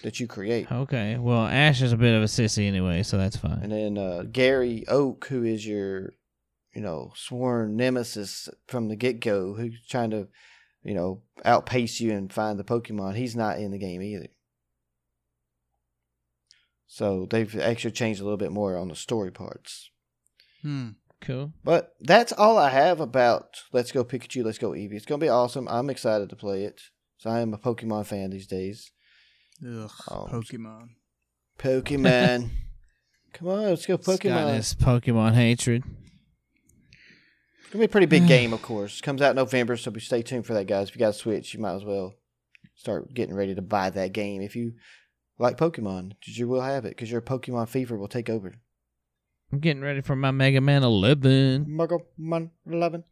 that 0.04 0.20
you 0.20 0.28
create. 0.28 0.72
Okay, 0.72 1.18
well, 1.18 1.46
Ash 1.46 1.82
is 1.82 1.92
a 1.92 1.98
bit 1.98 2.16
of 2.16 2.24
a 2.24 2.26
sissy 2.26 2.68
anyway, 2.68 3.04
so 3.04 3.18
that's 3.18 3.38
fine. 3.38 3.60
And 3.62 3.72
then 3.72 3.98
uh, 3.98 4.24
Gary 4.32 4.84
Oak, 4.88 5.28
who 5.28 5.44
is 5.44 5.66
your, 5.66 6.14
you 6.74 6.82
know, 6.82 7.12
sworn 7.16 7.76
nemesis 7.76 8.50
from 8.68 8.88
the 8.88 8.96
get 8.96 9.20
go, 9.20 9.54
who's 9.54 9.86
trying 9.88 10.10
to, 10.12 10.28
you 10.84 10.94
know, 10.94 11.22
outpace 11.46 12.00
you 12.00 12.12
and 12.12 12.32
find 12.34 12.58
the 12.58 12.64
Pokemon, 12.64 13.16
he's 13.16 13.36
not 13.36 13.60
in 13.60 13.72
the 13.72 13.78
game 13.78 14.02
either. 14.02 14.30
So 16.88 17.28
they've 17.30 17.60
actually 17.60 17.92
changed 17.92 18.22
a 18.22 18.24
little 18.24 18.38
bit 18.38 18.52
more 18.52 18.78
on 18.78 18.88
the 18.88 18.96
story 18.96 19.32
parts. 19.32 19.92
Hmm. 20.62 20.90
Cool. 21.22 21.52
But 21.64 21.96
that's 22.00 22.32
all 22.32 22.58
I 22.58 22.70
have 22.70 23.00
about 23.00 23.58
Let's 23.74 23.92
Go 23.92 24.04
Pikachu, 24.06 24.44
Let's 24.46 24.58
Go 24.60 24.72
Eevee. 24.72 24.94
It's 24.94 25.06
going 25.06 25.20
to 25.20 25.26
be 25.26 25.30
awesome. 25.30 25.68
I'm 25.68 25.90
excited 25.90 26.30
to 26.30 26.36
play 26.36 26.64
it. 26.64 26.82
So 27.18 27.30
I 27.30 27.40
am 27.40 27.54
a 27.54 27.58
Pokemon 27.58 28.06
fan 28.06 28.30
these 28.30 28.48
days. 28.48 28.92
Ugh, 29.66 29.90
Oh. 30.10 30.28
Pokemon. 30.32 30.90
Pokemon. 31.58 32.50
Come 33.34 33.48
on, 33.50 33.64
let's 33.64 33.86
go 33.86 33.98
Got 33.98 34.06
Pokemon. 34.20 34.56
this 34.56 34.74
Pokemon 34.76 35.34
hatred. 35.34 35.84
It's 37.62 37.72
gonna 37.72 37.82
be 37.82 37.86
a 37.86 37.90
pretty 37.90 38.06
big 38.08 38.28
game, 38.28 38.54
of 38.54 38.62
course. 38.62 39.02
Comes 39.02 39.22
out 39.22 39.32
in 39.32 39.36
November, 39.36 39.76
so 39.78 39.92
be 39.92 40.00
stay 40.00 40.22
tuned 40.22 40.46
for 40.46 40.54
that, 40.54 40.66
guys. 40.68 40.90
If 40.90 40.96
you 40.96 41.00
got 41.00 41.10
a 41.10 41.14
Switch, 41.14 41.54
you 41.54 41.60
might 41.60 41.76
as 41.76 41.84
well 41.84 42.14
start 42.76 43.14
getting 43.14 43.36
ready 43.36 43.56
to 43.56 43.62
buy 43.62 43.90
that 43.90 44.14
game. 44.14 44.42
If 44.42 44.56
you 44.56 44.74
like 45.40 45.58
Pokemon, 45.58 46.14
you 46.24 46.48
will 46.48 46.62
have 46.62 46.86
it, 46.86 46.90
because 46.90 47.12
your 47.12 47.22
Pokemon 47.22 47.68
fever 47.70 47.98
will 47.98 48.08
take 48.08 48.30
over. 48.30 48.56
I'm 49.52 49.60
getting 49.60 49.82
ready 49.82 50.02
for 50.02 50.16
my 50.16 50.32
Mega 50.32 50.60
Man 50.62 50.84
11. 50.84 51.66
Pokemon 51.66 52.50
Eleven. 52.70 53.04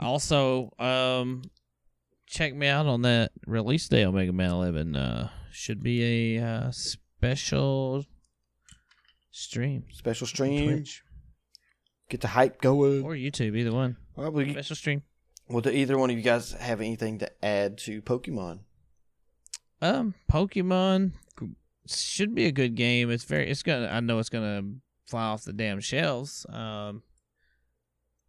Also, 0.00 0.72
um, 0.78 1.42
check 2.26 2.54
me 2.54 2.66
out 2.66 2.86
on 2.86 3.02
that 3.02 3.30
release 3.46 3.88
day 3.88 4.02
on 4.04 4.14
Mega 4.14 4.32
Man 4.32 4.50
11. 4.50 4.96
Uh, 4.96 5.28
should 5.52 5.82
be 5.82 6.36
a 6.38 6.44
uh, 6.44 6.70
special 6.72 8.04
stream. 9.30 9.84
Special 9.92 10.24
on 10.24 10.28
stream. 10.28 10.84
Get 12.08 12.20
the 12.20 12.28
hype 12.28 12.60
going. 12.60 13.04
or 13.04 13.14
YouTube, 13.14 13.56
either 13.56 13.72
one. 13.72 13.96
Well, 14.16 14.30
we- 14.32 14.52
Special 14.52 14.76
stream. 14.76 15.02
well, 15.48 15.60
do 15.60 15.70
either 15.70 15.96
one 15.96 16.10
of 16.10 16.16
you 16.16 16.22
guys 16.22 16.52
have 16.52 16.80
anything 16.80 17.18
to 17.20 17.44
add 17.44 17.78
to 17.78 18.02
Pokemon? 18.02 18.60
Um, 19.80 20.14
Pokemon 20.30 21.12
should 21.86 22.34
be 22.34 22.46
a 22.46 22.52
good 22.52 22.74
game. 22.74 23.10
It's 23.10 23.24
very. 23.24 23.50
It's 23.50 23.62
gonna. 23.62 23.86
I 23.88 24.00
know 24.00 24.18
it's 24.18 24.28
gonna 24.28 24.62
fly 25.12 25.24
off 25.24 25.44
the 25.44 25.52
damn 25.52 25.80
shelves. 25.80 26.46
Um. 26.48 27.02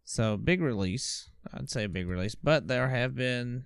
So 0.04 0.36
big 0.36 0.60
release. 0.60 1.30
I'd 1.52 1.70
say 1.70 1.84
a 1.84 1.88
big 1.88 2.06
release, 2.06 2.34
but 2.34 2.68
there 2.68 2.88
have 2.88 3.14
been 3.14 3.64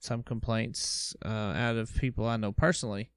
some 0.00 0.22
complaints 0.22 1.14
uh, 1.24 1.28
out 1.28 1.76
of 1.76 1.94
people 1.96 2.26
I 2.26 2.36
know 2.36 2.52
personally 2.52 3.10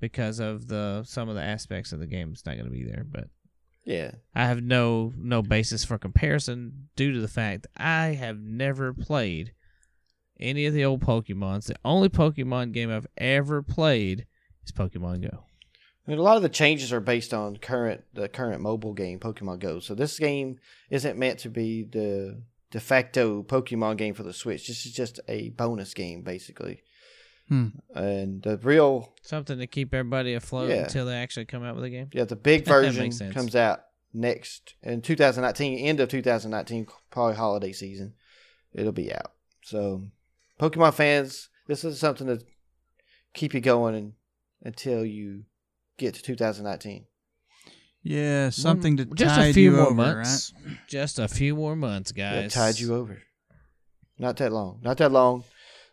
because 0.00 0.38
of 0.38 0.68
the 0.68 1.02
some 1.04 1.28
of 1.28 1.34
the 1.34 1.42
aspects 1.42 1.92
of 1.92 1.98
the 1.98 2.06
game. 2.06 2.30
It's 2.32 2.46
not 2.46 2.54
going 2.54 2.66
to 2.66 2.70
be 2.70 2.84
there, 2.84 3.04
but 3.10 3.28
Yeah, 3.84 4.12
I 4.34 4.44
have 4.46 4.62
no 4.62 5.12
no 5.16 5.42
basis 5.42 5.84
for 5.84 5.98
comparison 5.98 6.88
due 6.94 7.12
to 7.12 7.20
the 7.20 7.28
fact 7.28 7.66
I 7.76 8.08
have 8.08 8.38
never 8.38 8.94
played 8.94 9.52
any 10.38 10.66
of 10.66 10.74
the 10.74 10.84
old 10.84 11.00
Pokemons. 11.00 11.66
The 11.66 11.76
only 11.84 12.08
Pokemon 12.08 12.72
game 12.72 12.90
I've 12.90 13.08
ever 13.18 13.62
played 13.62 14.26
is 14.64 14.70
Pokemon 14.70 15.22
Go. 15.28 15.44
I 16.06 16.10
mean, 16.10 16.18
a 16.18 16.22
lot 16.22 16.36
of 16.36 16.42
the 16.42 16.48
changes 16.48 16.92
are 16.92 17.00
based 17.00 17.34
on 17.34 17.56
current 17.56 18.04
the 18.14 18.28
current 18.28 18.60
mobile 18.60 18.92
game 18.92 19.18
Pokemon 19.18 19.58
Go. 19.58 19.80
So 19.80 19.94
this 19.94 20.18
game 20.18 20.58
isn't 20.90 21.18
meant 21.18 21.40
to 21.40 21.48
be 21.48 21.82
the 21.84 22.42
de 22.70 22.80
facto 22.80 23.42
Pokemon 23.42 23.96
game 23.96 24.14
for 24.14 24.22
the 24.22 24.32
Switch. 24.32 24.68
This 24.68 24.86
is 24.86 24.92
just 24.92 25.18
a 25.28 25.50
bonus 25.50 25.94
game, 25.94 26.22
basically. 26.22 26.82
Hmm. 27.48 27.68
And 27.94 28.42
the 28.42 28.58
real, 28.58 29.12
Something 29.22 29.58
to 29.58 29.66
keep 29.66 29.94
everybody 29.94 30.34
afloat 30.34 30.68
Yeah. 30.68 30.82
until 30.84 31.06
they 31.06 31.14
actually 31.14 31.46
come 31.46 31.62
out 31.64 31.76
with 31.76 31.84
a 31.84 31.90
game. 31.90 32.08
yeah, 32.12 32.24
the 32.24 32.36
big 32.50 32.64
version 32.64 33.12
comes 33.32 33.54
out 33.54 33.80
next 34.12 34.74
in 34.82 35.00
2019, 35.02 35.78
end 35.78 36.00
of 36.00 36.08
2019, 36.08 36.86
probably 37.10 37.36
holiday 37.36 37.72
season. 37.72 38.14
It'll 38.72 38.92
be 38.92 39.12
out. 39.12 39.32
So, 39.62 40.08
Pokemon 40.60 40.94
fans, 40.94 41.48
this 41.66 41.84
is 41.84 41.98
something 42.00 42.26
to 42.26 42.40
keep 43.32 43.54
you 43.54 43.60
going 43.60 43.94
and, 43.94 44.12
until 44.62 45.04
you 45.04 45.44
get 45.98 46.14
to 46.14 46.22
2019. 46.22 47.06
Yeah, 48.02 48.50
something 48.50 48.96
to 48.98 49.04
just 49.06 49.34
tide 49.34 49.50
a 49.50 49.52
few 49.52 49.70
you 49.72 49.76
more 49.76 49.86
over, 49.86 49.94
months. 49.94 50.52
Just 50.88 51.18
a 51.18 51.26
few 51.26 51.56
more 51.56 51.74
months, 51.74 52.12
That 52.12 52.42
guys. 52.42 52.54
tied 52.54 52.78
you 52.78 52.94
over. 52.94 53.20
Not 54.18 54.36
that 54.36 54.52
long. 54.52 54.78
Not 54.82 54.98
that 54.98 55.10
long. 55.10 55.42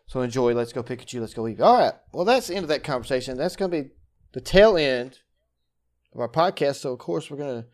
So 0.06 0.20
enjoy. 0.20 0.54
Let's 0.54 0.72
go 0.72 0.82
Pikachu. 0.82 1.20
Let's 1.20 1.34
go 1.34 1.42
Eevee. 1.42 1.60
All 1.60 1.76
right. 1.78 1.94
Well, 2.12 2.24
that's 2.24 2.46
the 2.46 2.54
end 2.54 2.62
of 2.64 2.68
that 2.68 2.84
conversation. 2.84 3.36
That's 3.36 3.56
going 3.56 3.70
to 3.70 3.82
be 3.82 3.90
the 4.32 4.40
tail 4.40 4.76
end 4.76 5.18
of 6.14 6.20
our 6.20 6.28
podcast. 6.28 6.76
So, 6.76 6.92
of 6.92 6.98
course, 7.00 7.30
we're 7.30 7.36
going 7.36 7.62
to 7.62 7.68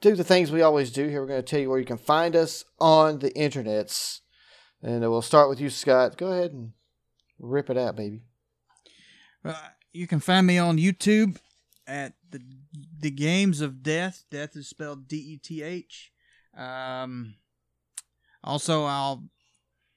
do 0.00 0.14
the 0.16 0.24
things 0.24 0.50
we 0.50 0.62
always 0.62 0.90
do 0.90 1.08
here. 1.08 1.20
We're 1.20 1.28
going 1.28 1.42
to 1.42 1.46
tell 1.46 1.60
you 1.60 1.68
where 1.68 1.78
you 1.78 1.84
can 1.84 1.98
find 1.98 2.34
us 2.34 2.64
on 2.80 3.18
the 3.18 3.30
internets. 3.32 4.20
And 4.82 5.00
we'll 5.02 5.22
start 5.22 5.48
with 5.48 5.60
you, 5.60 5.68
Scott. 5.68 6.16
Go 6.16 6.28
ahead 6.32 6.52
and 6.52 6.72
rip 7.38 7.68
it 7.68 7.76
out, 7.76 7.96
baby. 7.96 8.22
Uh, 9.44 9.54
you 9.92 10.06
can 10.06 10.20
find 10.20 10.46
me 10.46 10.58
on 10.58 10.78
YouTube 10.78 11.36
at 11.86 12.14
the 12.30 12.40
the 12.98 13.10
Games 13.10 13.60
of 13.60 13.82
Death. 13.82 14.24
Death 14.30 14.56
is 14.56 14.68
spelled 14.68 15.08
D 15.08 15.16
E 15.16 15.36
T 15.38 15.62
H. 15.62 16.12
Um, 16.56 17.34
also, 18.42 18.84
I'll 18.84 19.24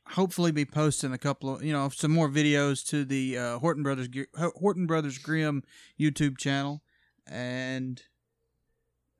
hopefully 0.07 0.51
be 0.51 0.65
posting 0.65 1.13
a 1.13 1.17
couple 1.17 1.55
of 1.55 1.63
you 1.63 1.73
know 1.73 1.89
some 1.89 2.11
more 2.11 2.29
videos 2.29 2.85
to 2.87 3.05
the 3.05 3.37
uh, 3.37 3.59
Horton 3.59 3.83
Brothers 3.83 4.09
Horton 4.35 4.85
Brothers 4.85 5.17
Grimm 5.17 5.63
YouTube 5.99 6.37
channel, 6.37 6.81
and 7.27 8.01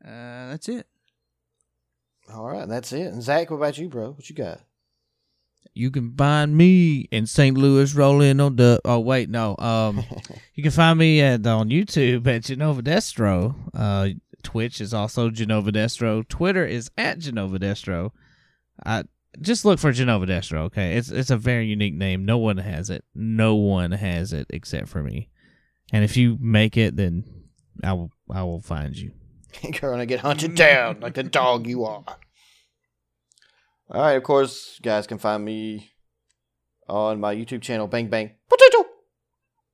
uh, 0.04 0.50
that's 0.50 0.70
it. 0.70 0.88
All 2.32 2.48
right, 2.48 2.68
that's 2.68 2.92
it. 2.94 3.12
And 3.12 3.24
Zach, 3.24 3.50
what 3.50 3.58
about 3.58 3.78
you, 3.78 3.90
bro? 3.90 4.12
What 4.12 4.30
you 4.30 4.36
got? 4.36 4.62
You 5.80 5.92
can 5.92 6.14
find 6.18 6.58
me 6.58 7.08
in 7.10 7.26
St. 7.26 7.58
Louis 7.58 7.96
rolling 7.96 8.42
on 8.42 8.58
the. 8.58 8.82
Oh 8.84 9.00
wait, 9.00 9.30
no. 9.30 9.56
Um, 9.58 10.04
you 10.54 10.62
can 10.62 10.74
find 10.74 11.00
me 11.00 11.22
at 11.22 11.48
on 11.48 11.70
YouTube 11.70 12.28
at 12.28 12.44
Genova 12.44 12.82
Destro. 12.82 13.56
Uh, 13.74 14.10
Twitch 14.44 14.82
is 14.82 14.94
also 14.94 15.30
Genova 15.30 15.72
Destro. 15.72 16.28
Twitter 16.28 16.66
is 16.66 16.92
at 16.98 17.20
Genova 17.20 17.58
Destro. 17.60 18.12
I 18.86 19.06
just 19.40 19.64
look 19.64 19.80
for 19.80 19.94
Genova 19.94 20.26
Destro. 20.26 20.64
Okay, 20.64 20.98
it's 20.98 21.12
it's 21.12 21.30
a 21.30 21.38
very 21.38 21.68
unique 21.68 21.94
name. 21.94 22.26
No 22.26 22.38
one 22.38 22.58
has 22.58 22.90
it. 22.90 23.06
No 23.16 23.56
one 23.56 23.92
has 23.92 24.34
it 24.34 24.48
except 24.50 24.90
for 24.90 25.02
me. 25.02 25.30
And 25.94 26.04
if 26.04 26.18
you 26.18 26.38
make 26.42 26.76
it, 26.76 26.98
then 26.98 27.24
I 27.86 27.94
will 27.94 28.12
I 28.30 28.44
will 28.44 28.60
find 28.60 28.98
you. 28.98 29.14
You're 29.62 29.92
gonna 29.92 30.06
get 30.06 30.20
hunted 30.20 30.56
down 30.56 31.00
like 31.00 31.14
the 31.14 31.24
dog 31.24 31.68
you 31.68 31.86
are. 31.86 32.04
All 33.92 34.02
right, 34.02 34.14
of 34.14 34.24
course, 34.24 34.76
you 34.78 34.84
guys 34.84 35.08
can 35.08 35.18
find 35.18 35.44
me 35.44 35.90
on 36.88 37.20
my 37.20 37.34
YouTube 37.34 37.64
channel, 37.64 37.88
Bang 37.88 38.08
Bang 38.08 38.32
Potato. 38.48 38.86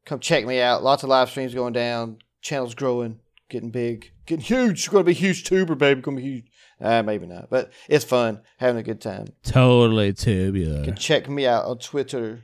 Come 0.05 0.19
check 0.19 0.45
me 0.45 0.61
out. 0.61 0.83
Lots 0.83 1.03
of 1.03 1.09
live 1.09 1.29
streams 1.29 1.53
going 1.53 1.73
down. 1.73 2.19
Channel's 2.41 2.75
growing, 2.75 3.19
getting 3.49 3.71
big, 3.71 4.11
getting 4.25 4.45
huge. 4.45 4.79
It's 4.79 4.87
gonna 4.87 5.03
be 5.03 5.11
a 5.11 5.15
huge 5.15 5.43
tuber, 5.43 5.75
baby. 5.75 6.01
Gonna 6.01 6.17
be 6.17 6.23
huge. 6.23 6.45
Uh, 6.79 7.03
maybe 7.03 7.25
not, 7.25 7.49
but 7.49 7.73
it's 7.89 8.05
fun, 8.05 8.41
having 8.57 8.79
a 8.79 8.83
good 8.83 9.01
time. 9.01 9.27
Totally 9.43 10.13
tubular. 10.13 10.79
You 10.79 10.85
can 10.85 10.95
check 10.95 11.27
me 11.29 11.45
out 11.45 11.65
on 11.65 11.79
Twitter 11.79 12.43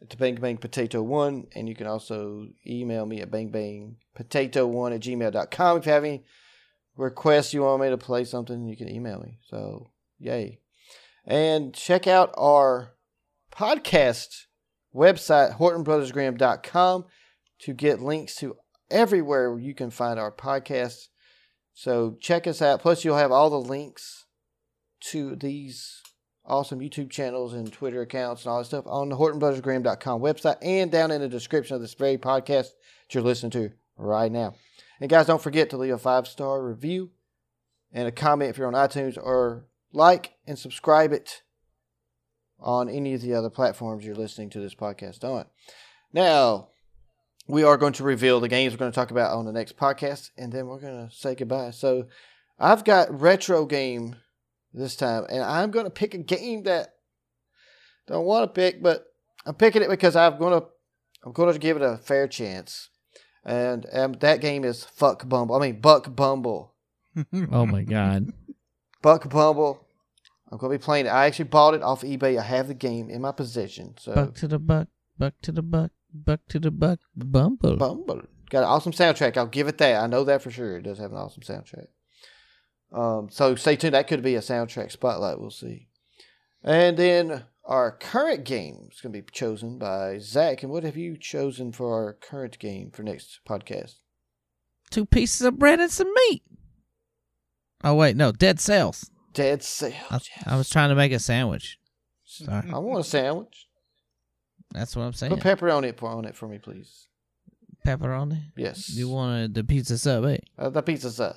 at 0.00 0.10
the 0.10 0.16
Bang 0.16 0.36
Bang 0.36 0.56
Potato 0.56 1.02
One, 1.02 1.46
and 1.54 1.68
you 1.68 1.76
can 1.76 1.86
also 1.86 2.48
email 2.66 3.06
me 3.06 3.20
at 3.20 3.30
bangbangpotato1 3.30 4.94
at 4.94 5.00
gmail.com 5.00 5.78
if 5.78 5.86
you 5.86 5.92
have 5.92 6.04
any 6.04 6.24
requests 6.96 7.54
you 7.54 7.62
want 7.62 7.82
me 7.82 7.90
to 7.90 7.98
play 7.98 8.24
something, 8.24 8.66
you 8.68 8.76
can 8.76 8.88
email 8.88 9.20
me. 9.20 9.38
So, 9.48 9.90
yay. 10.18 10.61
And 11.24 11.72
check 11.72 12.06
out 12.06 12.34
our 12.36 12.94
podcast 13.52 14.46
website, 14.94 15.58
HortonBrothersGraham.com, 15.58 17.04
to 17.60 17.74
get 17.74 18.00
links 18.00 18.34
to 18.36 18.56
everywhere 18.90 19.58
you 19.58 19.74
can 19.74 19.90
find 19.90 20.18
our 20.18 20.32
podcast. 20.32 21.08
So, 21.74 22.16
check 22.20 22.46
us 22.46 22.60
out. 22.60 22.82
Plus, 22.82 23.04
you'll 23.04 23.16
have 23.16 23.32
all 23.32 23.50
the 23.50 23.60
links 23.60 24.26
to 25.10 25.36
these 25.36 26.02
awesome 26.44 26.80
YouTube 26.80 27.10
channels 27.10 27.54
and 27.54 27.72
Twitter 27.72 28.02
accounts 28.02 28.44
and 28.44 28.52
all 28.52 28.58
that 28.58 28.64
stuff 28.64 28.84
on 28.86 29.08
the 29.08 29.16
HortonBrothersGraham.com 29.16 30.20
website 30.20 30.56
and 30.62 30.90
down 30.90 31.10
in 31.10 31.20
the 31.20 31.28
description 31.28 31.76
of 31.76 31.80
this 31.80 31.94
very 31.94 32.18
podcast 32.18 32.70
that 32.70 33.14
you're 33.14 33.22
listening 33.22 33.52
to 33.52 33.70
right 33.96 34.30
now. 34.30 34.54
And 35.00 35.08
guys, 35.08 35.26
don't 35.26 35.42
forget 35.42 35.70
to 35.70 35.76
leave 35.76 35.94
a 35.94 35.98
five 35.98 36.26
star 36.26 36.62
review 36.62 37.10
and 37.92 38.08
a 38.08 38.12
comment 38.12 38.50
if 38.50 38.58
you're 38.58 38.66
on 38.66 38.74
iTunes 38.74 39.16
or 39.16 39.66
like 39.92 40.34
and 40.46 40.58
subscribe 40.58 41.12
it 41.12 41.42
on 42.58 42.88
any 42.88 43.14
of 43.14 43.22
the 43.22 43.34
other 43.34 43.50
platforms 43.50 44.04
you're 44.04 44.14
listening 44.14 44.50
to 44.50 44.60
this 44.60 44.74
podcast 44.74 45.24
on. 45.24 45.46
Now, 46.12 46.68
we 47.48 47.64
are 47.64 47.76
going 47.76 47.92
to 47.94 48.04
reveal 48.04 48.40
the 48.40 48.48
games 48.48 48.72
we're 48.72 48.78
going 48.78 48.92
to 48.92 48.94
talk 48.94 49.10
about 49.10 49.36
on 49.36 49.44
the 49.44 49.52
next 49.52 49.76
podcast, 49.76 50.30
and 50.36 50.52
then 50.52 50.66
we're 50.66 50.80
going 50.80 51.08
to 51.08 51.14
say 51.14 51.34
goodbye. 51.34 51.70
So, 51.70 52.06
I've 52.58 52.84
got 52.84 53.20
retro 53.20 53.66
game 53.66 54.16
this 54.72 54.94
time, 54.94 55.24
and 55.28 55.42
I'm 55.42 55.70
going 55.70 55.86
to 55.86 55.90
pick 55.90 56.14
a 56.14 56.18
game 56.18 56.62
that 56.64 56.94
I 58.08 58.12
don't 58.12 58.24
want 58.24 58.44
to 58.44 58.60
pick, 58.60 58.82
but 58.82 59.06
I'm 59.44 59.54
picking 59.54 59.82
it 59.82 59.88
because 59.90 60.14
I'm 60.16 60.38
going 60.38 60.60
to 60.60 60.66
I'm 61.24 61.32
going 61.32 61.52
to 61.52 61.58
give 61.58 61.76
it 61.76 61.82
a 61.82 61.98
fair 61.98 62.26
chance. 62.26 62.88
And 63.44 63.86
um, 63.92 64.12
that 64.20 64.40
game 64.40 64.64
is 64.64 64.84
Fuck 64.84 65.28
Bumble. 65.28 65.56
I 65.56 65.60
mean 65.60 65.80
Buck 65.80 66.14
Bumble. 66.14 66.74
Oh 67.50 67.66
my 67.66 67.82
god. 67.82 68.32
Buck 69.02 69.28
Bumble. 69.28 69.86
I'm 70.50 70.58
going 70.58 70.72
to 70.72 70.78
be 70.78 70.84
playing 70.84 71.06
it. 71.06 71.10
I 71.10 71.26
actually 71.26 71.46
bought 71.46 71.74
it 71.74 71.82
off 71.82 72.02
eBay. 72.02 72.38
I 72.38 72.42
have 72.42 72.68
the 72.68 72.74
game 72.74 73.08
in 73.08 73.22
my 73.22 73.32
possession. 73.32 73.94
So 73.98 74.14
Buck 74.14 74.34
to 74.36 74.48
the 74.48 74.58
buck, 74.58 74.88
buck 75.18 75.34
to 75.42 75.52
the 75.52 75.62
buck, 75.62 75.92
buck 76.12 76.40
to 76.48 76.58
the 76.58 76.70
buck, 76.70 77.00
bumble. 77.16 77.76
Bumble. 77.76 78.22
Got 78.50 78.64
an 78.64 78.68
awesome 78.68 78.92
soundtrack. 78.92 79.36
I'll 79.38 79.46
give 79.46 79.66
it 79.66 79.78
that. 79.78 80.02
I 80.02 80.06
know 80.06 80.24
that 80.24 80.42
for 80.42 80.50
sure. 80.50 80.76
It 80.76 80.82
does 80.82 80.98
have 80.98 81.10
an 81.10 81.16
awesome 81.16 81.42
soundtrack. 81.42 81.86
Um, 82.92 83.28
so 83.30 83.54
stay 83.54 83.76
tuned. 83.76 83.94
That 83.94 84.08
could 84.08 84.22
be 84.22 84.34
a 84.34 84.40
soundtrack 84.40 84.92
spotlight. 84.92 85.40
We'll 85.40 85.50
see. 85.50 85.88
And 86.62 86.98
then 86.98 87.44
our 87.64 87.90
current 87.90 88.44
game 88.44 88.88
is 88.92 89.00
going 89.00 89.14
to 89.14 89.22
be 89.22 89.26
chosen 89.32 89.78
by 89.78 90.18
Zach. 90.18 90.62
And 90.62 90.70
what 90.70 90.84
have 90.84 90.98
you 90.98 91.16
chosen 91.16 91.72
for 91.72 91.94
our 91.94 92.12
current 92.12 92.58
game 92.58 92.90
for 92.90 93.02
next 93.02 93.40
podcast? 93.48 93.94
Two 94.90 95.06
pieces 95.06 95.40
of 95.46 95.58
bread 95.58 95.80
and 95.80 95.90
some 95.90 96.12
meat. 96.28 96.42
Oh 97.84 97.94
wait, 97.94 98.16
no, 98.16 98.32
dead 98.32 98.60
cells. 98.60 99.10
Dead 99.34 99.62
Cells. 99.62 99.94
I, 100.10 100.20
I 100.46 100.56
was 100.56 100.68
trying 100.68 100.90
to 100.90 100.94
make 100.94 101.12
a 101.12 101.18
sandwich. 101.18 101.78
Sorry, 102.24 102.70
I 102.72 102.78
want 102.78 103.00
a 103.00 103.04
sandwich. 103.04 103.68
that's 104.72 104.94
what 104.94 105.04
I'm 105.04 105.12
saying. 105.12 105.32
Put 105.36 105.42
pepperoni 105.42 106.02
on 106.02 106.24
it, 106.24 106.36
for 106.36 106.48
me, 106.48 106.58
please. 106.58 107.08
Pepperoni. 107.86 108.52
Yes. 108.56 108.90
You 108.90 109.08
wanted 109.08 109.54
the 109.54 109.64
pizza 109.64 109.98
sub, 109.98 110.24
eh? 110.26 110.38
Uh, 110.58 110.70
the 110.70 110.82
pizza 110.82 111.10
sub. 111.10 111.36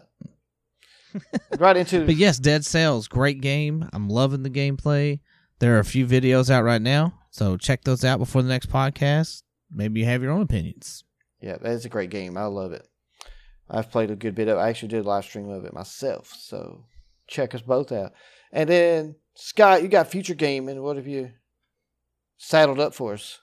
right 1.57 1.77
into 1.77 2.05
But 2.05 2.15
yes, 2.17 2.37
Dead 2.37 2.65
Cells, 2.65 3.07
great 3.07 3.41
game. 3.41 3.89
I'm 3.93 4.09
loving 4.09 4.43
the 4.43 4.49
gameplay. 4.49 5.19
There 5.59 5.75
are 5.75 5.79
a 5.79 5.85
few 5.85 6.05
videos 6.05 6.49
out 6.49 6.63
right 6.63 6.81
now, 6.81 7.13
so 7.29 7.55
check 7.55 7.83
those 7.83 8.03
out 8.03 8.19
before 8.19 8.41
the 8.41 8.49
next 8.49 8.69
podcast. 8.69 9.43
Maybe 9.71 10.01
you 10.01 10.05
have 10.05 10.21
your 10.21 10.31
own 10.31 10.41
opinions. 10.41 11.03
Yeah, 11.41 11.57
that's 11.61 11.85
a 11.85 11.89
great 11.89 12.09
game. 12.09 12.37
I 12.37 12.45
love 12.45 12.73
it. 12.73 12.87
I've 13.69 13.91
played 13.91 14.11
a 14.11 14.15
good 14.15 14.35
bit 14.35 14.47
of. 14.47 14.57
I 14.57 14.69
actually 14.69 14.89
did 14.89 15.05
a 15.05 15.07
live 15.07 15.25
stream 15.25 15.49
of 15.49 15.65
it 15.65 15.73
myself. 15.73 16.33
So 16.37 16.85
check 17.27 17.55
us 17.55 17.61
both 17.61 17.91
out. 17.91 18.13
And 18.51 18.69
then 18.69 19.15
Scott, 19.33 19.81
you 19.81 19.87
got 19.87 20.07
future 20.07 20.35
gaming. 20.35 20.81
what 20.81 20.97
have 20.97 21.07
you 21.07 21.31
saddled 22.37 22.79
up 22.79 22.93
for 22.93 23.13
us? 23.13 23.39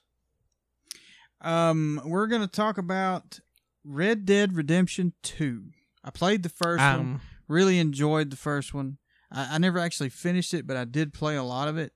Um, 1.41 2.01
we're 2.05 2.29
gonna 2.29 2.47
talk 2.47 2.79
about 2.79 3.41
Red 3.85 4.25
Dead 4.25 4.55
Redemption 4.57 5.13
Two. 5.23 5.65
I 6.05 6.11
played 6.11 6.43
the 6.43 6.49
first 6.49 6.81
one. 6.81 7.01
Um, 7.01 7.21
Really 7.49 7.79
enjoyed 7.81 8.31
the 8.31 8.37
first 8.37 8.73
one. 8.73 8.97
I, 9.31 9.57
I 9.57 9.59
never 9.59 9.79
actually 9.79 10.09
finished 10.09 10.55
it, 10.55 10.67
but 10.67 10.77
I 10.77 10.85
did 10.85 11.13
play 11.13 11.37
a 11.37 11.43
lot 11.43 11.69
of 11.69 11.77
it. 11.77 11.93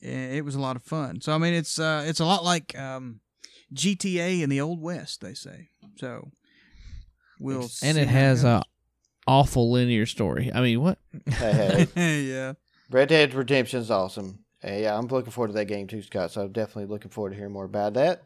and 0.00 0.32
It 0.32 0.44
was 0.44 0.54
a 0.54 0.60
lot 0.60 0.76
of 0.76 0.82
fun. 0.82 1.20
So 1.20 1.32
I 1.34 1.38
mean, 1.38 1.52
it's 1.54 1.78
uh, 1.78 2.04
it's 2.06 2.20
a 2.20 2.24
lot 2.24 2.44
like 2.44 2.78
um, 2.78 3.20
GTA 3.74 4.40
in 4.42 4.48
the 4.48 4.60
old 4.60 4.80
west, 4.80 5.20
they 5.20 5.34
say. 5.34 5.68
So 5.96 6.30
we'll 7.38 7.62
and 7.62 7.70
see 7.70 7.88
it 8.00 8.08
has 8.08 8.42
goes. 8.42 8.50
a 8.50 8.62
awful 9.26 9.70
linear 9.70 10.06
story. 10.06 10.50
I 10.54 10.60
mean, 10.60 10.80
what? 10.80 10.98
Hey, 11.26 11.86
hey. 11.94 12.20
yeah. 12.32 12.52
Red 12.90 13.08
Dead 13.10 13.34
Redemption 13.34 13.80
is 13.80 13.90
awesome. 13.90 14.40
Hey, 14.60 14.82
yeah, 14.82 14.96
I'm 14.96 15.06
looking 15.06 15.30
forward 15.30 15.48
to 15.48 15.52
that 15.54 15.66
game 15.66 15.86
too, 15.86 16.02
Scott. 16.02 16.32
So 16.32 16.42
I'm 16.42 16.52
definitely 16.52 16.86
looking 16.86 17.10
forward 17.10 17.30
to 17.30 17.36
hearing 17.36 17.52
more 17.52 17.64
about 17.66 17.94
that. 17.94 18.22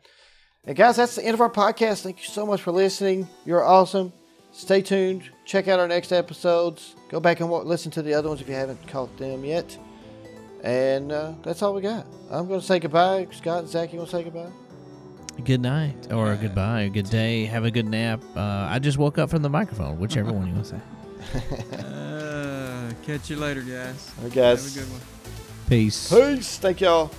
And 0.65 0.77
guys, 0.77 0.97
that's 0.97 1.17
the 1.17 1.25
end 1.25 1.35
of 1.35 1.41
our 1.41 1.51
podcast. 1.51 2.03
Thank 2.03 2.19
you 2.19 2.29
so 2.29 2.47
much 2.47 2.63
for 2.63 2.71
listening. 2.71 3.29
You're 3.45 3.65
awesome. 3.65 4.13
Stay 4.53 4.81
tuned. 4.81 5.29
Check 5.45 5.67
out 5.67 5.81
our 5.81 5.89
next 5.89 6.13
episodes. 6.13 6.95
Go 7.11 7.19
back 7.21 7.41
and 7.41 7.51
wa- 7.51 7.63
listen 7.63 7.91
to 7.93 8.03
the 8.03 8.15
other 8.15 8.29
ones 8.29 8.41
if 8.41 8.49
you 8.49 8.55
haven't 8.55 8.87
caught 8.87 9.15
them 9.19 9.45
yet. 9.45 9.77
And 10.63 11.11
uh, 11.11 11.33
that's 11.43 11.63
all 11.63 11.75
we 11.75 11.81
got. 11.81 12.07
I'm 12.31 12.47
going 12.47 12.61
to 12.61 12.67
say 12.67 12.79
goodbye. 12.79 13.27
Scott, 13.33 13.61
and 13.61 13.69
Zach, 13.69 13.93
you 13.93 13.99
want 13.99 14.11
to 14.11 14.17
say 14.17 14.23
goodbye? 14.23 14.51
Good 15.45 15.61
night 15.61 16.13
or 16.13 16.37
goodbye 16.37 16.83
or 16.83 16.89
good 16.89 17.11
day. 17.11 17.47
Have 17.47 17.65
a 17.65 17.71
good 17.71 17.89
nap. 17.89 18.23
Uh, 18.37 18.69
I 18.71 18.79
just 18.79 18.99
woke 18.99 19.19
up 19.19 19.31
from 19.31 19.43
the 19.43 19.49
microphone, 19.49 19.99
whichever 19.99 20.33
one 20.33 20.47
you 20.47 20.55
want 20.55 20.67
to 20.67 20.71
say. 20.71 21.79
Uh, 21.79 22.93
catch 23.03 23.31
you 23.31 23.37
later, 23.37 23.63
guys. 23.63 24.13
All 24.19 24.25
right, 24.25 24.33
guys. 24.33 24.75
Have 24.75 24.85
a 24.85 24.87
good 24.87 24.93
one. 24.93 25.01
Peace. 25.69 26.13
Peace. 26.13 26.59
Thank 26.59 26.81
y'all. 26.81 27.11